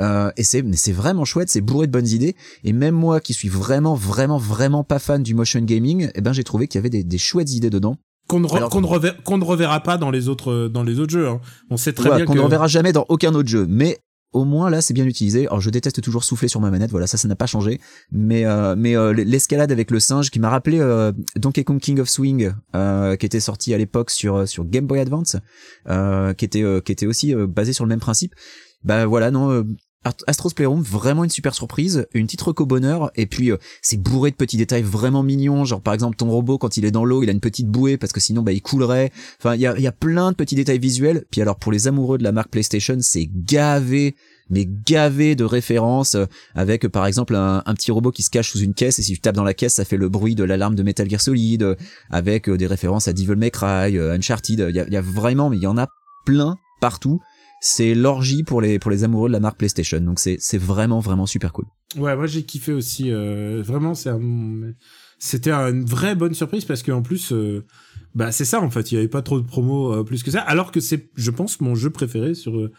Euh, 0.00 0.30
et 0.36 0.44
c'est 0.44 0.62
mais 0.62 0.76
c'est 0.76 0.92
vraiment 0.92 1.24
chouette, 1.24 1.48
c'est 1.48 1.60
bourré 1.60 1.86
de 1.88 1.92
bonnes 1.92 2.06
idées. 2.08 2.36
Et 2.62 2.72
même 2.72 2.94
moi 2.94 3.20
qui 3.20 3.34
suis 3.34 3.48
vraiment 3.48 3.94
vraiment 3.94 4.38
vraiment 4.38 4.84
pas 4.84 5.00
fan 5.00 5.22
du 5.22 5.34
motion 5.34 5.60
gaming, 5.62 6.10
eh 6.14 6.20
ben 6.20 6.32
j'ai 6.32 6.44
trouvé 6.44 6.68
qu'il 6.68 6.78
y 6.78 6.80
avait 6.82 6.90
des, 6.90 7.02
des 7.02 7.18
chouettes 7.18 7.52
idées 7.52 7.70
dedans. 7.70 7.96
Qu'on 8.26 8.40
ne, 8.40 8.46
re- 8.46 8.70
qu'on 8.70 8.80
ne 8.80 8.86
rever- 8.86 9.12
qu'on 9.22 9.36
ne 9.36 9.44
reverra 9.44 9.80
pas 9.80 9.98
dans 9.98 10.10
les 10.10 10.28
autres 10.28 10.68
dans 10.68 10.82
les 10.82 10.98
autres 10.98 11.12
jeux. 11.12 11.28
hein. 11.28 11.40
On 11.70 11.76
sait 11.76 11.92
très 11.92 12.08
bien 12.16 12.24
qu'on 12.24 12.32
que 12.32 12.38
ne 12.38 12.44
reverra 12.44 12.68
jamais 12.68 12.92
dans 12.92 13.04
aucun 13.10 13.34
autre 13.34 13.50
jeu. 13.50 13.66
Mais 13.68 13.98
au 14.34 14.44
moins 14.44 14.68
là, 14.68 14.82
c'est 14.82 14.92
bien 14.92 15.06
utilisé. 15.06 15.46
Alors 15.46 15.60
je 15.60 15.70
déteste 15.70 16.02
toujours 16.02 16.24
souffler 16.24 16.48
sur 16.48 16.60
ma 16.60 16.70
manette. 16.70 16.90
Voilà, 16.90 17.06
ça, 17.06 17.16
ça 17.16 17.28
n'a 17.28 17.36
pas 17.36 17.46
changé. 17.46 17.80
Mais 18.12 18.44
euh, 18.44 18.74
mais 18.76 18.96
euh, 18.96 19.12
l'escalade 19.12 19.72
avec 19.72 19.90
le 19.90 20.00
singe 20.00 20.30
qui 20.30 20.40
m'a 20.40 20.50
rappelé 20.50 20.80
euh, 20.80 21.12
Donkey 21.36 21.64
Kong 21.64 21.80
King 21.80 22.00
of 22.00 22.08
Swing, 22.08 22.52
qui 22.72 23.26
était 23.26 23.40
sorti 23.40 23.72
à 23.72 23.78
l'époque 23.78 24.10
sur 24.10 24.46
sur 24.46 24.64
Game 24.64 24.86
Boy 24.86 25.00
Advance, 25.00 25.36
qui 25.86 26.44
était 26.44 26.64
qui 26.84 26.92
était 26.92 27.06
aussi 27.06 27.34
basé 27.34 27.72
sur 27.72 27.84
le 27.84 27.88
même 27.88 28.00
principe. 28.00 28.34
Bah 28.82 29.06
voilà, 29.06 29.30
non. 29.30 29.64
Ast- 30.04 30.24
Astros 30.26 30.50
Playroom, 30.54 30.82
vraiment 30.82 31.24
une 31.24 31.30
super 31.30 31.54
surprise, 31.54 32.06
une 32.14 32.26
petite 32.26 32.42
reco 32.42 32.66
bonheur, 32.66 33.10
et 33.16 33.26
puis 33.26 33.50
euh, 33.50 33.56
c'est 33.82 33.96
bourré 34.00 34.30
de 34.30 34.36
petits 34.36 34.56
détails 34.56 34.82
vraiment 34.82 35.22
mignons, 35.22 35.64
genre 35.64 35.80
par 35.80 35.94
exemple 35.94 36.16
ton 36.16 36.28
robot 36.30 36.58
quand 36.58 36.76
il 36.76 36.84
est 36.84 36.90
dans 36.90 37.04
l'eau, 37.04 37.22
il 37.22 37.28
a 37.28 37.32
une 37.32 37.40
petite 37.40 37.68
bouée 37.68 37.96
parce 37.96 38.12
que 38.12 38.20
sinon 38.20 38.42
bah 38.42 38.52
il 38.52 38.62
coulerait. 38.62 39.10
Enfin 39.40 39.54
il 39.54 39.60
y 39.60 39.66
a, 39.66 39.78
y 39.78 39.86
a 39.86 39.92
plein 39.92 40.30
de 40.32 40.36
petits 40.36 40.54
détails 40.54 40.78
visuels. 40.78 41.24
Puis 41.30 41.40
alors 41.40 41.56
pour 41.56 41.72
les 41.72 41.88
amoureux 41.88 42.18
de 42.18 42.22
la 42.24 42.32
marque 42.32 42.50
PlayStation, 42.50 42.96
c'est 43.00 43.28
gavé, 43.34 44.14
mais 44.50 44.66
gavé 44.86 45.34
de 45.36 45.44
références 45.44 46.14
euh, 46.14 46.26
avec 46.54 46.84
euh, 46.84 46.88
par 46.88 47.06
exemple 47.06 47.34
un, 47.34 47.62
un 47.64 47.74
petit 47.74 47.90
robot 47.90 48.10
qui 48.10 48.22
se 48.22 48.30
cache 48.30 48.50
sous 48.50 48.58
une 48.60 48.74
caisse 48.74 48.98
et 48.98 49.02
si 49.02 49.12
tu 49.14 49.20
tapes 49.20 49.36
dans 49.36 49.44
la 49.44 49.54
caisse 49.54 49.74
ça 49.74 49.84
fait 49.84 49.96
le 49.96 50.08
bruit 50.08 50.34
de 50.34 50.44
l'alarme 50.44 50.74
de 50.74 50.82
Metal 50.82 51.08
Gear 51.08 51.20
Solid, 51.20 51.62
euh, 51.62 51.74
avec 52.10 52.50
des 52.50 52.66
références 52.66 53.08
à 53.08 53.12
Devil 53.12 53.36
May 53.36 53.50
Cry, 53.50 53.98
Uncharted. 53.98 54.66
Il 54.68 54.76
y 54.76 54.92
y 54.92 54.96
a 54.96 55.00
vraiment, 55.00 55.50
mais 55.50 55.56
il 55.56 55.62
y 55.62 55.66
en 55.66 55.78
a 55.78 55.88
plein 56.26 56.56
partout. 56.80 57.20
C'est 57.66 57.94
l'orgie 57.94 58.42
pour 58.42 58.60
les 58.60 58.78
pour 58.78 58.90
les 58.90 59.04
amoureux 59.04 59.30
de 59.30 59.32
la 59.32 59.40
marque 59.40 59.56
PlayStation. 59.56 59.98
Donc 59.98 60.18
c'est 60.18 60.36
c'est 60.38 60.58
vraiment 60.58 61.00
vraiment 61.00 61.24
super 61.24 61.50
cool. 61.54 61.64
Ouais, 61.96 62.14
moi 62.14 62.26
j'ai 62.26 62.42
kiffé 62.42 62.72
aussi. 62.74 63.10
euh, 63.10 63.62
vraiment, 63.64 63.94
c'est 63.94 64.10
c'était 65.18 65.50
une 65.52 65.86
vraie 65.86 66.14
bonne 66.14 66.34
surprise 66.34 66.66
parce 66.66 66.82
qu'en 66.82 67.00
plus, 67.00 67.32
euh, 67.32 67.64
bah 68.14 68.32
c'est 68.32 68.44
ça 68.44 68.60
en 68.60 68.68
fait. 68.68 68.92
Il 68.92 68.96
y 68.96 68.98
avait 68.98 69.08
pas 69.08 69.22
trop 69.22 69.40
de 69.40 69.46
promos 69.46 69.92
euh, 69.94 70.04
plus 70.04 70.22
que 70.22 70.30
ça. 70.30 70.40
Alors 70.42 70.72
que 70.72 70.80
c'est, 70.80 71.08
je 71.16 71.30
pense, 71.30 71.58
mon 71.62 71.74
jeu 71.74 71.88
préféré 71.88 72.34
sur 72.34 72.54
euh, 72.58 72.70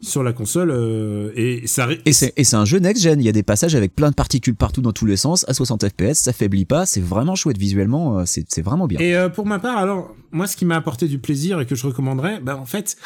sur 0.00 0.24
la 0.24 0.32
console. 0.32 0.72
euh, 0.72 1.30
et 1.36 1.68
ça. 1.68 1.86
Et 2.04 2.12
c'est 2.12 2.32
et 2.36 2.42
c'est 2.42 2.56
un 2.56 2.64
jeu 2.64 2.78
next 2.80 3.04
gen. 3.04 3.20
Il 3.20 3.24
y 3.24 3.28
a 3.28 3.32
des 3.32 3.44
passages 3.44 3.76
avec 3.76 3.94
plein 3.94 4.10
de 4.10 4.16
particules 4.16 4.56
partout 4.56 4.80
dans 4.82 4.92
tous 4.92 5.06
les 5.06 5.16
sens 5.16 5.44
à 5.48 5.54
60 5.54 5.88
FPS. 5.90 6.14
Ça 6.14 6.32
faiblit 6.32 6.64
pas. 6.64 6.86
C'est 6.86 7.00
vraiment 7.00 7.36
chouette 7.36 7.58
visuellement. 7.58 8.18
euh, 8.18 8.22
C'est 8.26 8.44
c'est 8.48 8.62
vraiment 8.62 8.88
bien. 8.88 8.98
Et 8.98 9.14
euh, 9.14 9.28
pour 9.28 9.46
ma 9.46 9.60
part, 9.60 9.76
alors 9.78 10.12
moi, 10.32 10.48
ce 10.48 10.56
qui 10.56 10.64
m'a 10.64 10.74
apporté 10.74 11.06
du 11.06 11.20
plaisir 11.20 11.60
et 11.60 11.66
que 11.66 11.76
je 11.76 11.86
recommanderais, 11.86 12.40
bah 12.40 12.56
en 12.56 12.66
fait. 12.66 12.96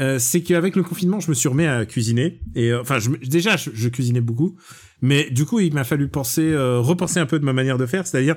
Euh, 0.00 0.18
c'est 0.18 0.42
qu'avec 0.42 0.76
le 0.76 0.82
confinement, 0.82 1.20
je 1.20 1.28
me 1.28 1.34
suis 1.34 1.48
remis 1.48 1.66
à 1.66 1.84
cuisiner 1.86 2.40
et 2.54 2.70
euh, 2.70 2.80
enfin, 2.80 2.98
je, 2.98 3.10
déjà, 3.28 3.56
je, 3.56 3.70
je 3.74 3.88
cuisinais 3.88 4.20
beaucoup, 4.20 4.56
mais 5.02 5.28
du 5.30 5.44
coup, 5.44 5.60
il 5.60 5.74
m'a 5.74 5.84
fallu 5.84 6.08
penser, 6.08 6.42
euh, 6.52 6.78
repenser 6.80 7.18
un 7.20 7.26
peu 7.26 7.38
de 7.38 7.44
ma 7.44 7.52
manière 7.52 7.78
de 7.78 7.86
faire, 7.86 8.06
c'est-à-dire 8.06 8.36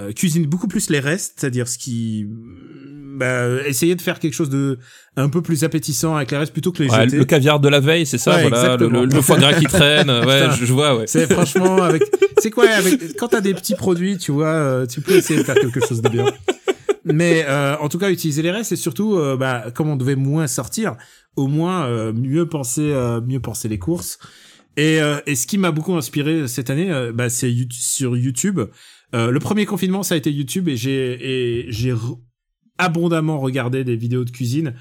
euh, 0.00 0.12
cuisiner 0.12 0.46
beaucoup 0.46 0.66
plus 0.68 0.90
les 0.90 0.98
restes, 1.00 1.34
c'est-à-dire 1.38 1.68
ce 1.68 1.78
qui 1.78 2.26
bah, 3.16 3.46
essayer 3.66 3.94
de 3.94 4.00
faire 4.02 4.18
quelque 4.18 4.34
chose 4.34 4.50
de 4.50 4.78
un 5.16 5.28
peu 5.28 5.40
plus 5.40 5.62
appétissant 5.62 6.16
avec 6.16 6.32
la 6.32 6.40
reste 6.40 6.52
plutôt 6.52 6.72
que 6.72 6.82
les 6.82 6.90
Ouais, 6.90 7.04
jeter. 7.04 7.16
le 7.16 7.24
caviar 7.24 7.60
de 7.60 7.68
la 7.68 7.78
veille, 7.78 8.04
c'est 8.06 8.18
ça, 8.18 8.34
Ouais, 8.36 8.42
voilà, 8.48 8.56
le, 8.56 8.72
exactement. 8.74 9.00
le- 9.02 9.06
le 9.06 9.20
foie 9.22 9.36
gras 9.38 9.54
qui 9.54 9.66
traîne, 9.66 10.10
ouais, 10.26 10.46
je, 10.58 10.64
je 10.64 10.72
vois, 10.72 10.96
ouais. 10.96 11.04
C'est 11.06 11.32
franchement 11.32 11.76
avec 11.82 12.02
c'est 12.38 12.50
quoi 12.50 12.68
avec 12.68 13.16
quand 13.16 13.28
t'as 13.28 13.40
des 13.40 13.54
petits 13.54 13.76
produits, 13.76 14.18
tu 14.18 14.32
vois, 14.32 14.48
euh, 14.48 14.86
tu 14.86 15.00
peux 15.00 15.12
essayer 15.14 15.38
de 15.38 15.44
faire 15.44 15.54
quelque 15.54 15.78
chose 15.86 16.02
de 16.02 16.08
bien. 16.08 16.24
Mais 17.04 17.44
euh, 17.46 17.76
en 17.78 17.88
tout 17.88 17.98
cas, 17.98 18.10
utiliser 18.10 18.42
les 18.42 18.50
restes 18.50 18.72
et 18.72 18.76
surtout, 18.76 19.16
euh, 19.16 19.36
bah, 19.36 19.70
comme 19.74 19.88
on 19.88 19.96
devait 19.96 20.16
moins 20.16 20.46
sortir, 20.46 20.96
au 21.36 21.46
moins 21.46 21.86
euh, 21.86 22.12
mieux 22.12 22.48
penser, 22.48 22.92
euh, 22.92 23.20
mieux 23.20 23.40
penser 23.40 23.68
les 23.68 23.78
courses. 23.78 24.18
Et, 24.76 25.00
euh, 25.00 25.20
et 25.26 25.34
ce 25.34 25.46
qui 25.46 25.58
m'a 25.58 25.70
beaucoup 25.70 25.94
inspiré 25.94 26.48
cette 26.48 26.70
année, 26.70 26.90
bah, 27.12 27.28
c'est 27.28 27.52
sur 27.70 28.16
YouTube. 28.16 28.60
Le 29.12 29.38
premier 29.38 29.64
confinement, 29.64 30.02
ça 30.02 30.16
a 30.16 30.18
été 30.18 30.32
YouTube 30.32 30.68
et 30.68 30.76
j'ai 30.76 31.66
j'ai 31.68 31.94
abondamment 32.78 33.38
regardé 33.38 33.84
des 33.84 33.94
vidéos 33.94 34.24
de 34.24 34.30
cuisine 34.30 34.74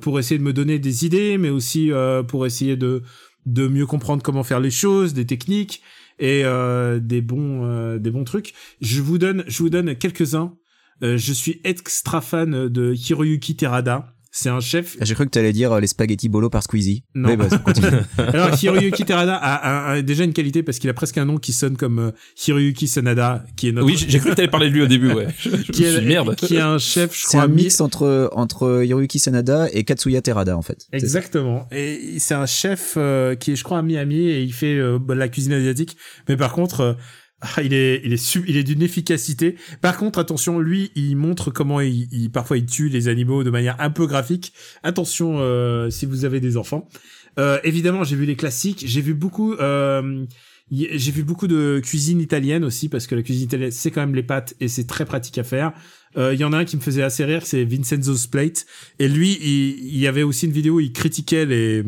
pour 0.00 0.18
essayer 0.18 0.36
de 0.36 0.42
me 0.42 0.52
donner 0.52 0.80
des 0.80 1.06
idées, 1.06 1.38
mais 1.38 1.50
aussi 1.50 1.92
pour 2.26 2.44
essayer 2.44 2.76
de 2.76 3.04
de 3.46 3.68
mieux 3.68 3.86
comprendre 3.86 4.22
comment 4.22 4.42
faire 4.42 4.58
les 4.58 4.72
choses, 4.72 5.14
des 5.14 5.24
techniques 5.24 5.80
et 6.18 6.42
euh, 6.44 6.98
des 6.98 7.20
bons 7.20 7.64
euh, 7.64 7.98
des 7.98 8.10
bons 8.10 8.24
trucs. 8.24 8.54
Je 8.80 9.00
vous 9.00 9.18
donne 9.18 9.44
je 9.46 9.62
vous 9.62 9.70
donne 9.70 9.96
quelques 9.96 10.34
uns. 10.34 10.56
Euh, 11.02 11.16
je 11.18 11.32
suis 11.32 11.60
extra 11.64 12.20
fan 12.20 12.68
de 12.68 12.94
Hiroyuki 12.94 13.56
Terada. 13.56 14.12
C'est 14.32 14.50
un 14.50 14.60
chef. 14.60 14.98
J'ai 15.00 15.14
cru 15.14 15.24
que 15.24 15.30
t'allais 15.30 15.54
dire 15.54 15.72
euh, 15.72 15.80
les 15.80 15.86
spaghettis 15.86 16.28
bolo 16.28 16.50
par 16.50 16.62
Squeezie. 16.62 17.04
Non. 17.14 17.30
Mais 17.30 17.36
bah. 17.38 17.48
Alors 18.18 18.50
Hiroyuki 18.62 19.04
Terada 19.06 19.34
a, 19.34 19.54
a- 19.54 19.92
a 19.92 20.02
déjà 20.02 20.24
une 20.24 20.34
qualité 20.34 20.62
parce 20.62 20.78
qu'il 20.78 20.90
a 20.90 20.94
presque 20.94 21.16
un 21.16 21.24
nom 21.24 21.38
qui 21.38 21.54
sonne 21.54 21.78
comme 21.78 21.98
euh, 21.98 22.10
Hiroyuki 22.46 22.86
Sanada, 22.86 23.46
qui 23.56 23.68
est 23.68 23.72
notre 23.72 23.86
Oui, 23.86 23.96
j'ai 23.96 24.18
cru 24.18 24.30
que 24.30 24.34
t'allais 24.34 24.48
parler 24.48 24.68
de 24.68 24.74
lui 24.74 24.82
au 24.82 24.86
début, 24.86 25.10
ouais. 25.10 25.28
Je, 25.38 25.48
je 25.48 25.56
me 25.56 25.62
qui 25.62 25.84
est, 25.84 25.90
suis 25.92 26.00
dit, 26.00 26.06
merde. 26.06 26.34
qui 26.36 26.56
est 26.56 26.60
un 26.60 26.76
chef, 26.76 27.14
je 27.16 27.22
C'est 27.22 27.28
crois, 27.38 27.42
un 27.44 27.48
mi- 27.48 27.62
mix 27.64 27.80
entre 27.80 28.28
entre 28.32 28.82
Hiroyuki 28.84 29.18
Sanada 29.18 29.68
et 29.72 29.84
Katsuya 29.84 30.20
Terada 30.20 30.54
en 30.54 30.62
fait. 30.62 30.86
C'est. 30.90 30.96
Exactement. 30.98 31.66
Et 31.72 32.18
c'est 32.18 32.34
un 32.34 32.44
chef 32.46 32.94
euh, 32.98 33.36
qui 33.36 33.52
est, 33.52 33.56
je 33.56 33.64
crois, 33.64 33.78
à 33.78 33.82
Miami 33.82 34.28
et 34.28 34.42
il 34.42 34.52
fait 34.52 34.74
euh, 34.76 34.98
la 35.14 35.28
cuisine 35.28 35.54
asiatique. 35.54 35.96
Mais 36.28 36.36
par 36.36 36.52
contre, 36.52 36.80
euh, 36.80 36.92
ah, 37.40 37.62
il 37.62 37.74
est, 37.74 38.00
il 38.04 38.12
est, 38.12 38.16
sub- 38.16 38.48
il 38.48 38.56
est 38.56 38.64
d'une 38.64 38.82
efficacité. 38.82 39.56
Par 39.82 39.98
contre, 39.98 40.18
attention, 40.18 40.58
lui, 40.58 40.90
il 40.94 41.16
montre 41.16 41.50
comment 41.50 41.80
il, 41.80 42.30
parfois 42.32 42.56
il 42.56 42.66
tue 42.66 42.88
les 42.88 43.08
animaux 43.08 43.44
de 43.44 43.50
manière 43.50 43.76
un 43.78 43.90
peu 43.90 44.06
graphique. 44.06 44.52
Attention, 44.82 45.38
euh, 45.38 45.90
si 45.90 46.06
vous 46.06 46.24
avez 46.24 46.40
des 46.40 46.56
enfants. 46.56 46.88
Euh, 47.38 47.58
évidemment, 47.62 48.04
j'ai 48.04 48.16
vu 48.16 48.24
les 48.24 48.36
classiques. 48.36 48.84
J'ai 48.86 49.02
vu 49.02 49.12
beaucoup. 49.14 49.52
Euh, 49.54 50.24
j'ai 50.70 51.12
vu 51.12 51.22
beaucoup 51.22 51.46
de 51.46 51.80
cuisine 51.84 52.20
italienne 52.20 52.64
aussi 52.64 52.88
parce 52.88 53.06
que 53.06 53.14
la 53.14 53.22
cuisine 53.22 53.44
italienne 53.44 53.70
c'est 53.70 53.90
quand 53.90 54.00
même 54.00 54.14
les 54.14 54.24
pâtes 54.24 54.54
et 54.60 54.68
c'est 54.68 54.86
très 54.86 55.04
pratique 55.04 55.38
à 55.38 55.44
faire. 55.44 55.72
Euh, 56.16 56.32
Il 56.34 56.40
y 56.40 56.44
en 56.44 56.52
a 56.52 56.58
un 56.58 56.64
qui 56.64 56.76
me 56.76 56.80
faisait 56.80 57.02
assez 57.02 57.24
rire, 57.24 57.42
c'est 57.44 57.64
Vincenzo's 57.64 58.26
Plate. 58.26 58.64
Et 58.98 59.06
lui, 59.06 59.38
il, 59.42 59.98
y 59.98 60.06
avait 60.06 60.22
aussi 60.22 60.46
une 60.46 60.52
vidéo 60.52 60.76
où 60.76 60.80
il 60.80 60.92
critiquait 60.92 61.44
les. 61.44 61.84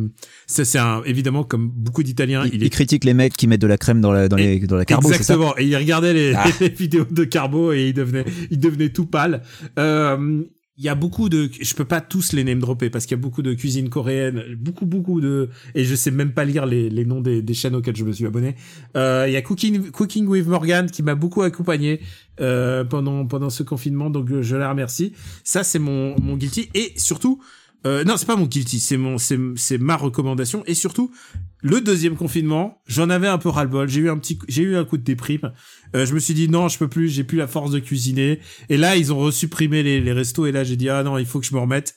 Ça, 0.46 0.64
c'est 0.64 0.78
un, 0.78 1.02
évidemment 1.04 1.44
comme 1.44 1.70
beaucoup 1.70 2.02
d'Italiens, 2.02 2.44
Il, 2.44 2.54
il, 2.54 2.60
il 2.60 2.66
est 2.66 2.70
critique 2.70 3.04
les 3.04 3.14
mecs 3.14 3.34
qui 3.34 3.46
mettent 3.46 3.62
de 3.62 3.66
la 3.66 3.78
crème 3.78 4.00
dans 4.00 4.12
la 4.12 4.28
dans 4.28 4.36
les 4.36 4.60
dans 4.60 4.76
la 4.76 4.84
carbo, 4.84 5.08
c'est 5.08 5.22
ça 5.22 5.34
Exactement. 5.34 5.54
Et 5.56 5.66
il 5.66 5.76
regardait 5.76 6.12
les, 6.12 6.34
Ah. 6.34 6.44
les 6.60 6.68
vidéos 6.68 7.06
de 7.10 7.24
Carbo 7.24 7.72
et 7.72 7.88
il 7.88 7.94
devenait, 7.94 8.24
il 8.50 8.60
devenait 8.60 8.90
tout 8.90 9.06
pâle. 9.06 9.42
Euh, 9.78 10.42
il 10.78 10.84
y 10.84 10.88
a 10.88 10.94
beaucoup 10.94 11.28
de, 11.28 11.50
je 11.60 11.74
peux 11.74 11.84
pas 11.84 12.00
tous 12.00 12.32
les 12.32 12.44
name 12.44 12.60
dropper 12.60 12.88
parce 12.88 13.04
qu'il 13.04 13.16
y 13.16 13.20
a 13.20 13.20
beaucoup 13.20 13.42
de 13.42 13.52
cuisine 13.52 13.88
coréenne, 13.88 14.44
beaucoup, 14.56 14.86
beaucoup 14.86 15.20
de, 15.20 15.50
et 15.74 15.84
je 15.84 15.94
sais 15.96 16.12
même 16.12 16.32
pas 16.32 16.44
lire 16.44 16.66
les, 16.66 16.88
les 16.88 17.04
noms 17.04 17.20
des, 17.20 17.42
des 17.42 17.54
chaînes 17.54 17.74
auxquelles 17.74 17.96
je 17.96 18.04
me 18.04 18.12
suis 18.12 18.26
abonné. 18.26 18.54
Euh, 18.96 19.24
il 19.26 19.32
y 19.32 19.36
a 19.36 19.42
Cooking, 19.42 19.90
Cooking 19.90 20.28
with 20.28 20.46
Morgan 20.46 20.88
qui 20.88 21.02
m'a 21.02 21.16
beaucoup 21.16 21.42
accompagné, 21.42 22.00
euh, 22.40 22.84
pendant, 22.84 23.26
pendant 23.26 23.50
ce 23.50 23.64
confinement, 23.64 24.08
donc 24.08 24.28
je 24.40 24.56
la 24.56 24.70
remercie. 24.70 25.14
Ça, 25.42 25.64
c'est 25.64 25.80
mon, 25.80 26.18
mon 26.20 26.36
guilty. 26.36 26.68
Et 26.74 26.92
surtout, 26.96 27.40
euh, 27.86 28.04
non, 28.04 28.16
c'est 28.16 28.26
pas 28.26 28.36
mon 28.36 28.46
guilty, 28.46 28.80
c'est 28.80 28.96
mon, 28.96 29.18
c'est, 29.18 29.78
ma 29.78 29.96
recommandation. 29.96 30.64
Et 30.66 30.74
surtout, 30.74 31.12
le 31.60 31.80
deuxième 31.80 32.16
confinement, 32.16 32.82
j'en 32.86 33.08
avais 33.08 33.28
un 33.28 33.38
peu 33.38 33.48
ras-le-bol. 33.48 33.88
J'ai 33.88 34.00
eu 34.00 34.10
un 34.10 34.18
petit, 34.18 34.38
j'ai 34.48 34.62
eu 34.62 34.76
un 34.76 34.84
coup 34.84 34.96
de 34.96 35.04
déprime. 35.04 35.52
Euh, 35.94 36.04
je 36.04 36.14
me 36.14 36.18
suis 36.18 36.34
dit 36.34 36.48
non, 36.48 36.68
je 36.68 36.78
peux 36.78 36.88
plus, 36.88 37.08
j'ai 37.08 37.24
plus 37.24 37.38
la 37.38 37.46
force 37.46 37.70
de 37.70 37.78
cuisiner. 37.78 38.40
Et 38.68 38.76
là, 38.76 38.96
ils 38.96 39.12
ont 39.12 39.18
resupprimé 39.18 39.82
les, 39.82 40.00
les 40.00 40.12
restos. 40.12 40.46
Et 40.46 40.52
là, 40.52 40.64
j'ai 40.64 40.76
dit 40.76 40.88
ah 40.88 41.02
non, 41.02 41.18
il 41.18 41.26
faut 41.26 41.38
que 41.40 41.46
je 41.46 41.54
me 41.54 41.60
remette. 41.60 41.94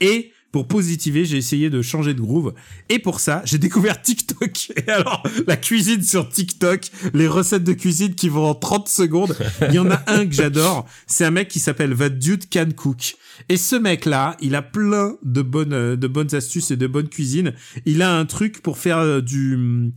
Et 0.00 0.32
pour 0.52 0.68
positiver, 0.68 1.24
j'ai 1.24 1.38
essayé 1.38 1.70
de 1.70 1.80
changer 1.80 2.12
de 2.12 2.20
groove. 2.20 2.52
Et 2.90 2.98
pour 2.98 3.20
ça, 3.20 3.42
j'ai 3.46 3.56
découvert 3.58 4.00
TikTok. 4.00 4.72
Et 4.86 4.90
alors, 4.90 5.22
la 5.46 5.56
cuisine 5.56 6.02
sur 6.02 6.28
TikTok, 6.28 6.82
les 7.14 7.26
recettes 7.26 7.64
de 7.64 7.72
cuisine 7.72 8.14
qui 8.14 8.28
vont 8.28 8.44
en 8.44 8.54
30 8.54 8.86
secondes. 8.86 9.36
Il 9.68 9.74
y 9.74 9.78
en 9.78 9.90
a 9.90 10.02
un 10.06 10.26
que 10.26 10.34
j'adore. 10.34 10.86
C'est 11.06 11.24
un 11.24 11.30
mec 11.30 11.48
qui 11.48 11.58
s'appelle 11.58 11.96
Dude 12.18 12.50
Can 12.50 12.68
Cook. 12.76 13.16
Et 13.48 13.56
ce 13.56 13.76
mec-là, 13.76 14.36
il 14.40 14.54
a 14.54 14.62
plein 14.62 15.16
de 15.22 15.40
bonnes, 15.40 15.72
euh, 15.72 15.96
de 15.96 16.06
bonnes 16.06 16.34
astuces 16.34 16.70
et 16.70 16.76
de 16.76 16.86
bonnes 16.86 17.08
cuisines. 17.08 17.54
Il 17.86 18.02
a 18.02 18.14
un 18.14 18.26
truc 18.26 18.60
pour 18.60 18.76
faire 18.76 18.98
euh, 18.98 19.20
du, 19.22 19.92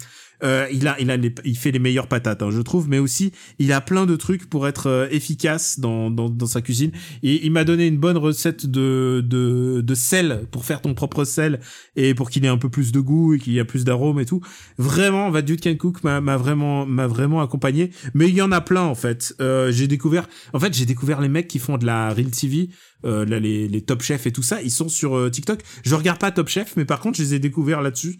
euh, 0.45 0.67
il 0.71 0.87
a, 0.87 0.95
il 1.01 1.11
a, 1.11 1.17
les- 1.17 1.33
il 1.43 1.57
fait 1.57 1.71
les 1.71 1.79
meilleures 1.79 2.07
patates, 2.07 2.41
hein, 2.43 2.49
je 2.51 2.61
trouve, 2.61 2.87
mais 2.87 2.99
aussi 2.99 3.31
il 3.59 3.73
a 3.73 3.81
plein 3.81 4.05
de 4.05 4.15
trucs 4.15 4.49
pour 4.49 4.67
être 4.67 4.87
euh, 4.87 5.07
efficace 5.11 5.79
dans, 5.79 6.09
dans, 6.11 6.29
dans 6.29 6.45
sa 6.45 6.61
cuisine. 6.61 6.91
Il 7.23 7.51
m'a 7.51 7.63
donné 7.63 7.87
une 7.87 7.97
bonne 7.97 8.17
recette 8.17 8.65
de, 8.65 9.21
de, 9.25 9.81
de 9.81 9.95
sel 9.95 10.45
pour 10.51 10.63
faire 10.65 10.81
ton 10.81 10.93
propre 10.93 11.23
sel 11.25 11.59
et 11.95 12.13
pour 12.13 12.29
qu'il 12.29 12.45
ait 12.45 12.49
un 12.49 12.57
peu 12.57 12.69
plus 12.69 12.91
de 12.91 12.99
goût 12.99 13.33
et 13.33 13.39
qu'il 13.39 13.53
y 13.53 13.59
ait 13.59 13.65
plus 13.65 13.83
d'arômes 13.83 14.19
et 14.19 14.25
tout. 14.25 14.41
Vraiment, 14.77 15.29
Vad 15.31 15.41
Dude 15.41 15.61
Can 15.61 15.75
Cook 15.75 16.03
m'a 16.03 16.21
m'a 16.21 16.37
vraiment, 16.37 16.85
m'a 16.85 17.07
vraiment 17.07 17.41
accompagné. 17.41 17.91
Mais 18.13 18.29
il 18.29 18.35
y 18.35 18.41
en 18.41 18.51
a 18.51 18.61
plein 18.61 18.83
en 18.83 18.95
fait. 18.95 19.33
Euh, 19.41 19.71
j'ai 19.71 19.87
découvert, 19.87 20.27
en 20.53 20.59
fait, 20.59 20.73
j'ai 20.73 20.85
découvert 20.85 21.21
les 21.21 21.29
mecs 21.29 21.47
qui 21.47 21.59
font 21.59 21.77
de 21.77 21.85
la 21.85 22.13
real 22.13 22.29
TV. 22.31 22.69
Euh, 23.05 23.25
là, 23.25 23.39
les, 23.39 23.67
les 23.67 23.81
Top 23.81 24.01
Chef 24.01 24.25
et 24.25 24.31
tout 24.31 24.43
ça, 24.43 24.61
ils 24.61 24.71
sont 24.71 24.89
sur 24.89 25.15
euh, 25.15 25.29
TikTok. 25.29 25.61
Je 25.83 25.93
regarde 25.95 26.19
pas 26.19 26.31
Top 26.31 26.47
Chef, 26.49 26.75
mais 26.77 26.85
par 26.85 26.99
contre, 26.99 27.17
je 27.17 27.23
les 27.23 27.33
ai 27.35 27.39
découverts 27.39 27.81
là-dessus. 27.81 28.19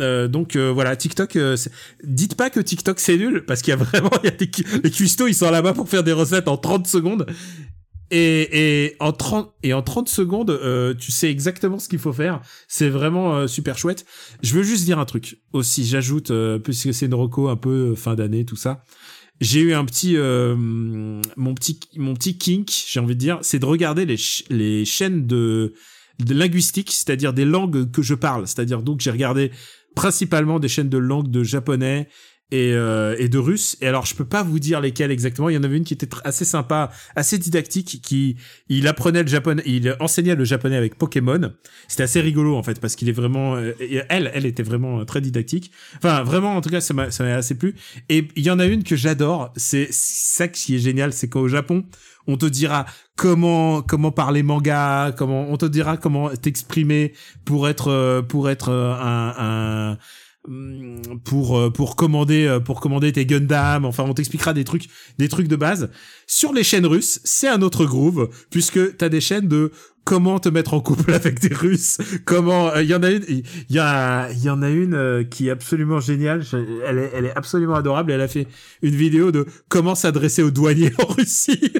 Euh, 0.00 0.28
donc 0.28 0.56
euh, 0.56 0.70
voilà, 0.70 0.96
TikTok. 0.96 1.36
euh, 1.36 1.56
dites 2.04 2.34
pas 2.34 2.50
que 2.50 2.60
TikTok 2.60 3.00
c'est 3.00 3.16
nul 3.16 3.44
parce 3.46 3.62
qu'il 3.62 3.72
y 3.72 3.74
a 3.74 3.76
vraiment 3.82 4.10
il 4.22 4.26
y 4.26 4.32
a 4.32 4.36
des 4.36 4.50
les 4.82 4.90
cuistots 4.90 5.26
ils 5.26 5.34
sont 5.34 5.50
là-bas 5.50 5.72
pour 5.72 5.88
faire 5.88 6.04
des 6.04 6.12
recettes 6.12 6.48
en 6.48 6.56
30 6.56 6.86
secondes. 6.86 7.26
Et, 8.10 8.84
et 8.86 8.96
en 9.00 9.12
30 9.12 9.52
et 9.62 9.74
en 9.74 9.82
30 9.82 10.08
secondes, 10.08 10.50
euh, 10.50 10.94
tu 10.94 11.12
sais 11.12 11.30
exactement 11.30 11.78
ce 11.78 11.88
qu'il 11.88 11.98
faut 11.98 12.12
faire. 12.12 12.40
C'est 12.66 12.88
vraiment 12.88 13.36
euh, 13.36 13.46
super 13.46 13.76
chouette. 13.76 14.06
Je 14.42 14.54
veux 14.54 14.62
juste 14.62 14.84
dire 14.84 14.98
un 14.98 15.04
truc 15.04 15.38
aussi. 15.52 15.84
J'ajoute 15.84 16.30
euh, 16.30 16.58
puisque 16.58 16.94
c'est 16.94 17.06
une 17.06 17.14
reco 17.14 17.48
un 17.48 17.56
peu 17.56 17.94
fin 17.94 18.14
d'année 18.14 18.46
tout 18.46 18.56
ça. 18.56 18.82
J'ai 19.40 19.60
eu 19.60 19.74
un 19.74 19.84
petit 19.84 20.16
mon 20.16 21.54
petit 21.54 21.78
mon 21.96 22.14
petit 22.14 22.38
kink, 22.38 22.68
j'ai 22.88 22.98
envie 22.98 23.14
de 23.14 23.20
dire, 23.20 23.38
c'est 23.42 23.60
de 23.60 23.66
regarder 23.66 24.04
les 24.04 24.16
les 24.50 24.84
chaînes 24.84 25.28
de 25.28 25.74
de 26.24 26.34
linguistique, 26.34 26.90
c'est-à-dire 26.90 27.32
des 27.32 27.44
langues 27.44 27.90
que 27.90 28.02
je 28.02 28.14
parle. 28.14 28.48
C'est-à-dire 28.48 28.82
donc 28.82 29.00
j'ai 29.00 29.10
regardé 29.10 29.52
principalement 29.98 30.60
des 30.60 30.68
chaînes 30.68 30.88
de 30.88 30.96
langue 30.96 31.28
de 31.28 31.42
japonais 31.42 32.06
et, 32.50 32.72
euh, 32.72 33.14
et 33.18 33.28
de 33.28 33.38
russe. 33.38 33.76
Et 33.80 33.86
alors, 33.86 34.06
je 34.06 34.14
peux 34.14 34.24
pas 34.24 34.42
vous 34.42 34.58
dire 34.58 34.80
lesquelles 34.80 35.10
exactement. 35.10 35.48
Il 35.48 35.54
y 35.54 35.58
en 35.58 35.62
avait 35.62 35.76
une 35.76 35.84
qui 35.84 35.94
était 35.94 36.08
assez 36.24 36.44
sympa, 36.44 36.90
assez 37.14 37.38
didactique, 37.38 38.00
qui 38.02 38.36
il 38.68 38.88
apprenait 38.88 39.22
le 39.22 39.28
japonais, 39.28 39.62
il 39.66 39.96
enseignait 40.00 40.34
le 40.34 40.44
japonais 40.44 40.76
avec 40.76 40.96
Pokémon. 40.96 41.52
C'était 41.88 42.04
assez 42.04 42.20
rigolo 42.20 42.56
en 42.56 42.62
fait 42.62 42.80
parce 42.80 42.96
qu'il 42.96 43.08
est 43.08 43.12
vraiment, 43.12 43.56
euh, 43.56 43.72
elle, 44.08 44.30
elle 44.34 44.46
était 44.46 44.62
vraiment 44.62 45.00
euh, 45.00 45.04
très 45.04 45.20
didactique. 45.20 45.70
Enfin, 45.96 46.22
vraiment, 46.22 46.56
en 46.56 46.60
tout 46.60 46.70
cas, 46.70 46.80
ça 46.80 46.94
m'a, 46.94 47.04
assez 47.04 47.54
plu. 47.54 47.74
Et 48.08 48.28
il 48.36 48.44
y 48.44 48.50
en 48.50 48.58
a 48.58 48.66
une 48.66 48.82
que 48.82 48.96
j'adore. 48.96 49.52
C'est 49.56 49.88
ça 49.90 50.48
qui 50.48 50.76
est 50.76 50.78
génial, 50.78 51.12
c'est 51.12 51.28
qu'au 51.28 51.48
Japon, 51.48 51.84
on 52.26 52.36
te 52.36 52.46
dira 52.46 52.86
comment 53.16 53.82
comment 53.82 54.12
parler 54.12 54.42
manga, 54.42 55.14
comment 55.16 55.50
on 55.50 55.56
te 55.56 55.66
dira 55.66 55.96
comment 55.96 56.30
t'exprimer 56.30 57.12
pour 57.44 57.68
être 57.68 57.88
euh, 57.88 58.22
pour 58.22 58.48
être 58.48 58.70
un, 58.70 59.34
un 59.38 59.98
pour 61.24 61.58
euh, 61.58 61.70
pour 61.70 61.96
commander 61.96 62.46
euh, 62.46 62.60
pour 62.60 62.80
commander 62.80 63.12
tes 63.12 63.26
Gundam. 63.26 63.84
Enfin 63.84 64.04
on 64.06 64.14
t'expliquera 64.14 64.52
des 64.52 64.64
trucs 64.64 64.88
des 65.18 65.28
trucs 65.28 65.48
de 65.48 65.56
base. 65.56 65.90
Sur 66.26 66.52
les 66.52 66.64
chaînes 66.64 66.86
russes 66.86 67.20
c'est 67.24 67.48
un 67.48 67.62
autre 67.62 67.84
groove 67.84 68.28
puisque 68.50 68.96
t'as 68.96 69.08
des 69.08 69.20
chaînes 69.20 69.48
de 69.48 69.72
comment 70.08 70.38
te 70.38 70.48
mettre 70.48 70.72
en 70.72 70.80
couple 70.80 71.12
avec 71.12 71.38
des 71.38 71.54
Russes. 71.54 71.98
Comment 72.24 72.70
euh, 72.70 72.82
il 72.82 72.88
y 72.88 72.94
en 72.94 73.02
a 73.02 73.10
une 73.10 73.24
il 73.28 73.44
y 73.68 73.78
a 73.78 74.30
il 74.32 74.42
y 74.42 74.48
en 74.48 74.62
a 74.62 74.70
une 74.70 74.94
euh, 74.94 75.22
qui 75.22 75.48
est 75.48 75.50
absolument 75.50 76.00
géniale. 76.00 76.42
Elle 76.86 76.98
est 76.98 77.10
elle 77.14 77.26
est 77.26 77.36
absolument 77.36 77.74
adorable. 77.74 78.10
Elle 78.10 78.22
a 78.22 78.28
fait 78.28 78.46
une 78.80 78.94
vidéo 78.94 79.30
de 79.32 79.44
comment 79.68 79.94
s'adresser 79.94 80.42
aux 80.42 80.50
douaniers 80.50 80.92
en 80.98 81.12
Russie 81.12 81.72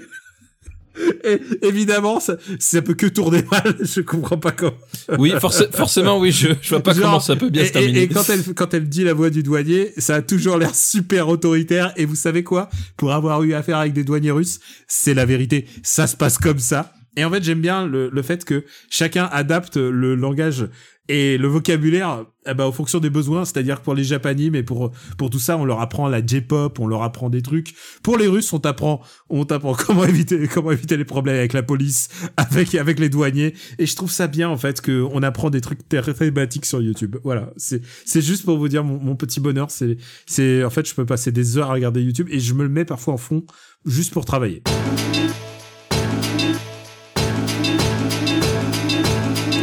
Et 1.25 1.41
évidemment, 1.63 2.21
ça, 2.21 2.37
ça 2.59 2.83
peut 2.83 2.95
que 2.95 3.07
tourner 3.07 3.43
mal. 3.51 3.77
Je 3.83 4.01
comprends 4.01 4.39
pas 4.39 4.53
comment. 4.53 4.73
Oui, 5.19 5.33
forc- 5.41 5.71
forcément, 5.75 6.19
oui, 6.19 6.33
je, 6.33 6.49
je 6.63 6.69
vois 6.71 6.81
pas 6.83 6.93
Genre, 6.93 7.03
comment 7.03 7.21
ça 7.21 7.37
peut 7.37 7.51
bien 7.51 7.63
et, 7.63 7.67
se 7.67 7.73
terminer. 7.73 8.01
Et, 8.01 8.03
et 8.05 8.09
quand 8.09 8.29
elle 8.31 8.43
quand 8.55 8.73
elle 8.75 8.89
dit 8.89 9.05
la 9.05 9.15
voix 9.15 9.31
du 9.31 9.43
douanier, 9.43 9.93
ça 9.99 10.17
a 10.17 10.23
toujours 10.23 10.59
l'air 10.59 10.75
super 10.75 11.29
autoritaire. 11.29 11.93
Et 11.97 12.05
vous 12.05 12.15
savez 12.17 12.43
quoi? 12.45 12.69
Pour 12.97 13.13
avoir 13.13 13.43
eu 13.43 13.55
affaire 13.55 13.79
avec 13.79 13.93
des 13.93 14.05
douaniers 14.05 14.31
russes, 14.31 14.61
c'est 14.87 15.15
la 15.15 15.25
vérité. 15.27 15.67
Ça 15.83 16.07
se 16.07 16.17
passe 16.17 16.39
comme 16.39 16.59
ça. 16.59 16.93
Et 17.17 17.25
en 17.25 17.31
fait, 17.31 17.43
j'aime 17.43 17.61
bien 17.61 17.87
le, 17.87 18.11
le 18.13 18.23
fait 18.23 18.45
que 18.45 18.65
chacun 18.91 19.29
adapte 19.33 19.77
le 19.77 20.15
langage 20.15 20.69
Et 21.09 21.39
le 21.39 21.49
vocabulaire, 21.49 22.27
eh 22.47 22.53
ben, 22.53 22.65
en 22.65 22.73
fonction 22.73 22.99
des 22.99 23.09
besoins, 23.09 23.47
c'est-à-dire 23.47 23.81
pour 23.81 23.95
les 23.95 24.05
Japanais, 24.05 24.51
mais 24.51 24.63
pour 24.63 24.93
pour 25.17 25.31
tout 25.31 25.39
ça, 25.39 25.57
on 25.57 25.65
leur 25.65 25.81
apprend 25.81 26.07
la 26.07 26.25
J-pop, 26.25 26.79
on 26.79 26.87
leur 26.87 27.03
apprend 27.03 27.31
des 27.31 27.41
trucs. 27.41 27.75
Pour 28.03 28.19
les 28.19 28.27
Russes, 28.27 28.53
on 28.53 28.59
t'apprend, 28.59 29.01
on 29.31 29.47
t'apprend 29.47 29.75
comment 29.87 30.05
éviter 30.05 30.47
comment 30.49 30.71
éviter 30.71 30.99
les 30.99 31.07
problèmes 31.07 31.37
avec 31.37 31.55
la 31.55 31.63
police, 31.63 32.09
avec 32.37 32.75
avec 32.75 32.99
les 32.99 33.09
douaniers. 33.09 33.55
Et 33.79 33.87
je 33.87 33.97
trouve 33.97 34.11
ça 34.11 34.27
bien 34.27 34.51
en 34.51 34.59
fait 34.59 34.83
que 34.83 35.03
on 35.11 35.23
apprend 35.23 35.49
des 35.49 35.63
trucs 35.63 35.89
thématiques 35.89 36.67
sur 36.67 36.83
YouTube. 36.83 37.17
Voilà, 37.25 37.53
c'est 37.57 37.81
c'est 38.05 38.23
juste 38.23 38.45
pour 38.45 38.59
vous 38.59 38.69
dire 38.69 38.85
mon, 38.85 38.99
mon 38.99 39.17
petit 39.17 39.41
bonheur. 39.41 39.71
C'est 39.71 39.97
c'est 40.27 40.63
en 40.63 40.71
fait, 40.71 40.87
je 40.87 40.95
peux 40.95 41.07
passer 41.07 41.33
des 41.33 41.57
heures 41.57 41.71
à 41.71 41.75
regarder 41.75 42.03
YouTube 42.03 42.29
et 42.31 42.39
je 42.39 42.53
me 42.53 42.65
le 42.65 42.69
mets 42.69 42.85
parfois 42.85 43.15
en 43.15 43.19
fond 43.19 43.45
juste 43.87 44.13
pour 44.13 44.27
travailler. 44.27 44.63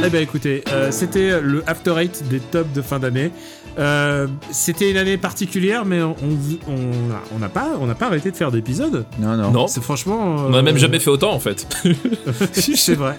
Eh 0.05 0.09
ben 0.09 0.21
écoutez, 0.21 0.63
euh, 0.71 0.91
c'était 0.91 1.41
le 1.41 1.63
After 1.67 1.95
Eight 1.97 2.27
des 2.29 2.39
tops 2.39 2.71
de 2.73 2.81
fin 2.81 2.99
d'année. 2.99 3.31
Euh, 3.79 4.27
c'était 4.51 4.91
une 4.91 4.97
année 4.97 5.17
particulière, 5.17 5.83
mais 5.83 6.01
on 6.01 6.15
on 6.21 6.71
on 6.71 7.11
a- 7.11 7.23
on 7.35 7.39
n'a 7.39 7.49
pas 7.49 7.69
on 7.79 7.87
n'a 7.87 7.95
pas 7.95 8.05
arrêté 8.07 8.29
de 8.31 8.35
faire 8.37 8.51
d'épisodes. 8.51 9.05
Non, 9.19 9.35
non. 9.35 9.51
Non. 9.51 9.67
C'est 9.67 9.81
franchement. 9.81 10.35
On 10.47 10.53
a 10.53 10.61
même 10.61 10.75
euh, 10.75 10.79
jamais 10.79 10.99
fait 10.99 11.09
autant 11.09 11.33
en 11.33 11.39
fait. 11.39 11.67
c'est 12.53 12.93
vrai. 12.95 13.17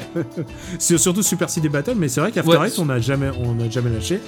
c'est 0.78 0.96
surtout 0.96 1.22
Super 1.22 1.50
CD 1.50 1.68
Battle, 1.68 1.94
mais 1.96 2.08
c'est 2.08 2.20
vrai 2.20 2.30
qu'After 2.30 2.56
Ouais. 2.56 2.68
Eight, 2.68 2.78
on 2.78 2.86
n'a 2.86 3.00
jamais, 3.00 3.30
on 3.42 3.54
n'a 3.54 3.68
jamais 3.68 3.90
lâché. 3.90 4.20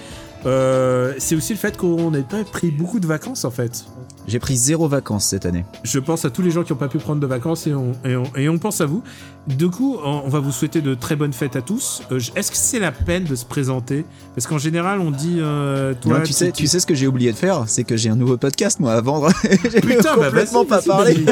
Euh, 0.46 1.14
c'est 1.18 1.34
aussi 1.36 1.52
le 1.52 1.58
fait 1.58 1.76
qu'on 1.76 2.10
n'ait 2.10 2.22
pas 2.22 2.44
pris 2.44 2.70
beaucoup 2.70 3.00
de 3.00 3.06
vacances 3.06 3.44
en 3.44 3.50
fait. 3.50 3.84
J'ai 4.28 4.38
pris 4.38 4.56
zéro 4.56 4.86
vacances 4.88 5.24
cette 5.24 5.46
année. 5.46 5.64
Je 5.84 5.98
pense 5.98 6.24
à 6.26 6.30
tous 6.30 6.42
les 6.42 6.50
gens 6.50 6.62
qui 6.62 6.72
n'ont 6.72 6.78
pas 6.78 6.88
pu 6.88 6.98
prendre 6.98 7.20
de 7.20 7.26
vacances 7.26 7.66
et 7.66 7.72
on, 7.74 7.92
et 8.04 8.14
on, 8.14 8.24
et 8.36 8.48
on 8.48 8.58
pense 8.58 8.80
à 8.82 8.86
vous. 8.86 9.02
Du 9.46 9.68
coup, 9.70 9.96
on 10.04 10.22
on 10.26 10.28
va 10.28 10.40
vous 10.40 10.52
souhaiter 10.52 10.82
de 10.82 10.92
très 10.94 11.16
bonnes 11.16 11.32
fêtes 11.32 11.56
à 11.56 11.62
tous. 11.62 12.02
Euh, 12.12 12.20
Est-ce 12.36 12.50
que 12.50 12.56
c'est 12.58 12.78
la 12.78 12.92
peine 12.92 13.24
de 13.24 13.34
se 13.34 13.46
présenter? 13.46 14.04
Parce 14.34 14.46
qu'en 14.46 14.58
général, 14.58 15.00
on 15.00 15.10
dit 15.10 15.38
euh, 15.38 15.94
toi. 15.98 16.18
Non, 16.18 16.24
tu 16.24 16.34
sais, 16.34 16.52
tu 16.52 16.66
sais 16.66 16.78
ce 16.80 16.86
que 16.86 16.94
j'ai 16.94 17.06
oublié 17.06 17.32
de 17.32 17.36
faire, 17.36 17.64
c'est 17.66 17.84
que 17.84 17.96
j'ai 17.96 18.10
un 18.10 18.16
nouveau 18.16 18.36
podcast 18.36 18.78
moi 18.80 18.92
à 18.92 19.00
vendre. 19.00 19.30
j'ai 19.72 19.80
Putain, 19.80 20.16
bah 20.18 20.26
complètement 20.26 20.64
pas 20.66 20.82
parlé. 20.82 21.16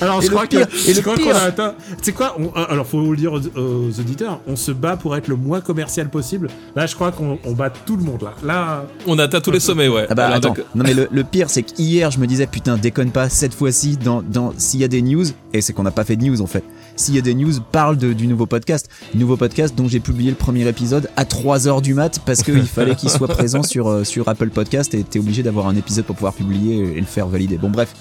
Alors, 0.00 0.22
Et 0.22 0.26
je 0.26 0.30
le 0.30 0.34
crois 0.36 0.46
que, 0.46 0.56
pire- 0.56 0.68
et 0.86 0.92
je 0.92 0.96
le 0.96 1.02
crois 1.02 1.16
qu'on 1.16 1.30
a 1.30 1.42
atteint. 1.42 1.74
Tu 1.98 2.04
sais 2.04 2.12
quoi? 2.12 2.36
On- 2.38 2.52
Alors, 2.52 2.86
faut 2.86 3.10
le 3.10 3.16
dire 3.16 3.32
aux, 3.32 3.40
aux 3.40 3.88
auditeurs. 4.00 4.40
On 4.46 4.54
se 4.54 4.70
bat 4.70 4.96
pour 4.96 5.16
être 5.16 5.26
le 5.28 5.34
moins 5.36 5.60
commercial 5.60 6.08
possible. 6.08 6.48
Là, 6.76 6.86
je 6.86 6.94
crois 6.94 7.10
qu'on 7.10 7.38
on 7.44 7.52
bat 7.52 7.70
tout 7.70 7.96
le 7.96 8.04
monde 8.04 8.22
là. 8.22 8.34
Là, 8.44 8.86
On 9.06 9.18
atteint 9.18 9.40
tous 9.40 9.50
les 9.50 9.58
sommets, 9.60 9.87
ouais. 9.88 10.06
Ah 10.08 10.14
bah 10.14 10.26
Alors, 10.26 10.36
attends, 10.36 10.54
non 10.74 10.84
mais 10.84 10.94
le, 10.94 11.08
le 11.10 11.24
pire 11.24 11.50
c'est 11.50 11.62
qu'hier 11.62 12.10
je 12.10 12.18
me 12.18 12.26
disais 12.26 12.46
putain 12.46 12.76
déconne 12.76 13.10
pas 13.10 13.28
cette 13.28 13.54
fois-ci 13.54 13.96
dans, 13.96 14.22
dans 14.22 14.52
s'il 14.56 14.80
y 14.80 14.84
a 14.84 14.88
des 14.88 15.02
news 15.02 15.24
et 15.52 15.60
c'est 15.60 15.72
qu'on 15.72 15.82
n'a 15.82 15.90
pas 15.90 16.04
fait 16.04 16.16
de 16.16 16.24
news 16.24 16.40
en 16.42 16.46
fait. 16.46 16.64
S'il 16.98 17.14
y 17.14 17.18
a 17.18 17.20
des 17.22 17.32
news 17.34 17.52
parle 17.70 17.96
de, 17.96 18.12
du 18.12 18.26
nouveau 18.26 18.46
podcast, 18.46 18.88
nouveau 19.14 19.36
podcast 19.36 19.72
dont 19.76 19.86
j'ai 19.86 20.00
publié 20.00 20.30
le 20.30 20.36
premier 20.36 20.66
épisode 20.66 21.08
à 21.16 21.22
3h 21.22 21.80
du 21.80 21.94
mat 21.94 22.20
parce 22.26 22.42
qu'il 22.42 22.60
fallait 22.66 22.96
qu'il 22.96 23.08
soit 23.08 23.28
présent 23.28 23.62
sur 23.62 23.86
euh, 23.88 24.02
sur 24.02 24.28
Apple 24.28 24.48
Podcast 24.50 24.94
et 24.94 25.04
t'es 25.04 25.20
obligé 25.20 25.44
d'avoir 25.44 25.68
un 25.68 25.76
épisode 25.76 26.04
pour 26.06 26.16
pouvoir 26.16 26.34
publier 26.34 26.96
et 26.96 27.00
le 27.00 27.06
faire 27.06 27.28
valider. 27.28 27.56
Bon 27.56 27.70
bref. 27.70 27.94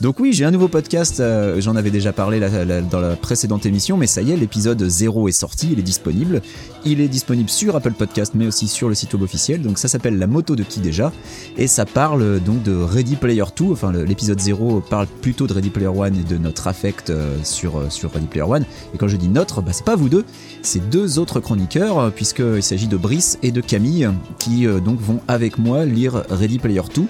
Donc 0.00 0.20
oui, 0.20 0.32
j'ai 0.32 0.44
un 0.44 0.52
nouveau 0.52 0.68
podcast, 0.68 1.18
euh, 1.18 1.60
j'en 1.60 1.74
avais 1.74 1.90
déjà 1.90 2.12
parlé 2.12 2.38
la- 2.38 2.64
la- 2.64 2.80
dans 2.80 3.00
la 3.00 3.16
précédente 3.16 3.66
émission 3.66 3.96
mais 3.96 4.06
ça 4.06 4.22
y 4.22 4.30
est, 4.30 4.36
l'épisode 4.36 4.88
0 4.88 5.26
est 5.28 5.32
sorti, 5.32 5.70
il 5.72 5.80
est 5.80 5.82
disponible. 5.82 6.40
Il 6.84 7.00
est 7.00 7.08
disponible 7.08 7.50
sur 7.50 7.74
Apple 7.74 7.92
Podcast 7.94 8.34
mais 8.36 8.46
aussi 8.46 8.68
sur 8.68 8.88
le 8.88 8.94
site 8.94 9.12
web 9.14 9.22
officiel. 9.24 9.62
Donc 9.62 9.78
ça 9.78 9.88
s'appelle 9.88 10.16
La 10.16 10.28
moto 10.28 10.54
de 10.54 10.62
qui 10.62 10.78
déjà? 10.78 11.10
Et 11.58 11.66
ça 11.66 11.86
parle 11.86 12.22
euh, 12.22 12.38
donc 12.38 12.62
de 12.62 12.72
Ready 12.76 13.16
Player 13.16 13.44
2, 13.56 13.64
enfin 13.72 13.90
l'épisode 13.92 14.38
0 14.40 14.80
parle 14.88 15.08
plutôt 15.08 15.48
de 15.48 15.52
Ready 15.54 15.70
Player 15.70 15.88
1 15.88 16.04
et 16.06 16.10
de 16.10 16.38
notre 16.38 16.68
affect 16.68 17.12
sur, 17.42 17.82
sur 17.90 18.12
Ready 18.12 18.26
Player 18.26 18.43
1. 18.52 18.60
Et 18.60 18.64
quand 18.98 19.08
je 19.08 19.16
dis 19.16 19.28
notre, 19.28 19.62
bah, 19.62 19.72
c'est 19.72 19.84
pas 19.84 19.96
vous 19.96 20.08
deux, 20.08 20.24
c'est 20.62 20.90
deux 20.90 21.18
autres 21.18 21.40
chroniqueurs, 21.40 21.98
euh, 21.98 22.10
puisqu'il 22.10 22.62
s'agit 22.62 22.88
de 22.88 22.96
Brice 22.96 23.38
et 23.42 23.50
de 23.50 23.60
Camille, 23.60 24.08
qui 24.38 24.66
euh, 24.66 24.80
donc 24.80 25.00
vont 25.00 25.20
avec 25.28 25.58
moi 25.58 25.84
lire 25.84 26.22
Ready 26.30 26.58
Player 26.58 26.82
2. 26.94 27.06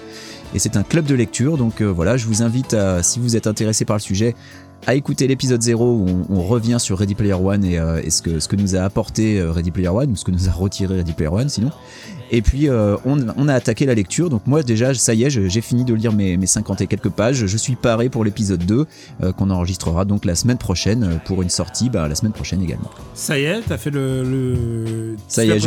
Et 0.55 0.59
c'est 0.59 0.77
un 0.77 0.83
club 0.83 1.05
de 1.05 1.15
lecture, 1.15 1.57
donc 1.57 1.81
euh, 1.81 1.85
voilà, 1.85 2.15
je 2.15 2.27
vous 2.27 2.41
invite 2.41 2.73
à, 2.73 3.03
si 3.03 3.19
vous 3.19 3.35
êtes 3.35 3.45
intéressé 3.45 3.83
par 3.83 3.97
le 3.97 4.01
sujet, 4.01 4.35
à 4.87 4.95
écouter 4.95 5.27
l'épisode 5.27 5.61
0 5.61 5.83
où 5.83 6.25
on, 6.29 6.43
revient 6.43 6.77
sur 6.79 6.97
Ready 6.97 7.13
Player 7.15 7.33
1 7.33 7.61
et, 7.63 7.77
euh, 7.77 8.01
et 8.01 8.09
ce, 8.09 8.21
que, 8.21 8.39
ce 8.39 8.47
que 8.47 8.55
nous 8.55 8.75
a 8.75 8.81
apporté 8.81 9.39
euh, 9.39 9.51
Ready 9.51 9.71
Player 9.71 9.89
1, 9.89 10.07
ou 10.07 10.15
ce 10.15 10.23
que 10.23 10.31
nous 10.31 10.47
a 10.47 10.51
retiré 10.53 10.95
Ready 10.95 11.11
Player 11.11 11.31
1 11.35 11.49
sinon. 11.49 11.71
Et 12.31 12.41
puis 12.41 12.69
euh, 12.69 12.97
on, 13.05 13.19
on 13.37 13.47
a 13.47 13.53
attaqué 13.53 13.85
la 13.85 13.93
lecture, 13.93 14.29
donc 14.29 14.47
moi 14.47 14.63
déjà 14.63 14.93
ça 14.93 15.13
y 15.13 15.23
est, 15.23 15.29
j'ai 15.29 15.61
fini 15.61 15.85
de 15.85 15.93
lire 15.93 16.11
mes, 16.11 16.37
mes 16.37 16.47
50 16.47 16.81
et 16.81 16.87
quelques 16.87 17.09
pages, 17.09 17.45
je 17.45 17.57
suis 17.57 17.75
paré 17.75 18.09
pour 18.09 18.23
l'épisode 18.23 18.65
2 18.65 18.85
euh, 19.23 19.31
qu'on 19.31 19.49
enregistrera 19.49 20.05
donc 20.05 20.25
la 20.25 20.35
semaine 20.35 20.57
prochaine 20.57 21.03
euh, 21.03 21.15
pour 21.23 21.41
une 21.41 21.49
sortie, 21.49 21.89
bah, 21.89 22.07
la 22.07 22.15
semaine 22.15 22.31
prochaine 22.31 22.61
également. 22.63 22.89
ça 23.13 23.37
y 23.37 23.43
est, 23.43 23.61
t'as 23.61 23.77
fait 23.77 23.91
le. 23.91 24.23
le... 24.23 25.15
Ça 25.27 25.45
y 25.45 25.51
est, 25.51 25.59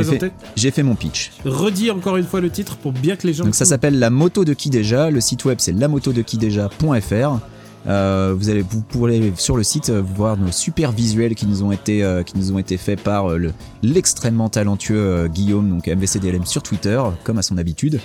j'ai 0.56 0.70
fait, 0.70 0.82
mon 0.82 0.94
pitch. 0.94 1.32
Redis 1.44 1.90
encore 1.90 2.16
une 2.16 2.24
fois 2.24 2.40
le 2.40 2.50
titre 2.50 2.76
pour 2.76 2.92
bien 2.92 3.16
que 3.16 3.26
les 3.26 3.32
gens. 3.32 3.44
Donc 3.44 3.54
ça 3.54 3.64
s'appelle 3.64 3.98
La 3.98 4.10
moto 4.10 4.44
de 4.44 4.52
qui 4.52 4.70
déjà, 4.70 5.10
le 5.10 5.20
site 5.20 5.44
web 5.44 5.58
c'est 5.60 5.72
lamotodequidéja.fr. 5.72 7.40
Euh, 7.86 8.34
vous 8.36 8.50
allez 8.50 8.62
vous 8.62 8.82
pourrez 8.82 9.32
sur 9.36 9.56
le 9.56 9.62
site 9.62 9.90
euh, 9.90 10.02
voir 10.02 10.36
nos 10.36 10.50
super 10.50 10.92
visuels 10.92 11.34
qui 11.34 11.46
nous 11.46 11.62
ont 11.62 11.72
été 11.72 12.02
euh, 12.02 12.22
qui 12.22 12.36
nous 12.36 12.52
ont 12.52 12.58
été 12.58 12.76
faits 12.76 13.00
par 13.00 13.38
le 13.38 13.52
l'extrêmement 13.82 14.48
talentueux 14.48 15.28
Guillaume 15.28 15.70
donc 15.70 15.86
MVCDLM 15.86 16.44
sur 16.44 16.62
Twitter 16.62 17.00
comme 17.24 17.38
à 17.38 17.42
son 17.42 17.58
habitude. 17.58 18.00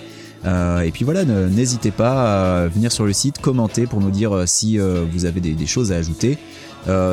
Et 0.46 0.92
puis 0.92 1.06
voilà, 1.06 1.24
n'hésitez 1.24 1.92
pas 1.92 2.64
à 2.64 2.68
venir 2.68 2.92
sur 2.92 3.06
le 3.06 3.14
site, 3.14 3.40
commenter 3.40 3.88
pour 3.88 4.02
nous 4.02 4.12
dire 4.12 4.44
si 4.46 4.78
vous 4.78 5.24
avez 5.24 5.40
des, 5.40 5.66
choses 5.66 5.94
à 5.94 5.96
ajouter. 5.96 6.38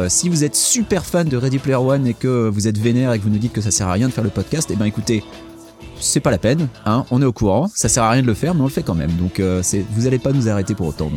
Si 0.09 0.29
vous 0.29 0.43
êtes 0.43 0.57
super 0.57 1.05
fan 1.05 1.29
de 1.29 1.37
Ready 1.37 1.59
Player 1.59 1.77
One 1.77 2.09
et 2.09 2.15
que 2.15 2.49
vous 2.49 2.67
êtes 2.67 2.77
vénère 2.77 3.13
et 3.13 3.21
que 3.21 3.23
vous 3.23 3.31
nous 3.31 3.39
dites 3.39 3.53
que 3.53 3.61
ça 3.61 3.71
sert 3.71 3.87
à 3.87 3.93
rien 3.93 4.09
de 4.09 4.13
faire 4.13 4.25
le 4.25 4.31
podcast, 4.31 4.73
et 4.73 4.75
ben 4.75 4.85
écoutez, 4.85 5.23
c'est 6.01 6.19
pas 6.19 6.33
la 6.33 6.39
peine, 6.39 6.67
hein, 6.87 7.05
on 7.13 7.23
est 7.23 7.25
au 7.25 7.33
courant, 7.33 7.71
ça 7.73 7.89
sert 7.89 8.03
à 8.03 8.11
rien 8.11 8.23
de 8.23 8.27
le 8.27 8.35
faire, 8.35 8.53
mais 8.53 8.63
on 8.63 8.65
le 8.65 8.71
fait 8.71 8.83
quand 8.83 8.97
même. 8.97 9.13
Donc 9.13 9.41
vous 9.41 10.07
allez 10.09 10.19
pas 10.19 10.33
nous 10.33 10.49
arrêter 10.49 10.75
pour 10.75 10.89
autant. 10.89 11.09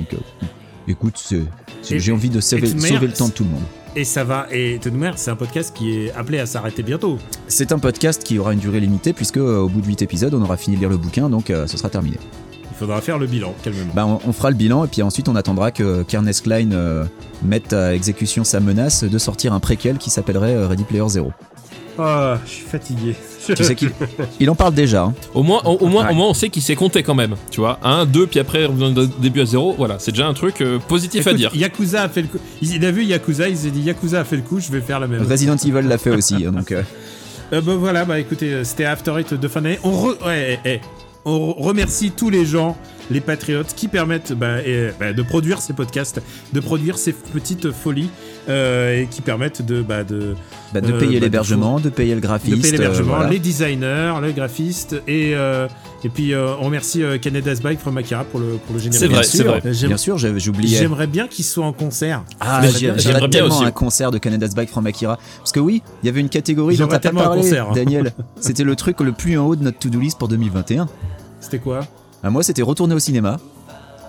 Écoute, 0.87 1.33
j'ai 1.81 2.11
envie 2.11 2.29
de 2.29 2.39
sauver, 2.39 2.67
le 2.67 3.13
temps 3.13 3.27
de 3.27 3.33
tout 3.33 3.43
le 3.43 3.49
monde. 3.49 3.63
Et 3.95 4.05
ça 4.05 4.23
va. 4.23 4.47
Et 4.51 4.79
de 4.79 4.89
manière, 4.89 5.17
c'est 5.17 5.29
un 5.29 5.35
podcast 5.35 5.75
qui 5.75 5.95
est 5.95 6.11
appelé 6.13 6.39
à 6.39 6.45
s'arrêter 6.45 6.81
bientôt. 6.81 7.19
C'est 7.47 7.71
un 7.71 7.79
podcast 7.79 8.23
qui 8.23 8.39
aura 8.39 8.53
une 8.53 8.59
durée 8.59 8.79
limitée 8.79 9.13
puisque 9.13 9.37
euh, 9.37 9.59
au 9.59 9.69
bout 9.69 9.81
de 9.81 9.87
8 9.87 10.01
épisodes, 10.01 10.33
on 10.33 10.41
aura 10.41 10.57
fini 10.57 10.75
de 10.75 10.81
lire 10.81 10.89
le 10.89 10.97
bouquin, 10.97 11.29
donc 11.29 11.49
euh, 11.51 11.67
ce 11.67 11.77
sera 11.77 11.89
terminé. 11.89 12.17
Il 12.71 12.75
faudra 12.75 13.01
faire 13.01 13.19
le 13.19 13.27
bilan, 13.27 13.53
calmement. 13.63 13.93
Bah, 13.93 14.07
on, 14.07 14.19
on 14.27 14.33
fera 14.33 14.49
le 14.49 14.55
bilan 14.55 14.83
et 14.85 14.87
puis 14.87 15.03
ensuite 15.03 15.29
on 15.29 15.35
attendra 15.35 15.71
que 15.71 16.01
Kernest 16.01 16.41
Klein 16.43 16.71
euh, 16.71 17.05
mette 17.43 17.71
à 17.71 17.93
exécution 17.93 18.43
sa 18.43 18.59
menace 18.59 19.03
de 19.03 19.17
sortir 19.19 19.53
un 19.53 19.59
préquel 19.59 19.99
qui 19.99 20.09
s'appellerait 20.09 20.65
Ready 20.65 20.83
Player 20.85 21.07
Zero. 21.07 21.31
Ah, 21.97 22.39
je 22.45 22.49
suis 22.51 22.65
fatigué. 22.65 23.15
Tu 23.45 23.63
sais 23.63 23.75
qu'il 23.75 23.91
il 24.39 24.49
en 24.49 24.55
parle 24.55 24.73
déjà. 24.73 25.03
hein. 25.03 25.13
Au 25.33 25.43
moins, 25.43 25.61
au, 25.65 25.73
au 25.73 25.87
moins, 25.87 26.05
Ouais. 26.05 26.11
au 26.11 26.15
moins, 26.15 26.27
on 26.29 26.33
sait 26.33 26.49
qu'il 26.49 26.61
s'est 26.61 26.75
compté 26.75 27.03
quand 27.03 27.13
même. 27.15 27.35
Tu 27.51 27.59
vois, 27.59 27.77
un, 27.83 28.05
deux, 28.05 28.25
puis 28.25 28.39
après, 28.39 28.65
on 28.67 28.91
début 29.19 29.41
à 29.41 29.45
zéro. 29.45 29.75
Voilà, 29.77 29.97
c'est 29.99 30.11
déjà 30.11 30.27
un 30.27 30.33
truc 30.33 30.61
euh, 30.61 30.79
positif 30.79 31.27
à 31.27 31.33
dire. 31.33 31.51
Yakuza 31.55 32.03
a 32.03 32.09
fait 32.09 32.21
le 32.23 32.27
coup. 32.29 32.39
Il 32.61 32.73
il 32.75 32.85
a 32.85 32.91
vu 32.91 33.03
Yakuza, 33.03 33.49
il 33.49 33.57
s'est 33.57 33.69
dit 33.71 33.81
Yakuza 33.81 34.21
a 34.21 34.23
fait 34.23 34.37
le 34.37 34.41
coup, 34.41 34.59
je 34.59 34.71
vais 34.71 34.81
faire 34.81 34.99
la 34.99 35.07
même. 35.07 35.21
Resident 35.29 35.55
Evil 35.57 35.87
l'a 35.87 35.97
fait 35.97 36.09
aussi, 36.11 36.45
hein, 36.45 36.51
donc 36.51 36.71
euh, 36.71 36.81
Euh, 37.51 37.61
bah 37.61 37.75
voilà, 37.77 38.05
bah 38.05 38.19
écoutez, 38.19 38.63
c'était 38.63 38.85
After 38.85 39.13
Eight 39.19 39.33
de 39.33 39.47
fin 39.47 39.61
d'année. 39.61 39.79
On, 39.83 39.91
re- 39.91 40.25
ouais, 40.25 40.59
eh, 40.65 40.69
eh. 40.75 40.81
on 41.25 41.37
re- 41.51 41.61
remercie 41.61 42.11
tous 42.11 42.29
les 42.31 42.45
gens, 42.45 42.75
les 43.11 43.21
patriotes, 43.21 43.73
qui 43.75 43.87
permettent 43.89 44.31
bah, 44.33 44.57
bah, 44.99 45.13
de 45.13 45.21
produire 45.21 45.59
ces 45.61 45.73
podcasts, 45.73 46.21
de 46.53 46.59
produire 46.61 46.97
ces 46.97 47.11
petites 47.13 47.71
folies 47.71 48.09
et 48.49 49.07
qui 49.09 49.21
permettent 49.21 49.61
de, 49.65 49.81
bah, 49.81 50.03
de, 50.03 50.35
bah, 50.73 50.81
de 50.81 50.91
Euh, 50.91 50.99
payer 50.99 51.19
bah, 51.19 51.25
l'hébergement, 51.25 51.79
de 51.79 51.89
payer 51.89 52.15
le 52.15 52.21
de 52.21 52.25
graphiste. 52.25 52.61
payer 52.61 52.71
l'hébergement, 52.77 53.13
euh, 53.13 53.15
voilà. 53.17 53.29
les 53.31 53.39
designers, 53.39 54.13
les 54.21 54.33
graphistes 54.33 54.95
et, 55.07 55.33
euh, 55.35 55.67
et 56.03 56.09
puis 56.09 56.33
euh, 56.33 56.53
on 56.59 56.65
remercie 56.65 57.01
euh, 57.03 57.17
Canada's 57.17 57.61
Bike 57.61 57.79
from 57.79 57.97
Akira 57.97 58.23
pour 58.25 58.39
le, 58.39 58.57
pour 58.65 58.73
le 58.75 58.79
générique. 58.81 58.99
C'est 58.99 59.07
vrai, 59.07 59.15
Bien 59.19 59.23
c'est 59.23 59.37
sûr, 59.37 59.45
vrai. 59.47 59.61
Euh, 59.65 59.87
Bien 59.87 59.97
sûr, 59.97 60.17
j'oubliais. 60.17 60.77
J'aimerais 60.77 61.07
bien 61.07 61.27
qu'ils 61.27 61.45
soient 61.45 61.65
en 61.65 61.73
concert. 61.73 62.23
Ah, 62.39 62.61
j'aimerais 62.69 63.29
tellement 63.29 63.55
aussi. 63.59 63.65
un 63.65 63.71
concert 63.71 64.11
de 64.11 64.17
Canada's 64.17 64.53
Bike 64.55 64.69
from 64.69 64.85
Akira. 64.87 65.17
Parce 65.37 65.51
que 65.51 65.59
oui, 65.59 65.81
il 66.01 66.07
y 66.07 66.09
avait 66.09 66.19
une 66.21 66.29
catégorie 66.29 66.75
dont 66.75 66.83
J'aimerais 66.85 66.99
t'as 66.99 67.11
pas 67.11 67.23
parlé, 67.23 67.41
concert, 67.41 67.67
hein. 67.69 67.73
Daniel. 67.75 68.11
C'était 68.39 68.63
le 68.63 68.75
truc 68.75 68.99
le 69.01 69.11
plus 69.13 69.37
en 69.37 69.45
haut 69.45 69.55
de 69.55 69.63
notre 69.63 69.79
to-do 69.79 69.99
list 69.99 70.17
pour 70.19 70.27
2021. 70.27 70.87
C'était 71.39 71.59
quoi? 71.59 71.81
Ah, 72.23 72.29
moi, 72.29 72.41
c'était 72.43 72.61
retourner 72.61 72.95
au 72.95 72.99
cinéma. 72.99 73.37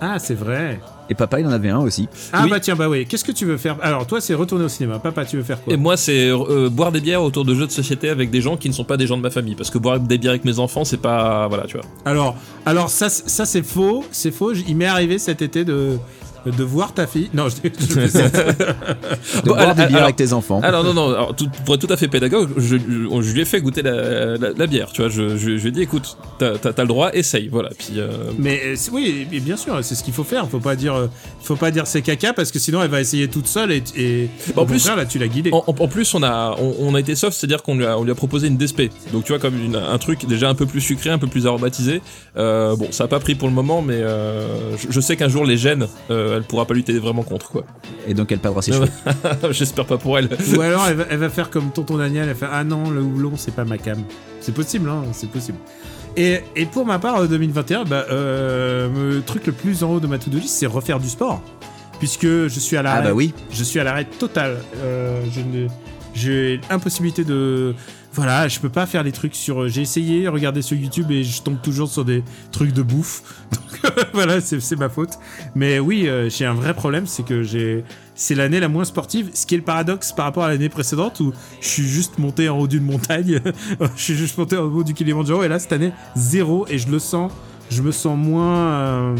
Ah, 0.01 0.19
c'est 0.19 0.35
vrai. 0.35 0.79
Et 1.09 1.15
papa, 1.15 1.39
il 1.39 1.45
en 1.45 1.51
avait 1.51 1.69
un 1.69 1.79
aussi. 1.79 2.07
Ah 2.33 2.41
Oui. 2.43 2.49
bah 2.49 2.59
tiens, 2.59 2.75
bah 2.75 2.89
oui. 2.89 3.05
Qu'est-ce 3.05 3.23
que 3.23 3.31
tu 3.31 3.45
veux 3.45 3.57
faire? 3.57 3.77
Alors 3.81 4.07
toi, 4.07 4.19
c'est 4.21 4.33
retourner 4.33 4.65
au 4.65 4.69
cinéma. 4.69 4.99
Papa, 4.99 5.25
tu 5.25 5.37
veux 5.37 5.43
faire 5.43 5.61
quoi? 5.63 5.73
Et 5.73 5.77
moi, 5.77 5.97
c'est 5.97 6.29
euh, 6.29 6.69
boire 6.69 6.91
des 6.91 7.01
bières 7.01 7.21
autour 7.23 7.45
de 7.45 7.53
jeux 7.53 7.67
de 7.67 7.71
société 7.71 8.09
avec 8.09 8.31
des 8.31 8.41
gens 8.41 8.57
qui 8.57 8.67
ne 8.69 8.73
sont 8.73 8.83
pas 8.85 8.97
des 8.97 9.05
gens 9.07 9.17
de 9.17 9.21
ma 9.21 9.29
famille. 9.29 9.55
Parce 9.55 9.69
que 9.69 9.77
boire 9.77 9.99
des 9.99 10.17
bières 10.17 10.31
avec 10.31 10.45
mes 10.45 10.59
enfants, 10.59 10.83
c'est 10.85 10.97
pas. 11.01 11.47
Voilà, 11.47 11.65
tu 11.65 11.77
vois. 11.77 11.85
Alors, 12.05 12.35
alors 12.65 12.89
ça, 12.89 13.09
ça 13.09 13.45
c'est 13.45 13.63
faux, 13.63 14.03
c'est 14.11 14.31
faux. 14.31 14.53
Il 14.53 14.75
m'est 14.77 14.85
arrivé 14.85 15.19
cet 15.19 15.41
été 15.41 15.63
de 15.63 15.97
de 16.45 16.63
voir 16.63 16.93
ta 16.93 17.07
fille. 17.07 17.29
Non, 17.33 17.47
je, 17.49 17.55
je. 17.79 17.95
De 19.35 19.41
Bon, 19.41 19.47
boire 19.47 19.59
alors- 19.59 19.75
des 19.75 19.81
bières 19.83 19.89
alors- 19.95 20.03
avec 20.03 20.15
tes 20.15 20.33
enfants. 20.33 20.59
Alors 20.63 20.83
non 20.83 20.93
non, 20.93 21.09
alors, 21.09 21.35
tout- 21.35 21.49
pour 21.65 21.75
être 21.75 21.85
tout 21.85 21.91
à 21.93 21.97
fait 21.97 22.07
pédagogue, 22.07 22.49
je, 22.57 22.77
je, 22.77 23.21
je 23.21 23.33
lui 23.33 23.41
ai 23.41 23.45
fait 23.45 23.61
goûter 23.61 23.81
la, 23.81 24.37
la, 24.37 24.49
la 24.55 24.67
bière, 24.67 24.91
tu 24.91 25.01
vois. 25.01 25.09
Je, 25.09 25.29
je, 25.37 25.57
je 25.57 25.61
lui 25.63 25.67
ai 25.67 25.71
dit, 25.71 25.81
écoute, 25.81 26.17
t'as 26.39 26.53
le 26.77 26.87
droit, 26.87 27.09
essaye, 27.13 27.47
voilà. 27.49 27.69
Puis 27.77 27.93
euh, 27.99 28.09
Mais 28.37 28.61
euh, 28.65 28.75
oui, 28.91 29.27
et 29.31 29.39
bien 29.39 29.57
sûr, 29.57 29.77
c'est 29.83 29.95
ce 29.95 30.03
qu'il 30.03 30.13
faut 30.13 30.23
faire. 30.23 30.47
Faut 30.49 30.59
pas 30.59 30.75
dire, 30.75 30.93
euh, 30.95 31.07
faut 31.41 31.55
pas 31.55 31.71
dire 31.71 31.87
c'est 31.87 32.01
caca 32.01 32.33
parce 32.33 32.51
que 32.51 32.59
sinon 32.59 32.81
elle 32.83 32.89
va 32.89 33.01
essayer 33.01 33.27
toute 33.27 33.47
seule 33.47 33.71
et, 33.71 33.83
et 33.97 34.29
en 34.55 34.61
au 34.61 34.65
plus- 34.65 34.77
contraire, 34.77 34.95
là 34.97 35.05
tu 35.05 35.19
l'as 35.19 35.27
guidée. 35.27 35.51
En, 35.53 35.87
plus, 35.87 36.13
on 36.13 36.23
a, 36.23 36.55
on, 36.59 36.75
on 36.79 36.95
a 36.95 36.99
été 36.99 37.15
soft, 37.15 37.37
c'est-à-dire 37.37 37.63
qu'on 37.63 37.75
lui 37.75 37.85
a, 37.85 37.97
on 37.97 38.03
lui 38.03 38.11
a 38.11 38.15
proposé 38.15 38.47
une 38.47 38.57
DSP. 38.57 38.83
Donc 39.11 39.23
tu 39.25 39.31
vois, 39.31 39.39
comme 39.39 39.55
une- 39.63 39.75
un 39.75 39.97
truc 39.97 40.25
déjà 40.27 40.49
un 40.49 40.55
peu 40.55 40.65
plus 40.65 40.81
sucré, 40.81 41.09
un 41.09 41.17
peu 41.17 41.27
plus 41.27 41.47
aromatisé. 41.47 42.01
Euh, 42.37 42.75
bon, 42.75 42.87
ça 42.91 43.05
a 43.05 43.07
pas 43.07 43.19
pris 43.19 43.35
pour 43.35 43.47
le 43.47 43.53
moment, 43.53 43.81
mais 43.81 43.95
euh, 43.95 44.75
je, 44.77 44.87
je 44.91 44.99
sais 44.99 45.15
qu'un 45.15 45.29
jour 45.29 45.45
les 45.45 45.57
gènes, 45.57 45.87
euh, 46.11 46.34
elle 46.35 46.43
pourra 46.43 46.65
pas 46.65 46.73
lutter 46.73 46.97
vraiment 46.99 47.23
contre, 47.23 47.49
quoi. 47.49 47.65
Et 48.07 48.13
donc 48.13 48.31
elle 48.31 48.39
perdra 48.39 48.61
ses 48.61 48.73
cheveux. 48.73 48.89
J'espère 49.51 49.85
pas 49.85 49.97
pour 49.97 50.17
elle. 50.17 50.29
Ou 50.55 50.61
alors 50.61 50.85
elle 50.87 50.95
va, 50.95 51.05
elle 51.09 51.19
va 51.19 51.29
faire 51.29 51.49
comme 51.49 51.71
tonton 51.71 51.97
Daniel, 51.97 52.29
elle 52.29 52.35
fait 52.35 52.47
ah 52.51 52.63
non 52.63 52.89
le 52.89 53.01
houblon 53.01 53.33
c'est 53.35 53.55
pas 53.55 53.65
ma 53.65 53.77
cam. 53.77 54.03
C'est 54.39 54.53
possible, 54.53 54.89
hein, 54.89 55.03
c'est 55.11 55.29
possible. 55.29 55.57
Et, 56.17 56.41
et 56.55 56.65
pour 56.65 56.85
ma 56.85 56.99
part, 56.99 57.17
euh, 57.17 57.27
2021, 57.27 57.83
bah, 57.83 58.05
euh, 58.09 59.15
le 59.15 59.21
truc 59.21 59.47
le 59.47 59.51
plus 59.51 59.83
en 59.83 59.93
haut 59.93 59.99
de 59.99 60.07
ma 60.07 60.17
to-do 60.17 60.37
list, 60.37 60.55
c'est 60.55 60.65
refaire 60.65 60.99
du 60.99 61.09
sport, 61.09 61.41
puisque 61.99 62.25
je 62.25 62.59
suis 62.59 62.77
à 62.77 62.81
l'arrêt. 62.81 63.01
Ah 63.01 63.07
bah 63.07 63.13
oui. 63.13 63.33
Je 63.51 63.63
suis 63.63 63.79
à 63.79 63.83
l'arrêt 63.83 64.05
total. 64.05 64.57
Euh, 64.77 65.21
je 65.33 65.41
ne, 65.41 65.67
j'ai 66.13 66.61
impossibilité 66.69 67.23
de, 67.25 67.75
voilà, 68.15 68.47
je 68.47 68.59
peux 68.59 68.69
pas 68.69 68.85
faire 68.85 69.03
les 69.03 69.11
trucs 69.11 69.35
sur. 69.35 69.67
J'ai 69.67 69.81
essayé, 69.81 70.27
regarder 70.29 70.61
sur 70.61 70.77
YouTube 70.77 71.11
et 71.11 71.23
je 71.23 71.41
tombe 71.41 71.61
toujours 71.61 71.89
sur 71.89 72.05
des 72.05 72.23
trucs 72.51 72.71
de 72.71 72.81
bouffe. 72.81 73.23
Donc 73.51 74.05
voilà, 74.13 74.39
c'est 74.39 74.79
ma 74.79 74.87
faute. 74.87 75.19
Mais 75.53 75.79
oui, 75.79 76.07
euh, 76.07 76.29
j'ai 76.29 76.45
un 76.45 76.53
vrai 76.53 76.73
problème, 76.73 77.07
c'est 77.07 77.23
que 77.23 77.43
j'ai, 77.43 77.83
c'est 78.15 78.33
l'année 78.33 78.61
la 78.61 78.69
moins 78.69 78.85
sportive. 78.85 79.29
Ce 79.33 79.45
qui 79.45 79.55
est 79.55 79.57
le 79.57 79.63
paradoxe 79.63 80.13
par 80.13 80.25
rapport 80.25 80.43
à 80.45 80.49
l'année 80.49 80.69
précédente 80.69 81.19
où 81.19 81.33
je 81.59 81.67
suis 81.67 81.83
juste 81.83 82.17
monté 82.17 82.47
en 82.47 82.57
haut 82.57 82.67
d'une 82.67 82.85
montagne, 82.85 83.41
je 83.95 84.01
suis 84.01 84.15
juste 84.15 84.37
monté 84.37 84.57
en 84.57 84.63
haut 84.63 84.83
du 84.83 84.93
Kilimanjaro 84.93 85.43
et 85.43 85.49
là 85.49 85.59
cette 85.59 85.73
année 85.73 85.91
zéro 86.15 86.65
et 86.69 86.77
je 86.77 86.89
le 86.89 86.99
sens, 86.99 87.31
je 87.69 87.81
me 87.81 87.91
sens 87.91 88.17
moins. 88.17 88.57
euh, 88.57 89.15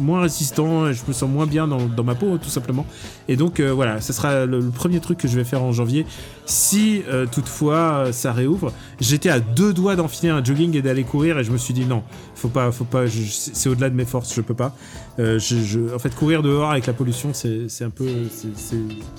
moins 0.00 0.22
résistant, 0.22 0.92
je 0.92 1.02
me 1.06 1.12
sens 1.12 1.28
moins 1.28 1.46
bien 1.46 1.66
dans, 1.66 2.04
ma 2.04 2.14
peau 2.14 2.38
tout 2.38 2.48
simplement. 2.48 2.86
Et 3.28 3.36
donc 3.36 3.60
euh, 3.60 3.72
voilà, 3.72 4.00
ce 4.00 4.12
sera 4.12 4.46
le, 4.46 4.60
premier 4.70 5.00
truc 5.00 5.18
que 5.18 5.28
je 5.28 5.36
vais 5.36 5.44
faire 5.44 5.62
en 5.62 5.72
janvier. 5.72 6.06
Si 6.44 7.02
euh, 7.08 7.26
toutefois 7.26 7.74
euh, 7.76 8.12
ça 8.12 8.32
réouvre, 8.32 8.72
j'étais 9.00 9.28
à 9.28 9.40
deux 9.40 9.72
doigts 9.72 9.96
d'enfiler 9.96 10.30
un 10.30 10.42
jogging 10.44 10.76
et 10.76 10.82
d'aller 10.82 11.04
courir 11.04 11.38
et 11.38 11.44
je 11.44 11.50
me 11.50 11.58
suis 11.58 11.74
dit 11.74 11.84
non, 11.84 12.02
faut 12.34 12.48
pas, 12.48 12.70
faut 12.72 12.84
pas, 12.84 13.04
c'est 13.08 13.68
au-delà 13.68 13.90
de 13.90 13.94
mes 13.94 14.04
forces, 14.04 14.34
je 14.34 14.40
peux 14.40 14.54
pas. 14.54 14.74
En 15.18 15.98
fait, 15.98 16.14
courir 16.14 16.42
dehors 16.42 16.70
avec 16.70 16.86
la 16.86 16.92
pollution, 16.92 17.32
c'est 17.32 17.84
un 17.84 17.90
peu, 17.90 18.06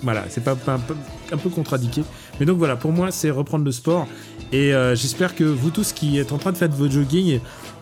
voilà, 0.03 0.25
c'est 0.30 0.43
pas, 0.43 0.51
un, 0.67 0.80
peu, 0.80 0.95
un 1.32 1.38
peu 1.38 1.49
contradiqué. 1.49 2.03
Mais 2.39 2.45
donc 2.45 2.57
voilà, 2.59 2.75
pour 2.75 2.91
moi, 2.91 3.09
c'est 3.09 3.32
reprendre 3.32 3.65
le 3.65 3.71
sport 3.71 4.07
et 4.51 4.71
j'espère 4.93 5.36
que 5.36 5.43
vous 5.43 5.71
tous 5.71 5.93
qui 5.93 6.19
êtes 6.19 6.32
en 6.32 6.38
train 6.38 6.51
de 6.51 6.57
faire 6.57 6.69
votre 6.69 6.93
jogging, 6.93 7.39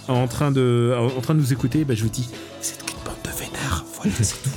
en 0.08 0.28
train 0.28 0.52
de, 0.52 0.94
en 1.18 1.22
train 1.22 1.34
de 1.36 1.40
nous 1.40 1.52
écouter, 1.54 1.84
bah, 1.86 1.94
je 1.96 2.04
vous 2.04 2.10
dis, 2.10 2.30
c'est 2.62 2.78
qu'une 2.86 2.98
bande 3.06 3.16
de 3.24 3.30
vénards. 3.38 3.84
Voilà, 3.96 4.16
c'est 4.22 4.36
tout. 4.44 4.50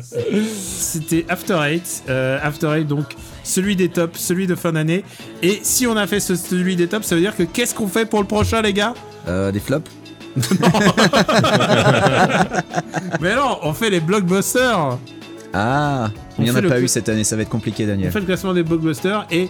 C'était 0.56 1.24
After 1.28 1.58
Eight. 1.64 2.04
euh, 2.08 2.38
After 2.42 2.68
Eight, 2.76 2.86
donc 2.86 3.06
celui 3.42 3.74
des 3.76 3.88
tops, 3.88 4.18
celui 4.18 4.46
de 4.46 4.54
fin 4.54 4.72
d'année. 4.72 5.04
Et 5.42 5.60
si 5.62 5.86
on 5.86 5.96
a 5.96 6.06
fait 6.06 6.20
ce, 6.20 6.34
celui 6.36 6.76
des 6.76 6.86
tops, 6.86 7.06
ça 7.06 7.14
veut 7.14 7.20
dire 7.20 7.36
que 7.36 7.42
qu'est-ce 7.42 7.74
qu'on 7.74 7.88
fait 7.88 8.06
pour 8.06 8.20
le 8.20 8.26
prochain, 8.26 8.62
les 8.62 8.72
gars? 8.72 8.94
Euh, 9.28 9.50
des 9.52 9.60
flops 9.60 9.90
Mais 13.20 13.34
non, 13.34 13.58
on 13.62 13.72
fait 13.72 13.90
les 13.90 14.00
blockbusters. 14.00 14.98
Ah, 15.52 16.10
il 16.38 16.44
n'y 16.44 16.50
en 16.50 16.56
a 16.56 16.62
pas 16.62 16.80
eu 16.80 16.88
cette 16.88 17.08
année, 17.08 17.22
ça 17.22 17.36
va 17.36 17.42
être 17.42 17.48
compliqué, 17.48 17.84
On 17.84 17.88
Daniel. 17.88 18.10
fait 18.10 18.18
le 18.18 18.26
classement 18.26 18.52
des 18.52 18.64
blockbusters 18.64 19.24
et 19.30 19.48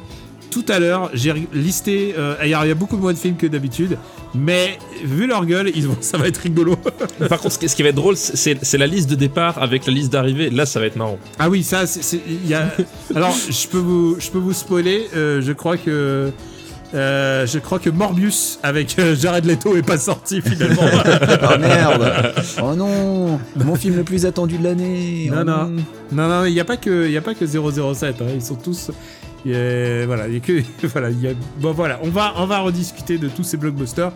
tout 0.55 0.65
à 0.73 0.79
l'heure, 0.79 1.11
j'ai 1.13 1.35
listé. 1.53 2.15
euh, 2.17 2.37
il 2.45 2.49
y 2.51 2.55
a 2.55 2.65
il 2.65 2.69
y 2.69 2.71
a 2.71 2.75
beaucoup 2.75 2.97
moins 2.97 3.13
de 3.13 3.19
films 3.19 3.37
que 3.37 3.47
d'habitude, 3.47 3.99
mais 4.35 4.79
vu 5.05 5.27
leur 5.27 5.45
gueule, 5.47 5.71
ils 5.75 5.87
vont, 5.89 5.97
ça 6.01 6.17
va 6.17 6.29
être 6.29 6.39
rigolo. 6.39 6.77
Par 7.29 7.41
contre, 7.41 7.53
ce 7.55 7.59
qui, 7.59 7.69
ce 7.69 7.75
qui 7.77 7.83
va 7.83 7.89
être 7.91 7.95
drôle, 7.97 8.17
c'est 8.17 8.57
c'est 8.63 8.79
la 8.79 8.87
liste 8.87 9.11
de 9.11 9.17
départ 9.17 9.61
avec 9.61 9.85
la 9.87 9.93
liste 9.93 10.13
d'arrivée. 10.13 10.51
Là, 10.51 10.65
ça 10.65 10.79
va 10.81 10.87
être 10.87 10.97
marrant. 10.97 11.19
Ah 11.39 11.51
oui, 11.51 11.63
ça, 11.63 11.87
c'est- 11.87 12.03
c'est. 12.03 12.21
il 12.27 12.47
Y 12.49 12.55
a... 12.55 12.71
Alors, 13.15 13.35
je 13.51 13.67
peux 13.69 13.79
vous, 13.79 14.17
je 14.21 14.31
peux 14.31 14.39
vous 14.39 14.53
spoiler. 14.53 15.09
euh, 15.17 15.43
je 15.43 15.53
crois 15.53 15.77
que. 15.77 16.31
euh, 16.95 17.47
je 17.47 17.59
crois 17.59 17.81
que 17.81 17.91
Morbius 17.91 18.61
avec 18.63 18.97
euh, 19.01 19.17
Jared 19.17 19.45
Leto 19.47 19.77
est 19.77 19.83
pas 19.83 19.99
sorti 19.99 20.41
finalement. 20.41 20.83
Oh 20.85 21.59
merde 21.59 22.13
Oh 22.63 22.75
non 22.77 23.41
Mon 23.57 23.75
film 23.75 23.97
le 23.97 24.05
plus 24.05 24.27
attendu 24.27 24.59
de 24.59 24.65
l'année 24.65 25.29
Non, 25.33 25.39
Oh 25.41 25.45
non. 25.45 25.71
non, 26.13 26.29
non, 26.29 26.45
il 26.45 26.53
n'y 26.55 26.61
a 26.61 26.65
pas 26.65 26.77
que, 26.77 27.09
y 27.11 27.17
a 27.17 27.21
pas 27.23 27.35
que 27.35 27.45
007. 27.47 28.23
hein, 28.23 28.25
ils 28.35 28.43
sont 28.43 28.55
tous. 28.55 28.91
A- 29.53 30.07
voilà, 30.07 30.29
il 30.29 30.35
y 30.35 30.37
a 30.37 30.41
que, 30.41 30.63
voilà, 30.87 31.11
il 31.11 31.21
y 31.21 31.27
a, 31.27 31.33
bon 31.61 31.73
voilà, 31.73 31.99
on 32.03 32.11
va, 32.11 32.35
on 32.37 32.47
va 32.47 32.61
rediscuter 32.61 33.19
de 33.19 33.29
tous 33.29 33.43
ces 33.45 33.57
blockbusters. 33.57 34.13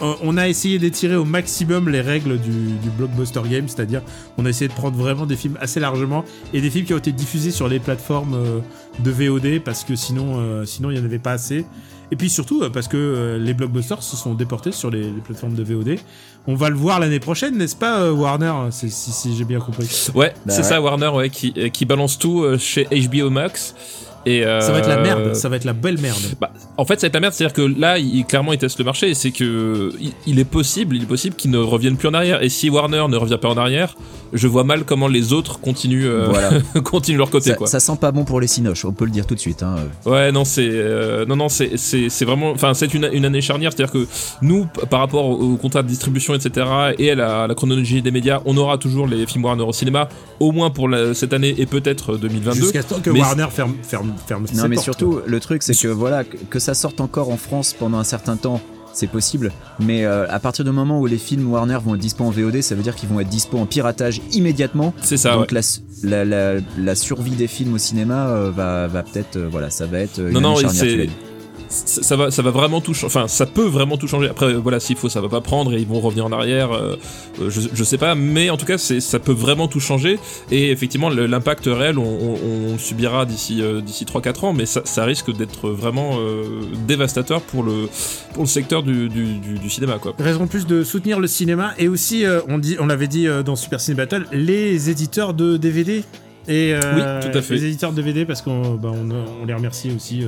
Euh, 0.00 0.14
on 0.22 0.36
a 0.36 0.46
essayé 0.48 0.78
d'étirer 0.78 1.16
au 1.16 1.24
maximum 1.24 1.88
les 1.88 2.00
règles 2.00 2.38
du, 2.38 2.50
du 2.50 2.88
blockbuster 2.96 3.40
game, 3.50 3.66
c'est-à-dire 3.66 4.00
on 4.36 4.46
a 4.46 4.48
essayé 4.48 4.68
de 4.68 4.72
prendre 4.72 4.96
vraiment 4.96 5.26
des 5.26 5.34
films 5.34 5.58
assez 5.60 5.80
largement 5.80 6.24
et 6.54 6.60
des 6.60 6.70
films 6.70 6.86
qui 6.86 6.94
ont 6.94 6.98
été 6.98 7.10
diffusés 7.10 7.50
sur 7.50 7.66
les 7.68 7.80
plateformes 7.80 8.34
euh, 8.34 8.60
de 9.00 9.10
VOD 9.10 9.58
parce 9.64 9.82
que 9.82 9.96
sinon, 9.96 10.36
euh, 10.38 10.64
sinon 10.64 10.90
il 10.92 10.94
n'y 10.94 11.00
en 11.00 11.04
avait 11.04 11.18
pas 11.18 11.32
assez. 11.32 11.64
Et 12.12 12.16
puis 12.16 12.30
surtout 12.30 12.62
euh, 12.62 12.70
parce 12.70 12.86
que 12.86 12.96
euh, 12.96 13.38
les 13.38 13.54
blockbusters 13.54 14.02
se 14.04 14.16
sont 14.16 14.34
déportés 14.34 14.70
sur 14.70 14.88
les, 14.88 15.02
les 15.02 15.20
plateformes 15.20 15.54
de 15.54 15.64
VOD. 15.64 15.96
On 16.46 16.54
va 16.54 16.70
le 16.70 16.76
voir 16.76 17.00
l'année 17.00 17.18
prochaine, 17.20 17.56
n'est-ce 17.58 17.74
pas, 17.76 17.98
euh, 18.02 18.12
Warner 18.12 18.52
Si, 18.70 18.88
si 18.90 19.36
j'ai 19.36 19.44
bien 19.44 19.58
compris? 19.58 19.88
Ouais, 20.14 20.32
Bah 20.46 20.52
c'est 20.52 20.58
ouais. 20.58 20.62
ça, 20.62 20.80
Warner, 20.80 21.08
ouais, 21.08 21.28
qui, 21.28 21.52
qui 21.72 21.84
balance 21.86 22.20
tout 22.20 22.42
euh, 22.44 22.56
chez 22.56 22.84
HBO 22.84 23.30
Max. 23.30 23.74
Et, 24.26 24.42
Ça 24.42 24.72
va 24.72 24.78
être 24.78 24.88
la 24.88 24.98
euh, 24.98 25.02
merde, 25.02 25.34
ça 25.34 25.48
va 25.48 25.56
être 25.56 25.64
la 25.64 25.72
belle 25.72 25.98
merde. 25.98 26.18
Bah, 26.40 26.50
en 26.76 26.84
fait, 26.84 27.00
ça 27.00 27.06
va 27.06 27.08
être 27.08 27.14
la 27.14 27.20
merde, 27.20 27.32
c'est-à-dire 27.34 27.54
que 27.54 27.80
là, 27.80 27.98
il, 27.98 28.24
clairement, 28.24 28.52
il 28.52 28.58
teste 28.58 28.78
le 28.78 28.84
marché, 28.84 29.08
et 29.10 29.14
c'est 29.14 29.30
que 29.30 29.92
il, 30.00 30.12
il 30.26 30.38
est 30.38 30.44
possible, 30.44 30.96
il 30.96 31.02
est 31.04 31.06
possible 31.06 31.34
qu'ils 31.36 31.50
ne 31.50 31.58
reviennent 31.58 31.96
plus 31.96 32.08
en 32.08 32.14
arrière. 32.14 32.42
Et 32.42 32.48
si 32.48 32.68
Warner 32.68 33.04
ne 33.08 33.16
revient 33.16 33.38
pas 33.40 33.48
en 33.48 33.56
arrière, 33.56 33.94
je 34.34 34.46
vois 34.46 34.64
mal 34.64 34.84
comment 34.84 35.08
les 35.08 35.32
autres 35.32 35.60
continuent, 35.60 36.06
euh, 36.06 36.26
Voilà. 36.28 36.50
continuent 36.84 37.16
leur 37.18 37.30
côté, 37.30 37.50
ça, 37.50 37.56
quoi. 37.56 37.66
ça 37.66 37.80
sent 37.80 37.96
pas 38.00 38.12
bon 38.12 38.24
pour 38.24 38.40
les 38.40 38.46
cinoches, 38.46 38.84
on 38.84 38.92
peut 38.92 39.06
le 39.06 39.10
dire 39.10 39.26
tout 39.26 39.34
de 39.34 39.40
suite. 39.40 39.62
Hein. 39.62 39.76
Ouais, 40.04 40.30
non, 40.32 40.44
c'est 40.44 40.68
euh, 40.70 41.24
non, 41.24 41.36
non, 41.36 41.48
c'est 41.48 41.76
c'est 41.78 42.08
c'est 42.10 42.24
vraiment, 42.26 42.50
enfin, 42.50 42.74
c'est 42.74 42.92
une, 42.92 43.08
une 43.12 43.24
année 43.24 43.40
charnière, 43.40 43.72
c'est-à-dire 43.74 43.92
que 43.92 44.06
nous, 44.42 44.66
par 44.90 45.00
rapport 45.00 45.24
au, 45.26 45.52
au 45.54 45.56
contrat 45.56 45.82
de 45.82 45.88
distribution, 45.88 46.34
etc., 46.34 46.66
et 46.98 47.12
à 47.12 47.14
la, 47.14 47.46
la 47.46 47.54
chronologie 47.54 48.02
des 48.02 48.10
médias, 48.10 48.40
on 48.44 48.56
aura 48.56 48.76
toujours 48.78 49.06
les 49.06 49.24
films 49.26 49.44
Warner 49.44 49.62
au 49.64 49.72
cinéma, 49.72 50.08
au 50.40 50.52
moins 50.52 50.68
pour 50.70 50.88
la- 50.88 51.14
cette 51.14 51.32
année 51.32 51.54
et 51.56 51.64
peut-être 51.66 52.16
2022. 52.18 52.60
Jusqu'à 52.60 52.82
ce 52.82 52.88
temps 52.88 53.00
que 53.00 53.10
Mais 53.10 53.20
Warner 53.20 53.46
ferme, 53.50 53.74
ferme, 53.82 54.12
ferme 54.18 54.46
ses 54.46 54.54
Non 54.56 54.68
mais 54.68 54.74
portes, 54.76 54.84
surtout, 54.84 55.20
le 55.26 55.40
truc 55.40 55.62
c'est 55.62 55.74
que 55.74 55.88
voilà, 55.88 56.24
que, 56.24 56.36
que 56.36 56.58
ça 56.58 56.74
sorte 56.74 57.00
encore 57.00 57.30
en 57.30 57.36
France 57.36 57.74
pendant 57.78 57.98
un 57.98 58.04
certain 58.04 58.36
temps, 58.36 58.60
c'est 58.92 59.06
possible. 59.06 59.52
Mais 59.78 60.04
euh, 60.04 60.26
à 60.28 60.40
partir 60.40 60.64
du 60.64 60.70
moment 60.72 60.98
où 61.00 61.06
les 61.06 61.18
films 61.18 61.50
Warner 61.52 61.78
vont 61.84 61.94
être 61.94 62.00
dispo 62.00 62.24
en 62.24 62.30
VOD, 62.30 62.62
ça 62.62 62.74
veut 62.74 62.82
dire 62.82 62.94
qu'ils 62.96 63.08
vont 63.08 63.20
être 63.20 63.28
dispo 63.28 63.58
en 63.58 63.66
piratage 63.66 64.20
immédiatement. 64.32 64.92
C'est 65.02 65.16
ça. 65.16 65.34
ouais. 65.34 65.40
Donc 65.40 65.52
la, 65.52 65.60
la, 66.02 66.24
la, 66.24 66.60
la 66.78 66.94
survie 66.94 67.32
des 67.32 67.46
films 67.46 67.74
au 67.74 67.78
cinéma 67.78 68.28
euh, 68.28 68.50
va, 68.50 68.86
va 68.88 69.02
peut-être, 69.02 69.36
euh, 69.36 69.48
voilà, 69.50 69.70
ça 69.70 69.86
va 69.86 70.00
être 70.00 70.18
euh, 70.18 70.28
une 70.28 70.34
Non, 70.34 70.40
non, 70.40 70.56
c'est. 70.68 71.08
Ça 71.68 72.02
ça 72.02 72.16
va, 72.16 72.30
ça 72.30 72.42
va 72.42 72.50
vraiment 72.50 72.80
tout 72.80 72.94
changer. 72.94 73.06
Enfin, 73.06 73.28
ça 73.28 73.46
peut 73.46 73.66
vraiment 73.66 73.96
tout 73.96 74.06
changer. 74.08 74.28
Après, 74.28 74.46
euh, 74.46 74.58
voilà, 74.58 74.80
s'il 74.80 74.96
faut, 74.96 75.08
ça 75.08 75.20
va 75.20 75.28
pas 75.28 75.40
prendre 75.40 75.72
et 75.74 75.78
ils 75.80 75.86
vont 75.86 76.00
revenir 76.00 76.24
en 76.26 76.32
arrière. 76.32 76.72
euh, 76.72 76.96
euh, 77.40 77.50
je, 77.50 77.60
je 77.72 77.84
sais 77.84 77.98
pas, 77.98 78.14
mais 78.14 78.50
en 78.50 78.56
tout 78.56 78.66
cas, 78.66 78.78
ça 78.78 79.18
peut 79.18 79.32
vraiment 79.32 79.68
tout 79.68 79.80
changer. 79.80 80.18
Et 80.50 80.70
effectivement, 80.70 81.08
l'impact 81.10 81.64
réel, 81.66 81.98
on, 81.98 82.02
on- 82.02 82.38
on 82.68 82.72
le 82.72 82.78
subira 82.78 83.26
d'ici, 83.26 83.60
euh, 83.62 83.80
d'ici 83.80 84.04
3-4 84.04 84.44
ans, 84.46 84.52
mais 84.52 84.66
ça, 84.66 84.82
ça 84.84 85.04
risque 85.04 85.34
d'être 85.36 85.68
vraiment 85.70 86.18
euh, 86.18 86.44
dévastateur 86.86 87.40
pour 87.42 87.62
le, 87.62 87.88
pour 88.34 88.42
le 88.44 88.48
secteur 88.48 88.82
du, 88.82 89.08
du, 89.08 89.24
du- 89.38 89.58
du 89.58 89.70
cinéma, 89.70 89.98
quoi. 90.00 90.14
Raison 90.18 90.46
plus 90.46 90.66
de 90.66 90.82
soutenir 90.84 91.20
le 91.20 91.26
cinéma 91.26 91.72
et 91.78 91.88
aussi, 91.88 92.24
on, 92.48 92.58
dit, 92.58 92.76
on 92.80 92.86
l'avait 92.86 93.08
dit 93.08 93.26
dans 93.44 93.56
Super 93.56 93.80
Ciné 93.80 93.96
Battle, 93.96 94.26
les 94.32 94.90
éditeurs 94.90 95.34
de 95.34 95.56
DVD. 95.56 96.02
Et, 96.48 96.74
Oui, 96.74 97.02
tout 97.20 97.36
à 97.38 97.42
fait. 97.42 97.54
Les 97.54 97.64
éditeurs 97.66 97.90
de 97.92 97.96
DVD 97.96 98.24
parce 98.24 98.40
qu'on 98.42 98.74
bah, 98.74 98.90
on, 98.92 99.10
on 99.42 99.44
les 99.46 99.52
remercie 99.54 99.90
aussi 99.94 100.22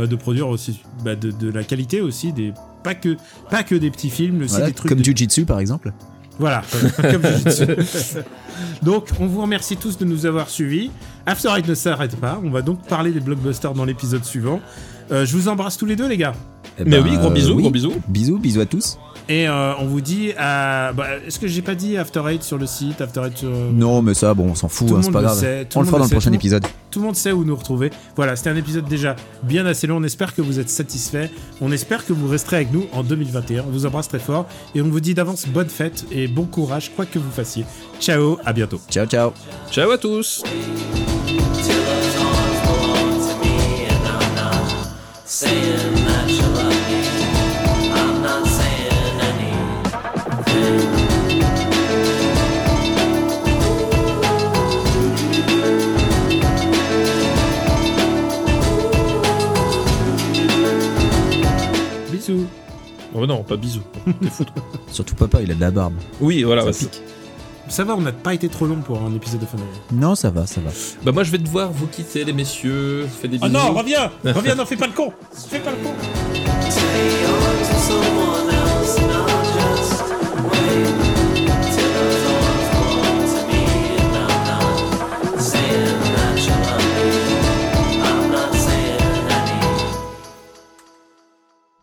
bah, 0.00 0.06
de 0.06 0.16
produire 0.16 0.48
aussi 0.48 0.80
bah, 1.04 1.14
de, 1.14 1.30
de 1.30 1.50
la 1.50 1.62
qualité 1.64 2.00
aussi, 2.00 2.32
des, 2.32 2.52
pas, 2.82 2.94
que, 2.94 3.16
pas 3.50 3.62
que 3.62 3.74
des 3.74 3.90
petits 3.90 4.10
films, 4.10 4.42
aussi 4.42 4.50
Voilà, 4.52 4.66
des 4.66 4.72
trucs. 4.72 4.88
comme 4.88 4.98
de- 4.98 5.04
Jujitsu 5.04 5.44
par 5.44 5.60
exemple. 5.60 5.92
Voilà, 6.38 6.62
comme. 7.00 7.22
Donc, 8.82 9.08
on 9.20 9.26
vous 9.26 9.42
remercie 9.42 9.76
tous 9.76 9.98
de 9.98 10.04
nous 10.04 10.24
avoir 10.26 10.48
suivis. 10.48 10.90
After 11.26 11.48
Eight 11.56 11.68
ne 11.68 11.74
s'arrête 11.74 12.16
pas. 12.16 12.40
On 12.42 12.50
va 12.50 12.62
donc 12.62 12.86
parler 12.86 13.10
des 13.10 13.20
blockbusters 13.20 13.74
dans 13.74 13.84
l'épisode 13.84 14.24
suivant. 14.24 14.60
Euh, 15.12 15.26
je 15.26 15.36
vous 15.36 15.48
embrasse 15.48 15.76
tous 15.76 15.86
les 15.86 15.96
deux, 15.96 16.08
les 16.08 16.16
gars. 16.16 16.34
Eh 16.78 16.84
Mais 16.84 17.00
ben, 17.00 17.04
oui, 17.04 17.16
gros 17.18 17.30
bisous, 17.30 17.54
oui. 17.54 17.62
gros 17.62 17.70
bisous. 17.70 17.92
Bisous, 18.08 18.38
bisous 18.38 18.60
à 18.60 18.66
tous. 18.66 18.98
Et 19.30 19.46
euh, 19.46 19.74
on 19.78 19.86
vous 19.86 20.00
dit 20.00 20.32
à. 20.36 20.92
bah, 20.92 21.06
Est-ce 21.24 21.38
que 21.38 21.46
j'ai 21.46 21.62
pas 21.62 21.76
dit 21.76 21.96
After 21.96 22.20
Eight 22.28 22.42
sur 22.42 22.58
le 22.58 22.66
site 22.66 23.00
After 23.00 23.22
Eight 23.24 23.38
sur. 23.38 23.48
Non 23.48 24.02
mais 24.02 24.12
ça, 24.12 24.34
bon, 24.34 24.46
on 24.50 24.54
s'en 24.56 24.68
fout, 24.68 24.88
Tout 24.88 24.94
le 24.94 24.98
hein, 24.98 25.02
c'est 25.02 25.06
monde 25.06 25.12
pas 25.12 25.20
le 25.20 25.26
grave. 25.26 25.38
sait, 25.38 25.64
tout 25.66 25.78
on 25.78 25.82
le 25.82 25.86
fera 25.86 25.98
dans 25.98 26.04
le 26.04 26.10
prochain 26.10 26.32
épisode. 26.32 26.66
Tout 26.90 26.98
le 26.98 27.06
monde 27.06 27.14
sait 27.14 27.30
où 27.30 27.44
nous 27.44 27.54
retrouver. 27.54 27.92
Voilà, 28.16 28.34
c'était 28.34 28.50
un 28.50 28.56
épisode 28.56 28.86
déjà 28.88 29.14
bien 29.44 29.64
assez 29.66 29.86
long. 29.86 29.98
On 29.98 30.02
espère 30.02 30.34
que 30.34 30.42
vous 30.42 30.58
êtes 30.58 30.68
satisfaits. 30.68 31.28
On 31.60 31.70
espère 31.70 32.04
que 32.04 32.12
vous 32.12 32.26
resterez 32.26 32.56
avec 32.56 32.72
nous 32.72 32.86
en 32.92 33.04
2021. 33.04 33.66
On 33.68 33.70
vous 33.70 33.86
embrasse 33.86 34.08
très 34.08 34.18
fort 34.18 34.46
et 34.74 34.82
on 34.82 34.88
vous 34.88 34.98
dit 35.00 35.14
d'avance 35.14 35.46
bonne 35.46 35.68
fête 35.68 36.06
et 36.10 36.26
bon 36.26 36.46
courage, 36.46 36.90
quoi 36.96 37.06
que 37.06 37.20
vous 37.20 37.30
fassiez. 37.30 37.64
Ciao, 38.00 38.36
à 38.44 38.52
bientôt. 38.52 38.80
Ciao, 38.90 39.06
ciao. 39.06 39.30
Ciao 39.70 39.92
à 39.92 39.98
tous. 39.98 40.42
saying 45.30 45.79
Oh 63.20 63.26
non, 63.26 63.42
pas 63.42 63.56
bisous. 63.56 63.82
Surtout 64.90 65.14
papa, 65.14 65.42
il 65.42 65.50
a 65.50 65.54
de 65.54 65.60
la 65.60 65.70
barbe. 65.70 65.94
Oui, 66.20 66.42
voilà. 66.42 66.62
Ça 66.62 66.68
bah, 66.70 66.76
pique. 66.78 67.02
Ça 67.68 67.84
va, 67.84 67.94
on 67.94 68.00
n'a 68.00 68.12
pas 68.12 68.34
été 68.34 68.48
trop 68.48 68.66
long 68.66 68.76
pour 68.80 69.00
un 69.02 69.14
épisode 69.14 69.40
de 69.40 69.46
fin 69.46 69.58
d'année. 69.58 69.68
Non, 69.92 70.14
ça 70.14 70.30
va, 70.30 70.46
ça 70.46 70.60
va. 70.60 70.70
Bah 71.04 71.12
moi 71.12 71.22
je 71.22 71.30
vais 71.30 71.38
devoir 71.38 71.70
vous 71.70 71.86
quitter 71.86 72.24
les 72.24 72.32
messieurs. 72.32 73.06
Fais 73.20 73.28
des 73.28 73.36
Oh 73.40 73.46
bisous. 73.46 73.52
non, 73.52 73.74
reviens 73.74 74.10
Reviens, 74.24 74.54
non, 74.56 74.64
fais 74.64 74.76
pas 74.76 74.86
le 74.86 74.92
con 74.92 75.12
Fais 75.32 75.60
pas 75.60 75.70
le 75.70 75.76
con 75.76 75.94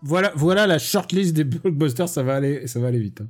Voilà, 0.07 0.31
voilà 0.35 0.67
la 0.67 0.79
shortlist 0.79 1.34
des 1.35 1.43
blockbusters, 1.43 2.07
ça 2.09 2.23
va 2.23 2.35
aller, 2.35 2.65
ça 2.67 2.79
va 2.79 2.88
aller 2.88 2.99
vite. 2.99 3.21
hein. 3.21 3.27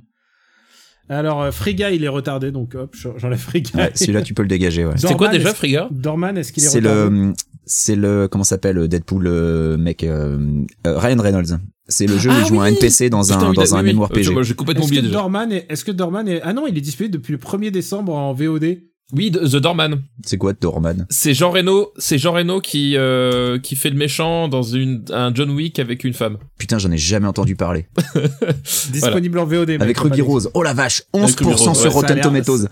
Alors, 1.10 1.40
euh, 1.42 1.50
Frigga, 1.50 1.90
il 1.90 2.04
est 2.04 2.08
retardé, 2.08 2.52
donc 2.52 2.74
hop, 2.74 2.94
j'enlève 3.16 3.38
Frigga. 3.38 3.70
Ouais, 3.74 3.90
celui-là, 3.94 4.22
tu 4.22 4.34
peux 4.34 4.42
le 4.42 4.48
dégager, 4.48 4.84
ouais. 4.84 4.92
C'était 4.96 5.14
quoi 5.14 5.28
déjà, 5.28 5.54
Frigga? 5.54 5.88
Dorman, 5.90 6.36
est-ce 6.36 6.52
qu'il 6.52 6.62
est, 6.62 6.68
C'est 6.68 6.80
retardé? 6.80 7.16
le, 7.18 7.32
c'est 7.64 7.96
le, 7.96 8.28
comment 8.30 8.44
s'appelle, 8.44 8.86
Deadpool, 8.88 9.24
le 9.24 9.76
mec, 9.78 10.04
euh, 10.04 10.38
euh, 10.86 10.98
Ryan 10.98 11.20
Reynolds. 11.20 11.58
C'est 11.90 12.06
le 12.06 12.18
jeu 12.18 12.28
où 12.28 12.34
Ah 12.36 12.40
il 12.42 12.46
joue 12.46 12.60
un 12.60 12.66
NPC 12.66 13.08
dans 13.08 13.32
un, 13.32 13.48
oui, 13.48 13.54
dans 13.56 13.62
oui, 13.62 13.68
un 13.72 13.78
oui. 13.78 13.82
mémoire 13.84 14.10
Euh, 14.12 14.14
PG. 14.14 14.34
J'ai 14.42 14.54
complètement 14.54 14.82
Est-ce 14.82 14.88
oublié 14.90 15.00
que 15.00 15.06
déjà. 15.06 15.18
Dorman 15.18 15.50
est, 15.52 15.66
est-ce 15.70 15.84
que 15.86 15.92
Dorman 15.92 16.28
est, 16.28 16.42
ah 16.42 16.52
non, 16.52 16.66
il 16.66 16.76
est 16.76 16.82
disponible 16.82 17.14
depuis 17.14 17.32
le 17.32 17.38
1er 17.38 17.70
décembre 17.70 18.12
en 18.14 18.34
VOD. 18.34 18.78
Oui, 19.14 19.30
The 19.30 19.56
Doorman. 19.56 20.02
C'est 20.22 20.36
quoi, 20.36 20.52
Dorman? 20.52 21.06
C'est 21.08 21.32
Jean 21.32 21.50
Reno, 21.50 21.92
c'est 21.96 22.18
Jean 22.18 22.32
Reno 22.32 22.60
qui 22.60 22.94
euh, 22.96 23.58
qui 23.58 23.74
fait 23.74 23.88
le 23.88 23.96
méchant 23.96 24.48
dans 24.48 24.62
une 24.62 25.02
un 25.10 25.34
John 25.34 25.50
Wick 25.50 25.78
avec 25.78 26.04
une 26.04 26.12
femme. 26.12 26.36
Putain, 26.58 26.78
j'en 26.78 26.90
ai 26.90 26.98
jamais 26.98 27.26
entendu 27.26 27.56
parler. 27.56 27.86
Disponible 28.92 29.38
en 29.38 29.46
VOD. 29.46 29.70
Avec 29.80 29.98
Ruby. 29.98 30.20
Rose. 30.20 30.50
Oh 30.52 30.62
la 30.62 30.74
vache, 30.74 31.04
Avec 31.14 31.30
11% 31.30 31.38
Ruby 31.38 31.52
Rose, 31.54 31.78
sur 31.80 31.84
ouais, 31.86 31.94
Rotten 31.94 32.20
Tomatoes. 32.20 32.66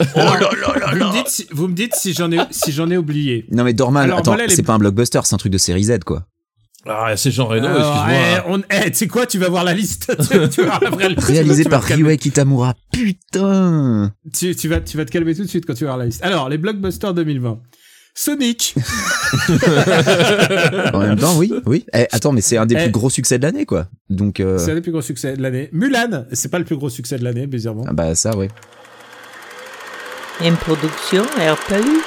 Vous 0.00 1.04
me 1.04 1.12
dites, 1.12 1.28
si, 1.28 1.46
vous 1.52 1.68
me 1.68 1.74
dites 1.74 1.94
si 1.94 2.14
j'en 2.14 2.32
ai, 2.32 2.38
si 2.50 2.72
j'en 2.72 2.90
ai 2.90 2.96
oublié. 2.96 3.46
Non 3.52 3.64
mais 3.64 3.72
Dorman, 3.74 4.04
Alors, 4.04 4.18
attends, 4.18 4.32
voilà 4.32 4.46
les- 4.46 4.54
c'est 4.54 4.62
pas 4.62 4.74
un 4.74 4.78
blockbuster, 4.78 5.20
c'est 5.24 5.34
un 5.34 5.38
truc 5.38 5.52
de 5.52 5.58
série 5.58 5.84
Z, 5.84 6.00
quoi. 6.04 6.24
Ah, 6.86 7.14
c'est 7.16 7.30
Jean 7.30 7.46
Reno, 7.46 7.66
excuse-moi. 7.68 8.08
eh, 8.10 8.38
on, 8.48 8.62
eh, 8.70 8.90
tu 8.90 8.96
sais 8.96 9.06
quoi, 9.06 9.26
tu 9.26 9.38
vas 9.38 9.48
voir 9.50 9.64
la 9.64 9.74
liste. 9.74 10.16
tu, 10.30 10.48
tu 10.48 10.62
vas 10.62 10.66
voir 10.66 10.80
la 10.82 10.90
vraie 10.90 11.08
liste. 11.10 11.26
Réalisé 11.26 11.64
par 11.64 11.82
te 11.82 11.88
calmer. 11.88 12.04
Ryuhei 12.04 12.18
Kitamura. 12.18 12.74
Putain. 12.92 14.12
Tu, 14.32 14.56
tu 14.56 14.68
vas, 14.68 14.80
tu 14.80 14.96
vas 14.96 15.04
te 15.04 15.10
calmer 15.10 15.34
tout 15.34 15.42
de 15.42 15.48
suite 15.48 15.66
quand 15.66 15.74
tu 15.74 15.84
vas 15.84 15.90
voir 15.90 15.98
la 15.98 16.06
liste. 16.06 16.24
Alors, 16.24 16.48
les 16.48 16.56
blockbusters 16.58 17.12
2020. 17.12 17.60
Sonic. 18.14 18.74
En 20.92 20.98
même 20.98 21.16
temps, 21.18 21.36
oui, 21.36 21.52
oui. 21.66 21.84
Eh, 21.94 22.06
attends, 22.12 22.32
mais 22.32 22.40
c'est 22.40 22.56
un 22.56 22.66
des 22.66 22.74
Eh. 22.76 22.82
plus 22.84 22.90
gros 22.90 23.10
succès 23.10 23.38
de 23.38 23.44
l'année, 23.44 23.66
quoi. 23.66 23.86
Donc, 24.08 24.40
euh, 24.40 24.58
C'est 24.58 24.72
un 24.72 24.74
des 24.74 24.80
plus 24.80 24.90
gros 24.92 25.02
succès 25.02 25.36
de 25.36 25.42
l'année. 25.42 25.68
Mulan. 25.72 26.24
C'est 26.32 26.50
pas 26.50 26.58
le 26.58 26.64
plus 26.64 26.76
gros 26.76 26.88
succès 26.90 27.18
de 27.18 27.24
l'année, 27.24 27.46
bizarrement. 27.46 27.84
ah 27.86 27.92
bah 27.92 28.14
ça, 28.14 28.36
ouais. 28.36 28.48
Une 30.44 30.56
production 30.56 31.22
RPU. 31.38 32.00